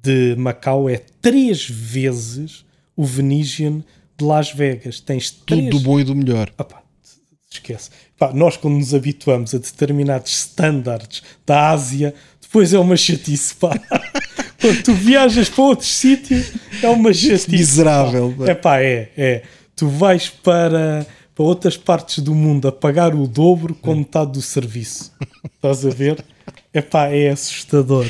de 0.02 0.36
Macau 0.38 0.90
é 0.90 1.02
três 1.22 1.68
vezes 1.70 2.66
o 2.96 3.06
Venetian 3.06 3.84
de 4.18 4.26
Las 4.26 4.52
Vegas. 4.52 5.00
Tens 5.00 5.32
três... 5.32 5.66
Tudo 5.66 5.78
do 5.78 5.84
bom 5.84 6.00
e 6.00 6.04
do 6.04 6.16
melhor. 6.16 6.50
Epá, 6.60 6.82
esquece. 7.52 7.90
Epá, 8.16 8.34
nós, 8.34 8.58
quando 8.58 8.76
nos 8.76 8.94
habituamos 8.94 9.54
a 9.54 9.58
determinados 9.58 10.32
standards 10.32 11.22
da 11.46 11.70
Ásia, 11.70 12.14
depois 12.42 12.74
é 12.74 12.80
uma 12.80 12.96
chatice. 12.96 13.56
Pá. 13.56 13.78
quando 14.60 14.84
tu 14.84 14.94
viajas 14.94 15.50
para 15.50 15.64
outros 15.64 15.90
sítios, 15.90 16.54
é 16.82 16.90
uma 16.90 17.14
chatice. 17.14 17.52
Miserável. 17.52 18.34
É 18.46 18.56
pá, 18.56 18.80
é, 18.80 19.10
é. 19.18 19.44
Tu 19.76 19.88
vais 19.88 20.30
para 20.30 21.06
para 21.38 21.46
outras 21.46 21.78
partes 21.78 22.18
do 22.18 22.34
mundo 22.34 22.68
a 22.68 22.72
pagar 22.72 23.14
o 23.14 23.28
dobro 23.28 23.76
com 23.76 23.94
metade 23.94 24.32
do 24.32 24.42
serviço. 24.42 25.14
Estás 25.54 25.86
a 25.86 25.90
ver? 25.92 26.26
Epá, 26.74 27.10
é 27.10 27.30
assustador. 27.30 28.08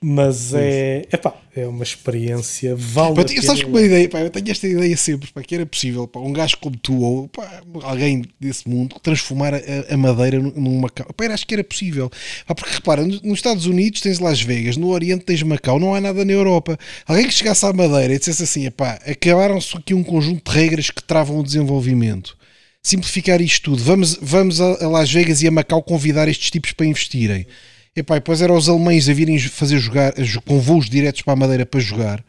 Mas 0.00 0.52
é, 0.54 1.06
epá, 1.12 1.36
é 1.54 1.64
uma 1.66 1.84
experiência 1.84 2.74
vale 2.74 3.14
pá, 3.14 3.42
Sabes 3.42 3.62
que 3.62 3.68
uma 3.68 3.80
ideia, 3.80 4.08
pá, 4.08 4.20
eu 4.20 4.30
tenho 4.30 4.50
esta 4.50 4.66
ideia 4.66 4.96
sempre, 4.96 5.30
pá, 5.30 5.42
que 5.42 5.54
era 5.54 5.64
possível 5.64 6.08
pá, 6.08 6.18
um 6.18 6.32
gajo 6.32 6.56
como 6.58 6.76
tu 6.76 6.98
ou 6.98 7.28
pá, 7.28 7.62
alguém 7.84 8.24
desse 8.40 8.68
mundo 8.68 8.96
transformar 9.00 9.54
a, 9.54 9.58
a 9.88 9.96
madeira 9.96 10.40
numa 10.40 10.88
pá, 10.88 11.26
acho 11.26 11.46
que 11.46 11.54
era 11.54 11.62
possível. 11.62 12.10
Pá, 12.46 12.54
porque 12.54 12.74
repara, 12.74 13.04
nos 13.04 13.38
Estados 13.38 13.66
Unidos 13.66 14.00
tens 14.00 14.18
Las 14.18 14.40
Vegas, 14.40 14.76
no 14.76 14.88
Oriente 14.88 15.24
tens 15.24 15.42
Macau, 15.44 15.78
não 15.78 15.94
há 15.94 16.00
nada 16.00 16.24
na 16.24 16.32
Europa. 16.32 16.76
Alguém 17.06 17.26
que 17.26 17.34
chegasse 17.34 17.64
à 17.64 17.72
madeira 17.72 18.14
e 18.14 18.18
dissesse 18.18 18.42
assim, 18.42 18.66
epá, 18.66 18.98
acabaram-se 19.06 19.76
aqui 19.76 19.94
um 19.94 20.02
conjunto 20.02 20.50
de 20.50 20.58
regras 20.58 20.90
que 20.90 21.04
travam 21.04 21.38
o 21.38 21.44
desenvolvimento 21.44 22.36
simplificar 22.82 23.40
isto 23.40 23.70
tudo. 23.70 23.82
Vamos, 23.82 24.18
vamos 24.20 24.60
a, 24.60 24.88
Las 24.88 25.10
Vegas 25.10 25.42
e 25.42 25.48
a 25.48 25.50
Macau 25.50 25.82
convidar 25.82 26.28
estes 26.28 26.50
tipos 26.50 26.72
para 26.72 26.86
investirem. 26.86 27.46
Epá, 27.94 28.16
e 28.16 28.20
depois 28.20 28.40
eram 28.40 28.56
os 28.56 28.68
alemães 28.68 29.08
a 29.08 29.12
virem 29.12 29.38
fazer 29.38 29.78
jogar 29.78 30.14
com 30.46 30.58
voos 30.58 30.88
diretos 30.88 31.22
para 31.22 31.34
a 31.34 31.36
Madeira 31.36 31.66
para 31.66 31.80
jogar. 31.80 32.24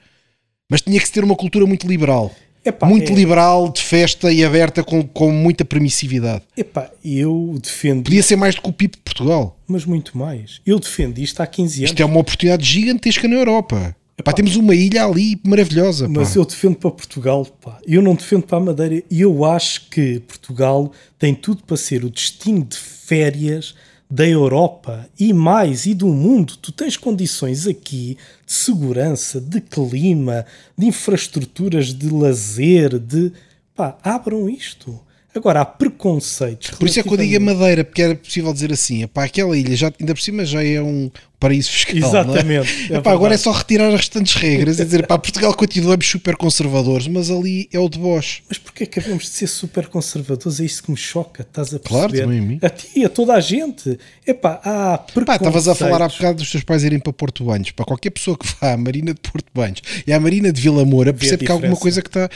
Mas 0.70 0.82
tinha 0.82 1.00
que 1.00 1.12
ter 1.12 1.24
uma 1.24 1.36
cultura 1.36 1.66
muito 1.66 1.88
liberal. 1.88 2.34
Epá, 2.66 2.88
muito 2.88 3.12
é... 3.12 3.16
liberal, 3.16 3.70
de 3.70 3.82
festa 3.82 4.32
e 4.32 4.44
aberta 4.44 4.84
com, 4.84 5.06
com 5.06 5.32
muita 5.32 5.66
permissividade. 5.66 6.44
Epá, 6.56 6.90
eu 7.04 7.58
defendo. 7.62 8.04
Podia 8.04 8.24
ser 8.24 8.38
mais 8.38 8.56
do 8.56 8.62
que 8.62 8.70
o 8.70 8.74
PIB 8.74 8.96
de 8.96 9.02
Portugal. 9.02 9.60
Mas 9.68 9.86
muito 9.86 10.18
mais. 10.18 10.62
Eu 10.66 10.80
defendo 10.80 11.18
isto 11.20 11.42
há 11.42 11.48
15 11.48 11.80
anos. 11.80 11.92
Isto 11.92 12.02
é 12.02 12.06
uma 12.06 12.20
oportunidade 12.20 12.66
gigantesca 12.66 13.28
na 13.28 13.36
Europa. 13.36 13.96
Pá, 14.22 14.32
temos 14.32 14.56
uma 14.56 14.76
ilha 14.76 15.06
ali 15.06 15.40
maravilhosa. 15.44 16.08
Mas 16.08 16.34
pá. 16.34 16.40
eu 16.40 16.46
defendo 16.46 16.76
para 16.76 16.92
Portugal, 16.92 17.46
pá. 17.46 17.80
eu 17.86 18.02
não 18.02 18.14
defendo 18.14 18.44
para 18.44 18.58
a 18.58 18.62
Madeira. 18.62 19.04
E 19.10 19.22
eu 19.22 19.44
acho 19.44 19.90
que 19.90 20.20
Portugal 20.20 20.92
tem 21.18 21.34
tudo 21.34 21.64
para 21.64 21.78
ser 21.78 22.04
o 22.04 22.10
destino 22.10 22.64
de 22.64 22.78
férias 22.78 23.74
da 24.10 24.28
Europa 24.28 25.10
e 25.20 25.34
mais, 25.34 25.88
e 25.88 25.96
do 25.96 26.08
mundo. 26.08 26.56
Tu 26.58 26.72
tens 26.72 26.96
condições 26.96 27.66
aqui 27.66 28.16
de 28.46 28.54
segurança, 28.54 29.42
de 29.42 29.60
clima, 29.60 30.46
de 30.78 30.86
infraestruturas 30.86 31.88
de 31.88 32.10
lazer, 32.10 33.00
de. 33.00 33.32
Pá, 33.76 33.98
abram 34.04 34.48
isto. 34.48 35.00
Agora, 35.36 35.62
há 35.62 35.66
preconceitos. 35.66 36.72
Por 36.72 36.88
isso 36.88 37.00
é 37.00 37.04
que 37.04 37.12
eu 37.12 37.18
digo 37.18 37.36
a 37.36 37.40
Madeira, 37.40 37.84
porque 37.84 38.02
era 38.02 38.16
possível 38.16 38.54
dizer 38.54 38.72
assim: 38.72 39.04
epá, 39.04 39.24
aquela 39.24 39.58
ilha, 39.58 39.76
já, 39.76 39.92
ainda 40.00 40.14
por 40.14 40.22
cima, 40.22 40.46
já 40.46 40.64
é 40.64 40.80
um 40.80 41.10
paraíso 41.40 41.72
fiscal. 41.72 41.96
Exatamente. 41.98 42.90
Não 42.90 42.96
é? 42.96 43.00
Epá, 43.00 43.12
agora 43.12 43.34
é 43.34 43.38
só 43.38 43.52
retirar 43.52 43.88
as 43.88 43.96
restantes 43.96 44.36
regras 44.36 44.80
e 44.80 44.86
dizer: 44.86 45.08
pá, 45.08 45.18
Portugal 45.18 45.54
continuamos 45.56 46.08
super 46.08 46.36
conservadores, 46.36 47.08
mas 47.08 47.32
ali 47.32 47.68
é 47.74 47.80
o 47.80 47.90
deboche. 47.90 48.44
Mas 48.48 48.60
porquê 48.60 48.86
que 48.86 49.00
havemos 49.00 49.24
de 49.24 49.30
ser 49.32 49.48
super 49.48 49.88
conservadores? 49.88 50.60
É 50.60 50.66
isso 50.66 50.84
que 50.84 50.92
me 50.92 50.98
choca, 50.98 51.42
estás 51.42 51.74
a 51.74 51.80
perceber? 51.80 51.90
Claro, 51.90 52.14
também 52.14 52.40
a 52.40 52.42
mim. 52.42 52.60
A 52.62 52.70
ti 52.70 53.04
a 53.04 53.10
toda 53.10 53.34
a 53.34 53.40
gente. 53.42 53.98
Epá, 54.26 54.62
há 54.64 55.00
Pá, 55.26 55.36
estavas 55.36 55.68
a 55.68 55.74
falar 55.74 56.02
há 56.04 56.08
bocado 56.08 56.38
dos 56.38 56.52
teus 56.52 56.64
pais 56.64 56.84
irem 56.84 57.00
para 57.00 57.12
Porto 57.12 57.44
Banhos. 57.44 57.72
Para 57.72 57.86
qualquer 57.86 58.12
pessoa 58.12 58.38
que 58.38 58.46
vá 58.62 58.74
à 58.74 58.78
Marina 58.78 59.14
de 59.14 59.20
Porto 59.20 59.48
Banhos 59.54 59.82
e 60.06 60.14
à 60.14 60.20
Marina 60.20 60.54
de 60.54 60.62
Vila 60.62 60.86
Moura, 60.86 61.12
percebe 61.12 61.44
que 61.46 61.52
há 61.52 61.56
alguma 61.56 61.76
coisa 61.76 62.02
que 62.02 62.10
está. 62.10 62.30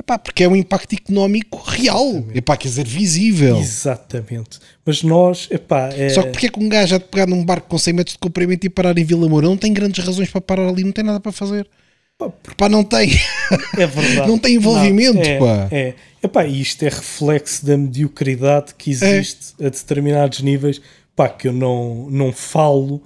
Epá, 0.00 0.18
porque 0.18 0.44
é 0.44 0.48
um 0.48 0.56
impacto 0.56 0.94
económico 0.94 1.62
real, 1.62 2.24
epá, 2.34 2.56
quer 2.56 2.68
dizer, 2.68 2.86
visível. 2.86 3.58
Exatamente. 3.58 4.58
Mas 4.82 5.02
nós, 5.02 5.46
epá, 5.50 5.90
é... 5.92 6.08
Só 6.08 6.22
que 6.22 6.30
porque 6.30 6.46
é 6.46 6.48
que 6.48 6.58
um 6.58 6.70
gajo 6.70 6.94
há 6.94 6.98
de 6.98 7.04
pegar 7.04 7.26
num 7.26 7.44
barco 7.44 7.68
com 7.68 7.76
100 7.76 7.92
metros 7.92 8.14
de 8.14 8.18
comprimento 8.18 8.66
e 8.66 8.70
parar 8.70 8.96
em 8.96 9.04
Vila 9.04 9.28
Moura? 9.28 9.46
Não 9.46 9.58
tem 9.58 9.74
grandes 9.74 10.02
razões 10.02 10.30
para 10.30 10.40
parar 10.40 10.66
ali, 10.66 10.84
não 10.84 10.90
tem 10.90 11.04
nada 11.04 11.20
para 11.20 11.30
fazer. 11.32 11.68
Pá, 12.16 12.30
pá 12.56 12.68
não 12.70 12.82
tem. 12.82 13.10
É 13.76 13.86
verdade. 13.86 14.26
não 14.26 14.38
tem 14.38 14.54
envolvimento, 14.54 15.16
não, 15.16 15.22
é, 15.22 15.38
pá. 15.38 15.68
É. 15.70 15.94
Epá, 16.22 16.46
isto 16.46 16.82
é 16.82 16.88
reflexo 16.88 17.66
da 17.66 17.76
mediocridade 17.76 18.74
que 18.78 18.90
existe 18.90 19.54
é. 19.60 19.66
a 19.66 19.68
determinados 19.68 20.40
níveis, 20.40 20.80
pá, 21.14 21.28
que 21.28 21.46
eu 21.46 21.52
não, 21.52 22.08
não 22.08 22.32
falo 22.32 23.02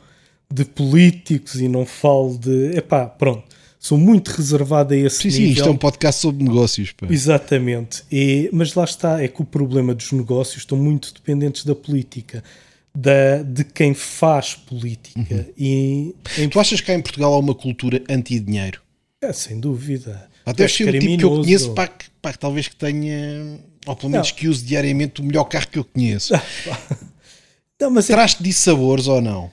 de 0.49 0.65
políticos 0.65 1.61
e 1.61 1.67
não 1.67 1.85
falo 1.85 2.39
de. 2.39 2.79
Epá, 2.79 3.07
pronto 3.07 3.53
sou 3.85 3.99
muito 3.99 4.29
reservado 4.29 4.95
a 4.95 4.97
esse 4.97 5.19
sim, 5.19 5.29
nível. 5.29 5.45
Sim, 5.45 5.53
isto 5.53 5.69
é 5.69 5.71
um 5.71 5.77
podcast 5.77 6.23
sobre 6.23 6.43
negócios. 6.43 6.93
Pá. 6.93 7.07
Exatamente. 7.11 8.03
E, 8.11 8.49
mas 8.51 8.73
lá 8.73 8.85
está, 8.85 9.23
é 9.23 9.29
que 9.29 9.43
o 9.43 9.45
problema 9.45 9.95
dos 9.95 10.11
negócios 10.11 10.63
estão 10.63 10.79
muito 10.79 11.13
dependentes 11.13 11.67
da 11.67 11.75
política, 11.75 12.43
da, 12.95 13.43
de 13.43 13.63
quem 13.63 13.93
faz 13.93 14.55
política. 14.55 15.35
Uhum. 15.35 15.45
E, 15.59 16.15
em... 16.39 16.49
Tu 16.49 16.59
achas 16.59 16.81
que 16.81 16.91
há 16.91 16.95
em 16.95 17.03
Portugal 17.03 17.35
há 17.35 17.39
uma 17.39 17.55
cultura 17.55 18.03
anti-dinheiro? 18.09 18.81
É, 19.21 19.35
sem 19.35 19.61
dúvida. 19.61 20.31
Até 20.47 20.67
ser 20.67 20.89
o 20.89 20.99
tipo 20.99 21.19
que 21.19 21.25
eu 21.25 21.43
conheço, 21.43 21.75
pá, 21.75 21.87
que, 21.87 22.07
pá, 22.23 22.33
que 22.33 22.39
talvez 22.39 22.69
que 22.69 22.77
tenha, 22.77 23.61
ou 23.85 23.95
pelo 23.95 24.13
menos 24.13 24.31
não. 24.31 24.35
que 24.35 24.49
use 24.49 24.65
diariamente 24.65 25.21
o 25.21 25.25
melhor 25.25 25.45
carro 25.45 25.69
que 25.69 25.79
eu 25.79 25.85
conheço. 25.85 26.33
não, 27.79 27.91
mas 27.91 28.09
é 28.09 28.15
Traz-te 28.15 28.51
sabores 28.51 29.09
ou 29.09 29.21
não? 29.21 29.51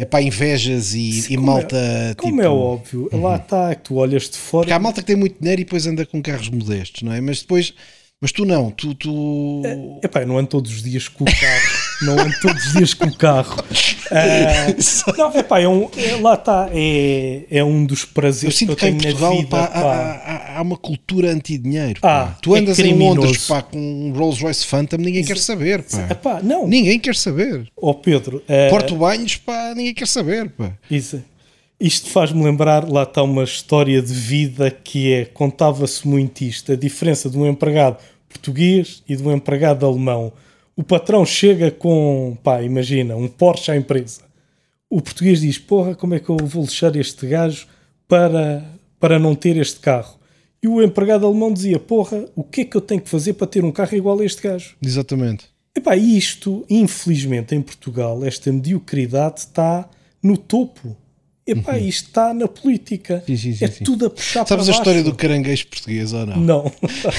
É 0.00 0.04
para 0.04 0.22
invejas 0.22 0.94
e, 0.94 1.32
e 1.32 1.36
malta. 1.36 1.76
É, 1.76 2.08
tipo... 2.10 2.22
Como 2.22 2.42
é 2.42 2.48
óbvio, 2.48 3.08
uhum. 3.12 3.22
lá 3.22 3.36
está, 3.36 3.74
que 3.74 3.82
tu 3.82 3.96
olhas 3.96 4.28
de 4.28 4.36
fora. 4.36 4.64
Porque 4.64 4.72
há 4.72 4.78
malta 4.78 5.00
que 5.00 5.06
tem 5.06 5.16
muito 5.16 5.38
dinheiro 5.40 5.60
e 5.60 5.64
depois 5.64 5.86
anda 5.86 6.04
com 6.04 6.22
carros 6.22 6.48
modestos, 6.48 7.02
não 7.02 7.12
é? 7.12 7.20
Mas 7.20 7.40
depois. 7.40 7.72
Mas 8.20 8.32
tu 8.32 8.44
não, 8.44 8.70
tu. 8.70 8.94
tu... 8.94 9.62
É, 9.64 10.06
epá, 10.06 10.22
eu 10.22 10.26
não 10.26 10.38
ando 10.38 10.48
todos 10.48 10.72
os 10.72 10.82
dias 10.82 11.08
com 11.08 11.24
o 11.24 11.26
carro. 11.26 11.85
não 12.02 12.18
ando 12.18 12.34
todos 12.40 12.66
os 12.66 12.72
dias 12.72 12.94
com 12.94 13.06
o 13.06 13.16
carro. 13.16 13.62
Uh, 14.06 15.16
não, 15.16 15.34
epá, 15.36 15.60
é 15.60 15.68
um, 15.68 15.88
é, 15.96 16.16
lá 16.20 16.34
está, 16.34 16.68
é, 16.72 17.44
é 17.50 17.64
um 17.64 17.84
dos 17.84 18.04
prazeres 18.04 18.60
eu 18.60 18.66
que 18.66 18.72
eu 18.72 18.76
tenho 18.76 18.98
que 18.98 19.08
em 19.08 19.10
Portugal, 19.10 19.36
vida, 19.36 19.48
pá, 19.48 19.66
pá. 19.66 20.22
Há, 20.24 20.58
há, 20.58 20.62
uma 20.62 20.76
cultura 20.76 21.30
anti-dinheiro. 21.32 22.00
Ah, 22.02 22.34
tu 22.40 22.54
andas 22.54 22.78
é 22.78 22.86
em 22.86 22.94
Londres 22.94 23.46
pá, 23.46 23.62
com 23.62 23.78
um 23.78 24.12
Rolls 24.12 24.42
Royce 24.42 24.66
Phantom, 24.66 24.96
ninguém 24.98 25.24
quer 25.24 25.38
saber. 25.38 25.82
Pá. 25.82 26.08
Epá, 26.10 26.40
não. 26.42 26.66
Ninguém 26.66 26.98
quer 27.00 27.16
saber. 27.16 27.66
Ó 27.76 27.90
oh, 27.90 27.94
Pedro, 27.94 28.38
uh, 28.38 28.70
Porto 28.70 28.94
Banhos, 28.96 29.36
pá, 29.36 29.72
ninguém 29.74 29.94
quer 29.94 30.08
saber. 30.08 30.50
Pá. 30.50 30.72
Isso. 30.90 31.22
Isto 31.78 32.08
faz-me 32.08 32.42
lembrar, 32.42 32.88
lá 32.88 33.02
está 33.02 33.22
uma 33.22 33.44
história 33.44 34.00
de 34.00 34.12
vida 34.12 34.70
que 34.70 35.12
é, 35.12 35.24
contava-se 35.26 36.08
muito 36.08 36.42
isto, 36.42 36.72
a 36.72 36.76
diferença 36.76 37.28
de 37.28 37.36
um 37.36 37.46
empregado 37.46 37.98
português 38.30 39.02
e 39.06 39.14
de 39.14 39.22
um 39.22 39.32
empregado 39.32 39.84
alemão. 39.84 40.32
O 40.76 40.84
patrão 40.84 41.24
chega 41.24 41.70
com, 41.70 42.36
pá, 42.42 42.62
imagina, 42.62 43.16
um 43.16 43.26
Porsche 43.26 43.70
à 43.70 43.76
empresa. 43.76 44.20
O 44.90 45.00
português 45.00 45.40
diz: 45.40 45.58
Porra, 45.58 45.94
como 45.94 46.14
é 46.14 46.20
que 46.20 46.28
eu 46.28 46.36
vou 46.36 46.64
deixar 46.64 46.94
este 46.96 47.26
gajo 47.26 47.66
para, 48.06 48.62
para 49.00 49.18
não 49.18 49.34
ter 49.34 49.56
este 49.56 49.80
carro? 49.80 50.18
E 50.62 50.68
o 50.68 50.82
empregado 50.82 51.26
alemão 51.26 51.50
dizia: 51.50 51.78
Porra, 51.78 52.26
o 52.36 52.44
que 52.44 52.60
é 52.60 52.64
que 52.66 52.76
eu 52.76 52.82
tenho 52.82 53.00
que 53.00 53.08
fazer 53.08 53.32
para 53.32 53.46
ter 53.46 53.64
um 53.64 53.72
carro 53.72 53.96
igual 53.96 54.20
a 54.20 54.24
este 54.24 54.42
gajo? 54.42 54.76
Exatamente. 54.84 55.46
Epá, 55.74 55.96
isto, 55.96 56.64
infelizmente, 56.68 57.54
em 57.54 57.62
Portugal, 57.62 58.22
esta 58.22 58.52
mediocridade 58.52 59.40
está 59.40 59.88
no 60.22 60.36
topo. 60.36 60.94
Epá, 61.46 61.74
uhum. 61.74 61.86
isto 61.86 62.08
está 62.08 62.34
na 62.34 62.48
política. 62.48 63.22
Sim, 63.24 63.36
sim, 63.36 63.54
sim, 63.54 63.64
é 63.64 63.68
tudo 63.68 64.06
a 64.06 64.10
puxar 64.10 64.44
Sabes 64.44 64.66
para 64.66 64.74
a 64.74 64.78
história 64.78 65.02
do 65.04 65.14
caranguejo 65.14 65.68
português 65.68 66.12
ou 66.12 66.26
não? 66.26 66.36
Não. 66.36 66.72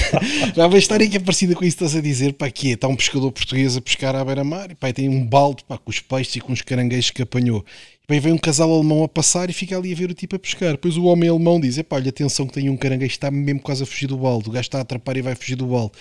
Já 0.54 0.66
uma 0.66 0.76
história 0.76 1.08
que 1.08 1.16
é 1.16 1.20
parecida 1.20 1.54
com 1.54 1.64
isso 1.64 1.78
que 1.78 1.84
estás 1.84 1.98
a 1.98 2.02
dizer. 2.02 2.34
Pá, 2.34 2.48
é, 2.48 2.68
está 2.68 2.86
um 2.88 2.96
pescador 2.96 3.32
português 3.32 3.74
a 3.74 3.80
pescar 3.80 4.14
à 4.14 4.22
beira-mar 4.22 4.70
e 4.70 4.74
pá, 4.74 4.92
tem 4.92 5.08
um 5.08 5.26
balde 5.26 5.64
pá, 5.66 5.78
com 5.78 5.90
os 5.90 6.00
peixes 6.00 6.36
e 6.36 6.40
com 6.40 6.52
os 6.52 6.60
caranguejos 6.60 7.10
que 7.10 7.22
apanhou. 7.22 7.64
Bem, 8.10 8.20
vem 8.20 8.32
um 8.32 8.38
casal 8.38 8.72
alemão 8.72 9.04
a 9.04 9.08
passar 9.08 9.50
e 9.50 9.52
fica 9.52 9.76
ali 9.76 9.92
a 9.92 9.94
ver 9.94 10.10
o 10.10 10.14
tipo 10.14 10.34
a 10.34 10.38
pescar. 10.38 10.70
Depois 10.70 10.96
o 10.96 11.04
homem 11.04 11.28
alemão 11.28 11.60
diz: 11.60 11.76
Epá, 11.76 11.96
olha, 11.96 12.08
atenção 12.08 12.46
que 12.46 12.54
tem 12.54 12.70
um 12.70 12.76
caranguejo, 12.76 13.10
está 13.10 13.30
mesmo 13.30 13.60
quase 13.60 13.82
a 13.82 13.86
fugir 13.86 14.06
do 14.06 14.16
balde. 14.16 14.48
O 14.48 14.52
gajo 14.52 14.62
está 14.62 14.78
a 14.78 14.80
atrapar 14.80 15.18
e 15.18 15.20
vai 15.20 15.34
fugir 15.34 15.56
do 15.56 15.66
balde. 15.66 15.92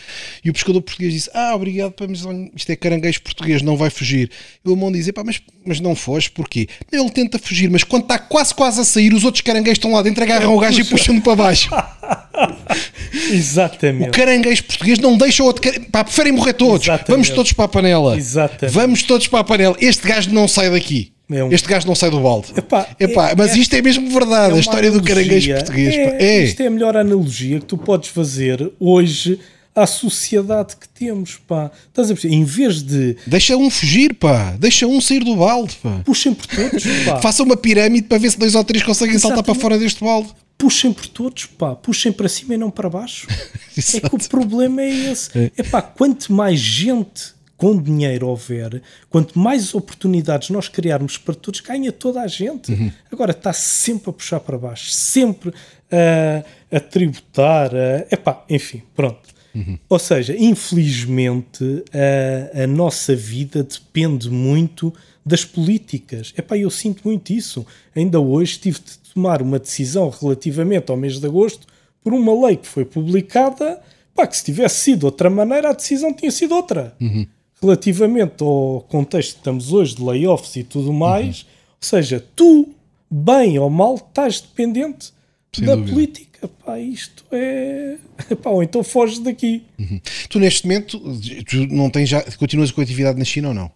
E 0.41 0.49
o 0.49 0.53
pescador 0.53 0.81
português 0.81 1.11
diz: 1.11 1.29
Ah, 1.33 1.53
obrigado, 1.53 1.93
mas 2.07 2.23
isto 2.55 2.69
é 2.69 2.77
caranguejo 2.77 3.21
português, 3.21 3.61
não 3.61 3.75
vai 3.75 3.89
fugir. 3.89 4.31
E 4.63 4.69
o 4.69 4.71
alemão 4.71 4.89
diz: 4.89 5.05
Epá, 5.05 5.21
mas, 5.21 5.41
mas 5.65 5.81
não 5.81 5.95
foge, 5.95 6.31
porquê? 6.31 6.69
Ele 6.89 7.09
tenta 7.09 7.37
fugir, 7.37 7.69
mas 7.69 7.83
quando 7.83 8.03
está 8.03 8.17
quase, 8.17 8.55
quase 8.55 8.79
a 8.79 8.85
sair, 8.85 9.13
os 9.13 9.25
outros 9.25 9.41
caranguejos 9.41 9.77
estão 9.77 9.91
lá 9.91 10.01
dentro, 10.01 10.23
agarram 10.23 10.55
o 10.55 10.59
gajo 10.61 10.79
e 10.79 10.85
puxam-no 10.85 11.21
para 11.21 11.35
baixo. 11.35 11.69
Exatamente. 13.33 14.07
O 14.07 14.11
caranguejo 14.13 14.63
português 14.63 14.97
não 14.99 15.17
deixa 15.17 15.43
o 15.43 15.45
outro. 15.45 15.61
Pá, 15.91 16.05
preferem 16.05 16.31
morrer 16.31 16.53
todos. 16.53 16.83
Exatamente. 16.87 17.11
Vamos 17.11 17.29
todos 17.31 17.51
para 17.51 17.65
a 17.65 17.67
panela. 17.67 18.17
Exatamente. 18.17 18.73
Vamos 18.73 19.03
todos 19.03 19.27
para 19.27 19.39
a 19.39 19.43
panela. 19.43 19.75
Este 19.81 20.07
gajo 20.07 20.31
não 20.31 20.47
sai 20.47 20.69
daqui. 20.71 21.16
É 21.29 21.43
um... 21.43 21.51
Este 21.51 21.67
gajo 21.67 21.85
não 21.87 21.95
sai 21.95 22.09
do 22.09 22.21
balde. 22.21 22.47
Epá, 22.55 22.87
Epá, 22.99 23.31
é, 23.31 23.35
mas 23.35 23.51
é, 23.51 23.57
isto 23.57 23.75
é 23.75 23.81
mesmo 23.81 24.09
verdade, 24.09 24.53
é 24.53 24.57
a 24.57 24.59
história 24.59 24.89
analogia, 24.89 25.01
do 25.01 25.03
caranguejo 25.03 25.53
português. 25.53 25.95
É, 25.95 26.17
é, 26.19 26.43
Isto 26.43 26.61
é 26.61 26.67
a 26.67 26.69
melhor 26.69 26.95
analogia 26.95 27.59
que 27.59 27.65
tu 27.65 27.77
podes 27.77 28.09
fazer 28.09 28.71
hoje 28.79 29.39
à 29.75 29.85
sociedade 29.85 30.75
que 30.77 30.87
temos, 30.87 31.35
pá. 31.47 31.69
Estás 31.89 32.09
a 32.09 32.13
perceber? 32.13 32.33
Em 32.33 32.43
vez 32.45 32.81
de... 32.81 33.17
Deixa 33.27 33.57
um 33.57 33.69
fugir, 33.69 34.13
pá. 34.13 34.55
Deixa 34.57 34.87
um 34.87 35.01
sair 35.01 35.23
do 35.23 35.35
balde, 35.35 35.75
pá. 35.83 36.01
Puxem 36.05 36.33
por 36.33 36.47
todos, 36.47 36.83
pá. 37.05 37.19
Faça 37.21 37.43
uma 37.43 37.57
pirâmide 37.57 38.07
para 38.07 38.17
ver 38.17 38.31
se 38.31 38.39
dois 38.39 38.55
ou 38.55 38.63
três 38.63 38.83
conseguem 38.83 39.15
Exatamente. 39.15 39.37
saltar 39.37 39.55
para 39.55 39.61
fora 39.61 39.77
deste 39.77 40.03
balde. 40.03 40.29
Puxem 40.57 40.93
por 40.93 41.07
todos, 41.07 41.45
pá. 41.45 41.75
Puxem 41.75 42.11
para 42.11 42.29
cima 42.29 42.55
e 42.55 42.57
não 42.57 42.71
para 42.71 42.89
baixo. 42.89 43.27
é 43.77 43.99
que 43.99 44.15
o 44.15 44.29
problema 44.29 44.81
é 44.81 45.11
esse. 45.11 45.51
É 45.55 45.61
pá, 45.61 45.81
quanto 45.81 46.31
mais 46.31 46.59
gente 46.59 47.36
com 47.57 47.75
dinheiro 47.81 48.27
houver, 48.27 48.81
quanto 49.09 49.37
mais 49.37 49.73
oportunidades 49.73 50.51
nós 50.51 50.69
criarmos 50.69 51.17
para 51.17 51.33
todos, 51.33 51.59
ganha 51.59 51.91
toda 51.91 52.21
a 52.21 52.27
gente. 52.27 52.71
Uhum. 52.71 52.91
Agora 53.11 53.31
está 53.31 53.51
sempre 53.51 54.11
a 54.11 54.13
puxar 54.13 54.39
para 54.39 54.57
baixo, 54.57 54.91
sempre 54.91 55.51
a, 55.91 56.75
a 56.75 56.79
tributar, 56.79 57.71
a, 57.73 58.05
epá, 58.11 58.45
enfim, 58.47 58.83
pronto. 58.95 59.35
Uhum. 59.55 59.79
Ou 59.89 59.97
seja, 59.97 60.35
infelizmente 60.37 61.83
a, 62.53 62.63
a, 62.63 62.67
nossa 62.67 63.15
vida 63.15 63.63
depende 63.63 64.29
muito 64.29 64.93
das 65.25 65.43
políticas. 65.43 66.31
Epá, 66.37 66.55
eu 66.55 66.69
sinto 66.69 67.01
muito 67.05 67.33
isso. 67.33 67.65
Ainda 67.95 68.19
hoje 68.19 68.59
tive 68.59 68.79
de 68.79 68.99
tomar 69.11 69.41
uma 69.41 69.57
decisão 69.57 70.09
relativamente 70.09 70.91
ao 70.91 70.97
mês 70.97 71.19
de 71.19 71.25
agosto 71.25 71.65
por 72.03 72.13
uma 72.13 72.47
lei 72.47 72.57
que 72.57 72.67
foi 72.67 72.85
publicada, 72.85 73.81
pá, 74.13 74.27
que 74.27 74.37
se 74.37 74.45
tivesse 74.45 74.75
sido 74.75 74.99
de 74.99 75.05
outra 75.05 75.27
maneira 75.27 75.71
a 75.71 75.73
decisão 75.73 76.13
tinha 76.13 76.31
sido 76.31 76.53
outra. 76.53 76.95
Uhum 77.01 77.25
relativamente 77.61 78.43
ao 78.43 78.85
contexto 78.87 79.33
que 79.33 79.39
estamos 79.39 79.73
hoje 79.73 79.95
de 79.95 80.03
layoffs 80.03 80.55
e 80.55 80.63
tudo 80.63 80.93
mais, 80.93 81.41
uhum. 81.41 81.47
ou 81.81 81.87
seja, 81.87 82.23
tu, 82.35 82.69
bem 83.09 83.57
ou 83.59 83.69
mal, 83.69 83.95
estás 83.95 84.41
dependente 84.41 85.11
Sem 85.53 85.65
da 85.65 85.75
dúvida. 85.75 85.93
política. 85.93 86.47
Pá, 86.63 86.79
isto 86.79 87.23
é. 87.31 87.97
Pá, 88.41 88.51
ou 88.51 88.61
então 88.61 88.83
foges 88.83 89.19
daqui. 89.19 89.63
Uhum. 89.79 89.99
Tu, 90.29 90.39
neste 90.39 90.67
momento, 90.67 90.99
tu 91.45 91.67
não 91.67 91.89
tens 91.89 92.07
já. 92.07 92.21
Continuas 92.37 92.71
com 92.71 92.81
a 92.81 92.83
atividade 92.83 93.17
na 93.17 93.25
China 93.25 93.49
ou 93.49 93.53
não? 93.53 93.71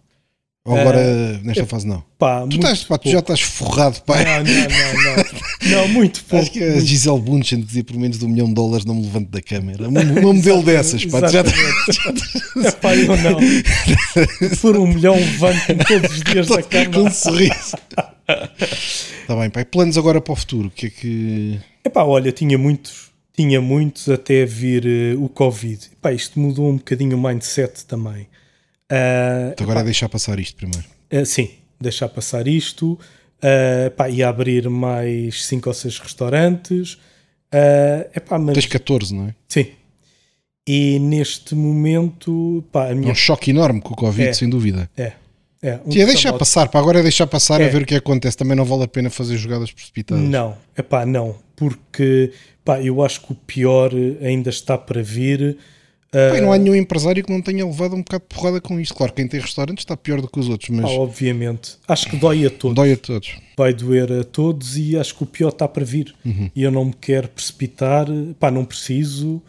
Ou 0.64 0.76
agora 0.76 0.98
uh, 0.98 1.44
nesta 1.44 1.66
fase 1.66 1.88
não? 1.88 2.04
Pá, 2.16 2.46
tu, 2.46 2.54
estás, 2.54 2.84
pá, 2.84 2.96
tu 2.96 3.10
já 3.10 3.18
estás 3.18 3.40
forrado, 3.40 4.00
pá. 4.02 4.22
Não, 4.22 4.44
não, 4.44 4.44
não, 4.44 5.16
não. 5.66 5.70
não 5.70 5.88
muito 5.90 6.22
pouco. 6.24 6.44
Acho 6.44 6.52
que 6.52 6.62
a 6.62 6.78
Gisele 6.78 7.20
Bundchen 7.20 7.62
dizia 7.62 7.82
por 7.82 7.96
menos 7.96 8.20
de 8.20 8.24
um 8.24 8.28
milhão 8.28 8.46
de 8.46 8.54
dólares 8.54 8.84
não 8.84 8.94
me 8.94 9.02
levanto 9.02 9.28
da 9.28 9.42
câmera. 9.42 9.88
Um, 9.88 10.28
um 10.28 10.32
modelo 10.34 10.62
dessas, 10.64 11.04
pá. 11.06 11.18
Já, 11.26 11.42
já, 11.42 12.68
é 12.68 12.70
pá, 12.70 12.94
eu 12.94 13.08
não. 13.16 13.40
Por 14.62 14.76
um 14.76 14.86
milhão 14.86 15.16
levanto 15.16 15.66
todos 15.84 16.12
os 16.12 16.22
dias 16.22 16.46
da 16.46 16.62
câmera. 16.62 16.90
Com 16.92 17.08
um 17.08 17.10
sorriso. 17.10 17.76
Está 19.20 19.36
bem, 19.36 19.50
pá. 19.50 19.62
E 19.62 19.64
planos 19.64 19.98
agora 19.98 20.20
para 20.20 20.32
o 20.32 20.36
futuro? 20.36 20.68
O 20.68 20.70
que 20.70 20.86
é 20.86 20.90
que. 20.90 21.60
É 21.82 21.88
pá, 21.88 22.04
olha, 22.04 22.30
tinha 22.30 22.56
muitos. 22.56 23.10
Tinha 23.34 23.60
muitos 23.60 24.08
até 24.08 24.44
vir 24.44 24.84
uh, 25.16 25.24
o 25.24 25.28
Covid. 25.28 25.90
Pá, 26.00 26.12
isto 26.12 26.38
mudou 26.38 26.70
um 26.70 26.76
bocadinho 26.76 27.16
o 27.16 27.20
mindset 27.20 27.84
também. 27.86 28.28
Uh, 28.92 29.62
agora 29.62 29.80
é 29.80 29.84
deixar 29.84 30.08
passar 30.08 30.38
isto 30.38 30.56
primeiro. 30.56 30.84
Uh, 31.12 31.24
sim, 31.24 31.50
deixar 31.80 32.08
passar 32.08 32.46
isto 32.46 32.92
uh, 32.92 33.90
pá, 33.96 34.10
e 34.10 34.22
abrir 34.22 34.68
mais 34.68 35.46
5 35.46 35.68
ou 35.68 35.74
6 35.74 35.98
restaurantes. 35.98 36.94
Uh, 37.54 38.08
epá, 38.14 38.38
mas... 38.38 38.54
Tens 38.54 38.66
14, 38.66 39.14
não 39.14 39.28
é? 39.28 39.34
Sim. 39.48 39.66
E 40.66 40.98
neste 40.98 41.54
momento, 41.54 42.64
pá, 42.70 42.86
a 42.86 42.90
É 42.90 42.94
minha. 42.94 43.12
um 43.12 43.14
choque 43.14 43.50
enorme 43.50 43.80
com 43.80 43.94
o 43.94 43.96
Covid, 43.96 44.28
É. 44.28 44.32
sem 44.32 44.48
dúvida. 44.48 44.88
É. 44.96 45.12
É, 45.64 45.78
um 45.86 45.92
é 45.92 46.06
deixar 46.06 46.32
passar, 46.32 46.68
pá. 46.68 46.78
Agora 46.80 46.98
é 46.98 47.02
deixar 47.02 47.26
passar 47.28 47.60
a 47.60 47.64
É. 47.64 47.68
ver 47.68 47.82
o 47.82 47.86
que 47.86 47.94
acontece. 47.94 48.36
Também 48.36 48.56
não 48.56 48.64
vale 48.64 48.82
a 48.82 48.88
pena 48.88 49.08
fazer 49.10 49.36
jogadas 49.36 49.70
precipitadas. 49.70 50.22
Não, 50.24 50.56
é 50.76 50.82
pá, 50.82 51.06
não. 51.06 51.36
Porque, 51.54 52.32
pá, 52.64 52.80
eu 52.82 53.02
acho 53.02 53.20
que 53.20 53.32
o 53.32 53.34
pior 53.34 53.92
ainda 54.20 54.50
está 54.50 54.76
para 54.76 55.02
vir. 55.02 55.56
E 56.14 56.40
não 56.40 56.52
há 56.52 56.58
nenhum 56.58 56.74
empresário 56.74 57.24
que 57.24 57.32
não 57.32 57.40
tenha 57.40 57.64
levado 57.64 57.94
um 57.94 58.02
bocado 58.02 58.24
de 58.28 58.34
porrada 58.36 58.60
com 58.60 58.78
isto. 58.78 58.94
Claro, 58.94 59.12
quem 59.14 59.26
tem 59.26 59.40
restaurantes 59.40 59.82
está 59.82 59.96
pior 59.96 60.20
do 60.20 60.28
que 60.28 60.38
os 60.38 60.48
outros, 60.48 60.68
mas 60.70 60.84
Ah, 60.84 60.88
obviamente. 60.94 61.76
Acho 61.88 62.10
que 62.10 62.16
dói 62.16 62.44
a 62.46 62.50
todos. 62.50 62.76
dói 62.76 62.92
a 62.92 62.96
todos. 62.96 63.38
Vai 63.56 63.72
doer 63.72 64.12
a 64.12 64.24
todos 64.24 64.76
e 64.76 64.96
acho 64.98 65.14
que 65.16 65.22
o 65.22 65.26
pior 65.26 65.48
está 65.48 65.66
para 65.66 65.84
vir. 65.84 66.14
E 66.54 66.62
eu 66.62 66.70
não 66.70 66.84
me 66.86 66.92
quero 66.92 67.28
precipitar, 67.28 68.06
pá, 68.38 68.50
não 68.50 68.64
preciso. 68.64 69.40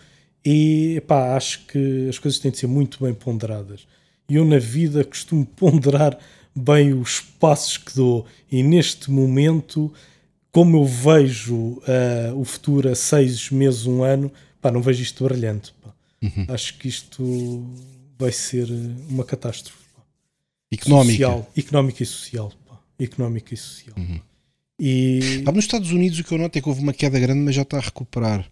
E 0.45 1.01
pá, 1.07 1.35
acho 1.35 1.65
que 1.67 2.07
as 2.09 2.17
coisas 2.17 2.39
têm 2.39 2.51
de 2.51 2.57
ser 2.57 2.67
muito 2.67 3.03
bem 3.03 3.13
ponderadas. 3.13 3.85
E 4.29 4.35
eu 4.35 4.45
na 4.45 4.57
vida 4.59 5.03
costumo 5.03 5.45
ponderar 5.57 6.17
bem 6.55 6.93
os 6.93 7.19
passos 7.19 7.77
que 7.77 7.93
dou. 7.95 8.25
E 8.51 8.63
neste 8.63 9.11
momento, 9.11 9.91
como 10.51 10.77
eu 10.77 10.85
vejo 10.85 11.81
ah, 11.87 12.33
o 12.35 12.45
futuro 12.45 12.87
a 12.89 12.95
seis 12.95 13.49
meses, 13.49 13.85
um 13.85 14.01
ano, 14.01 14.31
pá, 14.61 14.71
não 14.71 14.81
vejo 14.81 15.01
isto 15.01 15.25
brilhante. 15.25 15.73
Pá. 16.45 16.53
Acho 16.53 16.77
que 16.77 16.87
isto 16.87 17.65
vai 18.17 18.31
ser 18.31 18.67
uma 19.09 19.23
catástrofe. 19.23 19.77
pá 19.95 20.01
Económica. 20.71 21.11
social, 21.11 21.51
económica 21.57 22.03
e 22.03 22.05
social, 22.05 22.51
pá. 22.67 22.79
económica 22.99 23.53
e 23.53 23.57
social. 23.57 23.95
E 24.79 25.41
Pá, 25.45 25.51
nos 25.51 25.65
Estados 25.65 25.91
Unidos 25.91 26.19
o 26.19 26.23
que 26.23 26.31
eu 26.33 26.37
noto 26.37 26.57
é 26.57 26.61
que 26.61 26.67
houve 26.67 26.81
uma 26.81 26.93
queda 26.93 27.19
grande, 27.19 27.39
mas 27.41 27.55
já 27.55 27.61
está 27.61 27.77
a 27.77 27.81
recuperar. 27.81 28.45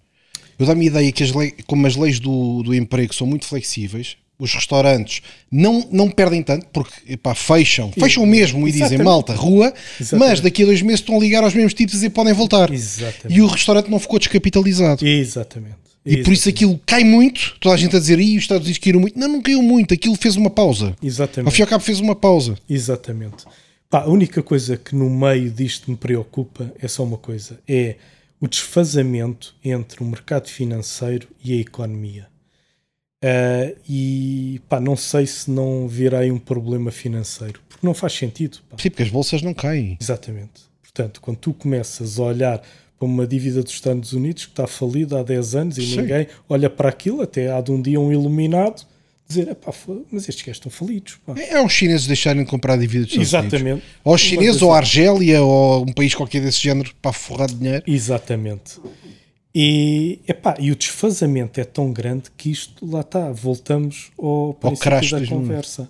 Eu 0.60 0.66
dá-me 0.66 0.86
a 0.86 0.88
ideia 0.88 1.12
que 1.12 1.24
as 1.24 1.32
leis, 1.32 1.54
como 1.66 1.88
as 1.88 1.96
leis 1.96 2.20
do, 2.20 2.62
do 2.62 2.74
emprego 2.76 3.14
são 3.14 3.26
muito 3.26 3.46
flexíveis, 3.46 4.16
os 4.38 4.54
restaurantes 4.54 5.22
não, 5.52 5.88
não 5.92 6.10
perdem 6.10 6.42
tanto, 6.44 6.68
porque 6.68 7.14
epá, 7.14 7.34
fecham, 7.34 7.92
fecham 7.92 8.26
mesmo 8.26 8.68
e 8.68 8.72
dizem 8.72 8.98
malta, 9.00 9.34
rua, 9.34 9.74
Exatamente. 10.00 10.30
mas 10.30 10.40
daqui 10.42 10.64
a 10.64 10.66
dois 10.68 10.82
meses 10.82 11.00
estão 11.00 11.16
a 11.16 11.20
ligar 11.20 11.44
aos 11.44 11.54
mesmos 11.54 11.74
tipos 11.74 12.02
e 12.04 12.10
podem 12.10 12.34
voltar. 12.34 12.72
exatamente, 12.72 13.38
E 13.38 13.42
o 13.42 13.48
restaurante 13.48 13.90
não 13.90 14.00
ficou 14.00 14.20
descapitalizado. 14.20 15.06
exatamente. 15.06 15.81
E 16.06 16.24
por 16.24 16.34
isso 16.34 16.50
aquilo 16.50 16.80
cai 16.86 17.04
muito, 17.04 17.56
toda 17.60 17.76
a 17.76 17.78
gente 17.78 17.96
a 17.96 18.00
dizer, 18.00 18.20
e 18.20 18.36
os 18.36 18.44
Estados 18.44 18.66
Unidos 18.66 18.84
caíram 18.84 19.00
muito. 19.00 19.20
Não, 19.20 19.28
não 19.28 19.42
caiu 19.42 19.62
muito, 19.62 19.94
aquilo 19.94 20.16
fez 20.16 20.36
uma 20.36 20.50
pausa. 20.50 20.88
Ao 20.88 21.08
Exatamente. 21.08 21.54
fim 21.54 21.62
e 21.62 21.64
ao 21.64 21.68
cabo 21.68 21.84
fez 21.84 22.00
uma 22.00 22.16
pausa. 22.16 22.58
Exatamente. 22.68 23.46
Pá, 23.90 24.02
a 24.04 24.10
única 24.10 24.42
coisa 24.42 24.78
que 24.78 24.96
no 24.96 25.10
meio 25.10 25.52
disto 25.52 25.92
me 25.92 25.98
preocupa 25.98 26.74
é 26.80 26.88
só 26.88 27.04
uma 27.04 27.18
coisa: 27.18 27.60
é 27.68 27.98
o 28.40 28.48
desfazamento 28.48 29.54
entre 29.64 30.02
o 30.02 30.06
mercado 30.06 30.48
financeiro 30.48 31.28
e 31.44 31.54
a 31.54 31.58
economia. 31.58 32.28
Ah, 33.24 33.72
e 33.88 34.60
pá, 34.68 34.80
não 34.80 34.96
sei 34.96 35.28
se 35.28 35.52
não 35.52 35.88
virá 35.88 36.20
aí 36.20 36.32
um 36.32 36.40
problema 36.40 36.90
financeiro, 36.90 37.60
porque 37.70 37.86
não 37.86 37.94
faz 37.94 38.14
sentido. 38.14 38.58
pá. 38.70 38.78
Sim, 38.80 38.90
porque 38.90 39.04
as 39.04 39.10
bolsas 39.10 39.42
não 39.44 39.54
caem. 39.54 39.98
Exatamente. 40.02 40.72
Portanto, 40.82 41.22
quando 41.22 41.38
tu 41.38 41.54
começas 41.54 42.20
a 42.20 42.24
olhar 42.24 42.62
para 43.02 43.08
uma 43.08 43.26
dívida 43.26 43.64
dos 43.64 43.74
Estados 43.74 44.14
Unidos 44.14 44.46
que 44.46 44.52
está 44.52 44.68
falida 44.68 45.20
há 45.20 45.24
10 45.24 45.56
anos 45.56 45.78
e 45.80 45.82
Sim. 45.88 46.02
ninguém 46.02 46.28
olha 46.48 46.70
para 46.70 46.88
aquilo, 46.90 47.22
até 47.24 47.52
há 47.52 47.60
de 47.60 47.72
um 47.72 47.82
dia 47.82 48.00
um 48.00 48.12
iluminado 48.12 48.86
dizer: 49.28 49.48
"Epá, 49.48 49.72
fo- 49.72 50.06
mas 50.12 50.30
estes 50.30 50.46
gajos 50.46 50.58
estão 50.58 50.72
falidos. 50.72 51.18
pá." 51.26 51.34
É 51.36 51.58
aos 51.58 51.72
chineses 51.74 52.06
deixarem 52.06 52.44
de 52.44 52.50
comprar 52.50 52.78
dívidas 52.78 53.08
dos 53.08 53.16
Estados 53.26 53.52
Unidos. 53.54 53.60
Exatamente. 53.60 53.86
Ou 54.04 54.14
os 54.14 54.22
chineses, 54.22 54.62
ou 54.62 54.72
a 54.72 54.78
Argélia, 54.78 55.42
ou 55.42 55.82
um 55.82 55.92
país 55.94 56.14
qualquer 56.14 56.42
desse 56.44 56.62
género 56.62 56.92
para 57.02 57.12
forrar 57.12 57.48
dinheiro. 57.52 57.84
Exatamente. 57.88 58.80
E, 59.54 60.20
epá, 60.28 60.56
e 60.60 60.72
o 60.72 60.76
desfazamento 60.76 61.60
é 61.60 61.64
tão 61.64 61.92
grande 61.92 62.30
que 62.38 62.52
isto, 62.52 62.86
lá 62.86 63.02
está, 63.02 63.32
voltamos 63.32 64.12
ao 64.18 64.54
princípio 64.54 64.84
crash 64.84 65.12
da 65.12 65.18
2001. 65.18 65.40
conversa. 65.42 65.90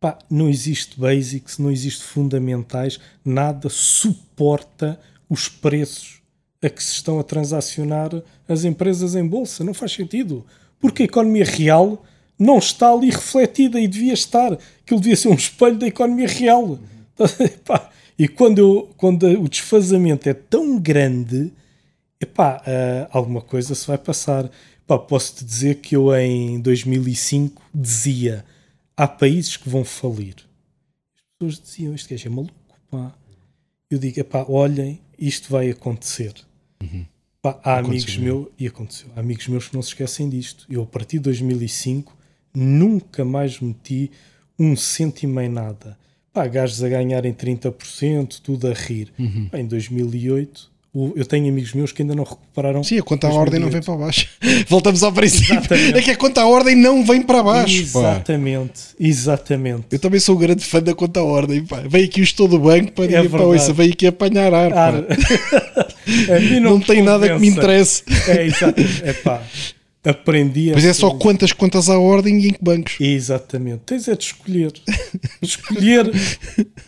Pá, 0.00 0.18
não 0.30 0.48
existe 0.48 0.98
basics, 0.98 1.58
não 1.58 1.70
existe 1.70 2.02
fundamentais, 2.04 2.98
nada 3.24 3.68
suporta 3.68 4.98
os 5.28 5.46
preços 5.48 6.17
a 6.62 6.68
que 6.68 6.82
se 6.82 6.92
estão 6.92 7.18
a 7.18 7.24
transacionar 7.24 8.10
as 8.48 8.64
empresas 8.64 9.14
em 9.14 9.26
bolsa. 9.26 9.62
Não 9.64 9.74
faz 9.74 9.92
sentido. 9.92 10.44
Porque 10.80 11.02
a 11.02 11.06
economia 11.06 11.44
real 11.44 12.04
não 12.38 12.58
está 12.58 12.92
ali 12.92 13.10
refletida 13.10 13.80
e 13.80 13.88
devia 13.88 14.12
estar. 14.12 14.52
Aquilo 14.52 15.00
devia 15.00 15.16
ser 15.16 15.28
um 15.28 15.34
espelho 15.34 15.78
da 15.78 15.86
economia 15.86 16.28
real. 16.28 16.78
Pá, 17.64 17.90
e 18.18 18.28
quando, 18.28 18.58
eu, 18.58 18.90
quando 18.96 19.24
o 19.24 19.48
desfazamento 19.48 20.28
é 20.28 20.34
tão 20.34 20.78
grande, 20.78 21.52
epá, 22.20 22.62
ah, 22.66 23.08
alguma 23.10 23.40
coisa 23.40 23.74
se 23.74 23.86
vai 23.86 23.98
passar. 23.98 24.50
Pá, 24.86 24.98
Posso-te 24.98 25.44
dizer 25.44 25.76
que 25.76 25.94
eu 25.94 26.14
em 26.14 26.60
2005 26.60 27.62
dizia 27.74 28.44
há 28.96 29.06
países 29.06 29.56
que 29.56 29.68
vão 29.68 29.84
falir. 29.84 30.34
As 30.36 31.38
pessoas 31.38 31.60
diziam, 31.60 31.94
este 31.94 32.14
gajo 32.14 32.26
é 32.26 32.30
maluco. 32.30 32.54
Pá. 32.90 33.14
Eu 33.90 33.98
digo, 33.98 34.20
epá, 34.20 34.44
olhem, 34.48 35.00
isto 35.18 35.50
vai 35.50 35.70
acontecer. 35.70 36.34
Pá, 37.40 37.58
há 37.62 37.78
amigos 37.78 38.16
meus, 38.18 38.46
e 38.58 38.66
aconteceu, 38.66 39.08
há 39.14 39.20
amigos 39.20 39.46
meus 39.48 39.68
que 39.68 39.74
não 39.74 39.82
se 39.82 39.88
esquecem 39.90 40.28
disto. 40.28 40.66
Eu, 40.68 40.82
a 40.82 40.86
partir 40.86 41.18
de 41.18 41.24
2005, 41.24 42.16
nunca 42.54 43.24
mais 43.24 43.60
meti 43.60 44.10
um 44.58 44.74
cêntimo 44.74 45.40
em 45.40 45.48
nada. 45.48 45.96
Pá, 46.32 46.46
gajos 46.46 46.82
a 46.82 46.88
ganharem 46.88 47.32
30%, 47.32 48.40
tudo 48.42 48.68
a 48.68 48.72
rir. 48.74 49.12
Uhum. 49.18 49.48
Pá, 49.48 49.58
em 49.60 49.66
2008, 49.66 50.56
o- 50.58 50.77
eu 50.94 51.24
tenho 51.26 51.48
amigos 51.48 51.74
meus 51.74 51.92
que 51.92 52.02
ainda 52.02 52.14
não 52.14 52.24
recuperaram. 52.24 52.82
Sim, 52.82 52.98
a 52.98 53.02
conta 53.02 53.26
à 53.28 53.30
ordem 53.30 53.60
não 53.60 53.68
vem 53.70 53.80
2008. 53.80 53.84
para 53.86 53.96
baixo. 54.06 54.28
Voltamos 54.68 55.02
ao 55.02 55.12
princípio. 55.12 55.54
Exatamente. 55.56 55.98
É 55.98 56.02
que 56.02 56.10
a 56.10 56.16
conta 56.16 56.40
à 56.40 56.46
ordem 56.46 56.74
não 56.74 57.04
vem 57.04 57.22
para 57.22 57.42
baixo. 57.42 57.82
pá. 57.92 58.00
Exatamente, 58.00 58.80
exatamente. 58.98 59.84
Eu 59.92 59.98
também 59.98 60.18
sou 60.18 60.34
um 60.34 60.38
grande 60.38 60.64
fã 60.64 60.82
da 60.82 60.94
conta 60.94 61.20
à 61.20 61.22
ordem. 61.24 61.64
Pá. 61.64 61.82
Vem 61.86 62.04
aqui 62.04 62.20
o 62.20 62.24
estou 62.24 62.48
do 62.48 62.58
banco 62.58 62.92
para 62.92 63.04
É 63.04 63.08
verdade. 63.22 63.42
ouça, 63.44 63.72
vem 63.72 63.90
aqui 63.90 64.06
apanhar 64.06 64.52
ar. 64.52 64.72
Ar. 64.72 64.94
Não, 66.62 66.78
me 66.78 66.84
tem 66.84 67.02
nada 67.02 67.28
que 67.28 67.38
me 67.38 67.48
interesse. 67.48 68.02
É, 68.26 68.46
exatamente. 68.46 69.02
É 69.04 69.12
pá, 69.12 69.42
aprendi 70.04 70.70
a 70.70 70.72
Pois 70.72 70.84
é 70.84 70.92
só 70.92 71.10
quantas 71.10 71.52
contas 71.52 71.88
à 71.88 71.98
ordem 71.98 72.38
e 72.40 72.48
em 72.48 72.52
que 72.52 72.62
bancos. 72.64 72.96
Exatamente. 73.00 73.80
Tens 73.86 74.08
é 74.08 74.14
de 74.14 74.24
escolher. 74.24 74.72
escolher 75.42 76.10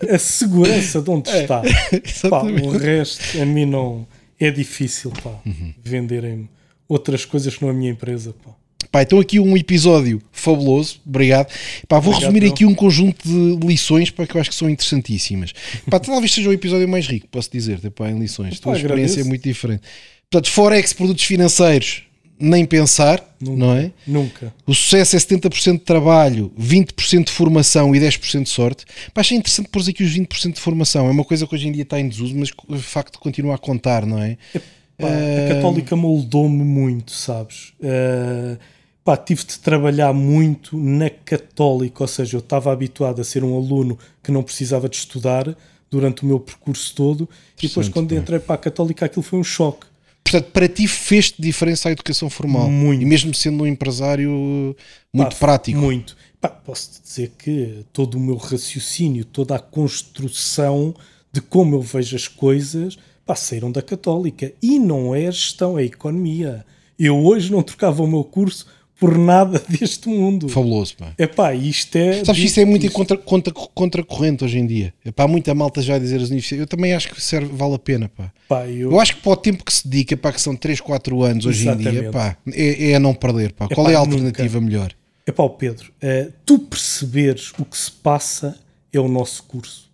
a 0.08 0.18
segurança 0.18 1.00
de 1.02 1.10
onde 1.10 1.30
está. 1.30 1.62
Pá, 2.30 2.42
o 2.42 2.70
resto, 2.76 3.40
a 3.40 3.44
mim 3.44 3.66
não. 3.66 4.06
É 4.38 4.50
difícil, 4.50 5.10
pá, 5.22 5.38
venderem 5.84 6.48
outras 6.88 7.26
coisas 7.26 7.54
que 7.54 7.62
não 7.62 7.68
a 7.68 7.74
minha 7.74 7.90
empresa, 7.90 8.34
pá. 8.42 8.52
Pá, 8.90 9.02
então 9.02 9.20
aqui 9.20 9.38
um 9.38 9.54
episódio 9.54 10.20
fabuloso, 10.32 10.98
obrigado. 11.06 11.52
Pá, 11.86 11.98
vou 12.00 12.14
Obrigado, 12.14 12.32
resumir 12.32 12.46
eu. 12.46 12.52
aqui 12.52 12.64
um 12.64 12.74
conjunto 12.74 13.22
de 13.28 13.66
lições 13.66 14.10
para 14.10 14.26
que 14.26 14.34
eu 14.34 14.40
acho 14.40 14.48
que 14.48 14.56
são 14.56 14.68
interessantíssimas. 14.70 15.52
Pá, 15.90 16.00
talvez 16.00 16.32
seja 16.32 16.48
o 16.48 16.52
episódio 16.54 16.88
mais 16.88 17.06
rico, 17.06 17.28
posso 17.28 17.50
dizer, 17.52 17.78
pá, 17.90 18.08
em 18.08 18.18
lições. 18.18 18.56
A 18.56 18.62
tua 18.62 18.72
Pá, 18.72 18.78
experiência 18.78 18.86
agradeço. 19.04 19.20
é 19.20 19.24
muito 19.28 19.42
diferente. 19.42 19.82
Portanto, 20.30 20.50
Forex, 20.50 20.92
produtos 20.94 21.24
financeiros, 21.24 22.04
nem 22.40 22.64
pensar, 22.64 23.22
não 23.40 23.74
é? 23.74 23.92
Nunca. 24.06 24.52
O 24.66 24.74
sucesso 24.74 25.14
é 25.14 25.18
70% 25.18 25.72
de 25.74 25.78
trabalho, 25.80 26.50
20% 26.58 27.24
de 27.24 27.32
formação 27.32 27.94
e 27.94 28.00
10% 28.00 28.44
de 28.44 28.48
sorte. 28.48 28.86
Pá, 29.12 29.20
achei 29.20 29.36
interessante 29.36 29.68
pôr 29.68 29.82
aqui 29.88 30.02
os 30.02 30.12
20% 30.12 30.54
de 30.54 30.60
formação. 30.60 31.06
É 31.06 31.10
uma 31.10 31.24
coisa 31.24 31.46
que 31.46 31.54
hoje 31.54 31.68
em 31.68 31.72
dia 31.72 31.82
está 31.82 32.00
em 32.00 32.08
desuso, 32.08 32.34
mas 32.36 32.48
de 32.48 32.82
facto 32.82 33.18
continua 33.18 33.54
a 33.54 33.58
contar, 33.58 34.06
não 34.06 34.18
é? 34.18 34.38
Pá, 34.98 35.08
a 35.08 35.54
católica 35.54 35.94
moldou-me 35.94 36.64
muito, 36.64 37.12
sabes? 37.12 37.72
Uh, 37.80 38.58
pá, 39.04 39.16
tive 39.16 39.44
de 39.44 39.58
trabalhar 39.58 40.12
muito 40.12 40.76
na 40.76 41.10
católica, 41.10 42.02
ou 42.02 42.08
seja, 42.08 42.36
eu 42.36 42.40
estava 42.40 42.72
habituado 42.72 43.20
a 43.20 43.24
ser 43.24 43.44
um 43.44 43.56
aluno 43.56 43.98
que 44.22 44.30
não 44.30 44.42
precisava 44.42 44.88
de 44.88 44.96
estudar 44.96 45.56
durante 45.90 46.22
o 46.22 46.26
meu 46.26 46.38
percurso 46.38 46.94
todo, 46.94 47.28
e 47.60 47.66
depois 47.66 47.88
quando 47.88 48.10
pá. 48.10 48.16
entrei 48.16 48.38
para 48.38 48.54
a 48.54 48.58
católica 48.58 49.06
aquilo 49.06 49.22
foi 49.22 49.38
um 49.38 49.44
choque. 49.44 49.89
Portanto, 50.30 50.52
para 50.52 50.68
ti 50.68 50.86
fez-te 50.86 51.42
diferença 51.42 51.88
a 51.88 51.92
educação 51.92 52.30
formal. 52.30 52.70
Muito. 52.70 53.02
E 53.02 53.04
mesmo 53.04 53.34
sendo 53.34 53.64
um 53.64 53.66
empresário 53.66 54.76
muito 55.12 55.30
Pá, 55.30 55.36
prático. 55.40 55.80
Muito. 55.80 56.16
Pá, 56.40 56.48
posso-te 56.48 57.02
dizer 57.02 57.32
que 57.36 57.84
todo 57.92 58.14
o 58.14 58.20
meu 58.20 58.36
raciocínio, 58.36 59.24
toda 59.24 59.56
a 59.56 59.58
construção 59.58 60.94
de 61.32 61.40
como 61.40 61.74
eu 61.74 61.82
vejo 61.82 62.14
as 62.14 62.28
coisas, 62.28 62.96
pá, 63.26 63.34
saíram 63.34 63.72
da 63.72 63.82
católica. 63.82 64.52
E 64.62 64.78
não 64.78 65.12
é 65.12 65.26
a 65.26 65.32
gestão, 65.32 65.76
é 65.76 65.82
a 65.82 65.86
economia. 65.86 66.64
Eu 66.96 67.18
hoje 67.18 67.50
não 67.50 67.60
trocava 67.60 68.00
o 68.00 68.06
meu 68.06 68.22
curso 68.22 68.68
por 69.00 69.16
nada 69.18 69.58
deste 69.68 70.08
mundo. 70.08 70.48
Fabuloso, 70.48 70.94
pá. 70.96 71.12
Epá, 71.18 71.54
isto 71.54 71.96
é. 71.96 72.22
Sabes 72.24 72.40
que 72.40 72.46
isso 72.46 72.60
é 72.60 72.64
muito 72.64 72.82
em 72.84 72.86
isto- 72.86 72.94
contra, 72.96 73.16
contra, 73.16 73.52
contracorrente 73.52 74.44
hoje 74.44 74.58
em 74.58 74.66
dia. 74.66 74.92
Epá, 75.04 75.24
há 75.24 75.28
muita 75.28 75.54
malta 75.54 75.80
já 75.82 75.94
a 75.96 75.98
dizer 75.98 76.16
as 76.16 76.28
universidades. 76.28 76.60
Eu 76.60 76.66
também 76.66 76.92
acho 76.92 77.08
que 77.08 77.20
serve, 77.20 77.50
vale 77.52 77.74
a 77.74 77.78
pena, 77.78 78.08
pá. 78.08 78.30
Pá, 78.48 78.66
eu, 78.68 78.92
Eu 78.92 79.00
acho 79.00 79.16
que 79.16 79.22
para 79.22 79.32
o 79.32 79.36
tempo 79.36 79.64
que 79.64 79.72
se 79.72 79.88
dedica, 79.88 80.16
pá, 80.16 80.30
que 80.32 80.40
são 80.40 80.54
3, 80.54 80.80
4 80.80 81.22
anos 81.22 81.46
hoje 81.46 81.66
em 81.68 81.76
dia, 81.76 81.88
Exatamente. 81.90 82.12
pá, 82.12 82.36
é, 82.52 82.90
é 82.90 82.94
a 82.94 83.00
não 83.00 83.14
perder, 83.14 83.52
pá. 83.52 83.66
Qual 83.66 83.86
Epá, 83.86 83.92
é 83.92 83.96
a 83.96 84.00
nunca. 84.04 84.12
alternativa 84.16 84.60
melhor? 84.60 84.92
Epá, 85.26 85.42
ó 85.44 85.48
Pedro, 85.48 85.92
eh, 86.00 86.28
tu 86.44 86.58
perceberes 86.58 87.52
o 87.58 87.64
que 87.64 87.76
se 87.78 87.90
passa 87.90 88.58
é 88.92 89.00
o 89.00 89.08
nosso 89.08 89.42
curso. 89.44 89.88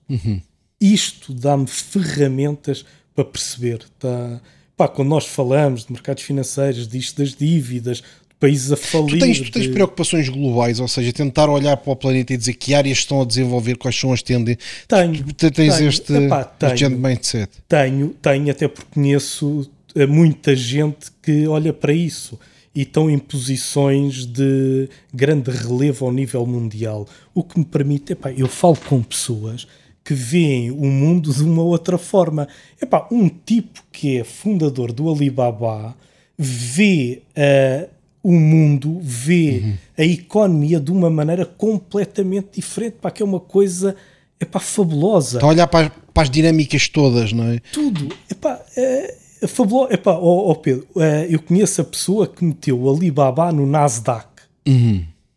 Isto 0.80 1.32
dá-me 1.32 1.66
ferramentas 1.66 2.84
para 3.14 3.24
perceber. 3.24 3.84
Tá? 3.98 4.40
Pá, 4.76 4.88
quando 4.88 5.08
nós 5.08 5.24
falamos 5.26 5.86
de 5.86 5.92
mercados 5.92 6.22
financeiros, 6.22 6.86
disto 6.86 7.18
das 7.22 7.34
dívidas, 7.34 8.02
países 8.38 8.70
a 8.72 8.76
falir. 8.76 9.10
Tu 9.10 9.18
tens, 9.18 9.40
tu 9.40 9.50
tens 9.50 9.62
de- 9.62 9.70
preocupações 9.70 10.28
globais, 10.28 10.78
ou 10.80 10.88
seja, 10.88 11.12
tentar 11.12 11.48
olhar 11.48 11.76
para 11.76 11.92
o 11.92 11.96
planeta 11.96 12.32
e 12.32 12.36
dizer 12.36 12.54
que 12.54 12.74
áreas 12.74 12.98
estão 12.98 13.22
a 13.22 13.24
desenvolver, 13.24 13.76
quais 13.76 13.98
são 13.98 14.12
as 14.12 14.22
tendências. 14.22 14.64
Tenho, 14.86 15.24
Tu 15.34 15.50
Tens 15.50 15.76
tenho. 15.76 15.88
este, 15.88 16.12
Epá, 16.12 16.40
este 16.62 16.78
tenho. 16.84 16.90
de 16.90 16.96
mindset. 16.96 17.50
tenho, 17.68 18.08
tenho, 18.20 18.50
até 18.50 18.68
porque 18.68 18.90
conheço 18.92 19.70
eh, 19.94 20.06
muita 20.06 20.54
gente 20.54 21.06
que 21.22 21.46
olha 21.46 21.72
para 21.72 21.92
isso 21.92 22.38
e 22.74 22.82
estão 22.82 23.08
em 23.10 23.18
posições 23.18 24.26
de 24.26 24.88
grande 25.14 25.50
relevo 25.50 26.04
ao 26.04 26.12
nível 26.12 26.44
mundial. 26.46 27.08
O 27.34 27.42
que 27.42 27.58
me 27.58 27.64
permite, 27.64 28.12
epá, 28.12 28.30
eu 28.32 28.46
falo 28.48 28.76
com 28.76 29.02
pessoas 29.02 29.66
que 30.04 30.12
veem 30.12 30.70
o 30.70 30.84
mundo 30.84 31.32
de 31.32 31.42
uma 31.42 31.62
outra 31.62 31.96
forma. 31.96 32.46
Epá, 32.80 33.08
um 33.10 33.28
tipo 33.30 33.82
que 33.90 34.18
é 34.18 34.24
fundador 34.24 34.92
do 34.92 35.10
Alibaba 35.10 35.96
vê 36.38 37.22
eh, 37.34 37.88
o 38.28 38.32
mundo, 38.32 38.98
vê 39.01 39.74
a 39.97 40.03
economia 40.05 40.81
de 40.81 40.90
uma 40.90 41.09
maneira 41.09 41.44
completamente 41.47 42.48
diferente, 42.57 42.97
pá, 43.01 43.11
que 43.11 43.23
é 43.23 43.24
uma 43.27 43.39
coisa 43.39 43.94
epá, 44.40 44.59
fabulosa 44.59 45.36
Está 45.39 45.47
a 45.47 45.51
olhar 45.51 45.66
para, 45.69 45.86
as- 45.86 45.93
para 46.12 46.23
as 46.24 46.31
dinâmicas 46.31 46.89
todas, 46.89 47.32
não 47.32 47.44
é? 47.44 47.61
tudo. 47.73 48.09
Epá, 48.31 48.61
é, 48.77 49.15
é 49.43 49.47
fabuloso. 49.47 49.93
Epá, 49.93 50.12
ó, 50.12 50.51
ó 50.51 50.55
Pedro, 50.55 50.86
é, 50.97 51.27
eu 51.31 51.39
conheço 51.40 51.81
a 51.81 51.85
pessoa 51.85 52.27
que 52.27 52.44
meteu 52.44 52.81
o 52.81 52.90
Alibaba 52.94 53.53
no 53.53 53.66
Nasdaq. 53.66 54.27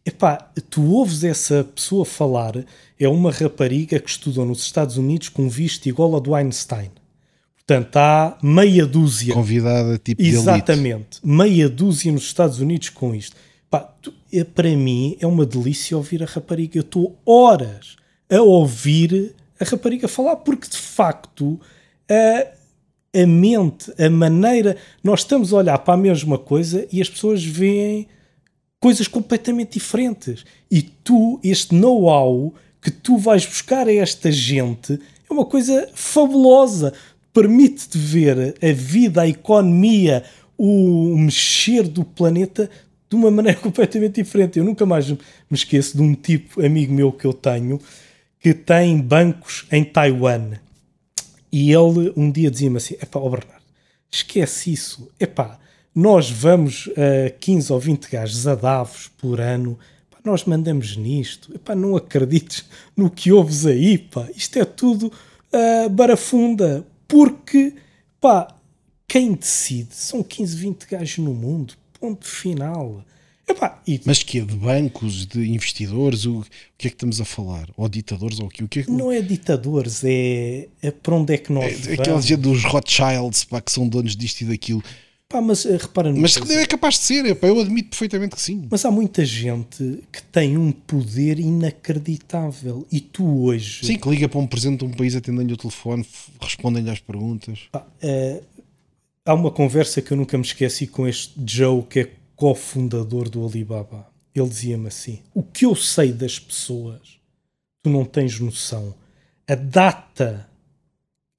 Epá, 0.06 0.50
tu 0.70 0.92
ouves 0.94 1.24
essa 1.24 1.64
pessoa 1.64 2.04
falar, 2.04 2.54
é 3.00 3.08
uma 3.08 3.32
rapariga 3.32 4.00
que 4.00 4.10
estudou 4.10 4.46
nos 4.46 4.62
Estados 4.64 4.98
Unidos 4.98 5.30
com 5.30 5.48
visto 5.48 5.86
igual 5.88 6.14
ao 6.16 6.20
do 6.22 6.34
Einstein. 6.34 6.90
Portanto, 7.70 7.98
há 7.98 8.36
meia 8.42 8.84
dúzia. 8.86 9.34
Convidada 9.36 9.96
tipo. 10.00 10.22
Exatamente. 10.24 11.20
Meia 11.24 11.70
dúzia 11.70 12.12
nos 12.12 12.24
Estados 12.24 12.60
Unidos 12.60 12.90
com 12.90 13.14
isto. 13.14 13.36
Pá, 13.70 13.82
tu- 14.02 14.12
é, 14.34 14.44
para 14.44 14.70
mim 14.76 15.16
é 15.20 15.28
uma 15.28 15.46
delícia 15.46 15.96
ouvir 15.96 16.24
a 16.24 16.26
rapariga. 16.26 16.80
Eu 16.80 16.82
estou 16.82 17.16
horas 17.24 17.96
a 18.28 18.42
ouvir 18.42 19.36
a 19.60 19.64
rapariga 19.66 20.08
falar, 20.08 20.38
porque 20.38 20.68
de 20.68 20.78
facto 20.78 21.60
a, 22.10 22.48
a 23.22 23.28
mente, 23.28 23.94
a 24.02 24.10
maneira. 24.10 24.76
Nós 25.04 25.20
estamos 25.20 25.54
a 25.54 25.58
olhar 25.58 25.78
para 25.78 25.94
a 25.94 25.98
mesma 25.98 26.40
coisa 26.40 26.88
e 26.92 27.00
as 27.00 27.08
pessoas 27.10 27.44
veem 27.46 28.08
coisas 28.80 29.08
completamente 29.08 29.74
diferentes. 29.74 30.44
E 30.72 30.82
tu, 30.82 31.40
este 31.44 31.76
know-how 31.76 32.52
que 32.82 32.90
tu 32.90 33.16
vais 33.16 33.46
buscar 33.46 33.88
a 33.88 33.94
esta 33.94 34.32
gente 34.32 35.00
é 35.30 35.32
uma 35.34 35.46
coisa 35.46 35.88
fabulosa. 35.94 36.94
Permite-te 37.34 37.98
ver 37.98 38.56
a 38.62 38.74
vida, 38.74 39.22
a 39.22 39.28
economia, 39.28 40.24
o 40.58 41.16
mexer 41.18 41.88
do 41.88 42.04
planeta 42.04 42.70
de 43.10 43.16
uma 43.16 43.32
maneira 43.32 43.58
completamente 43.62 44.16
diferente. 44.16 44.60
Eu 44.60 44.66
nunca 44.66 44.86
mais 44.86 45.10
me 45.10 45.18
esqueço 45.52 45.98
de 45.98 46.04
um 46.04 46.14
tipo 46.14 46.64
amigo 46.66 46.94
meu 46.94 47.12
que 47.12 47.26
eu 47.26 47.34
tenho 47.34 47.80
que 48.40 48.54
tem 48.54 49.00
bancos 49.00 49.66
em 49.72 49.84
Taiwan. 49.84 50.54
E 51.52 51.72
ele 51.72 52.14
um 52.16 52.32
dia 52.32 52.50
dizia-me 52.50 52.78
assim: 52.78 52.96
Epá, 52.96 53.20
ó 53.20 53.30
Bernardo, 53.30 53.64
esquece 54.10 54.72
isso. 54.72 55.10
Epá, 55.20 55.60
nós 55.94 56.30
vamos 56.30 56.90
a 56.96 57.30
15 57.32 57.74
ou 57.74 57.80
20 57.80 58.10
gajos 58.10 58.48
a 58.48 58.56
Davos 58.56 59.10
por 59.18 59.42
ano. 59.42 59.78
Epá, 60.10 60.20
nós 60.24 60.46
mandamos 60.46 60.96
nisto. 60.96 61.54
Epá, 61.54 61.76
não 61.76 61.96
acredites 61.96 62.66
no 62.96 63.10
que 63.10 63.32
ouves 63.32 63.66
aí. 63.66 63.98
Pá. 63.98 64.28
Isto 64.36 64.60
é 64.60 64.66
tudo 64.66 65.12
ah, 65.52 65.90
barafunda. 65.90 66.86
Porque, 67.10 67.74
pá, 68.22 68.56
quem 69.08 69.34
decide 69.34 69.94
são 69.94 70.24
15, 70.24 70.56
20 70.56 70.84
gajos 70.86 71.18
no 71.18 71.34
mundo. 71.34 71.74
Ponto 72.00 72.26
final. 72.26 73.04
Epá, 73.50 73.82
e 73.86 74.00
Mas 74.06 74.22
que 74.22 74.38
é 74.38 74.42
de 74.42 74.56
bancos, 74.56 75.26
de 75.26 75.50
investidores, 75.50 76.26
o, 76.26 76.42
o 76.42 76.46
que 76.78 76.88
é 76.88 76.90
que 76.92 76.96
estamos 76.96 77.20
a 77.20 77.26
falar? 77.26 77.68
Ou 77.76 77.90
ditadores, 77.90 78.40
ou 78.40 78.46
o 78.46 78.50
que? 78.50 78.64
O 78.64 78.68
que 78.68 78.82
é 78.82 78.84
que 78.84 78.92
não 78.92 79.12
é 79.12 79.22
ditadores, 79.22 80.04
é, 80.04 80.68
é 80.82 80.92
para 80.92 81.16
onde 81.16 81.34
é 81.34 81.38
que 81.38 81.52
nós 81.52 81.88
é, 81.88 81.94
aquela 81.94 82.22
gente 82.22 82.40
dos 82.40 82.64
Rothschilds, 82.64 83.44
pá, 83.44 83.60
que 83.60 83.72
são 83.72 83.88
donos 83.88 84.16
disto 84.16 84.42
e 84.42 84.46
daquilo. 84.46 84.84
Pá, 85.32 85.40
mas 85.42 85.64
eh, 85.64 85.78
repara 85.78 86.12
Mas 86.12 86.34
se 86.34 86.40
coisa. 86.40 86.60
é 86.60 86.66
capaz 86.66 86.96
de 86.96 87.02
ser, 87.02 87.36
pá, 87.36 87.46
eu 87.46 87.60
admito 87.60 87.90
perfeitamente 87.92 88.36
que 88.36 88.42
sim. 88.42 88.68
Mas 88.70 88.84
há 88.84 88.90
muita 88.90 89.24
gente 89.24 90.04
que 90.12 90.24
tem 90.24 90.58
um 90.58 90.72
poder 90.72 91.38
inacreditável. 91.40 92.88
E 92.92 93.00
tu 93.00 93.44
hoje. 93.44 93.86
Sim, 93.86 94.00
que 94.00 94.10
liga 94.10 94.28
para 94.28 94.40
um 94.40 94.48
presidente 94.48 94.80
de 94.80 94.86
um 94.86 94.92
país, 94.92 95.16
atendendo-lhe 95.16 95.54
o 95.54 95.58
telefone, 95.58 96.04
respondem-lhe 96.42 96.90
às 96.90 97.00
perguntas. 97.00 97.70
eh, 98.02 98.42
há 99.24 99.34
uma 99.36 99.52
conversa 99.52 100.02
que 100.02 100.12
eu 100.12 100.18
nunca 100.18 100.36
me 100.36 100.44
esqueci 100.44 100.88
com 100.88 101.08
este 101.08 101.34
Joe, 101.46 101.84
que 101.84 102.00
é 102.00 102.12
cofundador 102.36 103.30
do 103.30 103.46
Alibaba. 103.46 104.08
Ele 104.34 104.50
dizia-me 104.50 104.88
assim: 104.88 105.20
O 105.36 105.44
que 105.44 105.64
eu 105.64 105.76
sei 105.76 106.12
das 106.12 106.40
pessoas, 106.40 107.20
tu 107.84 107.92
não 107.92 108.04
tens 108.04 108.40
noção. 108.40 108.96
A 109.48 109.54
data, 109.54 110.50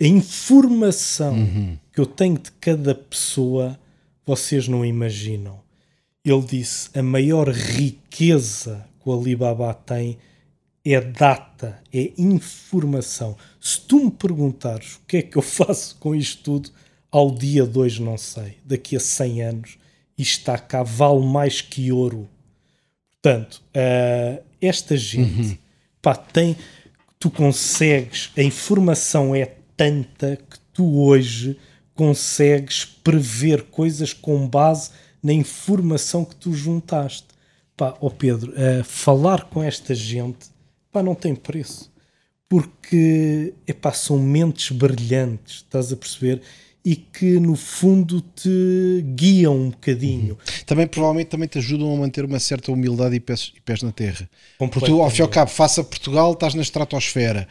a 0.00 0.06
informação 0.06 1.78
que 1.92 2.00
eu 2.00 2.06
tenho 2.06 2.38
de 2.38 2.50
cada 2.52 2.94
pessoa, 2.94 3.78
vocês 4.24 4.68
não 4.68 4.84
imaginam. 4.84 5.60
Ele 6.24 6.42
disse: 6.42 6.90
a 6.98 7.02
maior 7.02 7.48
riqueza 7.48 8.86
que 9.00 9.08
o 9.08 9.18
Alibaba 9.18 9.72
tem 9.74 10.18
é 10.84 11.00
data, 11.00 11.82
é 11.92 12.12
informação. 12.16 13.36
Se 13.60 13.80
tu 13.80 14.04
me 14.04 14.10
perguntares 14.10 14.96
o 14.96 15.00
que 15.06 15.18
é 15.18 15.22
que 15.22 15.36
eu 15.36 15.42
faço 15.42 15.96
com 15.98 16.14
isto 16.14 16.42
tudo, 16.42 16.70
ao 17.10 17.30
dia 17.34 17.66
2 17.66 17.98
não 17.98 18.16
sei. 18.16 18.56
Daqui 18.64 18.96
a 18.96 19.00
100 19.00 19.42
anos, 19.42 19.78
isto 20.16 20.38
está 20.38 20.58
cá, 20.58 20.82
vale 20.82 21.24
mais 21.24 21.60
que 21.60 21.90
ouro. 21.90 22.28
Portanto, 23.10 23.62
eh, 23.74 24.42
esta 24.60 24.96
gente 24.96 25.60
pá, 26.00 26.14
tem. 26.14 26.56
Tu 27.18 27.30
consegues, 27.30 28.30
a 28.36 28.42
informação 28.42 29.34
é 29.34 29.44
tanta 29.76 30.36
que 30.36 30.58
tu 30.72 31.02
hoje 31.02 31.58
consegues 32.00 32.86
prever 32.86 33.64
coisas 33.64 34.14
com 34.14 34.48
base 34.48 34.90
na 35.22 35.34
informação 35.34 36.24
que 36.24 36.34
tu 36.34 36.50
juntaste. 36.50 37.26
Pá, 37.76 37.94
ó 38.00 38.08
Pedro, 38.08 38.54
eh, 38.56 38.82
falar 38.82 39.44
com 39.44 39.62
esta 39.62 39.94
gente 39.94 40.48
pá, 40.90 41.02
não 41.02 41.14
tem 41.14 41.34
preço. 41.34 41.92
Porque 42.48 43.52
epá, 43.66 43.92
são 43.92 44.18
mentes 44.18 44.74
brilhantes, 44.74 45.56
estás 45.56 45.92
a 45.92 45.96
perceber? 45.96 46.40
E 46.82 46.96
que 46.96 47.38
no 47.38 47.56
fundo 47.56 48.22
te 48.34 49.04
guiam 49.14 49.54
um 49.54 49.68
bocadinho. 49.68 50.38
Também 50.64 50.86
provavelmente 50.86 51.26
também 51.28 51.46
te 51.46 51.58
ajudam 51.58 51.92
a 51.92 51.96
manter 51.98 52.24
uma 52.24 52.40
certa 52.40 52.72
humildade 52.72 53.14
e 53.14 53.20
pés, 53.20 53.52
e 53.54 53.60
pés 53.60 53.82
na 53.82 53.92
terra. 53.92 54.26
Porque 54.58 54.80
tu, 54.86 55.02
ao 55.02 55.10
fim 55.10 55.18
e 55.18 55.22
ao 55.22 55.28
cabo, 55.28 55.50
faça 55.50 55.84
Portugal, 55.84 56.32
estás 56.32 56.54
na 56.54 56.62
estratosfera. 56.62 57.46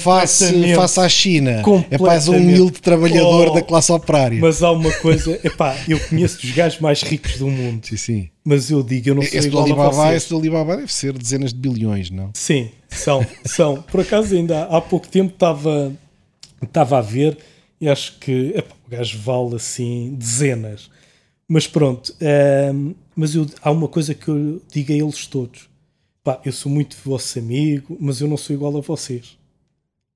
Faça, 0.00 0.52
faça 0.74 1.02
a 1.02 1.08
China. 1.08 1.62
É 1.92 1.96
paz 1.98 2.26
um 2.26 2.36
humilde 2.36 2.80
trabalhador 2.80 3.48
Oh, 3.48 3.54
da 3.54 3.62
classe 3.62 3.92
operária. 3.92 4.40
Mas 4.40 4.62
há 4.64 4.72
uma 4.72 4.90
coisa, 4.94 5.38
epá, 5.44 5.76
eu 5.88 6.00
conheço 6.08 6.38
os 6.44 6.50
gajos 6.50 6.80
mais 6.80 7.02
ricos 7.02 7.38
do 7.38 7.46
mundo, 7.48 7.86
Sim, 7.86 7.96
sim. 7.96 8.30
mas 8.44 8.68
eu 8.68 8.82
digo, 8.82 9.10
eu 9.10 9.14
não 9.14 9.22
sou 9.22 9.38
Esse 9.38 9.48
do 9.48 9.52
igual 9.52 9.62
a 9.62 9.66
Alibaba, 9.66 9.92
vocês. 9.92 10.16
esse 10.16 10.28
do 10.30 10.38
Alibaba 10.38 10.76
deve 10.76 10.92
ser 10.92 11.16
dezenas 11.16 11.52
de 11.52 11.58
bilhões, 11.60 12.10
não? 12.10 12.30
Sim, 12.34 12.68
são, 12.88 13.24
são. 13.44 13.80
Por 13.82 14.00
acaso 14.00 14.34
ainda 14.34 14.64
há 14.64 14.80
pouco 14.80 15.06
tempo 15.06 15.32
estava 15.34 15.92
estava 16.62 16.98
a 16.98 17.00
ver 17.02 17.38
e 17.82 17.88
acho 17.88 18.16
que 18.20 18.52
epá, 18.54 18.76
o 18.86 18.88
gajo 18.88 19.18
vale 19.18 19.56
assim 19.56 20.14
dezenas. 20.14 20.88
Mas 21.48 21.66
pronto, 21.66 22.14
ehm, 22.20 22.94
mas 23.16 23.34
eu, 23.34 23.44
há 23.60 23.72
uma 23.72 23.88
coisa 23.88 24.14
que 24.14 24.28
eu 24.28 24.62
digo 24.70 24.92
a 24.92 24.96
eles 24.96 25.26
todos. 25.26 25.68
Pá, 26.22 26.40
eu 26.44 26.52
sou 26.52 26.70
muito 26.70 26.96
vosso 27.04 27.40
amigo, 27.40 27.96
mas 28.00 28.20
eu 28.20 28.28
não 28.28 28.36
sou 28.36 28.54
igual 28.54 28.76
a 28.76 28.80
vocês. 28.80 29.36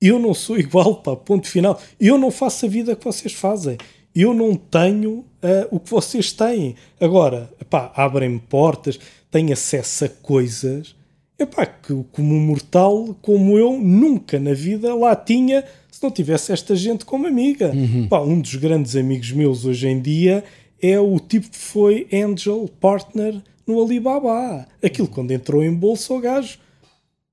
Eu 0.01 0.21
não 0.21 0.33
sou 0.33 0.57
igual, 0.61 1.03
pá, 1.03 1.17
ponto 1.17 1.49
final. 1.49 1.83
Eu 1.99 2.17
não 2.17 2.31
faço 2.31 2.67
a 2.67 2.69
vida 2.69 2.95
que 2.95 3.05
vocês 3.05 3.33
fazem. 3.33 3.77
Eu 4.15 4.33
não 4.33 4.55
tenho 4.55 5.25
ah, 5.43 5.67
o 5.73 5.81
que 5.81 5.91
vocês 5.91 6.31
têm. 6.31 6.77
Agora, 7.01 7.51
pá, 7.69 7.93
abrem-me 7.97 8.39
portas, 8.39 8.97
tenho 9.29 9.53
acesso 9.53 10.05
a 10.05 10.09
coisas 10.09 10.95
epá, 11.39 11.67
que 11.67 11.93
como 12.13 12.35
mortal 12.35 13.15
como 13.21 13.59
eu 13.59 13.79
nunca 13.79 14.39
na 14.41 14.55
vida 14.55 14.95
lá 14.95 15.15
tinha 15.15 15.65
se 15.97 16.03
não 16.03 16.11
tivesse 16.11 16.53
esta 16.53 16.77
gente 16.77 17.07
como 17.07 17.27
amiga. 17.27 17.73
Pá, 18.11 18.21
um 18.21 18.39
dos 18.39 18.55
grandes 18.57 18.95
amigos 18.95 19.33
meus 19.33 19.65
hoje 19.65 19.89
em 19.89 19.99
dia 19.99 20.45
é 20.83 21.01
o 21.01 21.19
tipo 21.19 21.49
que 21.49 21.57
foi 21.57 22.07
Angel 22.13 22.69
Partner 22.79 23.41
no 23.67 23.83
Alibaba. 23.83 24.67
Aquilo 24.85 25.09
quando 25.09 25.31
entrou 25.31 25.65
em 25.65 25.73
bolsa 25.73 26.13
o 26.13 26.21
gajo 26.21 26.59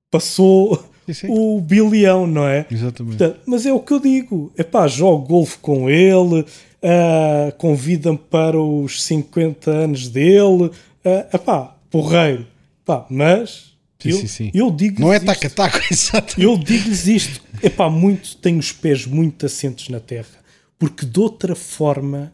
passou 0.09 0.81
Sim, 1.07 1.13
sim. 1.13 1.27
o 1.29 1.59
bilhão, 1.59 2.25
não 2.25 2.47
é? 2.47 2.65
Exatamente. 2.71 3.17
Portanto, 3.17 3.41
mas 3.45 3.65
é 3.65 3.73
o 3.73 3.81
que 3.81 3.91
eu 3.93 3.99
digo. 3.99 4.49
Epá, 4.57 4.87
jogo 4.87 5.27
golfe 5.27 5.57
com 5.57 5.89
ele, 5.89 6.45
ah, 6.81 7.51
convida-me 7.57 8.17
para 8.17 8.57
os 8.57 9.03
50 9.03 9.69
anos 9.69 10.07
dele. 10.07 10.71
ah, 11.03 11.27
epá, 11.33 11.75
porreiro. 11.89 12.47
Pá, 12.85 13.05
mas 13.09 13.72
Sim, 14.03 14.09
eu, 14.09 14.17
sim, 14.17 14.27
sim. 14.27 14.51
eu 14.53 14.71
digo 14.71 15.01
Não 15.01 15.11
é 15.11 15.19
taca-taca, 15.19 15.81
exatamente. 15.91 16.41
eu 16.41 16.57
digo-lhes 16.57 17.07
isto. 17.07 17.41
Epá, 17.61 17.89
muito, 17.89 18.37
tenho 18.37 18.59
os 18.59 18.71
pés 18.71 19.05
muito 19.05 19.45
assentes 19.45 19.89
na 19.89 19.99
terra. 19.99 20.43
Porque 20.77 21.05
de 21.05 21.19
outra 21.19 21.55
forma, 21.55 22.33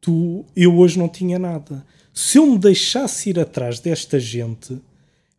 tu, 0.00 0.44
eu 0.56 0.76
hoje 0.78 0.98
não 0.98 1.08
tinha 1.08 1.38
nada. 1.38 1.84
Se 2.12 2.38
eu 2.38 2.46
me 2.46 2.58
deixasse 2.58 3.30
ir 3.30 3.38
atrás 3.38 3.78
desta 3.78 4.18
gente, 4.18 4.80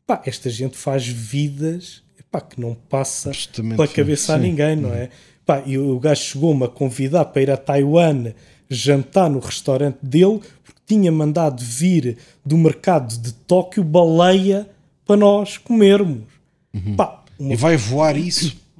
pá, 0.06 0.22
esta 0.26 0.50
gente 0.50 0.78
faz 0.78 1.08
vidas 1.08 2.04
pá, 2.32 2.40
que 2.40 2.60
não 2.60 2.74
passa 2.74 3.32
pela 3.56 3.86
sim. 3.86 3.94
cabeça 3.94 4.36
a 4.36 4.38
ninguém, 4.38 4.76
não 4.76 4.94
é? 4.94 5.10
Pá, 5.46 5.62
e 5.66 5.78
o 5.78 6.00
gajo 6.00 6.22
chegou-me 6.22 6.64
a 6.64 6.70
convidar 6.70 7.26
para 7.26 7.42
ir 7.42 7.52
a 7.52 7.58
Taiwan 7.58 8.34
jantar 8.70 9.30
no 9.30 9.40
restaurante 9.40 9.98
dele 10.02 10.40
porque 10.64 10.80
tinha 10.88 11.12
mandado 11.12 11.62
vir 11.62 12.18
do 12.46 12.58
mercado 12.58 13.18
de 13.18 13.34
Tóquio 13.34 13.84
baleia 13.84 14.70
para 15.06 15.18
nós 15.18 15.58
comermos. 15.58 16.24
Pá, 16.96 17.24
uma 17.40 17.54
E 17.54 17.56
vai 17.56 17.78
voar 17.78 18.16
isso. 18.18 18.56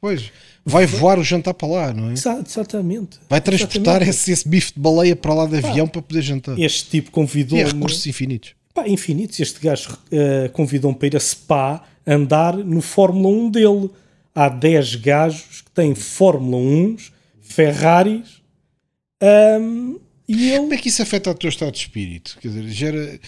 Pois, 0.00 0.30
vai 0.64 0.86
voar 0.86 1.18
o 1.18 1.24
jantar 1.24 1.52
para 1.52 1.66
lá, 1.66 1.92
não 1.92 2.10
é? 2.10 2.12
Exa- 2.12 2.40
Exatamente. 2.46 3.18
Vai 3.28 3.40
transportar 3.40 3.80
Exatamente. 3.96 4.10
esse, 4.10 4.30
esse 4.30 4.48
bife 4.48 4.72
de 4.72 4.78
baleia 4.78 5.16
para 5.16 5.34
lá 5.34 5.46
de 5.46 5.56
avião 5.56 5.88
para 5.88 6.00
poder 6.00 6.22
jantar. 6.22 6.56
Este 6.56 6.88
tipo 6.90 7.10
E 7.56 7.60
é 7.60 7.64
recursos 7.64 8.06
infinitos. 8.06 8.54
Pá, 8.72 8.86
infinitos. 8.86 9.40
Este 9.40 9.58
gajo 9.58 9.98
eh, 10.12 10.48
convidou-me 10.52 10.96
para 10.96 11.08
ir 11.08 11.16
a 11.16 11.20
Spa 11.20 11.82
andar 12.06 12.56
no 12.56 12.80
Fórmula 12.80 13.28
1 13.36 13.50
dele. 13.50 13.90
Há 14.32 14.48
10 14.48 14.94
gajos 14.94 15.62
que 15.62 15.70
têm 15.72 15.92
Fórmula 15.96 16.56
1, 16.58 16.96
Ferraris, 17.40 18.40
ahm, 19.20 19.96
e 20.28 20.34
Como 20.52 20.66
ele. 20.66 20.74
é 20.74 20.78
que 20.78 20.88
isso 20.88 21.02
afeta 21.02 21.30
o 21.30 21.34
teu 21.34 21.48
estado 21.48 21.72
de 21.72 21.78
espírito? 21.78 22.38
Quer 22.40 22.48
dizer, 22.48 22.68
gera, 22.68 23.20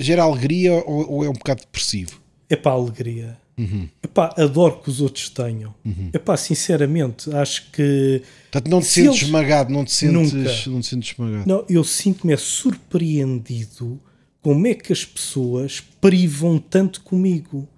gera 0.00 0.22
alegria 0.22 0.72
ou, 0.74 1.10
ou 1.12 1.24
é 1.24 1.28
um 1.28 1.32
bocado 1.34 1.60
depressivo? 1.60 2.20
É 2.48 2.56
pá, 2.56 2.70
alegria. 2.72 3.38
Uhum. 3.58 3.86
Epá, 4.02 4.34
adoro 4.38 4.80
que 4.82 4.88
os 4.88 5.02
outros 5.02 5.28
tenham. 5.28 5.74
Epá, 6.14 6.34
sinceramente, 6.36 7.30
acho 7.34 7.70
que. 7.70 8.22
Portanto, 8.50 8.70
não 8.70 8.80
te 8.80 8.86
Se 8.86 8.92
sentes 8.94 9.08
eles- 9.10 9.22
esmagado, 9.22 9.70
não 9.72 9.84
te 9.84 9.92
sentes, 9.92 10.32
Nunca. 10.32 10.50
não 10.70 10.80
te 10.80 10.86
sentes 10.86 11.10
esmagado. 11.12 11.44
Não, 11.46 11.64
eu 11.68 11.84
sinto-me 11.84 12.32
é 12.32 12.36
surpreendido 12.38 14.00
como 14.42 14.66
é 14.66 14.74
que 14.74 14.92
as 14.92 15.04
pessoas 15.04 15.82
privam 16.00 16.58
tanto 16.58 17.02
comigo. 17.02 17.68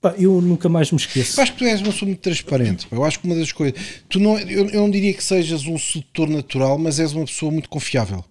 Pá, 0.00 0.14
eu 0.18 0.40
nunca 0.40 0.68
mais 0.68 0.90
me 0.92 0.98
esqueço. 0.98 1.38
Eu 1.38 1.42
acho 1.42 1.52
que 1.52 1.58
tu 1.58 1.64
és 1.64 1.80
uma 1.80 1.92
pessoa 1.92 2.06
muito 2.08 2.20
transparente. 2.20 2.86
pá. 2.86 2.96
Eu 2.96 3.04
acho 3.04 3.18
que 3.20 3.26
uma 3.26 3.34
das 3.36 3.50
coisas. 3.52 3.78
Tu 4.08 4.18
não, 4.20 4.38
eu, 4.38 4.68
eu 4.70 4.80
não 4.80 4.90
diria 4.90 5.12
que 5.12 5.22
sejas 5.22 5.66
um 5.66 5.76
sedutor 5.78 6.28
natural, 6.28 6.78
mas 6.78 6.98
és 7.00 7.12
uma 7.12 7.24
pessoa 7.24 7.50
muito 7.50 7.68
confiável. 7.68 8.24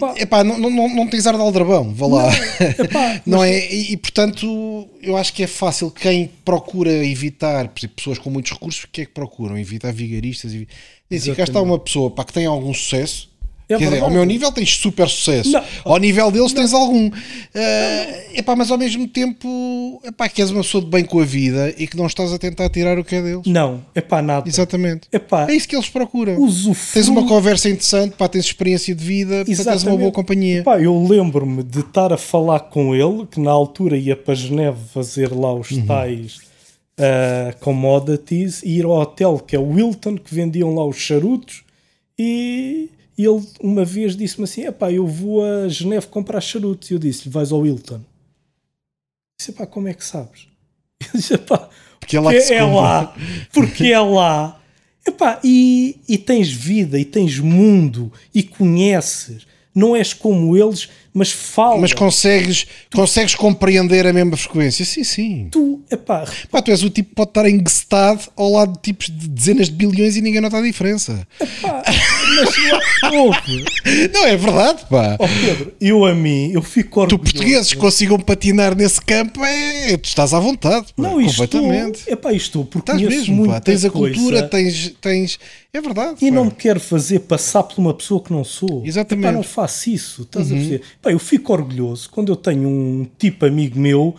Pá. 0.00 0.14
Epá, 0.16 0.42
não, 0.42 0.58
não, 0.58 0.68
não, 0.68 0.88
não 0.88 1.06
tens 1.06 1.28
ar 1.28 1.34
de 1.34 1.40
aldrabão, 1.40 1.94
vá 1.94 2.06
lá. 2.08 2.32
Epá, 2.60 3.22
Não 3.24 3.44
é? 3.44 3.72
E, 3.72 3.92
e, 3.92 3.96
portanto, 3.96 4.88
eu 5.00 5.16
acho 5.16 5.32
que 5.32 5.44
é 5.44 5.46
fácil 5.46 5.92
quem 5.92 6.28
procura 6.44 6.90
evitar, 6.90 7.68
por 7.68 7.78
exemplo, 7.78 7.94
pessoas 7.94 8.18
com 8.18 8.28
muitos 8.28 8.50
recursos, 8.50 8.82
o 8.82 8.88
que 8.88 9.02
é 9.02 9.06
que 9.06 9.12
procuram? 9.12 9.56
Evitar 9.56 9.92
vigaristas. 9.92 10.50
Diz 10.50 11.22
assim, 11.22 11.34
cá 11.34 11.44
está 11.44 11.62
uma 11.62 11.78
pessoa 11.78 12.10
para 12.10 12.24
que 12.24 12.32
tem 12.32 12.46
algum 12.46 12.74
sucesso. 12.74 13.30
É 13.68 13.76
Quer 13.76 13.84
dizer, 13.86 14.02
ao 14.02 14.10
meu 14.10 14.24
nível 14.24 14.52
tens 14.52 14.70
super 14.76 15.08
sucesso. 15.08 15.50
Não. 15.50 15.64
Ao 15.84 15.98
nível 15.98 16.30
deles 16.30 16.52
tens 16.52 16.72
algum. 16.72 17.10
Eh, 17.52 18.38
epá, 18.38 18.54
mas 18.54 18.70
ao 18.70 18.78
mesmo 18.78 19.08
tempo, 19.08 20.00
epá, 20.04 20.28
que 20.28 20.40
és 20.40 20.52
uma 20.52 20.60
pessoa 20.62 20.84
de 20.84 20.88
bem 20.88 21.04
com 21.04 21.18
a 21.18 21.24
vida 21.24 21.74
e 21.76 21.86
que 21.88 21.96
não 21.96 22.06
estás 22.06 22.32
a 22.32 22.38
tentar 22.38 22.68
tirar 22.68 22.96
o 22.96 23.02
que 23.02 23.16
é 23.16 23.22
deles. 23.22 23.42
Não, 23.46 23.84
é 23.92 24.00
pá, 24.00 24.22
nada. 24.22 24.48
Exatamente. 24.48 25.08
Epá, 25.12 25.50
É 25.50 25.54
isso 25.54 25.66
que 25.66 25.74
eles 25.74 25.88
procuram. 25.88 26.40
usufruo- 26.40 26.94
Tens 26.94 27.08
uma 27.08 27.26
conversa 27.26 27.68
interessante, 27.68 28.14
pá, 28.16 28.28
tens 28.28 28.44
experiência 28.44 28.94
de 28.94 29.04
vida, 29.04 29.44
portanto, 29.44 29.64
tens 29.66 29.82
uma 29.82 29.96
boa 29.96 30.12
companhia. 30.12 30.62
Pá, 30.62 30.80
eu 30.80 31.04
lembro-me 31.04 31.64
de 31.64 31.80
estar 31.80 32.12
a 32.12 32.16
falar 32.16 32.60
com 32.60 32.94
ele, 32.94 33.26
que 33.28 33.40
na 33.40 33.50
altura 33.50 33.96
ia 33.96 34.14
para 34.14 34.34
Geneve 34.34 34.78
fazer 34.94 35.32
lá 35.34 35.52
os 35.52 35.72
Uhum. 35.72 35.86
tais 35.86 36.38
ah, 36.98 37.52
commodities, 37.60 38.62
e 38.62 38.78
ir 38.78 38.84
ao 38.84 38.92
hotel 38.92 39.38
que 39.38 39.56
é 39.56 39.58
o 39.58 39.70
Wilton, 39.72 40.16
que 40.18 40.32
vendiam 40.34 40.74
lá 40.74 40.84
os 40.86 40.96
charutos, 40.96 41.62
e 42.18 42.88
ele 43.24 43.42
uma 43.60 43.84
vez 43.84 44.16
disse-me 44.16 44.44
assim: 44.44 44.66
Epá, 44.66 44.92
eu 44.92 45.06
vou 45.06 45.44
a 45.44 45.68
Geneve 45.68 46.06
comprar 46.08 46.40
charutos. 46.40 46.90
E 46.90 46.94
eu 46.94 46.98
disse-lhe: 46.98 47.30
Vais 47.30 47.52
ao 47.52 47.60
Wilton. 47.60 48.00
Disse: 49.38 49.50
Epá, 49.50 49.66
como 49.66 49.88
é 49.88 49.94
que 49.94 50.04
sabes? 50.04 50.48
Eu 51.00 51.20
disse: 51.20 51.34
Epá, 51.34 51.68
Porque 52.00 52.16
é 52.16 52.20
lá 52.20 52.30
que 52.30 52.36
é 52.38 52.60
compra." 52.60 52.80
lá, 52.80 53.16
porque 53.52 53.84
é 53.84 54.00
lá. 54.00 54.60
Epá, 55.06 55.40
e, 55.44 56.00
e 56.08 56.18
tens 56.18 56.50
vida, 56.50 56.98
e 56.98 57.04
tens 57.04 57.38
mundo, 57.38 58.12
e 58.34 58.42
conheces. 58.42 59.46
Não 59.74 59.94
és 59.94 60.12
como 60.14 60.56
eles, 60.56 60.88
mas 61.16 61.30
fala. 61.32 61.80
Mas 61.80 61.94
consegues, 61.94 62.66
consegues 62.94 63.34
compreender 63.34 64.06
a 64.06 64.12
mesma 64.12 64.36
frequência? 64.36 64.84
Sim, 64.84 65.02
sim. 65.02 65.48
tu, 65.50 65.80
epá, 65.90 66.26
Pá, 66.50 66.60
tu 66.60 66.70
és 66.70 66.82
o 66.82 66.90
tipo 66.90 67.08
que 67.08 67.14
pode 67.14 67.30
estar 67.30 67.48
enguestado 67.48 68.20
ao 68.36 68.52
lado 68.52 68.72
de 68.74 68.80
tipos 68.82 69.06
de 69.06 69.26
dezenas 69.28 69.68
de 69.68 69.72
bilhões 69.74 70.16
e 70.16 70.20
ninguém 70.20 70.40
nota 70.42 70.58
a 70.58 70.62
diferença. 70.62 71.26
pá, 71.62 71.82
mas 72.36 73.12
ouve, 73.14 73.64
Não, 74.12 74.26
é 74.26 74.36
verdade, 74.36 74.84
pá. 74.90 75.16
ó 75.18 75.26
Pedro, 75.26 75.72
eu 75.80 76.04
a 76.04 76.14
mim, 76.14 76.50
eu 76.52 76.60
fico 76.62 76.90
Tu, 76.90 77.00
orgulhoso. 77.14 77.18
portugueses, 77.32 77.72
que 77.72 77.78
consigam 77.78 78.18
patinar 78.20 78.76
nesse 78.76 79.00
campo, 79.00 79.42
é, 79.44 79.96
tu 79.96 80.04
estás 80.04 80.34
à 80.34 80.38
vontade. 80.40 80.86
pá, 80.94 81.02
Não, 81.02 81.20
isto 81.20 81.38
completamente. 81.38 82.02
Epá, 82.06 82.32
estou, 82.32 82.64
porque 82.64 82.92
Estás 82.92 83.00
mesmo, 83.00 83.46
pá. 83.46 83.60
Tens 83.60 83.84
a 83.84 83.90
cultura, 83.90 84.42
tens, 84.48 84.94
tens. 85.00 85.38
É 85.72 85.80
verdade. 85.80 86.16
E 86.24 86.28
pá. 86.30 86.34
não 86.34 86.44
me 86.46 86.50
quero 86.50 86.80
fazer 86.80 87.20
passar 87.20 87.62
por 87.62 87.78
uma 87.78 87.92
pessoa 87.92 88.22
que 88.22 88.32
não 88.32 88.44
sou. 88.44 88.82
Exatamente. 88.84 89.24
Uhum. 89.24 89.30
Epá, 89.30 89.36
não 89.36 89.42
faço 89.42 89.90
isso. 89.90 90.22
Estás 90.22 90.50
a 90.50 90.54
perceber? 90.54 90.82
Pá, 91.06 91.12
eu 91.12 91.20
fico 91.20 91.52
orgulhoso 91.52 92.10
quando 92.10 92.32
eu 92.32 92.36
tenho 92.36 92.68
um 92.68 93.08
tipo 93.16 93.46
amigo 93.46 93.78
meu, 93.78 94.16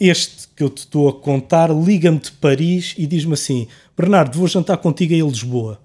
este 0.00 0.48
que 0.56 0.62
eu 0.62 0.70
te 0.70 0.78
estou 0.78 1.06
a 1.06 1.12
contar, 1.12 1.68
liga-me 1.70 2.18
de 2.18 2.32
Paris 2.32 2.94
e 2.96 3.06
diz-me 3.06 3.34
assim: 3.34 3.68
Bernardo, 3.94 4.38
vou 4.38 4.48
jantar 4.48 4.78
contigo 4.78 5.12
em 5.12 5.20
Lisboa. 5.20 5.78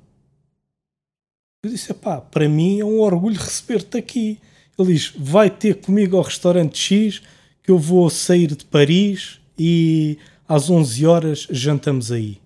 Eu 1.62 1.70
disse: 1.70 1.94
pá, 1.94 2.22
para 2.22 2.48
mim 2.48 2.80
é 2.80 2.86
um 2.86 3.02
orgulho 3.02 3.38
receber-te 3.38 3.98
aqui. 3.98 4.40
Ele 4.80 4.94
diz: 4.94 5.12
vai 5.18 5.50
ter 5.50 5.82
comigo 5.82 6.16
ao 6.16 6.24
restaurante 6.24 6.80
X 6.80 7.22
que 7.62 7.70
eu 7.70 7.78
vou 7.78 8.10
sair 8.10 8.48
de 8.48 8.64
Paris 8.64 9.42
e 9.60 10.18
às 10.48 10.70
11 10.70 11.06
horas 11.06 11.48
jantamos 11.52 12.10
aí. 12.10 12.40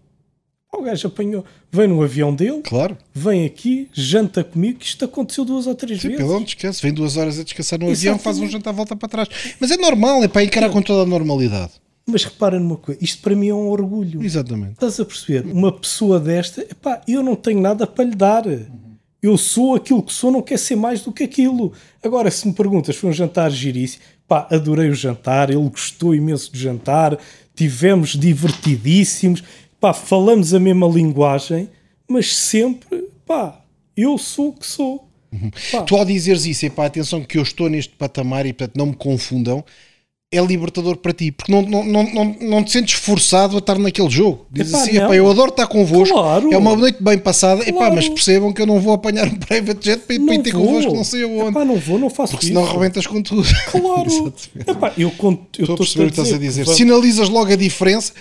O 0.74 0.84
gajo 0.84 1.08
apanhou, 1.08 1.44
vem 1.70 1.86
no 1.88 2.02
avião 2.02 2.34
dele, 2.34 2.62
Claro. 2.64 2.98
vem 3.14 3.46
aqui, 3.46 3.90
janta 3.94 4.42
comigo, 4.42 4.80
que 4.80 4.86
isto 4.86 5.04
aconteceu 5.04 5.44
duas 5.44 5.68
ou 5.68 5.76
três 5.76 6.00
Sim, 6.02 6.08
vezes. 6.10 6.24
pelo 6.24 6.34
menos 6.36 6.46
descansa. 6.50 6.80
Vem 6.82 6.94
duas 6.94 7.18
horas 7.18 7.38
a 7.38 7.44
descansar 7.44 7.78
no 7.78 7.86
avião, 7.86 7.94
Exatamente. 8.16 8.24
faz 8.24 8.40
um 8.40 8.48
jantar, 8.50 8.72
volta 8.74 8.96
para 8.96 9.10
trás. 9.10 9.28
Mas 9.60 9.70
é 9.70 9.76
normal, 9.78 10.24
é 10.24 10.30
para 10.30 10.44
encarar 10.44 10.70
com 10.70 10.82
toda 10.82 11.04
a 11.04 11.06
normalidade. 11.06 11.74
Mas 12.08 12.24
repara 12.24 12.58
numa 12.58 12.78
coisa, 12.78 12.98
isto 13.04 13.22
para 13.22 13.36
mim 13.36 13.50
é 13.50 13.54
um 13.54 13.68
orgulho. 13.68 14.24
Exatamente. 14.24 14.72
Estás 14.74 14.98
a 15.00 15.06
perceber? 15.06 15.46
Uma 15.52 15.74
pessoa 15.74 16.20
desta, 16.22 16.62
epá, 16.62 17.02
eu 17.06 17.22
não 17.22 17.36
tenho 17.36 17.60
nada 17.62 17.86
para 17.86 18.06
lhe 18.06 18.16
dar. 18.16 18.44
Eu 19.22 19.38
sou 19.38 19.76
aquilo 19.76 20.02
que 20.02 20.14
sou, 20.14 20.32
não 20.32 20.42
quer 20.42 20.58
ser 20.58 20.78
mais 20.78 21.02
do 21.02 21.12
que 21.12 21.24
aquilo. 21.24 21.74
Agora, 22.02 22.32
se 22.32 22.48
me 22.48 22.54
perguntas, 22.54 22.96
foi 22.96 23.10
um 23.10 23.14
jantar 23.14 23.52
giríssimo, 23.52 24.04
pá, 24.26 24.48
adorei 24.50 24.90
o 24.90 24.96
jantar, 24.96 25.50
ele 25.50 25.70
gostou 25.70 26.16
imenso 26.16 26.50
do 26.52 26.58
jantar, 26.58 27.20
tivemos 27.54 28.12
divertidíssimos, 28.18 29.44
pá, 29.82 29.94
falamos 29.94 30.54
a 30.54 30.60
mesma 30.60 30.88
linguagem, 30.88 31.68
mas 32.08 32.34
sempre, 32.38 33.10
pá, 33.26 33.60
eu 33.98 34.18
sou 34.18 34.50
o 34.50 34.54
que 34.54 34.66
sou. 34.66 35.10
Pá, 35.72 35.82
Tu 35.82 35.96
ao 35.96 36.06
dizeres 36.06 36.46
isso, 36.46 36.70
para 36.72 36.86
atenção 36.86 37.24
que 37.24 37.38
eu 37.38 37.42
estou 37.42 37.68
neste 37.68 37.94
patamar 37.96 38.46
e 38.46 38.54
portanto 38.54 38.78
não 38.78 38.88
me 38.88 38.96
confundam, 38.96 39.66
é 40.34 40.40
libertador 40.40 40.96
para 40.96 41.12
ti, 41.12 41.30
porque 41.30 41.52
não, 41.52 41.62
não, 41.62 41.84
não, 41.84 42.04
não, 42.14 42.36
não 42.40 42.64
te 42.64 42.72
sentes 42.72 42.94
forçado 42.94 43.58
a 43.58 43.60
estar 43.60 43.78
naquele 43.78 44.10
jogo. 44.10 44.46
Dizes 44.50 44.72
Epá, 44.74 44.82
assim, 44.84 44.98
epá, 44.98 45.14
eu 45.16 45.30
adoro 45.30 45.50
estar 45.50 45.68
convosco, 45.68 46.16
Claro. 46.16 46.54
é 46.54 46.58
uma 46.58 46.74
noite 46.74 47.04
bem 47.04 47.18
passada, 47.18 47.62
epá, 47.64 47.80
Claro. 47.80 47.96
mas 47.96 48.08
percebam 48.08 48.54
que 48.54 48.62
eu 48.62 48.66
não 48.66 48.80
vou 48.80 48.94
apanhar 48.94 49.28
um 49.28 49.36
private 49.36 49.84
jet 49.86 50.00
para 50.06 50.16
ir, 50.16 50.20
para 50.22 50.36
ir 50.36 50.40
ter 50.42 50.54
convosco 50.54 50.94
não 50.96 51.04
sei 51.04 51.24
aonde, 51.24 51.50
Epá, 51.50 51.66
não 51.66 51.76
vou, 51.76 52.00
não 52.00 52.10
faço 52.10 52.32
porque 52.32 52.46
isso. 52.46 52.54
senão 52.56 52.66
arrebentas 52.66 53.06
com 53.06 53.22
tudo. 53.22 53.46
Claro. 53.72 54.34
Epá, 54.68 54.94
eu 54.98 55.12
conto, 55.12 55.62
Estou 55.62 55.76
a 55.76 55.78
perceber 55.78 56.04
o 56.06 56.08
que 56.08 56.12
estás 56.22 56.34
a 56.34 56.38
dizer. 56.38 56.66
Sinalizas 56.68 57.28
logo 57.28 57.52
a 57.52 57.56
diferença. 57.58 58.14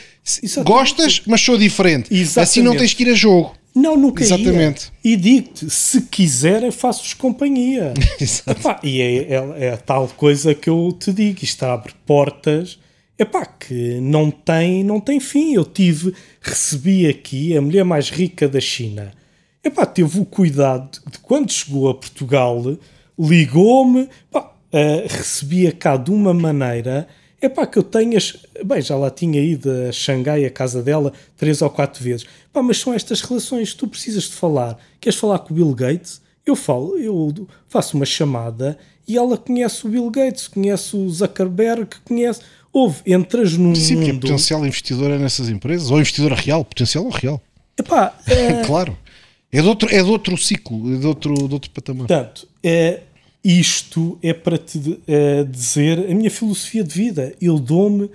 Exatamente. 0.43 0.67
Gostas, 0.69 1.23
mas 1.27 1.41
sou 1.41 1.57
diferente. 1.57 2.13
Exatamente. 2.13 2.39
Assim 2.41 2.63
não 2.63 2.77
tens 2.77 2.93
que 2.93 3.05
ir 3.05 3.11
a 3.11 3.15
jogo. 3.15 3.53
Não, 3.75 3.97
nunca 3.97 4.23
Exatamente. 4.23 4.91
ia. 5.05 5.13
E 5.13 5.17
digo-te, 5.17 5.71
se 5.71 6.03
quiserem, 6.03 6.71
faço-vos 6.71 7.15
companhia. 7.15 7.95
Epá, 8.47 8.81
e 8.83 9.01
é, 9.01 9.17
é- 9.35 9.55
é 9.67 9.73
a 9.73 9.77
tal 9.77 10.09
coisa 10.09 10.55
que 10.55 10.69
eu 10.69 10.95
te 10.99 11.13
digo, 11.13 11.39
isto 11.43 11.63
abre 11.65 11.93
portas 12.05 12.79
epá, 13.19 13.45
que 13.45 14.01
não 14.01 14.31
tem, 14.31 14.83
não 14.83 14.99
tem 14.99 15.21
fim. 15.21 15.55
Eu 15.55 15.65
tive, 15.65 16.15
recebi 16.41 17.07
aqui 17.07 17.55
a 17.57 17.61
mulher 17.61 17.85
mais 17.85 18.09
rica 18.09 18.49
da 18.49 18.61
China. 18.61 19.13
Epá, 19.63 19.85
teve 19.85 20.19
o 20.19 20.25
cuidado 20.25 20.99
de 21.11 21.19
quando 21.19 21.53
chegou 21.53 21.91
a 21.91 21.95
Portugal, 21.95 22.65
ligou-me, 23.19 24.09
eh, 24.73 25.07
recebia 25.07 25.71
cá 25.71 25.99
de 25.99 26.11
uma 26.11 26.33
maneira, 26.33 27.07
epá, 27.41 27.67
que 27.67 27.79
eu 27.79 27.83
tenhas, 27.83 28.37
bem, 28.65 28.83
já 28.83 28.97
lá 28.97 29.11
tinha 29.11 29.41
ido 29.41 29.71
a 29.89 29.93
Xangai, 29.93 30.45
a 30.45 30.51
casa 30.51 30.83
dela, 30.83 31.13
três 31.37 31.63
ou 31.63 31.71
quatro 31.71 32.03
vezes, 32.03 32.27
pá, 32.53 32.63
mas 32.63 32.79
são 32.79 32.93
estas 32.93 33.21
relações, 33.23 33.75
tu 33.75 33.87
precisas 33.87 34.25
de 34.25 34.33
falar, 34.33 34.79
queres 35.01 35.19
falar 35.19 35.39
com 35.41 35.53
o 35.53 35.57
Bill 35.57 35.75
Gates? 35.75 36.21
Eu 36.45 36.57
falo, 36.57 36.97
eu 36.97 37.49
faço 37.69 37.97
uma 37.97 38.07
chamada 38.07 38.79
e 39.07 39.17
ela 39.17 39.37
conhece 39.37 39.87
o 39.87 39.91
Bill 39.91 40.11
Gates, 40.11 40.49
conhece 40.49 40.97
o 40.97 41.09
Zuckerberg, 41.09 41.89
conhece, 42.05 42.41
houve, 42.73 43.03
entras 43.07 43.57
num 43.57 43.75
Sim, 43.75 43.97
porque 43.97 44.11
é 44.11 44.13
mundo... 44.13 44.23
potencial 44.23 44.67
investidor 44.67 45.11
é 45.11 45.19
nessas 45.19 45.49
empresas, 45.49 45.91
ou 45.91 45.99
investidor 45.99 46.33
real, 46.33 46.65
potencial 46.65 47.05
ou 47.05 47.11
real. 47.11 47.41
Epá, 47.79 48.15
eh, 48.27 48.63
Claro. 48.65 48.97
É 49.53 49.61
de 49.61 49.67
outro, 49.67 49.89
é 49.93 50.01
de 50.01 50.09
outro 50.09 50.37
ciclo, 50.37 50.95
é 50.95 50.99
de 50.99 51.07
outro, 51.07 51.35
de 51.35 51.53
outro 51.53 51.71
patamar. 51.73 52.07
Portanto, 52.07 52.47
é, 52.63 53.01
isto 53.43 54.19
é 54.23 54.33
para 54.33 54.59
te 54.59 54.79
uh, 54.79 55.45
dizer 55.49 56.11
a 56.11 56.15
minha 56.15 56.31
filosofia 56.31 56.85
de 56.85 56.95
vida. 56.95 57.35
Eu 57.41 57.59
dou-me 57.59 58.11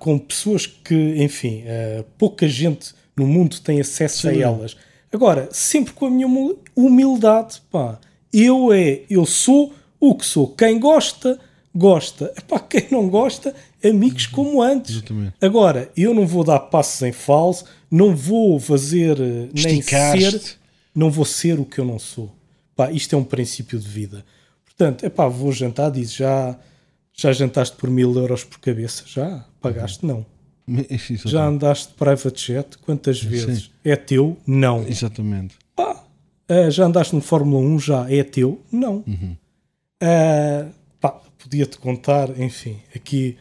com 0.00 0.18
pessoas 0.18 0.66
que, 0.66 1.14
enfim, 1.22 1.62
uh, 1.62 2.04
pouca 2.18 2.48
gente 2.48 2.94
no 3.16 3.26
mundo 3.26 3.60
tem 3.60 3.80
acesso 3.80 4.22
Sim. 4.22 4.28
a 4.28 4.40
elas. 4.40 4.76
Agora, 5.12 5.48
sempre 5.52 5.92
com 5.92 6.06
a 6.06 6.10
minha 6.10 6.26
humildade, 6.74 7.62
pá. 7.70 7.98
Eu 8.32 8.72
é, 8.72 9.02
eu 9.08 9.24
sou 9.24 9.72
o 9.98 10.14
que 10.14 10.26
sou. 10.26 10.48
Quem 10.48 10.78
gosta, 10.78 11.38
gosta. 11.74 12.32
Epá, 12.36 12.60
quem 12.60 12.86
não 12.90 13.08
gosta, 13.08 13.54
amigos 13.82 14.26
uhum. 14.26 14.32
como 14.32 14.62
antes. 14.62 14.96
Exatamente. 14.96 15.34
Agora, 15.40 15.90
eu 15.96 16.12
não 16.12 16.26
vou 16.26 16.44
dar 16.44 16.60
passos 16.60 17.00
em 17.02 17.12
falso, 17.12 17.64
não 17.90 18.14
vou 18.14 18.60
fazer 18.60 19.18
eh, 19.18 19.48
nem 19.54 19.80
ser, 19.80 20.58
não 20.94 21.10
vou 21.10 21.24
ser 21.24 21.58
o 21.58 21.64
que 21.64 21.78
eu 21.78 21.84
não 21.86 21.98
sou. 21.98 22.30
Pá, 22.76 22.92
isto 22.92 23.14
é 23.14 23.18
um 23.18 23.24
princípio 23.24 23.78
de 23.78 23.88
vida. 23.88 24.24
Portanto, 24.78 25.04
epá, 25.04 25.26
vou 25.26 25.50
jantar, 25.50 25.90
diz 25.90 26.14
já, 26.14 26.56
já 27.12 27.32
jantaste 27.32 27.76
por 27.76 27.90
mil 27.90 28.14
euros 28.14 28.44
por 28.44 28.60
cabeça? 28.60 29.02
Já? 29.08 29.44
Pagaste? 29.60 30.06
Não. 30.06 30.24
Já 31.24 31.46
andaste 31.46 31.88
de 31.88 31.94
private 31.94 32.46
jet? 32.46 32.78
Quantas 32.78 33.22
vezes? 33.22 33.64
Sim. 33.64 33.70
É 33.82 33.96
teu? 33.96 34.36
Não. 34.46 34.86
Exatamente. 34.86 35.56
Pá, 35.74 36.04
uh, 36.50 36.70
já 36.70 36.84
andaste 36.84 37.14
no 37.14 37.22
Fórmula 37.22 37.66
1? 37.66 37.80
Já. 37.80 38.10
É 38.10 38.22
teu? 38.22 38.60
Não. 38.70 39.02
Uhum. 39.06 39.34
Uh, 40.02 40.70
pá, 41.00 41.12
podia-te 41.38 41.78
contar, 41.78 42.38
enfim, 42.38 42.76
aqui 42.94 43.38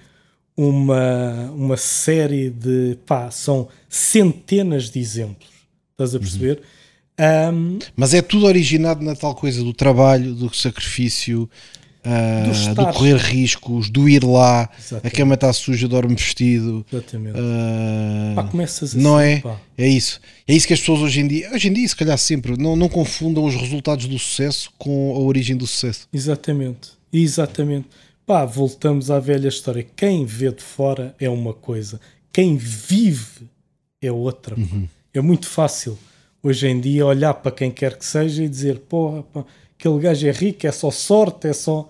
uma, 0.56 1.52
uma 1.52 1.76
série 1.76 2.50
de. 2.50 2.98
pá, 3.06 3.30
são 3.30 3.68
centenas 3.90 4.90
de 4.90 5.00
exemplos. 5.00 5.50
Estás 5.92 6.16
a 6.16 6.20
perceber? 6.20 6.60
Uhum. 6.60 6.77
Um, 7.20 7.80
Mas 7.96 8.14
é 8.14 8.22
tudo 8.22 8.46
originado 8.46 9.04
na 9.04 9.16
tal 9.16 9.34
coisa 9.34 9.64
do 9.64 9.74
trabalho, 9.74 10.36
do 10.36 10.54
sacrifício, 10.54 11.50
uh, 12.06 12.76
do, 12.76 12.94
correr 12.94 13.18
riscos, 13.18 13.90
do 13.90 14.08
ir 14.08 14.24
lá, 14.24 14.70
Exatamente. 14.78 15.08
a 15.08 15.12
cama 15.12 15.34
está 15.34 15.52
suja, 15.52 15.88
dorme 15.88 16.16
vestido. 16.16 16.86
Exatamente. 16.92 17.40
Uh, 17.40 18.36
pá, 18.36 18.44
começas 18.44 18.92
assim, 18.92 19.02
não 19.02 19.20
é? 19.20 19.40
Pá. 19.40 19.60
É 19.78 19.88
isso. 19.88 20.22
É 20.48 20.54
isso 20.54 20.68
que 20.68 20.74
as 20.74 20.80
pessoas 20.80 21.02
hoje 21.02 21.22
em 21.22 21.28
dia, 21.28 21.52
hoje 21.52 21.68
em 21.68 21.74
dia, 21.74 21.88
se 21.88 21.96
calhar 21.96 22.18
sempre, 22.18 22.56
não, 22.56 22.76
não 22.76 22.88
confundam 22.88 23.44
os 23.46 23.56
resultados 23.56 24.06
do 24.06 24.20
sucesso 24.20 24.72
com 24.78 25.16
a 25.16 25.20
origem 25.20 25.58
do 25.58 25.66
sucesso. 25.66 26.08
Exatamente. 26.14 26.92
Exatamente. 27.12 27.88
Pá, 28.28 28.46
voltamos 28.46 29.10
à 29.10 29.20
velha 29.20 29.48
história. 29.48 29.88
Quem 29.96 30.26
vê 30.26 30.52
de 30.52 30.62
fora 30.62 31.16
é 31.20 31.30
uma 31.30 31.54
coisa, 31.54 32.00
quem 32.32 32.58
vive 32.58 33.48
é 34.02 34.12
outra. 34.12 34.56
Uhum. 34.56 34.88
É 35.14 35.22
muito 35.22 35.48
fácil 35.48 35.98
hoje 36.48 36.68
em 36.68 36.80
dia 36.80 37.06
olhar 37.06 37.34
para 37.34 37.52
quem 37.52 37.70
quer 37.70 37.98
que 37.98 38.06
seja 38.06 38.44
e 38.44 38.50
dizer: 38.50 38.80
porra, 38.80 39.24
pá, 39.24 39.46
aquele 39.78 40.00
gajo 40.00 40.28
é 40.28 40.32
rico, 40.32 40.66
é 40.66 40.72
só 40.72 40.90
sorte, 40.90 41.48
é 41.48 41.54
só. 41.54 41.90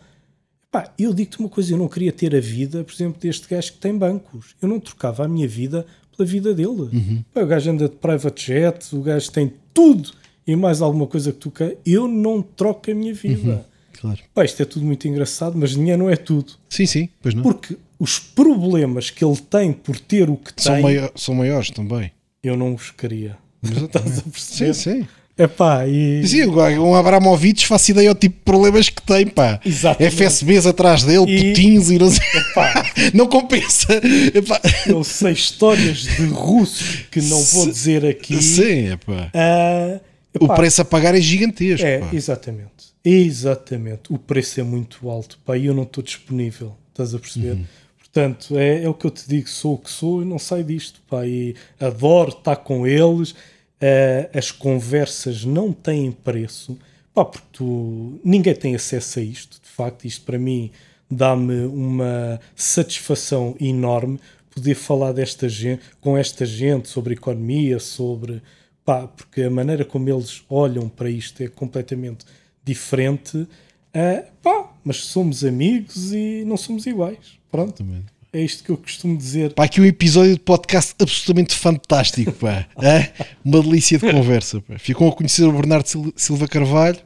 Pá, 0.72 0.92
eu 0.98 1.14
digo-te 1.14 1.40
uma 1.40 1.50
coisa: 1.50 1.74
eu 1.74 1.78
não 1.78 1.88
queria 1.88 2.12
ter 2.12 2.36
a 2.36 2.40
vida, 2.40 2.84
por 2.84 2.94
exemplo, 2.94 3.22
deste 3.22 3.48
gajo 3.48 3.74
que 3.74 3.80
tem 3.80 3.98
bancos. 3.98 4.56
Eu 4.62 4.68
não 4.68 4.80
trocava 4.80 5.26
a 5.26 5.28
minha 5.28 5.48
vida 5.48 5.86
pela 6.16 6.28
vida 6.28 6.54
dele. 6.54 6.70
Uhum. 6.70 7.24
Pá, 7.34 7.42
o 7.42 7.48
gajo 7.48 7.72
anda 7.72 7.88
de 7.88 7.96
private 7.96 8.46
jet, 8.46 8.96
o 8.96 9.02
gajo 9.02 9.32
tem 9.32 9.54
tudo 9.74 10.12
e 10.46 10.56
mais 10.56 10.82
alguma 10.82 11.06
coisa 11.06 11.32
que 11.32 11.38
tu 11.38 11.52
quer. 11.52 11.78
Eu 11.86 12.08
não 12.08 12.42
troco 12.42 12.90
a 12.90 12.94
minha 12.94 13.14
vida. 13.14 13.52
Uhum. 13.52 13.78
Claro. 14.00 14.20
Pá, 14.34 14.46
isto 14.46 14.62
é 14.62 14.66
tudo 14.66 14.86
muito 14.86 15.08
engraçado, 15.08 15.58
mas 15.58 15.72
dinheiro 15.72 16.04
não 16.04 16.10
é 16.10 16.16
tudo. 16.16 16.54
Sim, 16.70 16.86
sim, 16.86 17.10
pois 17.22 17.34
não. 17.34 17.42
Porque 17.42 17.78
os 18.00 18.20
problemas 18.20 19.10
que 19.10 19.26
ele 19.26 19.38
tem 19.38 19.74
por 19.74 20.00
ter 20.00 20.30
o 20.30 20.38
que 20.38 20.54
são 20.56 20.76
tem. 20.76 20.84
Maior, 20.84 21.12
são 21.16 21.34
maiores 21.34 21.72
também. 21.72 22.12
Eu 22.44 22.56
não 22.56 22.76
os 22.76 22.92
queria. 22.92 23.38
Estás 23.86 24.20
a 24.20 24.22
perceber? 24.22 24.74
Sim, 24.74 25.00
sim. 25.02 25.08
Epá, 25.38 25.88
e... 25.88 26.26
Sim, 26.26 26.48
um 26.48 26.96
Abramovich 26.96 27.68
faço 27.68 27.92
ideia 27.92 28.10
ao 28.10 28.16
tipo 28.16 28.38
de 28.38 28.42
problemas 28.44 28.90
que 28.90 29.02
tem, 29.04 29.28
pá. 29.28 29.60
Exatamente. 29.64 30.16
FSBs 30.16 30.66
atrás 30.66 31.04
dele, 31.04 31.26
e... 31.28 31.50
putins 31.50 31.92
e 31.92 32.00
não 32.00 32.10
sei. 32.10 32.26
Epá. 32.34 32.92
não 33.14 33.28
compensa. 33.28 34.02
Epá. 34.34 34.60
Eu 34.88 35.04
sei 35.04 35.34
histórias 35.34 36.00
de 36.00 36.26
russos 36.26 37.06
que 37.12 37.22
não 37.22 37.38
vou 37.38 37.66
Se... 37.66 37.72
dizer 37.72 38.04
aqui. 38.04 38.42
Sim, 38.42 38.94
epá. 38.94 39.32
Uh, 39.32 40.02
epá. 40.34 40.54
O 40.54 40.56
preço 40.56 40.82
a 40.82 40.86
pagar 40.86 41.14
é 41.14 41.22
gigantesco. 41.22 41.86
É, 41.86 42.00
pá. 42.00 42.10
exatamente. 42.12 42.88
Exatamente. 43.06 44.12
O 44.12 44.18
preço 44.18 44.60
é 44.60 44.64
muito 44.64 45.08
alto, 45.08 45.38
pá, 45.46 45.56
e 45.56 45.68
eu 45.68 45.74
não 45.76 45.84
estou 45.84 46.04
disponível. 46.04 46.76
Estás 46.90 47.14
a 47.14 47.20
perceber? 47.20 47.52
Uhum. 47.52 47.66
Portanto, 48.00 48.58
é, 48.58 48.84
é 48.84 48.90
o 48.90 48.94
que 48.96 49.06
eu 49.06 49.12
te 49.12 49.30
digo, 49.30 49.48
sou 49.48 49.76
o 49.76 49.78
que 49.78 49.92
sou 49.92 50.24
e 50.24 50.26
não 50.26 50.40
saio 50.40 50.64
disto, 50.64 51.00
pá, 51.08 51.28
e 51.28 51.56
adoro 51.80 52.30
estar 52.30 52.56
com 52.56 52.88
eles 52.88 53.36
Uh, 53.82 54.38
as 54.38 54.52
conversas 54.52 55.46
não 55.46 55.72
têm 55.72 56.12
preço, 56.12 56.78
pá, 57.14 57.24
porque 57.24 57.48
tu, 57.52 58.20
ninguém 58.24 58.56
tem 58.56 58.76
acesso 58.76 59.20
a 59.20 59.22
isto, 59.22 59.62
de 59.62 59.70
facto, 59.70 60.06
isto 60.06 60.26
para 60.26 60.40
mim 60.40 60.72
dá-me 61.10 61.66
uma 61.66 62.40
satisfação 62.56 63.56
enorme 63.60 64.20
poder 64.54 64.76
falar 64.76 65.12
desta 65.12 65.48
gente, 65.48 65.84
com 66.02 66.18
esta 66.18 66.46
gente 66.46 66.90
sobre 66.90 67.14
economia, 67.14 67.80
sobre 67.80 68.42
pá, 68.84 69.08
porque 69.08 69.44
a 69.44 69.50
maneira 69.50 69.86
como 69.86 70.10
eles 70.10 70.44
olham 70.50 70.90
para 70.90 71.10
isto 71.10 71.44
é 71.44 71.48
completamente 71.48 72.26
diferente. 72.64 73.38
Uh, 73.38 74.32
pá, 74.42 74.74
mas 74.84 74.98
somos 74.98 75.44
amigos 75.44 76.12
e 76.12 76.44
não 76.46 76.58
somos 76.58 76.86
iguais. 76.88 77.38
Pronto. 77.52 77.82
Exatamente. 77.82 78.17
É 78.34 78.42
isto 78.42 78.64
que 78.64 78.70
eu 78.70 78.78
costumo 78.78 79.18
dizer. 79.18 79.54
Pá, 79.54 79.64
aqui 79.64 79.80
um 79.80 79.86
episódio 79.86 80.34
de 80.34 80.40
podcast 80.40 80.94
absolutamente 81.00 81.56
fantástico, 81.56 82.32
pá. 82.34 82.68
é? 82.82 83.12
Uma 83.44 83.62
delícia 83.62 83.98
de 83.98 84.12
conversa, 84.12 84.62
pá. 84.62 84.78
Ficam 84.78 85.08
a 85.08 85.12
conhecer 85.12 85.44
o 85.44 85.52
Bernardo 85.52 86.14
Silva 86.16 86.48
Carvalho. 86.48 87.00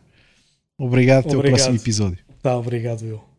Obrigado, 0.78 1.28
até 1.28 1.38
o 1.38 1.42
próximo 1.42 1.76
episódio. 1.76 2.18
Tá, 2.42 2.58
obrigado 2.58 3.06
eu. 3.06 3.31